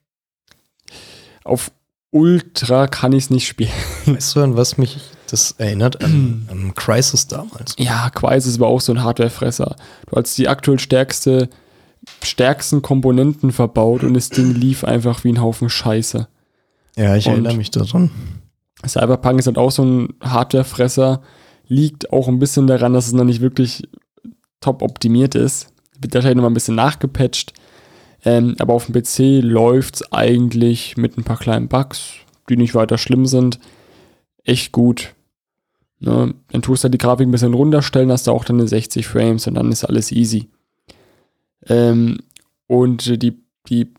auf 1.44 1.72
Ultra 2.12 2.88
kann 2.88 3.14
ich 3.14 3.26
es 3.26 3.30
nicht 3.30 3.48
spielen. 3.48 3.70
Weißt 4.06 4.36
du, 4.36 4.42
an 4.42 4.58
was 4.58 4.78
mich 4.78 4.98
das 5.30 5.52
erinnert? 5.58 6.04
An, 6.04 6.48
an 6.52 6.74
Crisis 6.76 7.28
damals. 7.28 7.76
Ja, 7.78 8.10
Crisis 8.10 8.60
war 8.60 8.68
auch 8.68 8.82
so 8.82 8.92
ein 8.94 9.04
Hardwarefresser. 9.04 9.76
Du 10.10 10.16
hast 10.18 10.38
die 10.38 10.48
aktuell 10.50 10.80
stärkste, 10.80 11.50
stärksten 12.24 12.82
Komponenten 12.82 13.52
verbaut 13.52 14.04
und 14.04 14.14
das 14.16 14.30
Ding 14.30 14.54
lief 14.54 14.84
einfach 14.84 15.24
wie 15.24 15.32
ein 15.32 15.42
Haufen 15.42 15.70
Scheiße. 15.70 16.28
Ja, 16.98 17.16
ich 17.16 17.28
Und- 17.28 17.34
erinnere 17.34 17.56
mich 17.56 17.72
daran. 17.72 18.12
Cyberpunk 18.86 19.40
ist 19.40 19.46
halt 19.46 19.60
auch 19.60 19.70
so 19.72 19.86
ein 19.86 20.14
Hardwarefresser. 20.22 21.22
Liegt 21.68 22.12
auch 22.12 22.28
ein 22.28 22.40
bisschen 22.40 22.66
daran, 22.66 22.94
dass 22.94 23.06
es 23.08 23.14
noch 23.14 23.24
nicht 23.24 23.40
wirklich 23.40 23.88
top 24.60 24.82
optimiert 24.82 25.36
ist. 25.36 25.68
Wird 26.02 26.14
wahrscheinlich 26.14 26.38
noch 26.38 26.44
mal 26.44 26.50
ein 26.50 26.56
bisschen 26.56 26.76
nachgepatcht. 26.76 27.54
Ähm, 28.24 28.56
aber 28.60 28.74
auf 28.74 28.88
dem 28.88 28.94
PC 28.94 29.44
läuft 29.44 29.96
es 29.96 30.14
eigentlich 30.14 30.98
mit 30.98 31.18
ein 31.18 31.24
paar 31.24 31.38
kleinen 31.38 31.68
Bugs, 31.68 32.14
die 32.50 32.58
nicht 32.58 32.76
weiter 32.76 32.98
schlimm 32.98 33.26
sind, 33.26 33.60
echt 34.44 34.72
gut. 34.72 35.14
Ne? 36.00 36.34
Dann 36.50 36.62
tust 36.62 36.84
du 36.84 36.86
halt 36.86 36.94
die 36.94 37.00
Grafik 37.00 37.28
ein 37.28 37.32
bisschen 37.32 37.54
runterstellen, 37.54 38.12
hast 38.12 38.28
du 38.28 38.32
auch 38.32 38.46
dann 38.46 38.60
eine 38.60 38.68
60 38.68 39.08
Frames 39.08 39.48
und 39.48 39.56
dann 39.56 39.72
ist 39.72 39.86
alles 39.86 40.12
easy. 40.12 40.50
Ähm, 41.68 42.20
und 42.68 43.22
die, 43.22 43.44
die 43.68 43.94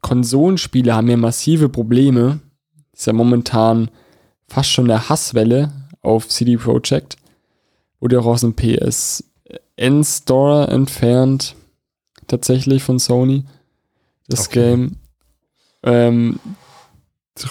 Konsolenspiele 0.00 0.94
haben 0.94 1.08
ja 1.08 1.16
massive 1.16 1.68
Probleme. 1.68 2.40
Ist 2.92 3.06
ja 3.06 3.12
momentan 3.12 3.90
fast 4.48 4.70
schon 4.70 4.90
eine 4.90 5.08
Hasswelle 5.08 5.72
auf 6.02 6.28
CD 6.28 6.56
Projekt. 6.56 7.16
Wurde 8.00 8.20
auch 8.20 8.26
aus 8.26 8.42
dem 8.42 8.54
PSN 8.54 9.25
Store 10.04 10.68
entfernt. 10.68 11.54
Tatsächlich 12.26 12.82
von 12.82 12.98
Sony. 12.98 13.44
Das 14.28 14.46
Okay. 14.48 14.60
Game. 14.60 14.96
Ähm, 15.82 16.40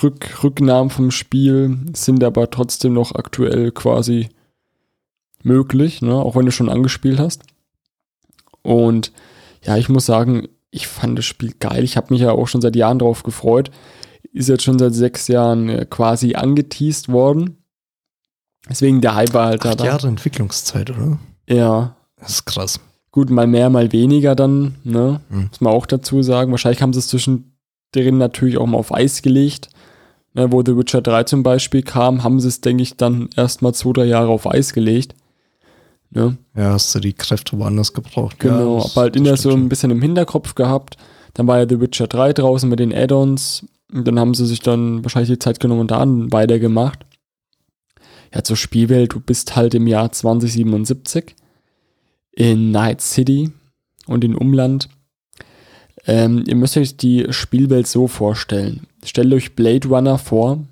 Rück, 0.02 0.44
Rücknahmen 0.44 0.90
vom 0.90 1.12
Spiel 1.12 1.78
sind 1.94 2.24
aber 2.24 2.50
trotzdem 2.50 2.94
noch 2.94 3.14
aktuell 3.14 3.72
quasi 3.72 4.30
möglich, 5.44 6.02
ne? 6.02 6.16
auch 6.16 6.36
wenn 6.36 6.46
du 6.46 6.52
schon 6.52 6.70
angespielt 6.70 7.20
hast. 7.20 7.44
Und 8.64 9.12
ja, 9.64 9.78
ich 9.78 9.90
muss 9.90 10.08
sagen, 10.08 10.48
ich 10.72 10.88
fand 10.88 11.18
das 11.18 11.26
Spiel 11.26 11.54
geil. 11.60 11.84
Ich 11.84 11.98
habe 11.98 12.14
mich 12.14 12.22
ja 12.22 12.32
auch 12.32 12.48
schon 12.48 12.62
seit 12.62 12.76
Jahren 12.76 13.00
drauf 13.00 13.24
gefreut. 13.24 13.70
Ist 14.34 14.50
jetzt 14.50 14.64
schon 14.64 14.80
seit 14.80 14.94
sechs 14.96 15.28
Jahren 15.28 15.70
äh, 15.70 15.86
quasi 15.88 16.34
angeteased 16.34 17.10
worden. 17.10 17.58
Deswegen 18.68 19.02
der 19.02 19.14
Hype 19.16 19.34
war 19.34 19.46
halt 19.48 19.66
Acht 19.66 19.80
da. 19.80 19.86
Jahre 19.86 20.08
Entwicklungszeit, 20.08 20.90
oder? 20.90 21.20
Ja, 21.48 21.96
Das 22.26 22.36
ist 22.36 22.46
krass. 22.46 22.80
gut, 23.12 23.30
mal 23.30 23.48
mehr, 23.48 23.70
mal 23.70 23.92
weniger 23.92 24.36
dann, 24.36 24.76
ne? 24.84 25.22
Hm. 25.30 25.48
Muss 25.50 25.62
man 25.62 25.74
auch 25.74 25.86
dazu 25.86 26.22
sagen. 26.22 26.52
Wahrscheinlich 26.52 26.82
haben 26.82 26.94
sie 26.94 27.00
es 27.00 27.08
zwischendrin 27.08 28.18
natürlich 28.18 28.58
auch 28.58 28.66
mal 28.66 28.78
auf 28.78 28.94
Eis 28.94 29.22
gelegt. 29.22 29.70
Ne, 30.34 30.52
wo 30.52 30.64
The 30.66 30.76
Witcher 30.76 31.02
3 31.02 31.24
zum 31.24 31.44
Beispiel 31.44 31.82
kam, 31.82 32.24
haben 32.24 32.42
sie 32.42 32.50
es, 32.50 32.60
denke 32.60 32.84
ich, 32.84 32.98
dann 32.98 33.30
erstmal 33.38 33.74
zwei, 33.74 33.94
drei 33.94 34.06
Jahre 34.06 34.28
auf 34.28 34.46
Eis 34.46 34.74
gelegt. 34.74 35.16
Ne? 36.12 36.38
Ja, 36.58 36.74
hast 36.74 36.94
du 36.94 37.00
die 37.00 37.14
Kräfte 37.14 37.58
woanders 37.58 37.94
gebraucht. 37.94 38.40
Genau, 38.40 38.80
ja, 38.80 38.86
aber 38.86 39.02
halt 39.02 39.16
immer 39.16 39.30
das 39.30 39.44
so 39.44 39.52
ein 39.52 39.70
bisschen 39.70 39.92
im 39.92 40.02
Hinterkopf 40.02 40.56
gehabt. 40.56 40.98
Dann 41.36 41.48
war 41.48 41.60
ja 41.60 41.66
The 41.70 41.80
Witcher 41.80 42.08
3 42.08 42.34
draußen 42.34 42.70
mit 42.70 42.80
den 42.80 42.94
Add-ons. 42.94 43.66
Und 43.94 44.06
dann 44.06 44.20
haben 44.20 44.34
sie 44.34 44.46
sich 44.46 44.60
dann 44.60 45.04
wahrscheinlich 45.04 45.30
die 45.30 45.40
Zeit 45.40 45.62
genommen 45.62 45.82
und 45.82 45.92
da 45.92 46.04
weitergemacht. 46.06 47.06
Ja, 48.34 48.44
zur 48.44 48.58
Spielwelt, 48.58 49.14
du 49.14 49.22
bist 49.22 49.56
halt 49.56 49.74
im 49.74 49.88
Jahr 49.88 50.12
2077 50.12 51.36
in 52.36 52.72
Night 52.72 53.02
City 53.02 53.52
und 54.08 54.24
in 54.24 54.36
Umland. 54.36 54.90
Ähm, 56.06 56.44
ihr 56.46 56.56
müsst 56.56 56.78
euch 56.78 56.98
die 56.98 57.28
Spielwelt 57.32 57.88
so 57.88 58.08
vorstellen. 58.08 58.88
Stellt 59.04 59.34
euch 59.34 59.56
Blade 59.56 59.88
Runner 59.88 60.18
vor, 60.18 60.66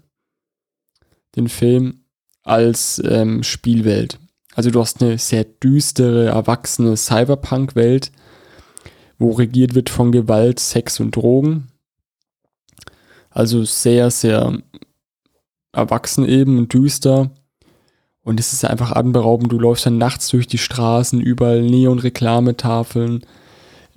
den 1.35 1.48
Film, 1.48 2.03
als 2.44 3.02
ähm, 3.06 3.41
Spielwelt. 3.41 4.19
Also 4.53 4.69
du 4.69 4.80
hast 4.80 5.02
eine 5.02 5.18
sehr 5.18 5.45
düstere, 5.45 6.27
erwachsene 6.27 6.95
Cyberpunk-Welt, 6.95 8.11
wo 9.18 9.31
regiert 9.31 9.73
wird 9.73 9.90
von 9.90 10.11
Gewalt, 10.11 10.60
Sex 10.60 10.99
und 10.99 11.15
Drogen. 11.15 11.69
Also 13.30 13.64
sehr, 13.64 14.11
sehr 14.11 14.61
erwachsen 15.72 16.27
eben 16.27 16.60
und 16.60 16.73
düster. 16.73 17.31
Und 18.24 18.40
es 18.40 18.54
ist 18.54 18.64
einfach 18.64 18.91
atemberaubend. 18.91 19.52
Du 19.52 19.60
läufst 19.60 19.86
dann 19.86 19.98
nachts 19.98 20.30
durch 20.30 20.48
die 20.48 20.58
Straßen, 20.58 21.20
überall 21.20 21.62
Neon-Reklametafeln 21.62 23.26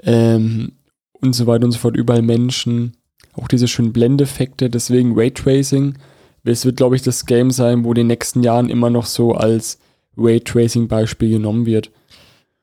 ähm, 0.02 0.72
und 1.12 1.32
so 1.32 1.46
weiter 1.46 1.64
und 1.64 1.72
so 1.72 1.78
fort, 1.78 1.96
überall 1.96 2.22
Menschen. 2.22 2.96
Auch 3.34 3.48
diese 3.48 3.68
schönen 3.68 3.92
Blendeffekte, 3.92 4.68
deswegen 4.68 5.12
Raytracing. 5.14 5.94
Es 6.42 6.64
wird, 6.64 6.76
glaube 6.76 6.96
ich, 6.96 7.02
das 7.02 7.26
Game 7.26 7.50
sein, 7.50 7.84
wo 7.84 7.90
in 7.90 7.96
den 7.96 8.06
nächsten 8.08 8.42
Jahren 8.42 8.68
immer 8.68 8.90
noch 8.90 9.06
so 9.06 9.34
als 9.34 9.78
Raytracing-Beispiel 10.16 11.30
genommen 11.30 11.66
wird. 11.66 11.90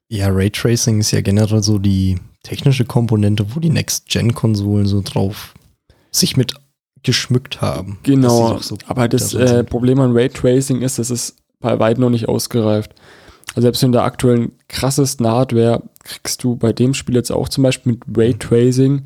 Ja, 0.10 0.28
Raytracing 0.30 1.00
ist 1.00 1.12
ja 1.12 1.22
generell 1.22 1.64
so 1.64 1.80
die 1.80 2.18
technische 2.44 2.86
Komponente, 2.86 3.56
wo 3.56 3.60
die 3.60 3.70
Next-Gen-Konsolen 3.70 4.86
so 4.86 5.02
drauf 5.02 5.54
sich 6.12 6.38
mit 6.38 6.54
geschmückt 7.04 7.62
haben. 7.62 8.00
Genau, 8.04 8.58
so 8.60 8.78
aber 8.86 9.08
das 9.08 9.34
äh. 9.34 9.64
Problem 9.64 10.00
an 10.00 10.14
Raytracing 10.14 10.82
ist, 10.82 11.00
dass 11.00 11.10
es 11.10 11.36
bei 11.64 11.80
weitem 11.80 12.02
noch 12.02 12.10
nicht 12.12 12.30
ausgereift. 12.30 12.94
Also 13.50 13.62
selbst 13.62 13.84
in 13.84 13.92
der 13.92 14.04
aktuellen 14.04 14.52
krassesten 14.68 15.28
Hardware 15.28 15.82
kriegst 16.04 16.44
du 16.44 16.56
bei 16.56 16.74
dem 16.74 16.94
Spiel 16.94 17.16
jetzt 17.16 17.32
auch 17.32 17.50
zum 17.50 17.64
Beispiel 17.64 17.94
mit 17.94 18.04
Raytracing, 18.16 19.04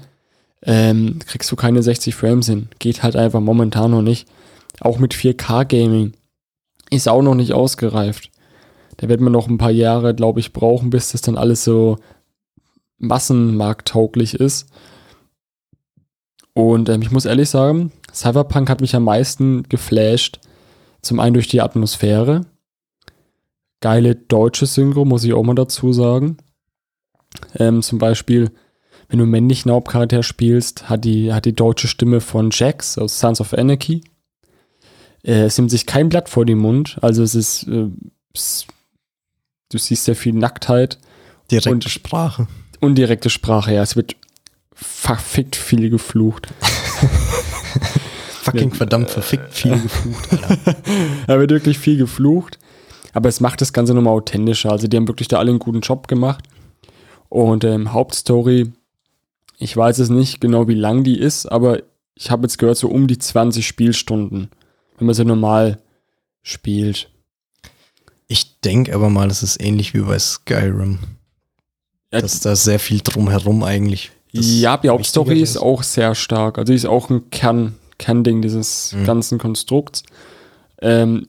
ähm, 0.64 1.20
kriegst 1.26 1.52
du 1.52 1.56
keine 1.56 1.82
60 1.82 2.16
Frames 2.16 2.48
hin. 2.48 2.70
Geht 2.80 3.04
halt 3.04 3.16
einfach 3.16 3.40
momentan 3.40 3.92
noch 3.92 4.02
nicht. 4.02 4.28
Auch 4.80 5.00
mit 5.00 5.14
4K-Gaming 5.14 6.14
ist 6.90 7.08
auch 7.08 7.22
noch 7.22 7.36
nicht 7.36 7.54
ausgereift. 7.54 8.32
Da 8.98 9.10
wird 9.10 9.22
man 9.22 9.34
noch 9.34 9.48
ein 9.48 9.58
paar 9.58 9.72
Jahre, 9.72 10.16
glaube 10.16 10.40
ich, 10.40 10.54
brauchen, 10.54 10.90
bis 10.90 11.12
das 11.12 11.22
dann 11.22 11.38
alles 11.38 11.64
so 11.64 11.98
massenmarkttauglich 12.98 14.34
ist. 14.36 14.68
Und 16.54 16.90
ähm, 16.90 17.04
ich 17.04 17.12
muss 17.12 17.26
ehrlich 17.26 17.50
sagen, 17.50 17.92
Cyberpunk 18.12 18.70
hat 18.70 18.82
mich 18.82 18.96
am 18.96 19.04
meisten 19.04 19.64
geflasht. 19.70 20.40
Zum 21.02 21.20
einen 21.20 21.34
durch 21.34 21.48
die 21.48 21.62
Atmosphäre. 21.62 22.42
Geile 23.82 24.16
deutsche 24.16 24.66
Synchro, 24.66 25.06
muss 25.06 25.24
ich 25.24 25.34
auch 25.34 25.44
mal 25.44 25.54
dazu 25.56 25.94
sagen. 25.94 26.38
Ähm, 27.56 27.82
zum 27.82 28.00
Beispiel, 28.00 28.52
wenn 29.08 29.20
du 29.20 29.24
einen 29.24 29.32
männlichen 29.32 29.72
Hauptcharakter 29.72 30.24
spielst, 30.24 30.90
hat 30.90 31.06
die, 31.06 31.32
hat 31.34 31.46
die 31.46 31.54
deutsche 31.54 31.88
Stimme 31.88 32.20
von 32.20 32.50
Jax 32.52 32.98
aus 32.98 33.20
Sons 33.20 33.40
of 33.40 33.54
Anarchy. 33.54 34.04
Äh, 35.24 35.44
es 35.44 35.58
nimmt 35.58 35.70
sich 35.72 35.86
kein 35.86 36.10
Blatt 36.10 36.28
vor 36.30 36.46
den 36.46 36.58
Mund. 36.58 36.98
Also 37.02 37.22
es 37.24 37.36
ist, 37.36 37.68
äh, 37.68 37.88
es, 38.34 38.66
du 39.70 39.78
siehst 39.78 40.06
sehr 40.06 40.16
viel 40.16 40.34
Nacktheit 40.34 40.98
Direkte 41.52 41.70
und- 41.72 41.84
Sprache. 41.90 42.48
und 42.82 42.96
direkte 42.96 43.30
Sprache. 43.30 43.74
Ja, 43.74 43.84
es 43.84 43.96
wird 43.96 44.16
verfickt 44.74 45.56
viel 45.56 45.90
geflucht. 45.90 46.48
Fucking 48.52 48.74
verdammt 48.74 49.10
verfickt 49.10 49.54
viel 49.54 49.80
geflucht, 49.80 50.32
Alter. 50.44 50.76
Da 51.28 51.40
wird 51.40 51.52
wirklich 51.52 51.78
viel 51.78 51.98
geflucht. 51.98 52.60
Aber 53.14 53.30
es 53.30 53.40
macht 53.40 53.62
das 53.62 53.74
Ganze 53.74 53.94
nochmal 53.94 54.14
authentischer. 54.14 54.72
Also 54.72 54.88
die 54.88 54.96
haben 54.96 55.08
wirklich 55.08 55.28
da 55.28 55.40
alle 55.40 55.50
einen 55.50 55.60
guten 55.60 55.82
Job 55.82 56.08
gemacht. 56.08 56.44
Und 57.30 57.64
ähm, 57.64 57.94
Hauptstory, 57.94 58.72
ich 59.58 59.76
weiß 59.76 60.00
es 60.00 60.10
nicht 60.10 60.40
genau, 60.40 60.68
wie 60.68 60.76
lang 60.76 61.04
die 61.04 61.20
ist, 61.20 61.46
aber 61.46 61.82
ich 62.16 62.32
habe 62.32 62.44
jetzt 62.44 62.58
gehört, 62.58 62.78
so 62.78 62.90
um 62.90 63.08
die 63.08 63.18
20 63.18 63.66
Spielstunden, 63.66 64.50
wenn 64.98 65.06
man 65.06 65.16
sie 65.16 65.26
normal 65.26 65.80
spielt. 66.42 67.10
Ich 68.28 68.60
denke 68.62 68.94
aber 68.94 69.10
mal, 69.10 69.30
es 69.30 69.44
ist 69.44 69.62
ähnlich 69.62 69.94
wie 69.94 70.02
bei 70.02 70.20
Skyrim. 70.20 71.00
Ja, 72.12 72.22
dass 72.22 72.40
da 72.40 72.56
sehr 72.56 72.80
viel 72.80 73.02
drumherum 73.04 73.64
eigentlich. 73.64 74.12
das 74.34 74.46
ja, 74.48 74.78
die 74.78 74.90
Hauptstory 74.90 75.42
ist 75.42 75.58
auch 75.58 75.84
sehr 75.84 76.16
stark. 76.16 76.58
Also 76.58 76.72
die 76.72 76.78
ist 76.78 76.86
auch 76.86 77.10
ein 77.10 77.30
Kern, 77.30 77.76
Kernding 77.98 78.42
dieses 78.42 78.94
Mhm. 78.94 79.06
ganzen 79.06 79.38
Konstrukts. 79.40 80.04
Ähm, 80.82 81.28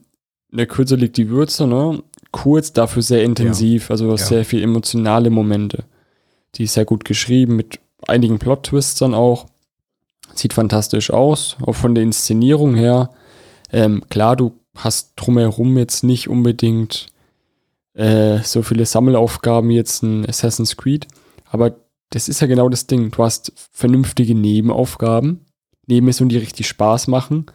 in 0.51 0.57
der 0.57 0.67
Kürze 0.67 0.95
liegt 0.95 1.17
die 1.17 1.29
Würze, 1.29 1.67
ne? 1.67 2.01
Kurz, 2.31 2.73
dafür 2.73 3.01
sehr 3.01 3.23
intensiv, 3.23 3.89
also 3.91 4.09
Ja. 4.09 4.17
sehr 4.17 4.45
viel 4.45 4.61
emotionale 4.63 5.29
Momente. 5.29 5.83
Die 6.55 6.63
ist 6.63 6.73
sehr 6.73 6.85
gut 6.85 7.05
geschrieben, 7.05 7.55
mit 7.55 7.79
einigen 8.07 8.39
Plot-Twists 8.39 8.99
dann 8.99 9.13
auch. 9.13 9.47
Sieht 10.35 10.53
fantastisch 10.53 11.11
aus, 11.11 11.57
auch 11.61 11.73
von 11.73 11.95
der 11.95 12.03
Inszenierung 12.03 12.75
her. 12.75 13.09
Ähm, 13.71 14.03
klar, 14.09 14.35
du 14.35 14.53
hast 14.75 15.13
drumherum 15.15 15.77
jetzt 15.77 16.03
nicht 16.03 16.27
unbedingt 16.29 17.07
äh, 17.95 18.39
so 18.43 18.61
viele 18.61 18.85
Sammelaufgaben 18.85 19.69
wie 19.69 19.75
jetzt 19.75 20.03
ein 20.03 20.25
Assassin's 20.27 20.77
Creed. 20.77 21.07
Aber 21.49 21.75
das 22.11 22.29
ist 22.29 22.39
ja 22.39 22.47
genau 22.47 22.69
das 22.69 22.87
Ding. 22.87 23.11
Du 23.11 23.23
hast 23.23 23.51
vernünftige 23.71 24.35
Nebenaufgaben, 24.35 25.41
Nebenmissionen, 25.89 26.29
die 26.29 26.37
richtig 26.37 26.67
Spaß 26.67 27.07
machen. 27.07 27.45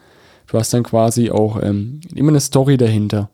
Du 0.47 0.59
hast 0.59 0.73
dann 0.75 0.83
quasi 0.83 1.31
auch 1.31 1.61
ähm, 1.63 2.01
immer 2.15 2.29
eine 2.31 2.41
Story 2.41 2.77
dahinter. 2.77 3.31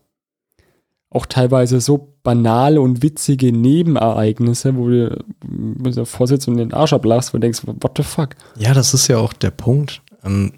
Auch 1.09 1.25
teilweise 1.25 1.81
so 1.81 2.15
banale 2.23 2.79
und 2.79 3.03
witzige 3.03 3.51
Nebenereignisse, 3.51 4.77
wo 4.77 4.87
du 4.87 5.23
mit 5.45 5.97
der 5.97 6.05
Vorsitz 6.05 6.47
und 6.47 6.55
den 6.57 6.71
Arsch 6.73 6.93
ablachst, 6.93 7.33
wo 7.33 7.37
du 7.37 7.41
denkst, 7.41 7.63
what 7.65 7.91
the 7.97 8.03
fuck? 8.03 8.29
Ja, 8.57 8.73
das 8.73 8.93
ist 8.93 9.07
ja 9.09 9.17
auch 9.17 9.33
der 9.33 9.51
Punkt. 9.51 10.01
Ähm, 10.23 10.53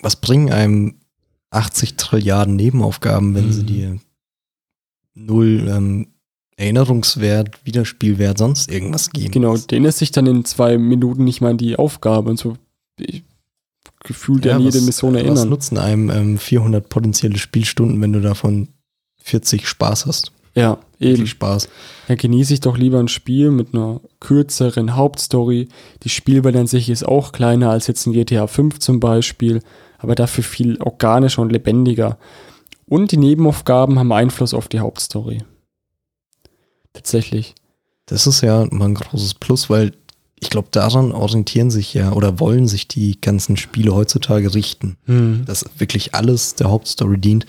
was 0.00 0.16
bringen 0.16 0.50
einem 0.50 0.94
80 1.50 1.96
Trilliarden 1.96 2.56
Nebenaufgaben, 2.56 3.34
wenn 3.34 3.52
sie 3.52 3.62
Mhm. 3.62 3.66
dir 3.66 3.98
null 5.14 5.68
ähm, 5.68 6.06
Erinnerungswert, 6.56 7.64
Wiederspielwert, 7.66 8.38
sonst 8.38 8.70
irgendwas 8.70 9.10
geben? 9.10 9.32
Genau, 9.32 9.56
denen 9.56 9.86
ist 9.86 9.98
sich 9.98 10.12
dann 10.12 10.26
in 10.26 10.44
zwei 10.44 10.78
Minuten 10.78 11.24
nicht 11.24 11.40
mal 11.40 11.56
die 11.56 11.76
Aufgabe 11.76 12.30
und 12.30 12.38
so 12.38 12.54
ich, 12.98 13.24
gefühlt 14.04 14.44
Ja, 14.44 14.56
an 14.56 14.62
jede 14.62 14.78
was- 14.78 14.82
Mission 14.84 15.14
Was 15.14 15.22
erinnern. 15.22 15.48
nutzen 15.48 15.78
einem 15.78 16.10
ähm, 16.10 16.38
400 16.38 16.88
potenzielle 16.88 17.38
Spielstunden, 17.38 18.00
wenn 18.00 18.12
du 18.12 18.20
davon 18.20 18.68
40 19.22 19.68
Spaß 19.68 20.06
hast? 20.06 20.32
Ja, 20.54 20.78
eben. 20.98 21.26
Spaß. 21.28 21.68
Dann 22.08 22.16
genieße 22.16 22.54
ich 22.54 22.60
doch 22.60 22.76
lieber 22.76 22.98
ein 22.98 23.06
Spiel 23.08 23.50
mit 23.52 23.72
einer 23.72 24.00
kürzeren 24.18 24.96
Hauptstory. 24.96 25.68
Die 26.02 26.08
Spielwelt 26.08 26.56
an 26.56 26.66
sich 26.66 26.88
ist 26.90 27.06
auch 27.06 27.30
kleiner 27.30 27.70
als 27.70 27.86
jetzt 27.86 28.06
ein 28.06 28.12
GTA 28.12 28.46
5 28.48 28.80
zum 28.80 28.98
Beispiel, 28.98 29.62
aber 29.98 30.16
dafür 30.16 30.42
viel 30.42 30.80
organischer 30.82 31.42
und 31.42 31.52
lebendiger. 31.52 32.18
Und 32.86 33.12
die 33.12 33.16
Nebenaufgaben 33.18 33.96
haben 34.00 34.10
Einfluss 34.12 34.52
auf 34.52 34.66
die 34.66 34.80
Hauptstory. 34.80 35.44
Tatsächlich. 36.92 37.54
Das 38.06 38.26
ist 38.26 38.40
ja 38.40 38.66
mal 38.70 38.86
ein 38.86 38.94
großes 38.94 39.34
Plus, 39.34 39.70
weil 39.70 39.92
ich 40.40 40.50
glaube, 40.50 40.68
daran 40.70 41.12
orientieren 41.12 41.70
sich 41.70 41.94
ja 41.94 42.12
oder 42.12 42.40
wollen 42.40 42.66
sich 42.66 42.88
die 42.88 43.20
ganzen 43.20 43.56
Spiele 43.56 43.94
heutzutage 43.94 44.54
richten. 44.54 44.96
dass 45.44 45.64
wirklich 45.78 46.14
alles 46.14 46.54
der 46.54 46.70
Hauptstory 46.70 47.18
dient. 47.18 47.46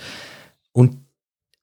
Und 0.72 0.98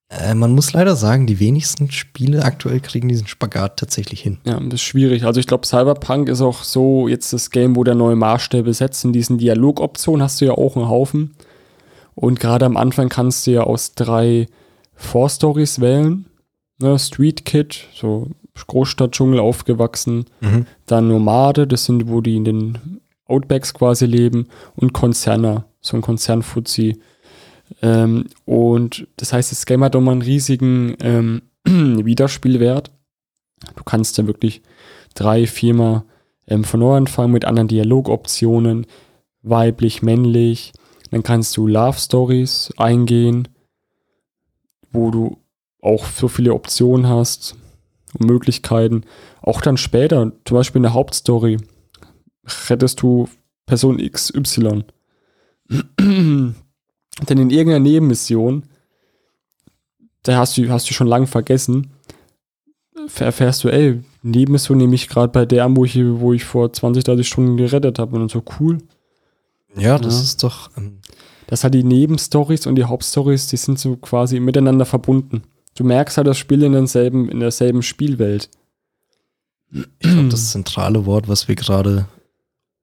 äh, 0.10 0.34
man 0.34 0.53
muss 0.53 0.73
leider 0.73 0.95
sagen, 0.95 1.27
die 1.27 1.39
wenigsten 1.39 1.91
Spiele 1.91 2.43
aktuell 2.43 2.80
kriegen 2.80 3.07
diesen 3.07 3.27
Spagat 3.27 3.77
tatsächlich 3.77 4.22
hin. 4.22 4.39
Ja, 4.43 4.60
das 4.60 4.76
ist 4.76 4.81
schwierig. 4.81 5.23
Also 5.23 5.39
ich 5.39 5.47
glaube, 5.47 5.68
Cyberpunk 5.68 6.30
ist 6.30 6.41
auch 6.41 6.64
so 6.64 7.07
jetzt 7.07 7.31
das 7.31 7.51
Game, 7.51 7.76
wo 7.76 7.84
der 7.84 7.95
neue 7.95 8.15
Maßstäbe 8.15 8.73
setzt. 8.73 9.06
In 9.06 9.14
diesen 9.14 9.38
Dialogoptionen 9.38 10.23
hast 10.23 10.41
du 10.41 10.45
ja 10.45 10.53
auch 10.53 10.76
einen 10.76 10.89
Haufen. 10.89 11.35
Und 12.15 12.39
gerade 12.39 12.65
am 12.65 12.76
Anfang 12.76 13.07
kannst 13.07 13.45
du 13.45 13.51
ja 13.51 13.64
aus 13.64 13.93
drei 13.93 14.47
Vorstories 14.95 15.80
wählen. 15.80 16.26
Ne, 16.81 16.97
Street 16.97 17.45
Kid, 17.45 17.85
so 17.93 18.30
Großstadtdschungel 18.68 19.40
aufgewachsen. 19.40 20.26
Dann 20.86 21.07
Nomade, 21.07 21.68
das 21.68 21.86
sind, 21.86 22.07
wo 22.07 22.22
die 22.22 22.36
in 22.36 22.45
den 22.45 23.02
Outbacks 23.26 23.73
quasi 23.73 24.06
leben. 24.06 24.48
Und 24.76 24.94
Konzerner, 24.94 25.65
so 25.81 25.98
ein 25.98 26.02
Konzernfuzzi. 26.02 26.99
Ähm, 27.81 28.26
und 28.45 29.07
das 29.18 29.34
heißt, 29.34 29.52
das 29.52 29.65
Game 29.65 29.84
hat 29.84 29.95
auch 29.95 30.02
mal 30.02 30.14
einen 30.14 30.22
riesigen 30.22 30.95
ähm, 31.02 31.41
Wiederspielwert. 31.65 32.91
Du 33.76 33.84
kannst 33.84 34.18
ja 34.18 34.27
wirklich 34.27 34.61
drei, 35.14 35.45
viermal 35.45 36.03
ähm, 36.48 36.64
von 36.64 36.80
neu 36.80 36.95
anfangen 36.95 37.34
mit 37.34 37.45
anderen 37.45 37.68
Dialogoptionen, 37.68 38.88
weiblich, 39.41 40.02
männlich. 40.02 40.73
Dann 41.11 41.23
kannst 41.23 41.56
du 41.57 41.68
Love 41.68 41.98
Stories 41.98 42.73
eingehen, 42.77 43.48
wo 44.91 45.11
du 45.11 45.38
auch 45.81 46.06
so 46.06 46.27
viele 46.27 46.53
Optionen 46.53 47.07
hast 47.07 47.56
Möglichkeiten. 48.18 49.03
Auch 49.41 49.61
dann 49.61 49.77
später, 49.77 50.31
zum 50.45 50.56
Beispiel 50.56 50.80
in 50.80 50.84
der 50.84 50.94
Hauptstory, 50.94 51.57
rettest 52.69 53.02
du 53.02 53.30
Person 53.65 53.98
XY. 53.98 54.84
Denn 55.99 56.56
in 57.27 57.49
irgendeiner 57.49 57.80
Nebenmission, 57.80 58.64
da 60.23 60.38
hast 60.38 60.57
du, 60.57 60.69
hast 60.69 60.90
du 60.90 60.94
schon 60.94 61.07
lang 61.07 61.27
vergessen, 61.27 61.91
erfährst 63.19 63.64
du, 63.64 63.69
ey, 63.69 64.02
Nebenmission 64.23 64.77
nehme 64.77 64.95
ich 64.95 65.07
gerade 65.07 65.31
bei 65.31 65.45
der, 65.45 65.73
wo 65.76 65.86
ich, 65.86 65.98
wo 65.98 66.34
ich 66.34 66.44
vor 66.44 66.72
20, 66.73 67.03
30 67.03 67.27
Stunden 67.27 67.57
gerettet 67.57 67.99
habe. 67.99 68.15
Und 68.18 68.30
so, 68.31 68.44
cool. 68.60 68.80
Ja, 69.76 69.98
das 69.98 70.15
Ja. 70.15 70.22
ist 70.22 70.44
doch. 70.44 70.69
Ähm, 70.77 70.99
Das 71.48 71.64
hat 71.64 71.73
die 71.73 71.84
Nebenstories 71.84 72.68
und 72.68 72.76
die 72.76 72.84
Hauptstories, 72.84 73.48
die 73.48 73.57
sind 73.57 73.80
so 73.80 73.95
quasi 73.95 74.40
miteinander 74.40 74.86
verbunden. 74.86 75.41
Du 75.80 75.85
merkst 75.85 76.18
halt 76.18 76.27
das 76.27 76.38
Spiel 76.38 76.61
in 76.64 76.73
derselben, 76.73 77.30
in 77.30 77.39
derselben 77.39 77.81
Spielwelt. 77.84 78.49
ich 79.72 79.85
glaube, 79.99 80.27
das 80.27 80.51
zentrale 80.51 81.06
Wort, 81.06 81.30
was 81.30 81.47
wir 81.47 81.56
gerade 81.56 82.06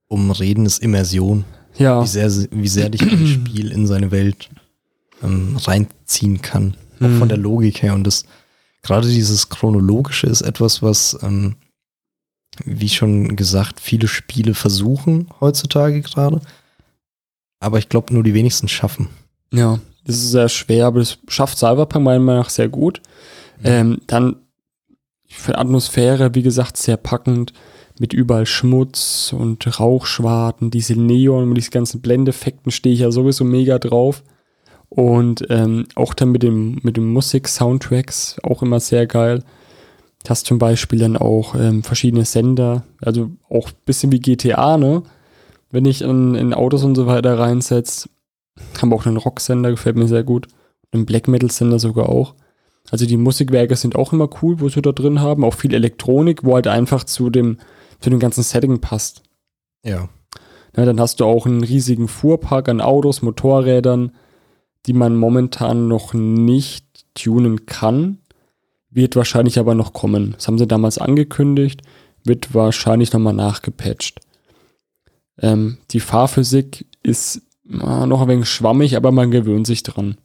umreden, 0.09 0.65
ist 0.65 0.83
Immersion. 0.83 1.45
Ja, 1.77 2.03
Wie 2.03 2.07
sehr, 2.07 2.31
wie 2.53 2.69
sehr 2.69 2.89
dich 2.89 3.03
ein 3.03 3.27
Spiel 3.49 3.71
in 3.71 3.87
seine 3.87 4.11
Welt 4.13 4.49
ähm, 5.23 5.59
reinziehen 5.59 6.41
kann. 6.41 6.75
Auch 7.01 7.07
Mhm. 7.09 7.19
von 7.19 7.29
der 7.29 7.37
Logik 7.37 7.83
her. 7.83 7.93
Und 7.93 8.05
das 8.05 8.25
gerade 8.83 9.07
dieses 9.09 9.51
Chronologische 9.51 10.27
ist 10.29 10.41
etwas, 10.41 10.81
was, 10.83 11.19
ähm, 11.23 11.57
wie 12.65 12.89
schon 12.89 13.37
gesagt, 13.37 13.79
viele 13.81 14.09
Spiele 14.09 14.55
versuchen 14.55 15.29
heutzutage 15.41 16.01
gerade. 16.01 16.41
Aber 17.61 17.79
ich 17.79 17.91
glaube, 17.91 18.15
nur 18.15 18.23
die 18.23 18.33
wenigsten 18.33 18.69
schaffen. 18.69 19.09
ja, 19.53 19.79
das 20.07 20.17
ist 20.17 20.31
sehr 20.31 20.49
schwer, 20.49 20.87
aber 20.87 21.01
das 21.01 21.19
schafft 21.29 21.59
Cyberpunk 21.59 22.05
meiner 22.05 22.21
Meinung 22.21 22.43
nach 22.43 22.51
sehr 22.51 22.69
gut. 22.69 23.01
Ähm, 23.65 23.99
dann 24.07 24.37
für 25.29 25.59
Atmosphäre, 25.59 26.35
wie 26.35 26.43
gesagt, 26.43 26.77
sehr 26.77 26.97
packend, 26.97 27.53
mit 27.99 28.13
überall 28.13 28.47
Schmutz 28.47 29.35
und 29.37 29.81
Rauchschwarten, 29.81 30.71
diese 30.71 30.95
Neon 30.95 31.49
und 31.49 31.55
diese 31.55 31.71
ganzen 31.71 32.01
Blendeffekten 32.03 32.71
stehe 32.71 32.95
ich 32.95 33.01
ja 33.01 33.11
sowieso 33.11 33.45
mega 33.45 33.79
drauf. 33.79 34.23
Und 34.89 35.47
ähm, 35.51 35.87
auch 35.95 36.15
dann 36.15 36.31
mit 36.31 36.43
dem, 36.43 36.79
mit 36.83 36.97
dem 36.97 37.13
Musik-Soundtracks 37.13 38.37
auch 38.43 38.63
immer 38.63 38.81
sehr 38.81 39.07
geil. 39.07 39.43
Du 40.23 40.31
hast 40.31 40.47
zum 40.47 40.59
Beispiel 40.59 40.99
dann 40.99 41.17
auch 41.17 41.55
ähm, 41.55 41.83
verschiedene 41.83 42.25
Sender, 42.25 42.85
also 43.01 43.31
auch 43.49 43.69
ein 43.69 43.85
bisschen 43.85 44.13
wie 44.13 44.21
GTA, 44.21 44.77
ne? 44.77 45.03
Wenn 45.71 45.85
ich 45.85 46.03
in, 46.03 46.35
in 46.37 46.55
Autos 46.55 46.85
und 46.85 46.95
so 46.95 47.07
weiter 47.07 47.39
reinsetze, 47.39 48.09
haben 48.81 48.91
wir 48.91 48.97
auch 48.97 49.07
einen 49.07 49.17
Rocksender, 49.17 49.71
gefällt 49.71 49.97
mir 49.97 50.09
sehr 50.09 50.25
gut. 50.25 50.49
Einen 50.93 51.07
Black 51.07 51.29
Metal-Sender 51.29 51.79
sogar 51.79 52.09
auch. 52.09 52.35
Also 52.91 53.07
die 53.07 53.17
Musikwerke 53.17 53.77
sind 53.77 53.97
auch 53.97 54.13
immer 54.13 54.29
cool, 54.43 54.61
wo 54.61 54.69
sie 54.69 54.83
da 54.83 54.93
drin 54.93 55.21
haben. 55.21 55.45
Auch 55.45 55.55
viel 55.55 55.75
Elektronik, 55.75 56.45
wo 56.45 56.55
halt 56.55 56.69
einfach 56.69 57.05
zu 57.05 57.31
dem, 57.31 57.59
zu 58.01 58.11
dem 58.11 58.19
ganzen 58.19 58.43
Setting 58.43 58.81
passt. 58.81 59.23
Ja. 59.85 60.09
Ja, 60.77 60.85
dann 60.85 61.01
hast 61.01 61.21
du 61.21 61.25
auch 61.25 61.47
einen 61.47 61.65
riesigen 61.65 62.07
Fuhrpark 62.07 62.69
an 62.69 62.81
Autos, 62.81 63.23
Motorrädern, 63.23 64.13
die 64.87 64.93
man 64.93 65.17
momentan 65.17 65.89
noch 65.89 66.13
nicht 66.15 66.87
tunen 67.15 67.67
kann. 67.67 68.19
Wird 68.91 69.17
wahrscheinlich 69.17 69.59
aber 69.59 69.75
noch 69.75 69.93
kommen. 69.93 70.33
Das 70.37 70.47
haben 70.47 70.59
sie 70.59 70.67
damals 70.67 70.99
angekündigt, 70.99 71.83
wird 72.25 72.55
wahrscheinlich 72.55 73.13
nochmal 73.13 73.33
nachgepatcht. 73.33 74.21
Ähm, 75.39 75.79
die 75.91 76.01
Fahrphysik 76.01 76.87
ist 77.03 77.43
noch 77.69 78.23
ein 78.23 78.29
wenig 78.29 78.49
schwammig, 78.49 78.97
aber 78.97 79.13
man 79.13 79.31
gewöhnt 79.31 79.67
sich 79.67 79.83
dran. 79.83 80.17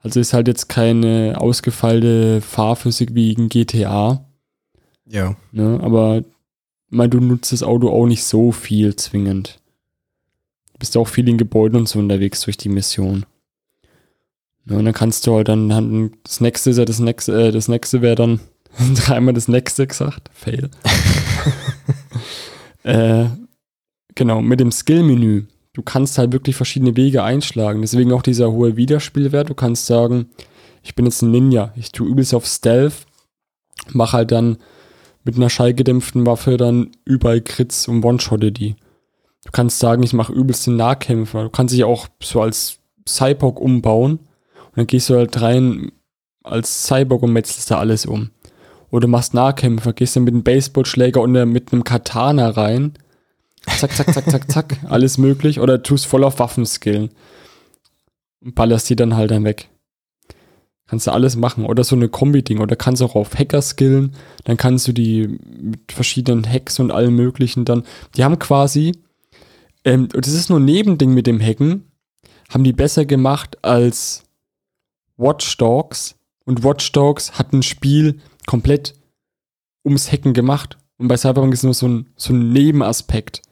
Also 0.00 0.20
ist 0.20 0.32
halt 0.32 0.48
jetzt 0.48 0.68
keine 0.68 1.36
ausgefeilte 1.38 2.40
Fahrphysik 2.40 3.14
wie 3.14 3.32
in 3.32 3.48
GTA. 3.48 4.24
Ja. 5.06 5.36
Ne? 5.52 5.80
Aber 5.82 6.22
mal, 6.88 7.08
du 7.08 7.20
nutzt 7.20 7.52
das 7.52 7.62
Auto 7.62 7.90
auch 7.90 8.06
nicht 8.06 8.24
so 8.24 8.52
viel 8.52 8.94
zwingend. 8.96 9.60
Du 10.72 10.78
bist 10.78 10.96
auch 10.96 11.08
viel 11.08 11.28
in 11.28 11.38
Gebäuden 11.38 11.78
und 11.78 11.88
so 11.88 11.98
unterwegs 11.98 12.42
durch 12.42 12.56
die 12.56 12.68
Mission. 12.68 13.26
Ja, 14.66 14.76
und 14.76 14.84
dann 14.84 14.94
kannst 14.94 15.26
du 15.26 15.34
halt 15.34 15.48
dann, 15.48 15.68
dann 15.68 16.12
das 16.22 16.40
nächste 16.40 16.70
ist 16.70 16.76
ja 16.76 16.84
das 16.84 17.00
nächste, 17.00 17.48
äh, 17.48 17.52
das 17.52 17.68
nächste 17.68 18.02
wäre 18.02 18.14
dann 18.14 18.40
dreimal 18.94 19.34
das 19.34 19.48
nächste 19.48 19.86
gesagt. 19.86 20.30
Fail. 20.32 20.70
äh, 22.84 23.26
genau, 24.14 24.42
mit 24.42 24.60
dem 24.60 24.70
Skill-Menü. 24.70 25.44
Du 25.78 25.84
kannst 25.84 26.18
halt 26.18 26.32
wirklich 26.32 26.56
verschiedene 26.56 26.96
Wege 26.96 27.22
einschlagen. 27.22 27.82
Deswegen 27.82 28.10
auch 28.10 28.22
dieser 28.22 28.50
hohe 28.50 28.76
Wiederspielwert. 28.76 29.48
Du 29.48 29.54
kannst 29.54 29.86
sagen, 29.86 30.26
ich 30.82 30.96
bin 30.96 31.04
jetzt 31.04 31.22
ein 31.22 31.30
Ninja, 31.30 31.72
ich 31.76 31.92
tue 31.92 32.08
übelst 32.08 32.34
auf 32.34 32.46
Stealth, 32.46 33.06
mach 33.92 34.12
halt 34.12 34.32
dann 34.32 34.58
mit 35.22 35.36
einer 35.36 35.48
schallgedämpften 35.48 36.26
Waffe 36.26 36.56
dann 36.56 36.90
überall 37.04 37.40
Crits 37.42 37.86
und 37.86 38.04
One-Shotte 38.04 38.50
die. 38.50 38.74
Du 39.44 39.52
kannst 39.52 39.78
sagen, 39.78 40.02
ich 40.02 40.14
mache 40.14 40.32
übelst 40.32 40.66
den 40.66 40.74
Nahkämpfer. 40.74 41.44
Du 41.44 41.50
kannst 41.50 41.72
dich 41.72 41.84
auch 41.84 42.08
so 42.20 42.40
als 42.40 42.80
Cyborg 43.06 43.60
umbauen 43.60 44.18
und 44.18 44.74
dann 44.74 44.88
gehst 44.88 45.10
du 45.10 45.14
halt 45.14 45.40
rein 45.40 45.92
als 46.42 46.88
Cyborg 46.88 47.22
und 47.22 47.32
metzelst 47.32 47.70
da 47.70 47.78
alles 47.78 48.04
um. 48.04 48.30
Oder 48.90 49.02
du 49.02 49.08
machst 49.08 49.32
Nahkämpfer, 49.32 49.92
gehst 49.92 50.16
dann 50.16 50.24
mit 50.24 50.34
einem 50.34 50.42
Baseballschläger 50.42 51.20
und 51.20 51.30
mit 51.52 51.72
einem 51.72 51.84
Katana 51.84 52.48
rein. 52.50 52.94
Zack, 53.76 53.92
zack, 53.92 54.12
zack, 54.12 54.30
zack, 54.30 54.50
zack, 54.50 54.76
alles 54.88 55.18
möglich. 55.18 55.60
Oder 55.60 55.82
tust 55.82 56.06
voll 56.06 56.24
auf 56.24 56.38
Waffenskillen 56.38 57.10
und 58.44 58.54
ballerst 58.54 58.88
die 58.90 58.96
dann 58.96 59.16
halt 59.16 59.30
dann 59.30 59.44
weg. 59.44 59.68
Kannst 60.86 61.06
du 61.06 61.12
alles 61.12 61.36
machen. 61.36 61.66
Oder 61.66 61.84
so 61.84 61.94
eine 61.94 62.08
Kombi-Ding. 62.08 62.60
Oder 62.60 62.74
kannst 62.74 63.02
auch 63.02 63.14
auf 63.14 63.38
Hacker 63.38 63.60
skillen. 63.60 64.14
Dann 64.44 64.56
kannst 64.56 64.88
du 64.88 64.92
die 64.92 65.38
mit 65.60 65.92
verschiedenen 65.92 66.50
Hacks 66.50 66.80
und 66.80 66.90
allem 66.90 67.14
möglichen 67.14 67.64
dann. 67.64 67.84
Die 68.16 68.24
haben 68.24 68.38
quasi, 68.38 68.92
ähm, 69.84 70.08
das 70.08 70.32
ist 70.32 70.48
nur 70.48 70.60
ein 70.60 70.64
Nebending 70.64 71.12
mit 71.12 71.26
dem 71.26 71.40
Hacken, 71.40 71.84
haben 72.48 72.64
die 72.64 72.72
besser 72.72 73.04
gemacht 73.04 73.62
als 73.62 74.24
Watch 75.18 75.56
Dogs. 75.58 76.14
Und 76.46 76.64
Watch 76.64 76.90
Dogs 76.92 77.38
hat 77.38 77.52
ein 77.52 77.62
Spiel 77.62 78.20
komplett 78.46 78.94
ums 79.84 80.10
Hacken 80.10 80.32
gemacht. 80.32 80.78
Und 80.96 81.08
bei 81.08 81.18
Cyberpunk 81.18 81.52
ist 81.52 81.64
nur 81.64 81.74
so 81.74 81.86
ein, 81.86 82.06
so 82.16 82.32
ein 82.32 82.50
Nebenaspekt. 82.52 83.42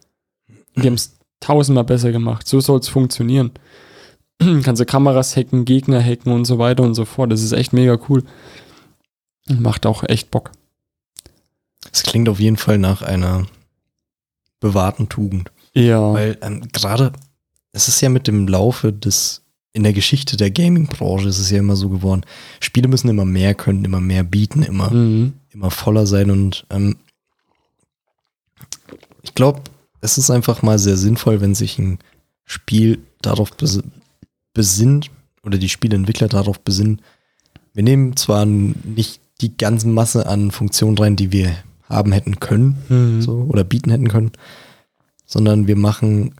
Die 0.76 0.86
haben 0.86 0.94
es 0.94 1.16
tausendmal 1.40 1.84
besser 1.84 2.12
gemacht. 2.12 2.46
So 2.46 2.60
soll 2.60 2.80
es 2.80 2.88
funktionieren. 2.88 3.52
Kannst 4.38 4.80
du 4.80 4.86
Kameras 4.86 5.36
hacken, 5.36 5.64
Gegner 5.64 6.02
hacken 6.02 6.32
und 6.32 6.44
so 6.44 6.58
weiter 6.58 6.82
und 6.82 6.94
so 6.94 7.04
fort. 7.04 7.32
Das 7.32 7.42
ist 7.42 7.52
echt 7.52 7.72
mega 7.72 7.98
cool. 8.08 8.24
Und 9.48 9.60
macht 9.60 9.86
auch 9.86 10.02
echt 10.04 10.30
Bock. 10.30 10.50
Es 11.92 12.02
klingt 12.02 12.28
auf 12.28 12.40
jeden 12.40 12.56
Fall 12.56 12.78
nach 12.78 13.02
einer 13.02 13.46
bewahrten 14.60 15.08
Tugend. 15.08 15.50
Ja. 15.72 16.12
Weil 16.12 16.38
ähm, 16.42 16.68
gerade, 16.72 17.12
es 17.72 17.88
ist 17.88 18.00
ja 18.00 18.08
mit 18.08 18.26
dem 18.26 18.48
Laufe 18.48 18.92
des, 18.92 19.42
in 19.72 19.82
der 19.82 19.92
Geschichte 19.92 20.36
der 20.36 20.50
Gaming-Branche 20.50 21.28
ist 21.28 21.38
es 21.38 21.50
ja 21.50 21.58
immer 21.58 21.76
so 21.76 21.88
geworden, 21.88 22.22
Spiele 22.60 22.88
müssen 22.88 23.08
immer 23.08 23.24
mehr 23.26 23.54
können, 23.54 23.84
immer 23.84 24.00
mehr 24.00 24.24
bieten, 24.24 24.62
immer, 24.62 24.90
Mhm. 24.90 25.34
immer 25.50 25.70
voller 25.70 26.06
sein 26.06 26.30
und 26.30 26.66
ähm, 26.70 26.96
ich 29.22 29.34
glaube, 29.34 29.60
es 30.00 30.18
ist 30.18 30.30
einfach 30.30 30.62
mal 30.62 30.78
sehr 30.78 30.96
sinnvoll, 30.96 31.40
wenn 31.40 31.54
sich 31.54 31.78
ein 31.78 31.98
Spiel 32.44 32.98
darauf 33.22 33.50
bes 33.56 33.80
besinnt 34.54 35.10
oder 35.42 35.58
die 35.58 35.68
Spieleentwickler 35.68 36.28
darauf 36.28 36.60
besinnen, 36.60 37.02
wir 37.74 37.82
nehmen 37.82 38.16
zwar 38.16 38.46
nicht 38.46 39.20
die 39.42 39.56
ganze 39.56 39.88
Masse 39.88 40.26
an 40.26 40.50
Funktionen 40.50 40.96
rein, 40.96 41.16
die 41.16 41.30
wir 41.32 41.54
haben 41.88 42.12
hätten 42.12 42.40
können, 42.40 42.76
Mhm. 42.88 43.20
so 43.22 43.46
oder 43.48 43.64
bieten 43.64 43.90
hätten 43.90 44.08
können, 44.08 44.32
sondern 45.26 45.66
wir 45.66 45.76
machen 45.76 46.34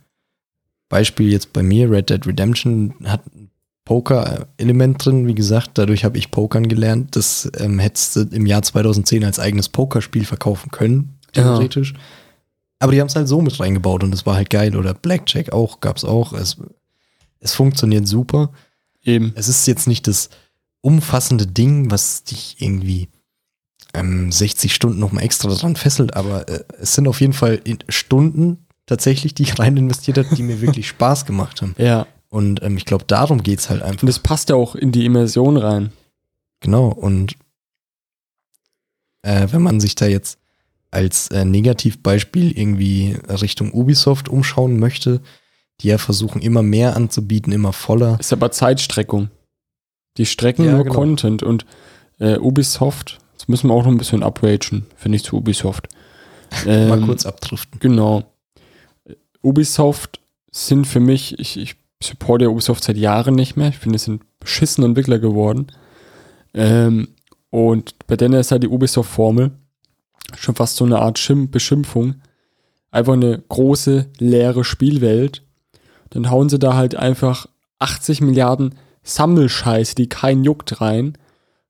Beispiel 0.88 1.30
jetzt 1.30 1.52
bei 1.52 1.62
mir 1.62 1.90
Red 1.90 2.10
Dead 2.10 2.26
Redemption 2.26 2.94
hat 3.04 3.20
ein 3.34 3.50
Poker-Element 3.84 5.04
drin, 5.04 5.26
wie 5.26 5.34
gesagt, 5.34 5.72
dadurch 5.74 6.04
habe 6.04 6.18
ich 6.18 6.30
Pokern 6.30 6.68
gelernt. 6.68 7.14
Das 7.16 7.50
ähm, 7.58 7.78
hättest 7.78 8.16
du 8.16 8.20
im 8.32 8.46
Jahr 8.46 8.62
2010 8.62 9.24
als 9.24 9.38
eigenes 9.38 9.68
Pokerspiel 9.68 10.24
verkaufen 10.24 10.70
können, 10.70 11.18
Ja. 11.34 11.58
Aber 12.78 12.92
die 12.92 13.00
haben 13.00 13.08
es 13.08 13.16
halt 13.16 13.28
so 13.28 13.40
mit 13.40 13.58
reingebaut 13.58 14.04
und 14.04 14.12
es 14.12 14.26
war 14.26 14.36
halt 14.36 14.50
geil. 14.50 14.76
Oder 14.76 14.94
Blackjack 14.94 15.52
auch, 15.52 15.80
gab's 15.80 16.04
auch. 16.04 16.32
Es, 16.32 16.58
es 17.40 17.54
funktioniert 17.54 18.06
super. 18.06 18.52
Eben. 19.02 19.32
Es 19.34 19.48
ist 19.48 19.66
jetzt 19.66 19.86
nicht 19.86 20.06
das 20.06 20.30
umfassende 20.82 21.46
Ding, 21.46 21.90
was 21.90 22.24
dich 22.24 22.56
irgendwie 22.58 23.08
ähm, 23.94 24.30
60 24.30 24.74
Stunden 24.74 24.98
nochmal 24.98 25.24
extra 25.24 25.48
dran 25.48 25.76
fesselt, 25.76 26.14
aber 26.14 26.48
äh, 26.48 26.64
es 26.80 26.94
sind 26.94 27.08
auf 27.08 27.20
jeden 27.20 27.32
Fall 27.32 27.60
Stunden 27.88 28.66
tatsächlich, 28.84 29.34
die 29.34 29.44
ich 29.44 29.58
rein 29.58 29.76
investiert 29.76 30.18
habe, 30.18 30.34
die 30.34 30.42
mir 30.42 30.60
wirklich 30.60 30.88
Spaß 30.88 31.24
gemacht 31.24 31.62
haben. 31.62 31.74
Ja. 31.78 32.06
Und 32.28 32.62
ähm, 32.62 32.76
ich 32.76 32.84
glaube, 32.84 33.04
darum 33.06 33.42
geht's 33.42 33.70
halt 33.70 33.82
einfach. 33.82 34.02
Und 34.02 34.08
das 34.08 34.18
passt 34.18 34.50
ja 34.50 34.56
auch 34.56 34.74
in 34.74 34.92
die 34.92 35.06
Immersion 35.06 35.56
rein. 35.56 35.92
Genau, 36.60 36.88
und 36.88 37.36
äh, 39.22 39.48
wenn 39.50 39.62
man 39.62 39.80
sich 39.80 39.94
da 39.94 40.06
jetzt 40.06 40.38
als 40.90 41.28
äh, 41.28 41.44
Negativbeispiel 41.44 42.56
irgendwie 42.56 43.16
Richtung 43.28 43.72
Ubisoft 43.72 44.28
umschauen 44.28 44.78
möchte, 44.78 45.20
die 45.80 45.88
ja 45.88 45.98
versuchen, 45.98 46.40
immer 46.40 46.62
mehr 46.62 46.96
anzubieten, 46.96 47.52
immer 47.52 47.72
voller. 47.72 48.18
Ist 48.18 48.32
aber 48.32 48.50
Zeitstreckung. 48.50 49.28
Die 50.16 50.26
strecken 50.26 50.64
Ja, 50.64 50.72
nur 50.72 50.84
genau. 50.84 50.94
Content 50.94 51.42
und 51.42 51.66
äh, 52.18 52.38
Ubisoft, 52.38 53.18
das 53.34 53.48
müssen 53.48 53.68
wir 53.68 53.74
auch 53.74 53.84
noch 53.84 53.90
ein 53.90 53.98
bisschen 53.98 54.22
upragen, 54.22 54.86
finde 54.96 55.16
ich, 55.16 55.24
zu 55.24 55.36
Ubisoft. 55.36 55.88
Mal 56.64 56.98
Ähm, 56.98 57.06
kurz 57.06 57.26
abdriften. 57.26 57.78
Genau. 57.80 58.24
Ubisoft 59.42 60.20
sind 60.50 60.86
für 60.86 61.00
mich, 61.00 61.38
ich, 61.38 61.58
ich 61.58 61.76
supporte 62.02 62.44
ja 62.44 62.50
Ubisoft 62.50 62.84
seit 62.84 62.96
Jahren 62.96 63.34
nicht 63.34 63.56
mehr. 63.56 63.68
Ich 63.68 63.78
finde, 63.78 63.96
es 63.96 64.04
sind 64.04 64.22
beschissene 64.40 64.86
Entwickler 64.86 65.18
geworden. 65.18 65.66
Ähm, 66.54 67.08
und 67.50 67.94
bei 68.06 68.16
denen 68.16 68.34
ist 68.34 68.52
halt 68.52 68.62
die 68.62 68.68
Ubisoft-Formel 68.68 69.50
schon 70.36 70.54
fast 70.54 70.76
so 70.76 70.84
eine 70.84 70.98
Art 70.98 71.18
Schim 71.18 71.50
Beschimpfung. 71.50 72.16
Einfach 72.90 73.12
eine 73.12 73.42
große, 73.48 74.10
leere 74.18 74.64
Spielwelt. 74.64 75.42
Dann 76.10 76.30
hauen 76.30 76.48
sie 76.48 76.58
da 76.58 76.74
halt 76.74 76.94
einfach 76.94 77.46
80 77.78 78.20
Milliarden 78.20 78.74
Sammelscheiße, 79.02 79.94
die 79.94 80.08
keinen 80.08 80.44
juckt 80.44 80.80
rein. 80.80 81.16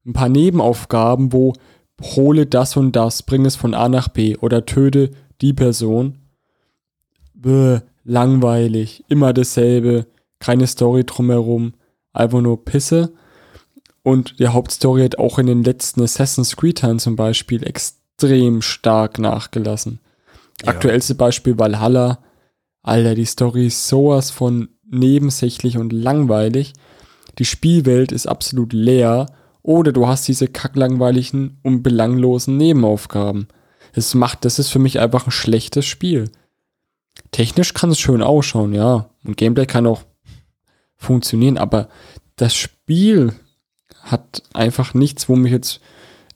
Ein 0.05 0.12
paar 0.12 0.28
Nebenaufgaben, 0.28 1.33
wo 1.33 1.53
hole 2.01 2.47
das 2.47 2.77
und 2.77 2.95
das, 2.95 3.23
bring 3.23 3.45
es 3.45 3.57
von 3.57 3.74
A 3.74 3.89
nach 3.89 4.09
B 4.09 4.37
oder 4.37 4.66
töte 4.66 5.11
die 5.41 5.53
Person. 5.53 6.19
Bäh, 7.35 7.81
langweilig, 8.05 9.05
immer 9.09 9.33
dasselbe, 9.33 10.07
keine 10.39 10.66
Story 10.66 11.05
drumherum, 11.05 11.74
einfach 12.12 12.41
nur 12.41 12.65
Pisse. 12.65 13.12
Und 14.03 14.39
die 14.39 14.49
Hauptstory 14.49 15.03
hat 15.03 15.19
auch 15.19 15.39
in 15.39 15.47
den 15.47 15.65
letzten 15.65 16.03
Assassin's 16.03 16.57
Creed 16.57 16.78
Teilen 16.78 16.99
zum 16.99 17.16
Beispiel 17.16 17.66
extrem 18.17 18.63
stark 18.63 19.19
nachgelassen. 19.19 20.01
Ja. 20.63 20.69
Aktuellste 20.69 21.15
Beispiel 21.15 21.59
Valhalla. 21.59 22.19
Alter, 22.83 23.15
die 23.15 23.27
Story 23.27 23.67
ist 23.67 23.89
sowas 23.89 24.31
von 24.31 24.69
nebensächlich 24.89 25.77
und 25.77 25.93
langweilig. 25.93 26.73
Die 27.39 27.45
Spielwelt 27.45 28.13
ist 28.13 28.27
absolut 28.27 28.73
leer. 28.73 29.27
Oder 29.63 29.93
du 29.93 30.07
hast 30.07 30.29
diese 30.29 30.47
kacklangweiligen 30.47 31.59
und 31.63 31.83
belanglosen 31.83 32.57
Nebenaufgaben. 32.57 33.49
Das 33.95 34.15
macht, 34.15 34.45
das 34.45 34.59
ist 34.59 34.71
für 34.71 34.79
mich 34.79 35.01
einfach 35.01 35.27
ein 35.27 35.33
schlechtes 35.33 35.85
Spiel. 35.85 36.31
Technisch 37.33 37.75
kann 37.75 37.91
es 37.91 37.99
schön 37.99 38.23
ausschauen, 38.23 38.73
ja. 38.73 39.11
Und 39.25 39.37
Gameplay 39.37 39.67
kann 39.67 39.87
auch 39.87 40.03
funktionieren, 40.97 41.59
aber 41.59 41.89
das 42.37 42.55
Spiel 42.55 43.33
hat 44.03 44.43
einfach 44.55 44.95
nichts, 44.95 45.29
wo 45.29 45.35
mich 45.35 45.51
jetzt 45.51 45.81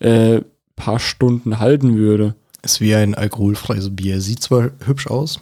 äh, 0.00 0.40
paar 0.80 0.98
Stunden 0.98 1.58
halten 1.60 1.96
würde. 1.96 2.34
Ist 2.62 2.80
wie 2.80 2.94
ein 2.94 3.14
alkoholfreies 3.14 3.94
Bier. 3.94 4.20
Sieht 4.20 4.42
zwar 4.42 4.70
hübsch 4.84 5.06
aus, 5.06 5.40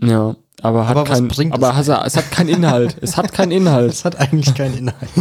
Ja, 0.00 0.34
aber 0.62 0.88
hat 0.88 0.96
Aber 0.96 1.04
kein, 1.04 1.30
aber 1.52 1.78
es? 1.78 1.88
es, 1.88 2.06
es 2.06 2.16
hat 2.16 2.30
keinen 2.32 2.48
Inhalt. 2.48 2.96
es 3.00 3.16
hat 3.16 3.32
keinen 3.32 3.52
Inhalt. 3.52 3.92
es 3.92 4.04
hat 4.04 4.16
eigentlich 4.18 4.54
keinen 4.54 4.76
Inhalt. 4.78 5.08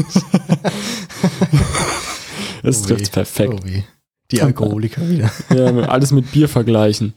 Das 2.63 2.81
Oh 2.83 2.87
trifft 2.87 3.11
perfekt. 3.11 3.53
Oh. 3.63 3.69
Die 4.31 4.41
Alkoholiker 4.41 5.07
wieder. 5.09 5.31
Ja, 5.55 5.67
alles 5.87 6.11
mit 6.11 6.31
Bier 6.31 6.49
vergleichen. 6.49 7.13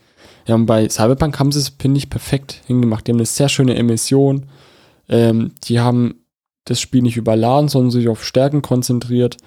Ja, 0.47 0.55
und 0.55 0.67
bei 0.67 0.89
Cyberpunk 0.89 1.39
haben 1.39 1.51
sie 1.53 1.59
es, 1.59 1.73
finde 1.79 1.99
ich, 1.99 2.11
perfekt 2.11 2.61
hingemacht. 2.67 3.07
Die 3.07 3.13
haben 3.13 3.19
eine 3.19 3.27
sehr 3.27 3.49
schöne 3.49 3.75
Emission. 3.75 4.47
Ähm, 5.09 5.53
die 5.65 5.81
haben 5.81 6.25
das 6.67 6.81
Spiel 6.81 7.03
nicht 7.03 7.17
überladen, 7.17 7.69
sondern 7.69 7.91
sich 7.91 8.09
auf 8.09 8.25
Stärken 8.25 8.63
konzentriert. 8.63 9.39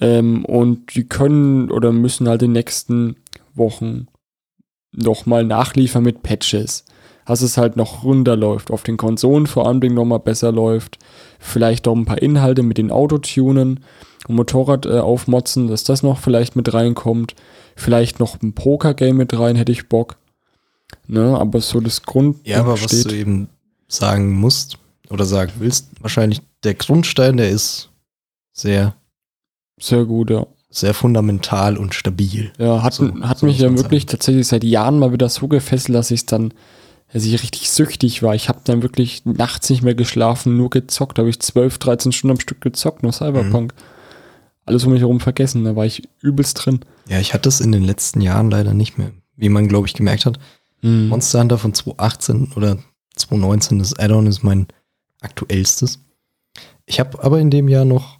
Ähm, 0.00 0.44
und 0.44 0.94
die 0.94 1.04
können 1.04 1.70
oder 1.70 1.92
müssen 1.92 2.28
halt 2.28 2.42
in 2.42 2.48
den 2.48 2.52
nächsten 2.54 3.16
Wochen 3.54 4.06
nochmal 4.92 5.44
nachliefern 5.44 6.04
mit 6.04 6.22
Patches. 6.22 6.84
Dass 7.26 7.42
es 7.42 7.58
halt 7.58 7.76
noch 7.76 8.04
runterläuft. 8.04 8.70
Auf 8.70 8.84
den 8.84 8.96
Konsolen 8.96 9.46
vor 9.46 9.66
allem 9.66 9.94
nochmal 9.94 10.20
besser 10.20 10.50
läuft. 10.50 10.98
Vielleicht 11.38 11.86
auch 11.86 11.94
ein 11.94 12.06
paar 12.06 12.22
Inhalte 12.22 12.62
mit 12.62 12.78
den 12.78 12.90
Autotunen 12.90 13.84
und 14.26 14.34
Motorrad 14.34 14.86
äh, 14.86 14.98
aufmotzen, 14.98 15.68
dass 15.68 15.84
das 15.84 16.02
noch 16.02 16.18
vielleicht 16.18 16.56
mit 16.56 16.72
reinkommt. 16.72 17.34
Vielleicht 17.76 18.18
noch 18.18 18.40
ein 18.42 18.54
Poker-Game 18.54 19.16
mit 19.16 19.38
rein, 19.38 19.56
hätte 19.56 19.72
ich 19.72 19.88
Bock. 19.88 20.16
Ne, 21.06 21.38
aber 21.38 21.60
so 21.60 21.80
das 21.80 22.02
Grund 22.02 22.46
Ja, 22.46 22.60
aber 22.60 22.80
was 22.82 23.02
du 23.02 23.14
eben 23.14 23.48
sagen 23.88 24.32
musst 24.32 24.78
oder 25.10 25.24
sagen 25.24 25.52
willst, 25.58 25.90
wahrscheinlich 26.00 26.42
der 26.64 26.74
Grundstein, 26.74 27.36
der 27.36 27.50
ist 27.50 27.90
sehr, 28.52 28.94
sehr 29.78 30.04
gut, 30.04 30.30
ja. 30.30 30.46
sehr 30.70 30.94
fundamental 30.94 31.76
und 31.76 31.94
stabil. 31.94 32.52
Ja, 32.58 32.82
hat, 32.82 32.94
So- 32.94 33.12
hat 33.22 33.38
so 33.38 33.46
mich 33.46 33.58
ja 33.58 33.74
wirklich 33.74 34.06
tatsächlich 34.06 34.46
seit 34.46 34.64
Jahren 34.64 34.98
mal 34.98 35.12
wieder 35.12 35.28
so 35.28 35.48
gefesselt, 35.48 35.94
dass 35.96 36.10
ich 36.10 36.26
dann, 36.26 36.52
dass 37.12 37.24
ich 37.24 37.42
richtig 37.42 37.70
süchtig 37.70 38.22
war. 38.22 38.34
Ich 38.34 38.48
habe 38.48 38.60
dann 38.64 38.82
wirklich 38.82 39.24
nachts 39.24 39.70
nicht 39.70 39.82
mehr 39.82 39.94
geschlafen, 39.94 40.56
nur 40.56 40.70
gezockt. 40.70 41.16
Da 41.18 41.22
habe 41.22 41.30
ich 41.30 41.40
12, 41.40 41.78
13 41.78 42.12
Stunden 42.12 42.36
am 42.36 42.40
Stück 42.40 42.60
gezockt, 42.60 43.02
nur 43.02 43.12
Cyberpunk. 43.12 43.72
Alles 44.66 44.84
um 44.84 44.92
mich 44.92 45.00
herum 45.00 45.20
vergessen, 45.20 45.64
da 45.64 45.74
war 45.76 45.86
ich 45.86 46.06
übelst 46.20 46.64
drin. 46.66 46.80
Ja, 47.08 47.18
ich 47.18 47.32
hatte 47.32 47.48
es 47.48 47.60
in 47.62 47.72
den 47.72 47.84
letzten 47.84 48.20
Jahren 48.20 48.50
leider 48.50 48.74
nicht 48.74 48.98
mehr. 48.98 49.12
Wie 49.36 49.48
man, 49.48 49.66
glaube 49.68 49.86
ich, 49.86 49.94
gemerkt 49.94 50.26
hat. 50.26 50.38
Mhm. 50.82 51.08
Monster 51.08 51.40
Hunter 51.40 51.56
von 51.56 51.72
2018 51.72 52.52
oder 52.54 52.76
2019, 53.16 53.78
das 53.78 53.98
Add-on 53.98 54.26
ist 54.26 54.42
mein 54.42 54.66
aktuellstes. 55.22 56.00
Ich 56.86 57.00
habe 57.00 57.22
aber 57.24 57.38
in 57.40 57.50
dem 57.50 57.68
Jahr 57.68 57.84
noch 57.84 58.17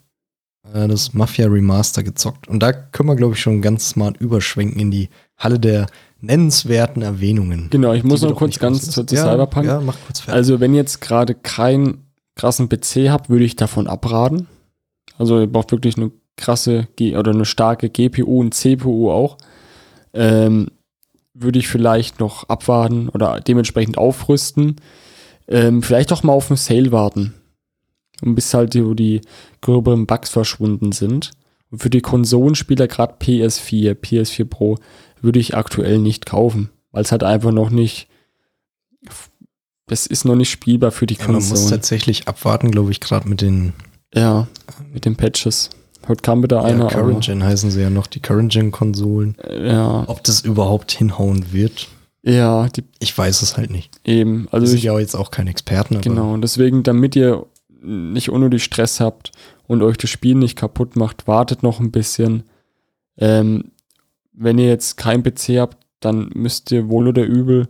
äh, 0.72 0.88
das 0.88 1.14
Mafia 1.14 1.46
Remaster 1.46 2.02
gezockt. 2.02 2.48
Und 2.48 2.60
da 2.60 2.72
können 2.72 3.08
wir, 3.08 3.16
glaube 3.16 3.34
ich, 3.34 3.40
schon 3.40 3.62
ganz 3.62 3.90
smart 3.90 4.16
überschwenken 4.18 4.80
in 4.80 4.90
die 4.90 5.08
Halle 5.36 5.58
der 5.58 5.86
nennenswerten 6.20 7.02
Erwähnungen. 7.02 7.68
Genau, 7.70 7.92
ich 7.92 8.04
muss 8.04 8.22
noch 8.22 8.34
kurz 8.34 8.58
ganz 8.58 8.90
zu 8.90 9.02
ja, 9.02 9.24
Cyberpunk. 9.24 9.66
Ja, 9.66 9.80
mach 9.80 9.96
kurz 10.06 10.20
fertig. 10.20 10.34
Also, 10.34 10.60
wenn 10.60 10.72
ihr 10.72 10.80
jetzt 10.80 11.00
gerade 11.00 11.34
keinen 11.34 12.08
krassen 12.34 12.68
PC 12.68 13.10
habt, 13.10 13.28
würde 13.28 13.44
ich 13.44 13.56
davon 13.56 13.86
abraten. 13.86 14.46
Also 15.18 15.40
ihr 15.40 15.46
braucht 15.46 15.72
wirklich 15.72 15.96
eine 15.96 16.12
krasse 16.36 16.86
G 16.96 17.16
oder 17.16 17.32
eine 17.32 17.44
starke 17.44 17.90
GPU 17.90 18.40
und 18.40 18.54
CPU 18.54 19.10
auch. 19.10 19.36
Ähm, 20.14 20.68
würde 21.34 21.58
ich 21.58 21.68
vielleicht 21.68 22.20
noch 22.20 22.48
abwarten 22.48 23.08
oder 23.08 23.40
dementsprechend 23.40 23.98
aufrüsten. 23.98 24.76
Ähm, 25.48 25.82
vielleicht 25.82 26.12
auch 26.12 26.22
mal 26.22 26.32
auf 26.32 26.48
den 26.48 26.56
Sale 26.56 26.92
warten. 26.92 27.34
Und 28.22 28.34
bis 28.34 28.52
halt 28.54 28.74
die, 28.74 28.94
die 28.96 29.20
gröberen 29.60 30.06
Bugs 30.06 30.30
verschwunden 30.30 30.92
sind. 30.92 31.30
Und 31.70 31.82
für 31.82 31.90
die 31.90 32.00
Konsolenspieler, 32.00 32.88
gerade 32.88 33.14
PS4, 33.20 33.94
PS4 33.94 34.44
Pro, 34.44 34.76
würde 35.20 35.38
ich 35.38 35.56
aktuell 35.56 35.98
nicht 35.98 36.26
kaufen. 36.26 36.70
Weil 36.92 37.02
es 37.02 37.12
halt 37.12 37.22
einfach 37.24 37.52
noch 37.52 37.70
nicht. 37.70 38.08
Das 39.86 40.06
ist 40.06 40.24
noch 40.24 40.34
nicht 40.36 40.50
spielbar 40.50 40.90
für 40.90 41.06
die 41.06 41.14
Ja, 41.14 41.28
man 41.28 41.36
muss 41.48 41.66
tatsächlich 41.68 42.28
abwarten, 42.28 42.70
glaube 42.70 42.90
ich, 42.90 43.00
gerade 43.00 43.28
mit 43.28 43.40
den 43.40 43.72
Ja, 44.14 44.46
mit 44.92 45.04
den 45.04 45.16
Patches. 45.16 45.70
Heute 46.06 46.22
kam 46.22 46.42
wieder 46.42 46.58
ja, 46.58 46.62
einer. 46.64 46.88
Current 46.88 47.24
Gen 47.24 47.42
heißen 47.44 47.70
sie 47.70 47.80
ja 47.82 47.90
noch, 47.90 48.06
die 48.06 48.20
Current 48.20 48.52
Gen 48.52 48.70
Konsolen. 48.70 49.36
aber, 49.42 49.64
ja, 49.66 50.04
Ob 50.06 50.22
das 50.24 50.40
überhaupt 50.42 50.92
hinhauen 50.92 51.52
wird, 51.52 51.88
ja, 52.22 52.68
die 52.68 52.84
ich 52.98 53.16
weiß 53.16 53.42
es 53.42 53.56
halt 53.56 53.70
nicht. 53.70 53.90
eben. 54.04 54.48
Also 54.50 54.74
ich, 54.74 54.82
ja 54.82 54.98
jetzt 54.98 55.14
auch 55.14 55.30
kein 55.30 55.46
Experten, 55.46 56.00
Genau, 56.00 56.34
und 56.34 56.42
deswegen, 56.42 56.82
damit 56.82 57.16
ihr 57.16 57.46
nicht 57.80 58.30
unnötig 58.30 58.64
Stress 58.64 59.00
habt 59.00 59.32
und 59.66 59.82
euch 59.82 59.96
das 59.96 60.10
Spiel 60.10 60.34
nicht 60.34 60.56
kaputt 60.56 60.96
macht, 60.96 61.26
wartet 61.26 61.62
noch 61.62 61.80
ein 61.80 61.90
bisschen. 61.90 62.44
Ähm, 63.16 63.72
wenn 64.32 64.58
ihr 64.58 64.68
jetzt 64.68 64.96
kein 64.96 65.22
PC 65.22 65.58
habt, 65.58 65.78
dann 66.00 66.30
müsst 66.34 66.70
ihr 66.70 66.88
wohl 66.88 67.08
oder 67.08 67.24
übel 67.24 67.68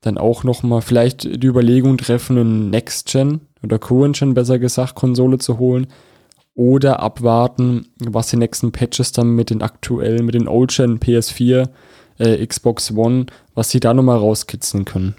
dann 0.00 0.18
auch 0.18 0.44
noch 0.44 0.62
mal 0.62 0.80
vielleicht 0.80 1.24
die 1.24 1.46
Überlegung 1.46 1.96
treffen, 1.96 2.38
eine 2.38 2.48
Next-Gen 2.48 3.40
oder 3.62 3.78
Current-Gen 3.78 4.34
besser 4.34 4.58
gesagt 4.58 4.94
Konsole 4.94 5.38
zu 5.38 5.58
holen 5.58 5.86
oder 6.54 7.00
abwarten, 7.00 7.88
was 7.98 8.28
die 8.28 8.36
nächsten 8.36 8.70
Patches 8.70 9.12
dann 9.12 9.34
mit 9.34 9.50
den 9.50 9.62
aktuellen, 9.62 10.24
mit 10.24 10.34
den 10.34 10.46
Old-Gen 10.46 11.00
PS4, 11.00 11.68
äh, 12.18 12.46
Xbox 12.46 12.92
One, 12.92 13.26
was 13.54 13.70
sie 13.70 13.80
da 13.80 13.92
nochmal 13.92 14.18
rauskitzeln 14.18 14.84
können. 14.84 15.16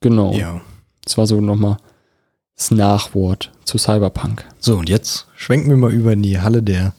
Genau. 0.00 0.32
ja. 0.32 0.60
Das 1.04 1.18
war 1.18 1.26
so 1.26 1.40
nochmal 1.40 1.76
das 2.56 2.70
Nachwort 2.70 3.52
zu 3.64 3.78
Cyberpunk. 3.78 4.46
So, 4.58 4.76
und 4.78 4.88
jetzt 4.88 5.26
schwenken 5.36 5.70
wir 5.70 5.76
mal 5.76 5.92
über 5.92 6.12
in 6.12 6.22
die 6.22 6.40
Halle 6.40 6.62
der 6.62 6.94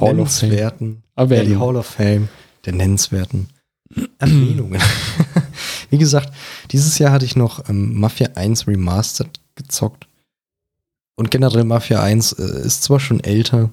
Hall 0.00 0.20
of 0.20 0.30
Fame. 0.30 0.50
nennenswerten, 0.50 1.02
ja, 1.36 1.44
die. 1.44 1.56
Hall 1.56 1.76
of 1.76 1.86
Fame 1.86 2.28
der 2.64 2.74
nennenswerten 2.74 3.48
Erwähnungen. 4.18 4.80
Wie 5.90 5.98
gesagt, 5.98 6.32
dieses 6.72 6.98
Jahr 6.98 7.12
hatte 7.12 7.24
ich 7.24 7.36
noch 7.36 7.68
ähm, 7.68 7.98
Mafia 7.98 8.30
1 8.34 8.66
Remastered 8.66 9.40
gezockt. 9.54 10.06
Und 11.14 11.30
generell 11.30 11.64
Mafia 11.64 12.02
1 12.02 12.32
äh, 12.32 12.66
ist 12.66 12.82
zwar 12.82 13.00
schon 13.00 13.20
älter. 13.20 13.70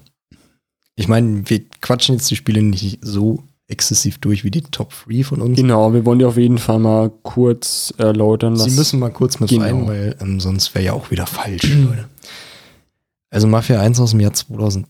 Ich 0.96 1.08
meine, 1.08 1.48
wir 1.50 1.68
quatschen 1.80 2.14
jetzt 2.14 2.30
die 2.30 2.36
Spiele 2.36 2.62
nicht 2.62 3.00
so 3.02 3.42
exzessiv 3.68 4.18
durch 4.18 4.44
wie 4.44 4.50
die 4.50 4.60
Top 4.62 4.92
3 5.08 5.24
von 5.24 5.40
uns. 5.40 5.56
Genau, 5.56 5.92
wir 5.94 6.04
wollen 6.04 6.18
die 6.18 6.24
auf 6.24 6.36
jeden 6.36 6.58
Fall 6.58 6.78
mal 6.78 7.10
kurz 7.22 7.92
erläutern. 7.96 8.56
Sie 8.56 8.70
müssen 8.70 8.98
mal 9.00 9.10
kurz 9.10 9.40
mit 9.40 9.48
Genau. 9.50 9.62
rein, 9.62 9.86
weil 9.86 10.16
ähm, 10.20 10.38
sonst 10.40 10.74
wäre 10.74 10.84
ja 10.84 10.92
auch 10.92 11.10
wieder 11.10 11.26
falsch, 11.26 11.62
Leute. 11.74 12.08
Also 13.30 13.46
Mafia 13.46 13.80
1 13.80 13.98
aus 14.00 14.10
dem 14.10 14.20
Jahr 14.20 14.32
2002 14.32 14.86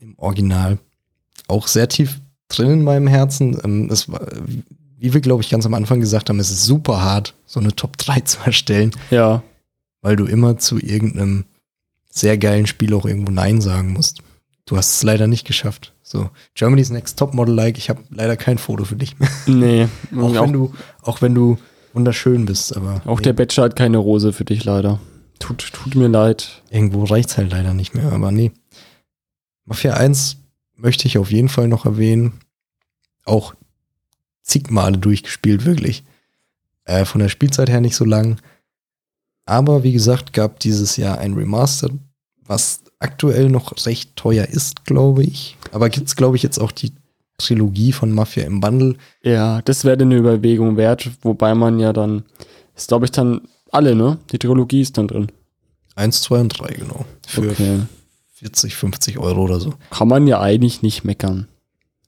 im 0.00 0.14
Original. 0.18 0.78
Auch 1.48 1.66
sehr 1.66 1.88
tief 1.88 2.20
drin 2.48 2.70
in 2.70 2.84
meinem 2.84 3.06
Herzen. 3.06 3.58
Ähm, 3.64 3.88
es 3.90 4.08
war, 4.10 4.20
wie 4.98 5.12
wir, 5.14 5.20
glaube 5.20 5.42
ich, 5.42 5.48
ganz 5.50 5.64
am 5.66 5.74
Anfang 5.74 6.00
gesagt 6.00 6.28
haben, 6.28 6.38
es 6.38 6.50
ist 6.50 6.64
super 6.64 7.02
hart, 7.02 7.34
so 7.46 7.60
eine 7.60 7.74
Top 7.74 7.96
3 7.96 8.20
zu 8.20 8.38
erstellen, 8.44 8.90
Ja, 9.10 9.42
weil 10.02 10.16
du 10.16 10.26
immer 10.26 10.58
zu 10.58 10.78
irgendeinem 10.78 11.44
sehr 12.10 12.36
geilen 12.38 12.66
Spiel 12.66 12.92
auch 12.94 13.06
irgendwo 13.06 13.32
Nein 13.32 13.60
sagen 13.60 13.92
musst. 13.94 14.20
Du 14.66 14.76
hast 14.76 14.96
es 14.96 15.02
leider 15.02 15.26
nicht 15.26 15.46
geschafft. 15.46 15.94
So, 16.02 16.30
Germany's 16.54 16.90
Next 16.90 17.18
Topmodel 17.18 17.54
Like, 17.54 17.78
ich 17.78 17.88
habe 17.90 18.02
leider 18.10 18.36
kein 18.36 18.58
Foto 18.58 18.84
für 18.84 18.96
dich 18.96 19.18
mehr. 19.18 19.28
nee. 19.46 19.88
Auch, 20.16 20.34
auch 20.36 20.42
wenn 20.42 20.52
du, 20.52 20.74
auch 21.02 21.22
wenn 21.22 21.34
du 21.34 21.58
wunderschön 21.92 22.46
bist, 22.46 22.76
aber 22.76 23.02
auch 23.04 23.18
nee. 23.18 23.24
der 23.24 23.32
Bachelor 23.32 23.64
hat 23.64 23.76
keine 23.76 23.98
Rose 23.98 24.32
für 24.32 24.44
dich 24.44 24.64
leider. 24.64 25.00
Tut, 25.38 25.72
tut 25.72 25.94
mir 25.94 26.08
leid. 26.08 26.62
Irgendwo 26.70 27.04
reicht's 27.04 27.36
halt 27.36 27.50
leider 27.50 27.74
nicht 27.74 27.94
mehr, 27.94 28.12
aber 28.12 28.30
nee. 28.30 28.52
Mafia 29.64 29.94
1 29.94 30.36
möchte 30.76 31.06
ich 31.06 31.18
auf 31.18 31.30
jeden 31.30 31.48
Fall 31.48 31.68
noch 31.68 31.86
erwähnen. 31.86 32.40
Auch 33.24 33.54
zig 34.42 34.70
Male 34.70 34.98
durchgespielt, 34.98 35.64
wirklich. 35.64 36.04
Äh, 36.84 37.04
von 37.04 37.20
der 37.20 37.28
Spielzeit 37.28 37.68
her 37.68 37.80
nicht 37.80 37.96
so 37.96 38.04
lang. 38.04 38.40
Aber 39.46 39.82
wie 39.82 39.92
gesagt, 39.92 40.32
gab 40.32 40.60
dieses 40.60 40.96
Jahr 40.96 41.18
ein 41.18 41.34
Remaster, 41.34 41.90
was 42.44 42.82
aktuell 43.00 43.48
noch 43.48 43.72
recht 43.86 44.14
teuer 44.16 44.46
ist, 44.46 44.84
glaube 44.84 45.24
ich. 45.24 45.56
Aber 45.72 45.88
gibt's, 45.88 46.14
glaube 46.16 46.36
ich, 46.36 46.42
jetzt 46.42 46.58
auch 46.58 46.70
die 46.72 46.92
Trilogie 47.38 47.92
von 47.92 48.12
Mafia 48.12 48.44
im 48.44 48.60
Bundle. 48.60 48.96
Ja, 49.22 49.62
das 49.62 49.84
wäre 49.84 49.98
eine 50.00 50.16
Überlegung 50.16 50.76
wert, 50.76 51.10
wobei 51.22 51.54
man 51.54 51.80
ja 51.80 51.92
dann, 51.92 52.22
ist 52.76 52.88
glaube 52.88 53.06
ich 53.06 53.10
dann 53.10 53.40
alle, 53.72 53.94
ne? 53.94 54.18
Die 54.30 54.38
Trilogie 54.38 54.82
ist 54.82 54.98
dann 54.98 55.08
drin. 55.08 55.28
1, 55.96 56.22
2 56.22 56.40
und 56.40 56.48
3, 56.60 56.74
genau. 56.74 57.04
Für 57.26 57.50
Okay. 57.50 57.80
40, 58.34 58.74
50 58.76 59.18
Euro 59.18 59.42
oder 59.42 59.60
so. 59.60 59.74
Kann 59.90 60.08
man 60.08 60.26
ja 60.26 60.40
eigentlich 60.40 60.82
nicht 60.82 61.04
meckern. 61.04 61.46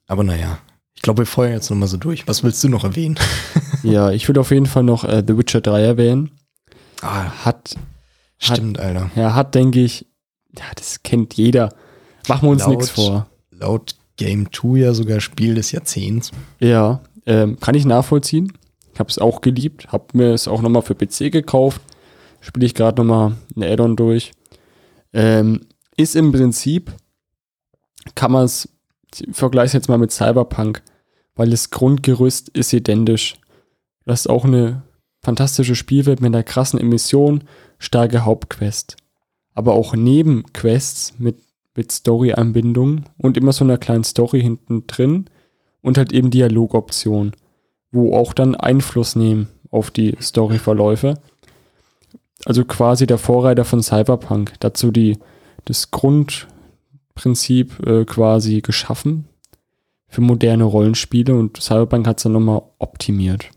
Aber 0.07 0.23
naja, 0.23 0.57
ich 0.95 1.01
glaube, 1.01 1.21
wir 1.21 1.25
feuern 1.27 1.53
jetzt 1.53 1.69
nochmal 1.69 1.87
so 1.87 1.97
durch. 1.97 2.27
Was 2.27 2.43
willst 2.43 2.63
du 2.63 2.69
noch 2.69 2.83
erwähnen? 2.83 3.19
ja, 3.83 4.11
ich 4.11 4.27
würde 4.27 4.39
auf 4.41 4.51
jeden 4.51 4.65
Fall 4.65 4.83
noch 4.83 5.03
äh, 5.03 5.23
The 5.25 5.37
Witcher 5.37 5.61
3 5.61 5.81
erwähnen. 5.81 6.31
Ah, 7.01 7.29
Hat, 7.45 7.75
stimmt, 8.39 8.79
Alter. 8.79 9.11
ja, 9.15 9.33
hat, 9.35 9.53
denke 9.55 9.79
ich, 9.81 10.05
ja, 10.57 10.65
das 10.75 11.03
kennt 11.03 11.35
jeder. 11.35 11.73
Machen 12.27 12.47
wir 12.47 12.51
uns 12.51 12.67
nichts 12.67 12.89
vor. 12.89 13.27
Laut 13.51 13.95
Game 14.17 14.51
2 14.51 14.77
ja 14.79 14.93
sogar 14.93 15.19
Spiel 15.19 15.55
des 15.55 15.71
Jahrzehnts. 15.71 16.31
Ja, 16.59 17.01
ähm, 17.25 17.59
kann 17.59 17.75
ich 17.75 17.85
nachvollziehen. 17.85 18.53
Ich 18.93 18.99
habe 18.99 19.09
es 19.09 19.17
auch 19.17 19.41
geliebt, 19.41 19.91
habe 19.91 20.05
mir 20.13 20.33
es 20.33 20.47
auch 20.47 20.61
nochmal 20.61 20.83
für 20.83 20.95
PC 20.95 21.31
gekauft. 21.31 21.81
Spiele 22.41 22.65
ich 22.65 22.75
gerade 22.75 23.01
nochmal 23.01 23.35
ein 23.55 23.63
Add-on 23.63 23.95
durch. 23.95 24.31
Ähm, 25.13 25.61
ist 25.97 26.15
im 26.15 26.31
Prinzip, 26.31 26.91
kann 28.15 28.31
man 28.31 28.45
es, 28.45 28.69
ich 29.15 29.35
vergleiche 29.35 29.67
es 29.67 29.73
jetzt 29.73 29.89
mal 29.89 29.97
mit 29.97 30.11
Cyberpunk, 30.11 30.83
weil 31.35 31.49
das 31.49 31.69
Grundgerüst 31.69 32.49
ist 32.49 32.73
identisch. 32.73 33.35
Das 34.05 34.21
ist 34.21 34.27
auch 34.27 34.45
eine 34.45 34.83
fantastische 35.21 35.75
Spielwelt 35.75 36.21
mit 36.21 36.33
einer 36.33 36.43
krassen 36.43 36.79
Emission, 36.79 37.45
starke 37.79 38.25
Hauptquest. 38.25 38.97
Aber 39.53 39.73
auch 39.73 39.95
Nebenquests 39.95 41.19
mit, 41.19 41.37
mit 41.75 41.91
Story-Anbindung 41.91 43.05
und 43.17 43.37
immer 43.37 43.53
so 43.53 43.63
einer 43.63 43.77
kleinen 43.77 44.03
Story 44.03 44.41
hinten 44.41 44.87
drin 44.87 45.25
und 45.81 45.97
halt 45.97 46.11
eben 46.11 46.31
Dialogoptionen, 46.31 47.33
wo 47.91 48.15
auch 48.15 48.33
dann 48.33 48.55
Einfluss 48.55 49.15
nehmen 49.15 49.47
auf 49.69 49.91
die 49.91 50.15
Storyverläufe. 50.21 51.15
Also 52.45 52.65
quasi 52.65 53.05
der 53.07 53.17
Vorreiter 53.17 53.65
von 53.65 53.81
Cyberpunk. 53.81 54.53
Dazu 54.59 54.91
die, 54.91 55.17
das 55.65 55.91
Grundprinzip 55.91 57.85
äh, 57.85 58.05
quasi 58.05 58.61
geschaffen 58.61 59.27
für 60.13 60.21
moderne 60.21 60.63
Rollenspiele 60.63 61.33
und 61.33 61.61
Cyberpunk 61.61 62.05
hat 62.05 62.17
es 62.17 62.23
dann 62.23 62.33
nochmal 62.33 62.61
optimiert. 62.77 63.49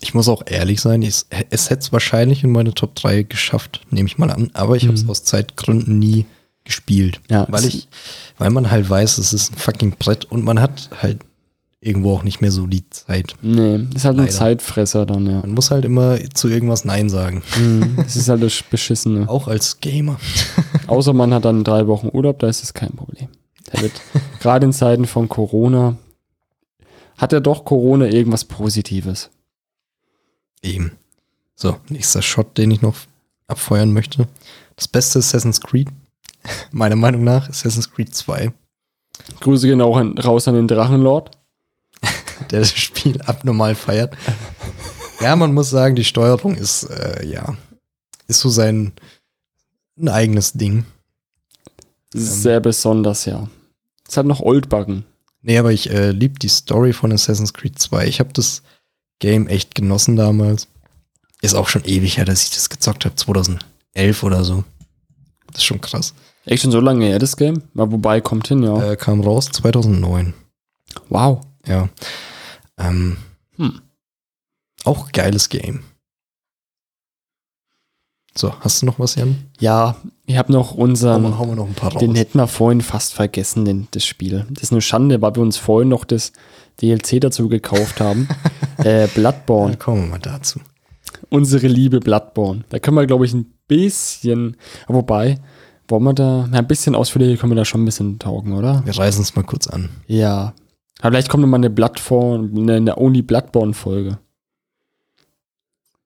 Ich 0.00 0.14
muss 0.14 0.28
auch 0.28 0.42
ehrlich 0.46 0.80
sein, 0.80 1.02
ich, 1.02 1.24
es 1.50 1.70
hätte 1.70 1.80
es 1.80 1.92
wahrscheinlich 1.92 2.44
in 2.44 2.52
meine 2.52 2.72
Top 2.74 2.94
3 2.94 3.22
geschafft, 3.24 3.80
nehme 3.90 4.06
ich 4.08 4.18
mal 4.18 4.30
an. 4.30 4.50
Aber 4.54 4.76
ich 4.76 4.84
habe 4.84 4.94
es 4.94 5.04
Mhm. 5.04 5.10
aus 5.10 5.24
Zeitgründen 5.24 5.98
nie 5.98 6.26
gespielt. 6.64 7.20
Ja, 7.30 7.46
Weil 7.48 7.64
ich, 7.64 7.88
weil 8.38 8.50
man 8.50 8.70
halt 8.70 8.88
weiß, 8.88 9.18
es 9.18 9.32
ist 9.32 9.52
ein 9.52 9.56
fucking 9.58 9.94
Brett 9.98 10.24
und 10.26 10.44
man 10.44 10.60
hat 10.60 10.90
halt 11.02 11.18
irgendwo 11.80 12.12
auch 12.14 12.22
nicht 12.24 12.40
mehr 12.40 12.50
so 12.50 12.66
die 12.66 12.88
Zeit. 12.90 13.34
Nee, 13.40 13.86
ist 13.94 14.04
halt 14.04 14.16
ein 14.16 14.24
Leider. 14.24 14.30
Zeitfresser 14.32 15.06
dann, 15.06 15.26
ja. 15.26 15.40
Man 15.40 15.52
muss 15.52 15.70
halt 15.70 15.84
immer 15.84 16.18
zu 16.34 16.48
irgendwas 16.48 16.84
Nein 16.84 17.08
sagen. 17.08 17.42
Mhm, 17.58 17.94
Das 17.96 18.16
ist 18.16 18.28
halt 18.28 18.42
das 18.42 18.62
Beschissene. 18.70 19.28
Auch 19.28 19.48
als 19.48 19.80
Gamer. 19.80 20.18
Außer 20.86 21.12
man 21.12 21.32
hat 21.32 21.44
dann 21.44 21.64
drei 21.64 21.86
Wochen 21.86 22.08
Urlaub, 22.12 22.38
da 22.40 22.48
ist 22.48 22.62
es 22.62 22.74
kein 22.74 22.90
Problem. 22.94 23.28
Da 23.72 23.80
wird, 23.80 23.92
gerade 24.40 24.66
in 24.66 24.72
Zeiten 24.72 25.06
von 25.06 25.28
Corona, 25.28 25.96
hat 27.16 27.32
er 27.32 27.40
doch 27.40 27.64
Corona 27.64 28.06
irgendwas 28.06 28.44
Positives. 28.44 29.30
Eben. 30.62 30.92
So, 31.54 31.78
nächster 31.88 32.22
Shot, 32.22 32.56
den 32.58 32.70
ich 32.70 32.82
noch 32.82 32.96
abfeuern 33.46 33.92
möchte. 33.92 34.28
Das 34.76 34.88
beste 34.88 35.18
Assassin's 35.18 35.60
Creed, 35.60 35.88
meiner 36.72 36.96
Meinung 36.96 37.24
nach, 37.24 37.48
Assassin's 37.48 37.90
Creed 37.90 38.14
2, 38.14 38.52
Grüße 39.40 39.66
gehen 39.66 39.80
auch 39.80 39.96
an, 39.96 40.16
raus 40.18 40.48
an 40.48 40.54
den 40.54 40.68
Drachenlord. 40.68 41.36
der 42.50 42.60
das 42.60 42.72
Spiel 42.72 43.20
abnormal 43.22 43.74
feiert. 43.74 44.16
Ja, 45.20 45.34
man 45.34 45.52
muss 45.52 45.70
sagen, 45.70 45.96
die 45.96 46.04
Steuerung 46.04 46.54
ist, 46.54 46.84
äh, 46.84 47.26
ja, 47.26 47.56
ist 48.28 48.40
so 48.40 48.48
sein 48.48 48.92
ein 49.98 50.08
eigenes 50.08 50.52
Ding. 50.52 50.84
Ist 52.14 52.42
sehr 52.42 52.60
besonders, 52.60 53.24
ja. 53.24 53.48
Es 54.08 54.16
hat 54.16 54.26
noch 54.26 54.40
Oldbuggen. 54.40 55.04
Nee, 55.42 55.58
aber 55.58 55.72
ich 55.72 55.90
äh, 55.90 56.12
liebe 56.12 56.38
die 56.38 56.48
Story 56.48 56.92
von 56.92 57.12
Assassin's 57.12 57.52
Creed 57.52 57.78
2. 57.78 58.06
Ich 58.06 58.20
habe 58.20 58.32
das 58.32 58.62
Game 59.18 59.46
echt 59.48 59.74
genossen 59.74 60.16
damals. 60.16 60.68
Ist 61.40 61.54
auch 61.54 61.68
schon 61.68 61.84
ewig 61.84 62.16
her, 62.18 62.24
dass 62.24 62.42
ich 62.42 62.50
das 62.50 62.68
gezockt 62.70 63.04
habe, 63.04 63.14
2011 63.14 64.22
oder 64.22 64.44
so. 64.44 64.64
Das 65.48 65.58
ist 65.58 65.64
schon 65.64 65.80
krass. 65.80 66.14
Echt 66.44 66.62
schon 66.62 66.72
so 66.72 66.80
lange 66.80 67.06
her, 67.06 67.18
das 67.18 67.36
Game? 67.36 67.62
Mal 67.74 67.90
wobei, 67.92 68.20
kommt 68.20 68.48
hin, 68.48 68.62
ja. 68.62 68.92
Äh, 68.92 68.96
kam 68.96 69.20
raus 69.20 69.46
2009. 69.52 70.34
wow. 71.08 71.40
Ja. 71.66 71.88
Ähm, 72.78 73.16
Hm. 73.58 73.80
Auch 74.84 75.10
geiles 75.12 75.48
Game. 75.48 75.82
So, 78.36 78.54
hast 78.60 78.82
du 78.82 78.86
noch 78.86 79.00
was, 79.00 79.16
Jan? 79.16 79.50
Ja, 79.58 79.96
ich 80.26 80.36
habe 80.36 80.52
noch 80.52 80.72
Hauen 80.72 80.90
unseren. 80.90 81.22
wir, 81.22 81.38
hauen 81.38 81.48
wir 81.48 81.56
noch 81.56 81.66
ein 81.66 81.74
paar 81.74 81.92
raus. 81.92 81.98
Den 82.00 82.14
hätten 82.14 82.38
wir 82.38 82.46
vorhin 82.46 82.82
fast 82.82 83.14
vergessen, 83.14 83.64
den, 83.64 83.88
das 83.90 84.04
Spiel. 84.06 84.46
Das 84.50 84.62
ist 84.64 84.72
eine 84.72 84.80
Schande, 84.80 85.20
weil 85.20 85.34
wir 85.34 85.42
uns 85.42 85.56
vorhin 85.56 85.88
noch 85.88 86.04
das 86.04 86.32
DLC 86.80 87.20
dazu 87.20 87.48
gekauft 87.48 88.00
haben. 88.00 88.28
äh, 88.78 89.06
Bloodborne. 89.08 89.72
Dann 89.72 89.78
kommen 89.78 90.02
wir 90.04 90.10
mal 90.10 90.18
dazu. 90.18 90.60
Unsere 91.30 91.66
liebe 91.66 92.00
Bloodborne. 92.00 92.64
Da 92.68 92.78
können 92.78 92.96
wir, 92.96 93.06
glaube 93.06 93.24
ich, 93.24 93.34
ein 93.34 93.52
bisschen. 93.66 94.56
Wobei, 94.86 95.38
wollen 95.88 96.04
wir 96.04 96.14
da. 96.14 96.46
Na, 96.50 96.58
ein 96.58 96.66
bisschen 96.66 96.94
ausführlicher 96.94 97.40
können 97.40 97.52
wir 97.52 97.56
da 97.56 97.64
schon 97.64 97.82
ein 97.82 97.86
bisschen 97.86 98.18
taugen, 98.18 98.52
oder? 98.52 98.82
Wir 98.84 98.96
reißen 98.96 99.22
es 99.22 99.34
mal 99.36 99.42
kurz 99.42 99.66
an. 99.66 99.88
Ja. 100.06 100.54
Aber 101.00 101.12
vielleicht 101.12 101.28
kommt 101.28 101.42
noch 101.42 101.48
mal 101.48 101.56
eine 101.56 101.70
Bloodborne, 101.70 102.50
eine, 102.56 102.74
eine 102.74 102.98
Only 102.98 103.22
Bloodborne-Folge. 103.22 104.18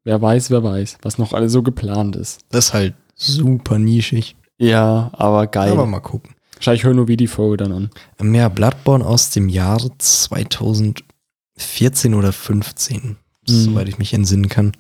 Wer 0.05 0.21
weiß, 0.21 0.51
wer 0.51 0.63
weiß, 0.65 0.99
was 1.03 1.19
noch 1.19 1.33
alles 1.33 1.53
so 1.53 1.63
geplant 1.63 2.17
ist. 2.17 2.41
Das 2.51 2.67
ist 2.67 2.75
halt 2.75 2.95
super 3.15 3.79
nischig. 3.79 4.37
Ja, 4.59 5.11
aber 5.13 5.47
geil. 5.47 5.71
Aber 5.73 5.87
mal 5.87 6.01
gucken. 6.01 6.35
Wahrscheinlich 6.63 6.85
hören 6.85 6.95
nur 6.95 7.09
wir 7.09 7.17
die 7.17 7.27
Folge 7.27 7.57
dann 7.57 7.73
an. 7.73 7.91
Ja, 8.35 8.49
Bloodborne 8.49 9.05
aus 9.05 9.31
dem 9.31 9.49
Jahre 9.49 9.91
2014 9.99 12.15
oder 12.15 12.33
15, 12.33 13.01
Mhm. 13.03 13.17
soweit 13.47 13.89
ich 13.89 13.99
mich 13.99 14.15
entsinnen 14.15 14.49
kann. 14.49 14.71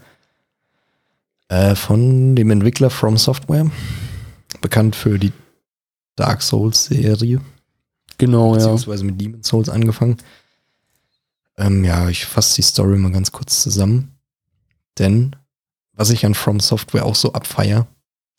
Äh, 1.48 1.74
von 1.74 2.36
dem 2.36 2.52
Entwickler 2.52 2.88
From 2.88 3.16
Software. 3.16 3.68
Bekannt 4.60 4.94
für 4.94 5.18
die 5.18 5.32
Dark 6.14 6.42
Souls-Serie. 6.42 7.40
Genau, 8.16 8.52
ja. 8.52 8.58
beziehungsweise 8.58 9.02
mit 9.02 9.20
Demon's 9.20 9.48
Souls 9.48 9.68
angefangen. 9.68 10.18
Ähm, 11.58 11.82
ja, 11.82 12.08
ich 12.08 12.26
fasse 12.26 12.54
die 12.54 12.62
Story 12.62 12.96
mal 12.96 13.10
ganz 13.10 13.32
kurz 13.32 13.60
zusammen. 13.60 14.12
Denn, 15.00 15.34
was 15.94 16.10
ich 16.10 16.24
an 16.24 16.34
From 16.34 16.60
Software 16.60 17.06
auch 17.06 17.16
so 17.16 17.32
abfeier, 17.32 17.88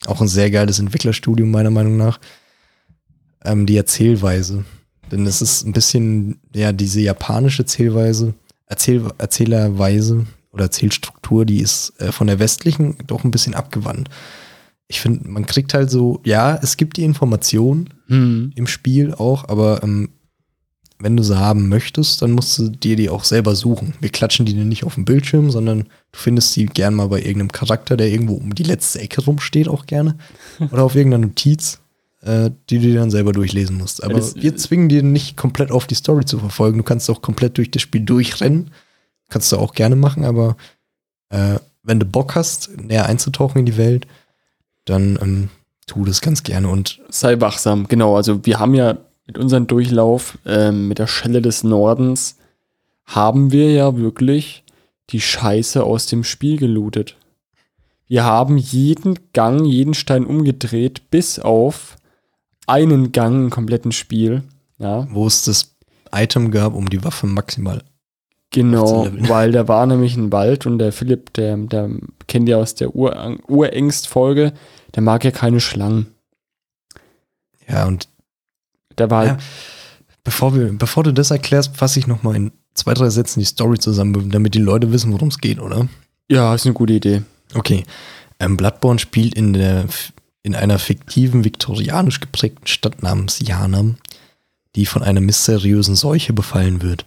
auch 0.06 0.22
ein 0.22 0.30
sehr 0.30 0.50
geiles 0.50 0.80
Entwicklerstudium 0.80 1.52
meiner 1.52 1.72
Meinung 1.72 1.98
nach, 1.98 2.22
ähm, 3.46 3.66
die 3.66 3.78
Erzählweise. 3.78 4.66
Denn 5.12 5.26
es 5.26 5.42
ist 5.42 5.66
ein 5.66 5.74
bisschen, 5.74 6.40
ja, 6.56 6.72
diese 6.72 7.02
japanische 7.02 7.64
Erzählweise, 7.64 8.34
Erzähl 8.66 9.04
Erzählerweise 9.18 10.26
oder 10.52 10.64
Erzählstruktur, 10.66 11.46
die 11.46 11.60
ist 11.60 11.94
äh, 12.00 12.12
von 12.12 12.28
der 12.28 12.40
westlichen 12.40 12.96
doch 13.06 13.24
ein 13.24 13.32
bisschen 13.32 13.54
abgewandt. 13.54 14.10
Ich 14.88 15.02
finde, 15.02 15.28
man 15.28 15.46
kriegt 15.46 15.74
halt 15.74 15.90
so, 15.92 16.22
ja, 16.24 16.60
es 16.62 16.78
gibt 16.78 16.98
die 16.98 17.04
Information, 17.04 17.90
Hm. 18.08 18.52
im 18.56 18.68
Spiel 18.68 19.14
auch, 19.14 19.48
aber 19.48 19.82
ähm, 19.84 20.10
wenn 21.00 21.18
du 21.18 21.24
sie 21.24 21.38
haben 21.38 21.68
möchtest, 21.70 22.22
dann 22.22 22.32
musst 22.32 22.58
du 22.58 22.70
dir 22.70 22.96
die 22.96 23.10
auch 23.10 23.24
selber 23.26 23.56
suchen. 23.56 23.94
Wir 24.00 24.10
klatschen 24.10 24.46
die 24.46 24.54
dir 24.54 24.66
nicht 24.66 24.84
auf 24.86 24.96
dem 24.96 25.06
Bildschirm, 25.06 25.52
sondern 25.52 25.84
du 25.84 26.20
findest 26.20 26.56
die 26.56 26.66
gern 26.66 26.96
mal 26.96 27.08
bei 27.08 27.20
irgendeinem 27.20 27.52
Charakter, 27.52 27.98
der 27.98 28.10
irgendwo 28.10 28.36
um 28.36 28.56
die 28.56 28.64
letzte 28.64 29.00
Ecke 29.02 29.24
rumsteht, 29.24 29.68
auch 29.68 29.86
gerne. 29.86 30.18
Oder 30.72 30.84
auf 30.84 30.96
irgendeiner 30.96 31.28
Notiz, 31.28 31.80
äh, 32.26 32.52
die 32.70 32.80
du 32.80 32.88
dir 32.88 33.00
dann 33.00 33.12
selber 33.12 33.32
durchlesen 33.34 33.78
musst. 33.78 34.04
Aber 34.04 34.14
das- 34.14 34.36
wir 34.36 34.56
zwingen 34.56 34.90
dir 34.90 35.04
nicht 35.04 35.36
komplett 35.38 35.72
auf 35.72 35.88
die 35.88 35.96
Story 35.96 36.26
zu 36.26 36.40
verfolgen. 36.40 36.78
Du 36.78 36.84
kannst 36.84 37.10
auch 37.10 37.22
komplett 37.22 37.58
durch 37.58 37.72
das 37.72 37.82
Spiel 37.82 38.02
durchrennen. 38.02 38.72
Kannst 39.30 39.52
du 39.52 39.58
auch 39.58 39.74
gerne 39.74 39.96
machen, 39.96 40.24
aber 40.26 40.56
äh, 41.30 41.56
wenn 41.84 42.00
du 42.00 42.06
Bock 42.06 42.36
hast, 42.36 42.70
näher 42.80 43.08
einzutauchen 43.08 43.60
in 43.60 43.66
die 43.66 43.78
Welt, 43.78 44.06
dann 44.86 45.18
ähm, 45.22 45.50
tu 45.88 46.06
das 46.06 46.22
ganz 46.22 46.44
gerne 46.44 46.68
und 46.70 47.02
Sei 47.10 47.40
wachsam, 47.42 47.88
genau. 47.88 48.16
Also 48.16 48.46
wir 48.46 48.60
haben 48.60 48.74
ja 48.74 48.98
mit 49.26 49.38
unserem 49.38 49.68
Durchlauf 49.68 50.38
ähm, 50.46 50.88
mit 50.88 51.00
der 51.00 51.08
Schelle 51.08 51.42
des 51.42 51.64
Nordens 51.64 52.38
haben 53.06 53.52
wir 53.52 53.72
ja 53.72 53.96
wirklich 53.98 54.64
die 55.10 55.22
Scheiße 55.22 55.84
aus 55.84 56.06
dem 56.06 56.24
Spiel 56.24 56.58
gelootet. 56.58 57.16
Wir 58.08 58.24
haben 58.24 58.58
jeden 58.58 59.18
Gang, 59.34 59.66
jeden 59.66 59.94
Stein 59.94 60.26
umgedreht, 60.26 61.10
bis 61.10 61.40
auf 61.40 61.96
einen 62.68 63.12
Gang 63.12 63.36
im 63.46 63.50
kompletten 63.50 63.92
Spiel. 63.92 64.44
Ja, 64.80 65.08
wo 65.12 65.28
es 65.28 65.44
das 65.46 65.76
Item 66.14 66.52
gab, 66.52 66.74
um 66.74 66.90
die 66.90 67.04
Waffe 67.04 67.28
maximal. 67.28 67.84
genau, 68.52 69.02
18 69.06 69.14
Level. 69.16 69.30
weil 69.30 69.52
da 69.52 69.68
war 69.68 69.86
nämlich 69.86 70.16
ein 70.18 70.32
Wald 70.32 70.66
und 70.66 70.78
der 70.80 70.92
Philipp, 70.92 71.34
der, 71.34 71.58
der 71.58 71.90
kennt 72.28 72.48
ja 72.50 72.58
aus 72.58 72.76
der 72.76 72.96
Ur 72.96 73.38
Urängst-Folge, 73.48 74.54
der 74.96 75.02
mag 75.04 75.24
ja 75.24 75.32
keine 75.32 75.60
Schlangen. 75.60 76.08
Ja, 77.68 77.86
und 77.88 78.08
Der 78.98 79.10
war 79.10 79.24
Ja. 79.26 79.32
halt, 79.32 79.42
bevor, 80.24 80.54
wir, 80.56 80.72
bevor 80.78 81.04
du 81.04 81.12
das 81.14 81.32
erklärst, 81.32 81.76
fasse 81.78 81.98
ich 82.00 82.06
noch 82.08 82.22
mal 82.24 82.36
in 82.36 82.52
zwei, 82.76 82.94
drei 82.94 83.10
Sätzen 83.10 83.40
die 83.40 83.46
Story 83.46 83.80
zusammen, 83.80 84.30
damit 84.30 84.54
die 84.54 84.60
Leute 84.60 84.92
wissen, 84.92 85.12
worum 85.14 85.30
es 85.30 85.40
geht, 85.40 85.60
oder? 85.60 85.88
ja, 86.30 86.54
ist 86.54 86.66
eine 86.66 86.74
gute 86.74 86.94
Idee. 86.94 87.22
Okay. 87.56 87.84
Ähm, 88.40 88.58
Bloodborne 88.58 89.00
spielt 89.00 89.34
in, 89.36 89.54
der, 89.54 89.86
in 90.44 90.56
einer 90.56 90.78
fiktiven, 90.78 91.46
viktorianisch 91.46 92.20
geprägten 92.20 92.68
Stadt 92.68 93.02
namens 93.02 93.40
Janam, 93.40 93.98
die 94.76 94.86
von 94.86 95.02
einer 95.02 95.22
mysteriösen 95.22 95.96
Seuche 95.96 96.34
befallen 96.34 96.82
wird. 96.82 97.06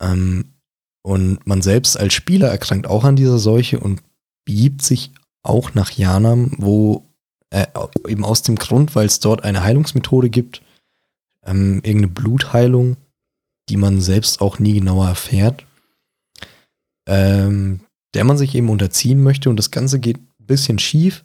Ähm, 0.00 0.54
und 1.02 1.46
man 1.46 1.62
selbst 1.62 1.98
als 1.98 2.14
Spieler 2.14 2.48
erkrankt 2.48 2.86
auch 2.86 3.04
an 3.04 3.16
dieser 3.16 3.38
Seuche 3.38 3.78
und 3.78 4.02
begibt 4.44 4.82
sich 4.82 5.12
auch 5.42 5.74
nach 5.74 5.90
Janam, 5.90 6.52
wo 6.58 7.06
äh, 7.50 7.66
eben 8.08 8.24
aus 8.24 8.42
dem 8.42 8.56
Grund, 8.56 8.94
weil 8.94 9.06
es 9.06 9.20
dort 9.20 9.44
eine 9.44 9.62
Heilungsmethode 9.62 10.30
gibt, 10.30 10.62
ähm, 11.44 11.76
irgendeine 11.76 12.08
Blutheilung, 12.08 12.96
die 13.68 13.76
man 13.76 14.00
selbst 14.00 14.40
auch 14.40 14.58
nie 14.58 14.74
genauer 14.74 15.08
erfährt, 15.08 15.66
ähm, 17.06 17.80
der 18.14 18.24
man 18.24 18.38
sich 18.38 18.54
eben 18.54 18.68
unterziehen 18.68 19.22
möchte 19.22 19.50
und 19.50 19.56
das 19.56 19.70
Ganze 19.70 20.00
geht 20.00 20.18
ein 20.18 20.46
bisschen 20.46 20.78
schief 20.78 21.24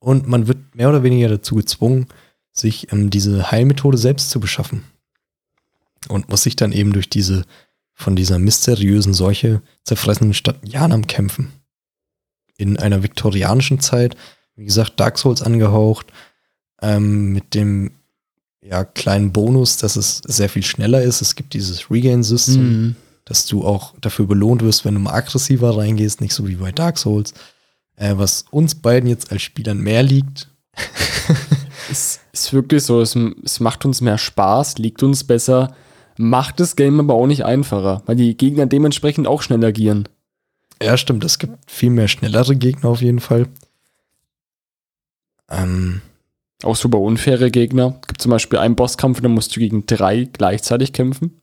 und 0.00 0.28
man 0.28 0.46
wird 0.46 0.58
mehr 0.74 0.88
oder 0.88 1.02
weniger 1.02 1.28
dazu 1.28 1.54
gezwungen, 1.56 2.06
sich 2.52 2.92
ähm, 2.92 3.10
diese 3.10 3.50
Heilmethode 3.50 3.98
selbst 3.98 4.30
zu 4.30 4.40
beschaffen 4.40 4.84
und 6.08 6.28
muss 6.28 6.42
sich 6.42 6.56
dann 6.56 6.72
eben 6.72 6.92
durch 6.92 7.08
diese 7.10 7.44
von 7.94 8.14
dieser 8.14 8.38
mysteriösen 8.38 9.12
Seuche 9.12 9.60
zerfressenen 9.82 10.32
Stadt 10.32 10.56
Janam 10.62 11.08
kämpfen. 11.08 11.50
In 12.56 12.78
einer 12.78 13.02
viktorianischen 13.02 13.80
Zeit, 13.80 14.16
wie 14.54 14.64
gesagt, 14.64 15.00
Dark 15.00 15.18
Souls 15.18 15.42
angehaucht, 15.42 16.06
ähm, 16.80 17.32
mit 17.32 17.54
dem 17.54 17.90
ja, 18.62 18.84
kleinen 18.84 19.32
Bonus, 19.32 19.78
dass 19.78 19.96
es 19.96 20.18
sehr 20.24 20.48
viel 20.48 20.62
schneller 20.62 21.02
ist. 21.02 21.22
Es 21.22 21.34
gibt 21.34 21.54
dieses 21.54 21.90
Regain-System, 21.90 22.82
Mhm. 22.82 22.96
dass 23.24 23.46
du 23.46 23.64
auch 23.64 23.94
dafür 24.00 24.26
belohnt 24.26 24.62
wirst, 24.62 24.84
wenn 24.84 24.94
du 24.94 25.00
mal 25.00 25.14
aggressiver 25.14 25.76
reingehst, 25.76 26.20
nicht 26.20 26.34
so 26.34 26.46
wie 26.46 26.56
bei 26.56 26.70
Dark 26.72 26.98
Souls. 26.98 27.34
Äh, 27.98 28.14
was 28.16 28.44
uns 28.50 28.76
beiden 28.76 29.08
jetzt 29.08 29.32
als 29.32 29.42
Spielern 29.42 29.78
mehr 29.78 30.02
liegt. 30.02 30.48
Es 31.90 32.20
ist 32.32 32.52
wirklich 32.52 32.82
so, 32.82 33.00
es, 33.00 33.16
es 33.44 33.60
macht 33.60 33.84
uns 33.86 34.00
mehr 34.00 34.18
Spaß, 34.18 34.76
liegt 34.78 35.02
uns 35.02 35.24
besser, 35.24 35.74
macht 36.18 36.60
das 36.60 36.76
Game 36.76 37.00
aber 37.00 37.14
auch 37.14 37.26
nicht 37.26 37.44
einfacher, 37.44 38.02
weil 38.06 38.16
die 38.16 38.36
Gegner 38.36 38.66
dementsprechend 38.66 39.26
auch 39.26 39.40
schnell 39.40 39.64
agieren. 39.64 40.06
Ja, 40.82 40.96
stimmt, 40.96 41.24
es 41.24 41.38
gibt 41.38 41.70
viel 41.70 41.90
mehr 41.90 42.08
schnellere 42.08 42.56
Gegner 42.56 42.90
auf 42.90 43.00
jeden 43.00 43.20
Fall. 43.20 43.48
Ähm, 45.50 46.02
Auch 46.62 46.76
super 46.76 46.98
unfaire 46.98 47.50
Gegner. 47.50 47.98
Es 48.02 48.08
gibt 48.08 48.20
zum 48.22 48.30
Beispiel 48.30 48.58
einen 48.58 48.76
Bosskampf, 48.76 49.20
da 49.22 49.28
musst 49.28 49.56
du 49.56 49.60
gegen 49.60 49.86
drei 49.86 50.28
gleichzeitig 50.30 50.92
kämpfen. 50.92 51.40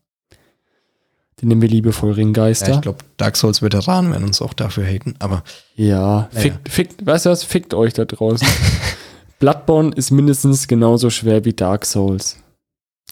Den 1.41 1.49
nehmen 1.49 1.62
wir 1.62 1.68
liebevoll 1.70 2.12
ja, 2.12 2.16
Ringgeister. 2.16 2.76
ich 2.76 2.82
glaube, 2.82 2.99
Dark 3.18 3.36
Souls 3.36 3.62
Veteranen 3.62 4.12
werden 4.12 4.24
uns 4.24 4.41
auch 4.41 4.53
dafür 4.53 4.86
haten, 4.86 5.16
aber 5.20 5.44
Ja, 5.76 6.30
Naja. 6.32 6.41
fickt, 6.41 6.70
fickt, 6.70 7.06
weißt 7.06 7.26
du 7.26 7.30
was, 7.30 7.44
fickt 7.44 7.74
euch 7.74 7.94
da 7.94 8.06
draußen. 8.06 8.48
Bloodborne 9.40 9.94
ist 9.95 10.12
mindestens 10.12 10.68
genauso 10.68 11.10
schwer 11.10 11.44
wie 11.44 11.52
Dark 11.53 11.86
Souls. 11.86 12.38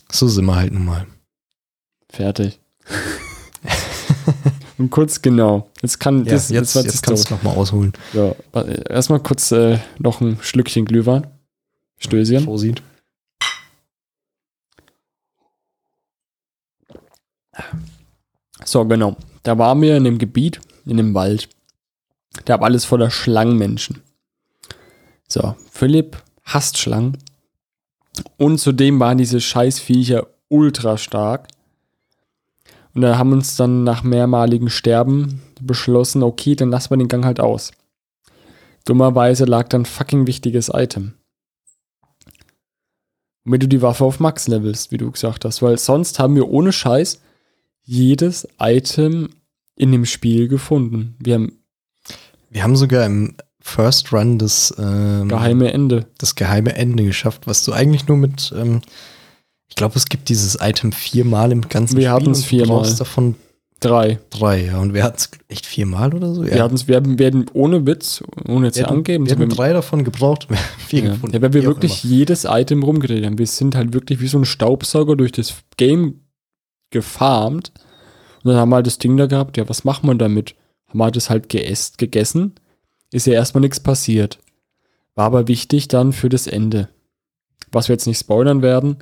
so 0.09 0.27
sind 0.29 0.45
wir 0.45 0.55
halt 0.55 0.71
nun 0.71 0.85
mal. 0.85 1.05
Fertig. 2.09 2.59
Und 4.77 4.89
kurz 4.89 5.21
genau. 5.21 5.69
Jetzt 5.81 5.99
kann 5.99 6.25
Ja, 6.25 6.31
das, 6.33 6.49
jetzt, 6.49 6.75
das 6.75 6.85
jetzt 6.85 7.03
kannst 7.03 7.29
du 7.29 7.35
noch 7.35 7.43
mal 7.43 7.51
ausholen. 7.51 7.91
Ja, 8.13 8.33
erstmal 8.89 9.19
kurz 9.19 9.51
äh, 9.51 9.79
noch 9.99 10.21
ein 10.21 10.37
Schlückchen 10.41 10.85
Glühwein. 10.85 11.27
Stößchen. 11.99 12.43
Vorsicht. 12.45 12.81
So, 18.65 18.85
genau. 18.85 19.15
Da 19.43 19.57
waren 19.57 19.81
wir 19.81 19.97
in 19.97 20.03
dem 20.03 20.17
Gebiet, 20.17 20.61
in 20.85 20.97
dem 20.97 21.13
Wald. 21.13 21.49
Da 22.45 22.59
war 22.59 22.65
alles 22.65 22.85
voller 22.85 23.11
Schlangenmenschen. 23.11 24.01
So, 25.27 25.55
Philipp 25.71 26.21
hasst 26.43 26.77
Schlangen. 26.77 27.17
Und 28.37 28.59
zudem 28.59 28.99
waren 28.99 29.17
diese 29.17 29.41
Scheißviecher 29.41 30.27
ultra 30.49 30.97
stark. 30.97 31.47
Und 32.93 33.01
da 33.01 33.17
haben 33.17 33.31
uns 33.31 33.55
dann 33.55 33.83
nach 33.83 34.03
mehrmaligen 34.03 34.69
Sterben 34.69 35.41
beschlossen, 35.59 36.21
okay, 36.21 36.55
dann 36.55 36.69
lassen 36.69 36.91
wir 36.91 36.97
den 36.97 37.07
Gang 37.07 37.25
halt 37.25 37.39
aus. 37.39 37.71
Dummerweise 38.85 39.45
lag 39.45 39.69
dann 39.69 39.85
fucking 39.85 40.27
wichtiges 40.27 40.69
Item. 40.71 41.13
Womit 43.45 43.63
du 43.63 43.67
die 43.67 43.81
Waffe 43.81 44.05
auf 44.05 44.19
Max 44.19 44.47
levelst, 44.47 44.91
wie 44.91 44.97
du 44.97 45.11
gesagt 45.11 45.43
hast. 45.43 45.61
Weil 45.61 45.77
sonst 45.77 46.19
haben 46.19 46.35
wir 46.35 46.49
ohne 46.49 46.71
Scheiß 46.71 47.19
jedes 47.85 48.47
Item 48.59 49.29
in 49.75 49.91
dem 49.91 50.05
Spiel 50.05 50.47
gefunden. 50.47 51.15
Wir 51.19 51.35
haben 51.35 51.51
Wir 52.49 52.63
haben 52.63 52.75
sogar 52.75 53.05
im 53.05 53.35
First 53.59 54.11
Run 54.13 54.37
das, 54.37 54.73
ähm, 54.77 55.27
geheime 55.29 55.71
Ende. 55.73 56.05
das 56.17 56.35
geheime 56.35 56.75
Ende 56.75 57.03
geschafft, 57.05 57.47
was 57.47 57.63
du 57.65 57.71
eigentlich 57.71 58.07
nur 58.07 58.17
mit, 58.17 58.53
ähm, 58.55 58.81
ich 59.69 59.75
glaube, 59.75 59.95
es 59.95 60.05
gibt 60.05 60.29
dieses 60.29 60.57
Item 60.61 60.91
viermal 60.91 61.51
im 61.51 61.61
ganzen 61.69 61.97
Wir 61.97 62.11
hatten's 62.11 62.39
und 62.39 62.43
du 62.45 62.49
viermal. 62.49 62.77
brauchst 62.79 62.99
davon 62.99 63.35
Drei. 63.79 64.19
drei, 64.29 64.65
ja. 64.67 64.79
Und 64.79 64.93
wir 64.93 65.03
hatten 65.03 65.17
es 65.17 65.29
echt 65.49 65.65
viermal 65.65 66.13
oder 66.13 66.33
so? 66.33 66.45
Wir, 66.45 66.61
hatten's, 66.63 66.87
wir 66.87 66.95
haben- 66.95 67.19
werden 67.19 67.45
ohne 67.53 67.85
Witz, 67.85 68.23
ohne 68.47 68.67
jetzt 68.67 68.77
wir 68.77 68.83
hatten, 68.85 68.97
angeben, 68.97 69.25
wir 69.25 69.31
so 69.31 69.35
hatten 69.39 69.49
beim- 69.49 69.57
drei 69.57 69.73
davon 69.73 70.03
gebraucht, 70.05 70.45
wir 70.49 70.57
haben 70.57 70.65
vier 70.87 71.03
ja. 71.03 71.11
gefunden. 71.13 71.35
ja, 71.35 71.41
weil 71.41 71.53
wir 71.53 71.63
wirklich 71.63 72.01
jedes 72.03 72.45
Item 72.47 72.83
rumgedreht 72.83 73.25
haben. 73.25 73.37
Wir 73.37 73.47
sind 73.47 73.75
halt 73.75 73.93
wirklich 73.93 74.21
wie 74.21 74.27
so 74.27 74.37
ein 74.37 74.45
Staubsauger 74.45 75.15
durch 75.17 75.31
das 75.33 75.53
Game 75.75 76.19
gefarmt. 76.93 77.73
Und 78.43 78.51
dann 78.51 78.57
haben 78.57 78.69
wir 78.69 78.77
halt 78.77 78.87
das 78.87 78.99
Ding 78.99 79.17
da 79.17 79.25
gehabt, 79.25 79.57
ja, 79.57 79.67
was 79.67 79.83
macht 79.83 80.05
man 80.05 80.17
damit? 80.17 80.55
Haben 80.87 80.99
wir 80.99 81.11
das 81.11 81.29
halt 81.29 81.49
geäst, 81.49 81.97
gegessen. 81.97 82.53
Ist 83.11 83.27
ja 83.27 83.33
erstmal 83.33 83.61
nichts 83.61 83.81
passiert. 83.81 84.39
War 85.15 85.25
aber 85.25 85.47
wichtig 85.47 85.89
dann 85.89 86.13
für 86.13 86.29
das 86.29 86.47
Ende. 86.47 86.87
Was 87.71 87.89
wir 87.89 87.93
jetzt 87.93 88.07
nicht 88.07 88.19
spoilern 88.19 88.61
werden. 88.61 88.97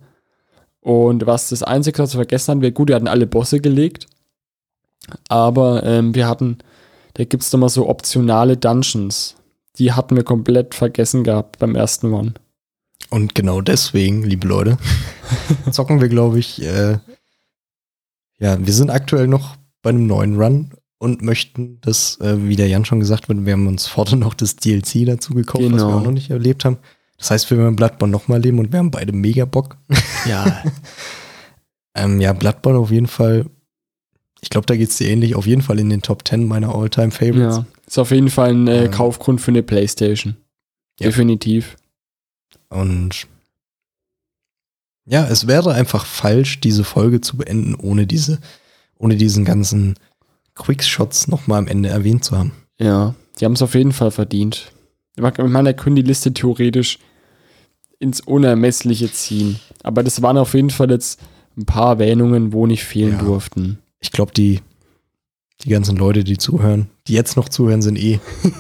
Und 0.79 1.27
was 1.27 1.49
das 1.49 1.61
Einzige, 1.61 1.99
was 1.99 2.13
wir 2.13 2.19
vergessen 2.19 2.51
haben, 2.51 2.61
wäre 2.61 2.71
gut, 2.71 2.89
wir 2.89 2.95
hatten 2.95 3.07
alle 3.07 3.27
Bosse 3.27 3.59
gelegt. 3.59 4.07
Aber 5.27 5.83
ähm, 5.83 6.15
wir 6.15 6.27
hatten, 6.27 6.57
da 7.13 7.23
gibt 7.23 7.43
es 7.43 7.49
doch 7.49 7.59
mal 7.59 7.69
so 7.69 7.87
optionale 7.87 8.57
Dungeons. 8.57 9.35
Die 9.77 9.93
hatten 9.93 10.15
wir 10.15 10.23
komplett 10.23 10.75
vergessen 10.75 11.23
gehabt 11.23 11.59
beim 11.59 11.75
ersten 11.75 12.13
One. 12.13 12.33
Und 13.09 13.35
genau 13.35 13.61
deswegen, 13.61 14.23
liebe 14.23 14.47
Leute, 14.47 14.77
zocken 15.71 16.01
wir, 16.01 16.09
glaube 16.09 16.39
ich, 16.39 16.61
äh, 16.61 16.97
ja, 18.41 18.57
wir 18.65 18.73
sind 18.73 18.89
aktuell 18.89 19.27
noch 19.27 19.55
bei 19.81 19.91
einem 19.91 20.07
neuen 20.07 20.35
Run 20.41 20.71
und 20.97 21.21
möchten 21.21 21.79
das, 21.81 22.19
äh, 22.21 22.47
wie 22.47 22.55
der 22.55 22.67
Jan 22.67 22.85
schon 22.85 22.99
gesagt 22.99 23.29
hat, 23.29 23.45
wir 23.45 23.53
haben 23.53 23.67
uns 23.67 23.87
vorher 23.87 24.17
noch 24.17 24.33
das 24.33 24.55
DLC 24.57 25.05
dazu 25.05 25.33
gekauft, 25.33 25.63
was 25.63 25.71
wir 25.71 25.77
Genau. 25.77 25.97
auch 25.99 26.03
noch 26.03 26.11
nicht 26.11 26.29
erlebt 26.29 26.65
haben. 26.65 26.77
Das 27.17 27.31
heißt, 27.31 27.49
wir 27.51 27.57
werden 27.57 27.75
Bloodborne 27.75 28.11
nochmal 28.11 28.39
erleben 28.39 28.59
und 28.59 28.71
wir 28.71 28.79
haben 28.79 28.91
beide 28.91 29.11
mega 29.13 29.45
Bock. 29.45 29.77
Ja, 30.27 30.63
Ähm, 31.93 32.21
ja, 32.21 32.31
Bloodborne 32.33 32.79
auf 32.79 32.89
jeden 32.91 33.07
Fall, 33.07 33.47
ich 34.39 34.49
glaube, 34.49 34.65
da 34.65 34.75
geht's 34.77 34.97
dir 34.97 35.09
ähnlich, 35.09 35.35
auf 35.35 35.45
jeden 35.45 35.61
Fall 35.61 35.77
in 35.77 35.89
den 35.89 36.01
Top 36.01 36.25
10 36.27 36.47
meiner 36.47 36.73
All-Time-Favorites. 36.73 37.57
ja. 37.57 37.65
Ist 37.85 37.97
auf 37.99 38.11
jeden 38.11 38.29
Fall 38.29 38.51
ein 38.51 38.67
äh, 38.69 38.85
Ähm. 38.85 38.91
Kaufgrund 38.91 39.41
für 39.41 39.51
eine 39.51 39.61
Playstation. 39.61 40.37
Ja. 40.99 41.07
Definitiv. 41.07 41.75
Und 42.69 43.27
ja, 45.11 45.27
es 45.27 45.45
wäre 45.45 45.73
einfach 45.73 46.05
falsch, 46.05 46.61
diese 46.61 46.83
Folge 46.85 47.19
zu 47.19 47.35
beenden, 47.37 47.75
ohne 47.75 48.07
diese, 48.07 48.39
ohne 48.97 49.17
diesen 49.17 49.43
ganzen 49.43 49.95
Quickshots 50.55 51.27
nochmal 51.27 51.59
am 51.59 51.67
Ende 51.67 51.89
erwähnt 51.89 52.23
zu 52.23 52.37
haben. 52.37 52.53
Ja, 52.79 53.13
die 53.39 53.45
haben 53.45 53.53
es 53.53 53.61
auf 53.61 53.75
jeden 53.75 53.91
Fall 53.91 54.11
verdient. 54.11 54.71
Ich 55.15 55.21
meine, 55.21 55.63
da 55.65 55.73
können 55.73 55.97
die 55.97 56.01
Liste 56.01 56.33
theoretisch 56.33 56.97
ins 57.99 58.21
Unermessliche 58.21 59.11
ziehen. 59.11 59.59
Aber 59.83 60.01
das 60.01 60.21
waren 60.21 60.37
auf 60.37 60.53
jeden 60.53 60.69
Fall 60.69 60.89
jetzt 60.89 61.19
ein 61.57 61.65
paar 61.65 61.91
Erwähnungen, 61.99 62.53
wo 62.53 62.65
nicht 62.65 62.83
fehlen 62.85 63.17
Ja. 63.17 63.23
durften. 63.23 63.79
Ich 63.99 64.11
glaube, 64.11 64.31
die, 64.31 64.61
die 65.63 65.69
ganzen 65.69 65.95
Leute, 65.95 66.23
die 66.23 66.37
zuhören, 66.37 66.89
die 67.07 67.13
jetzt 67.13 67.37
noch 67.37 67.49
zuhören, 67.49 67.81
sind 67.81 67.97
eh 67.97 68.19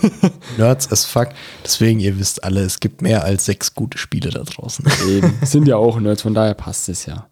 Nerds 0.57 0.91
as 0.91 1.05
fuck. 1.05 1.29
Deswegen, 1.63 1.99
ihr 1.99 2.19
wisst 2.19 2.43
alle, 2.43 2.61
es 2.61 2.79
gibt 2.79 3.01
mehr 3.01 3.23
als 3.23 3.45
sechs 3.45 3.73
gute 3.73 3.97
Spiele 3.97 4.29
da 4.29 4.43
draußen. 4.43 4.85
Eben. 5.09 5.33
Sind 5.43 5.67
ja 5.67 5.77
auch 5.77 5.99
Nerds, 5.99 6.21
von 6.21 6.33
daher 6.33 6.53
passt 6.53 6.89
es 6.89 7.05
ja. 7.05 7.27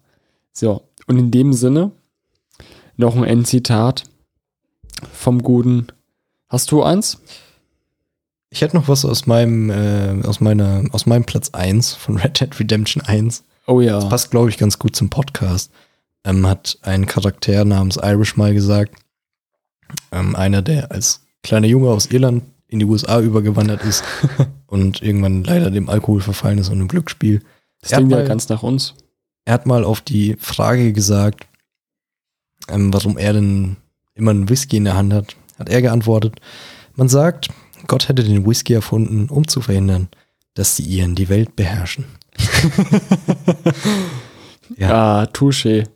So, 0.52 0.88
und 1.06 1.18
in 1.18 1.30
dem 1.30 1.52
Sinne 1.52 1.92
noch 2.96 3.16
ein 3.16 3.24
Endzitat 3.24 4.04
vom 5.12 5.42
guten. 5.42 5.86
Hast 6.48 6.72
du 6.72 6.82
eins? 6.82 7.20
Ich 8.50 8.62
hätte 8.62 8.76
noch 8.76 8.88
was 8.88 9.04
aus 9.04 9.26
meinem, 9.26 9.70
äh, 9.70 10.26
aus 10.26 10.40
meiner, 10.40 10.82
aus 10.90 11.06
meinem 11.06 11.24
Platz 11.24 11.50
1 11.50 11.94
von 11.94 12.16
Red 12.16 12.40
Dead 12.40 12.58
Redemption 12.58 13.02
1. 13.02 13.44
Oh 13.66 13.80
ja. 13.80 13.94
Das 13.94 14.08
passt, 14.08 14.30
glaube 14.32 14.50
ich, 14.50 14.58
ganz 14.58 14.78
gut 14.80 14.96
zum 14.96 15.08
Podcast. 15.08 15.70
Ähm, 16.24 16.46
hat 16.46 16.78
ein 16.82 17.06
Charakter 17.06 17.64
namens 17.64 17.96
Irish 18.02 18.36
mal 18.36 18.52
gesagt, 18.52 18.96
ähm, 20.12 20.34
einer, 20.36 20.62
der 20.62 20.90
als 20.92 21.22
kleiner 21.42 21.66
Junge 21.66 21.90
aus 21.90 22.06
Irland 22.06 22.44
in 22.68 22.78
die 22.78 22.84
USA 22.84 23.20
übergewandert 23.20 23.84
ist 23.84 24.04
und 24.66 25.02
irgendwann 25.02 25.42
leider 25.44 25.70
dem 25.70 25.88
Alkohol 25.88 26.20
verfallen 26.20 26.58
ist 26.58 26.68
und 26.68 26.80
im 26.80 26.88
Glücksspiel. 26.88 27.42
Das 27.80 27.92
Er 27.92 27.96
hat 27.96 28.00
klingt 28.02 28.12
ja 28.12 28.18
mal- 28.18 28.28
ganz 28.28 28.48
nach 28.48 28.62
uns. 28.62 28.94
Er 29.44 29.54
hat 29.54 29.66
mal 29.66 29.84
auf 29.84 30.00
die 30.00 30.36
Frage 30.38 30.92
gesagt, 30.92 31.46
ähm, 32.68 32.92
warum 32.92 33.16
er 33.18 33.32
denn 33.32 33.76
immer 34.14 34.30
einen 34.32 34.48
Whisky 34.48 34.76
in 34.76 34.84
der 34.84 34.94
Hand 34.96 35.12
hat, 35.12 35.34
hat 35.58 35.68
er 35.68 35.80
geantwortet, 35.82 36.40
man 36.94 37.08
sagt, 37.08 37.48
Gott 37.86 38.08
hätte 38.08 38.22
den 38.22 38.46
Whisky 38.46 38.74
erfunden, 38.74 39.28
um 39.30 39.48
zu 39.48 39.60
verhindern, 39.62 40.08
dass 40.54 40.76
die 40.76 40.82
Iren 40.84 41.14
die 41.14 41.28
Welt 41.28 41.56
beherrschen. 41.56 42.04
Ja. 44.76 44.90
Ah, 45.22 45.24
touché. 45.24 45.88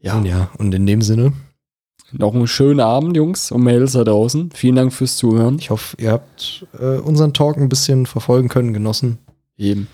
Ja. 0.00 0.16
Und 0.18 0.26
ja, 0.26 0.50
und 0.58 0.74
in 0.74 0.86
dem 0.86 1.02
Sinne, 1.02 1.32
Noch 2.18 2.34
einen 2.34 2.46
schönen 2.46 2.80
Abend, 2.80 3.16
Jungs 3.16 3.50
und 3.50 3.62
Mädels 3.62 3.92
da 3.92 4.04
draußen. 4.04 4.50
Vielen 4.54 4.76
Dank 4.76 4.92
fürs 4.92 5.16
Zuhören. 5.16 5.58
ich 5.58 5.70
hoffe, 5.70 5.96
ihr 6.00 6.12
habt 6.12 6.66
äh, 6.78 6.98
unseren 6.98 7.32
Talk 7.32 7.56
ein 7.56 7.68
bisschen 7.68 8.06
verfolgen 8.06 8.48
können, 8.48 8.72
genossen. 8.72 9.18
Eben. 9.56 9.88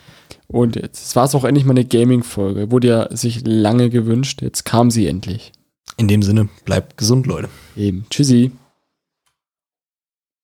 Und 0.47 0.77
jetzt 0.77 1.15
war 1.17 1.25
es 1.25 1.35
auch 1.35 1.45
endlich 1.45 1.65
mal 1.65 1.73
eine 1.73 1.85
Gaming-Folge. 1.85 2.71
Wurde 2.71 2.89
ja 2.89 3.17
sich 3.17 3.43
lange 3.47 3.91
gewünscht. 3.91 4.43
Jetzt 4.43 4.65
kam 4.65 4.91
sie 4.91 5.07
endlich. 5.07 5.53
In 5.97 6.09
dem 6.09 6.23
Sinne, 6.23 6.49
bleibt 6.65 6.97
gesund, 6.97 7.27
Leute. 7.27 7.49
Eben. 7.77 8.07
Tschüssi. 8.11 8.53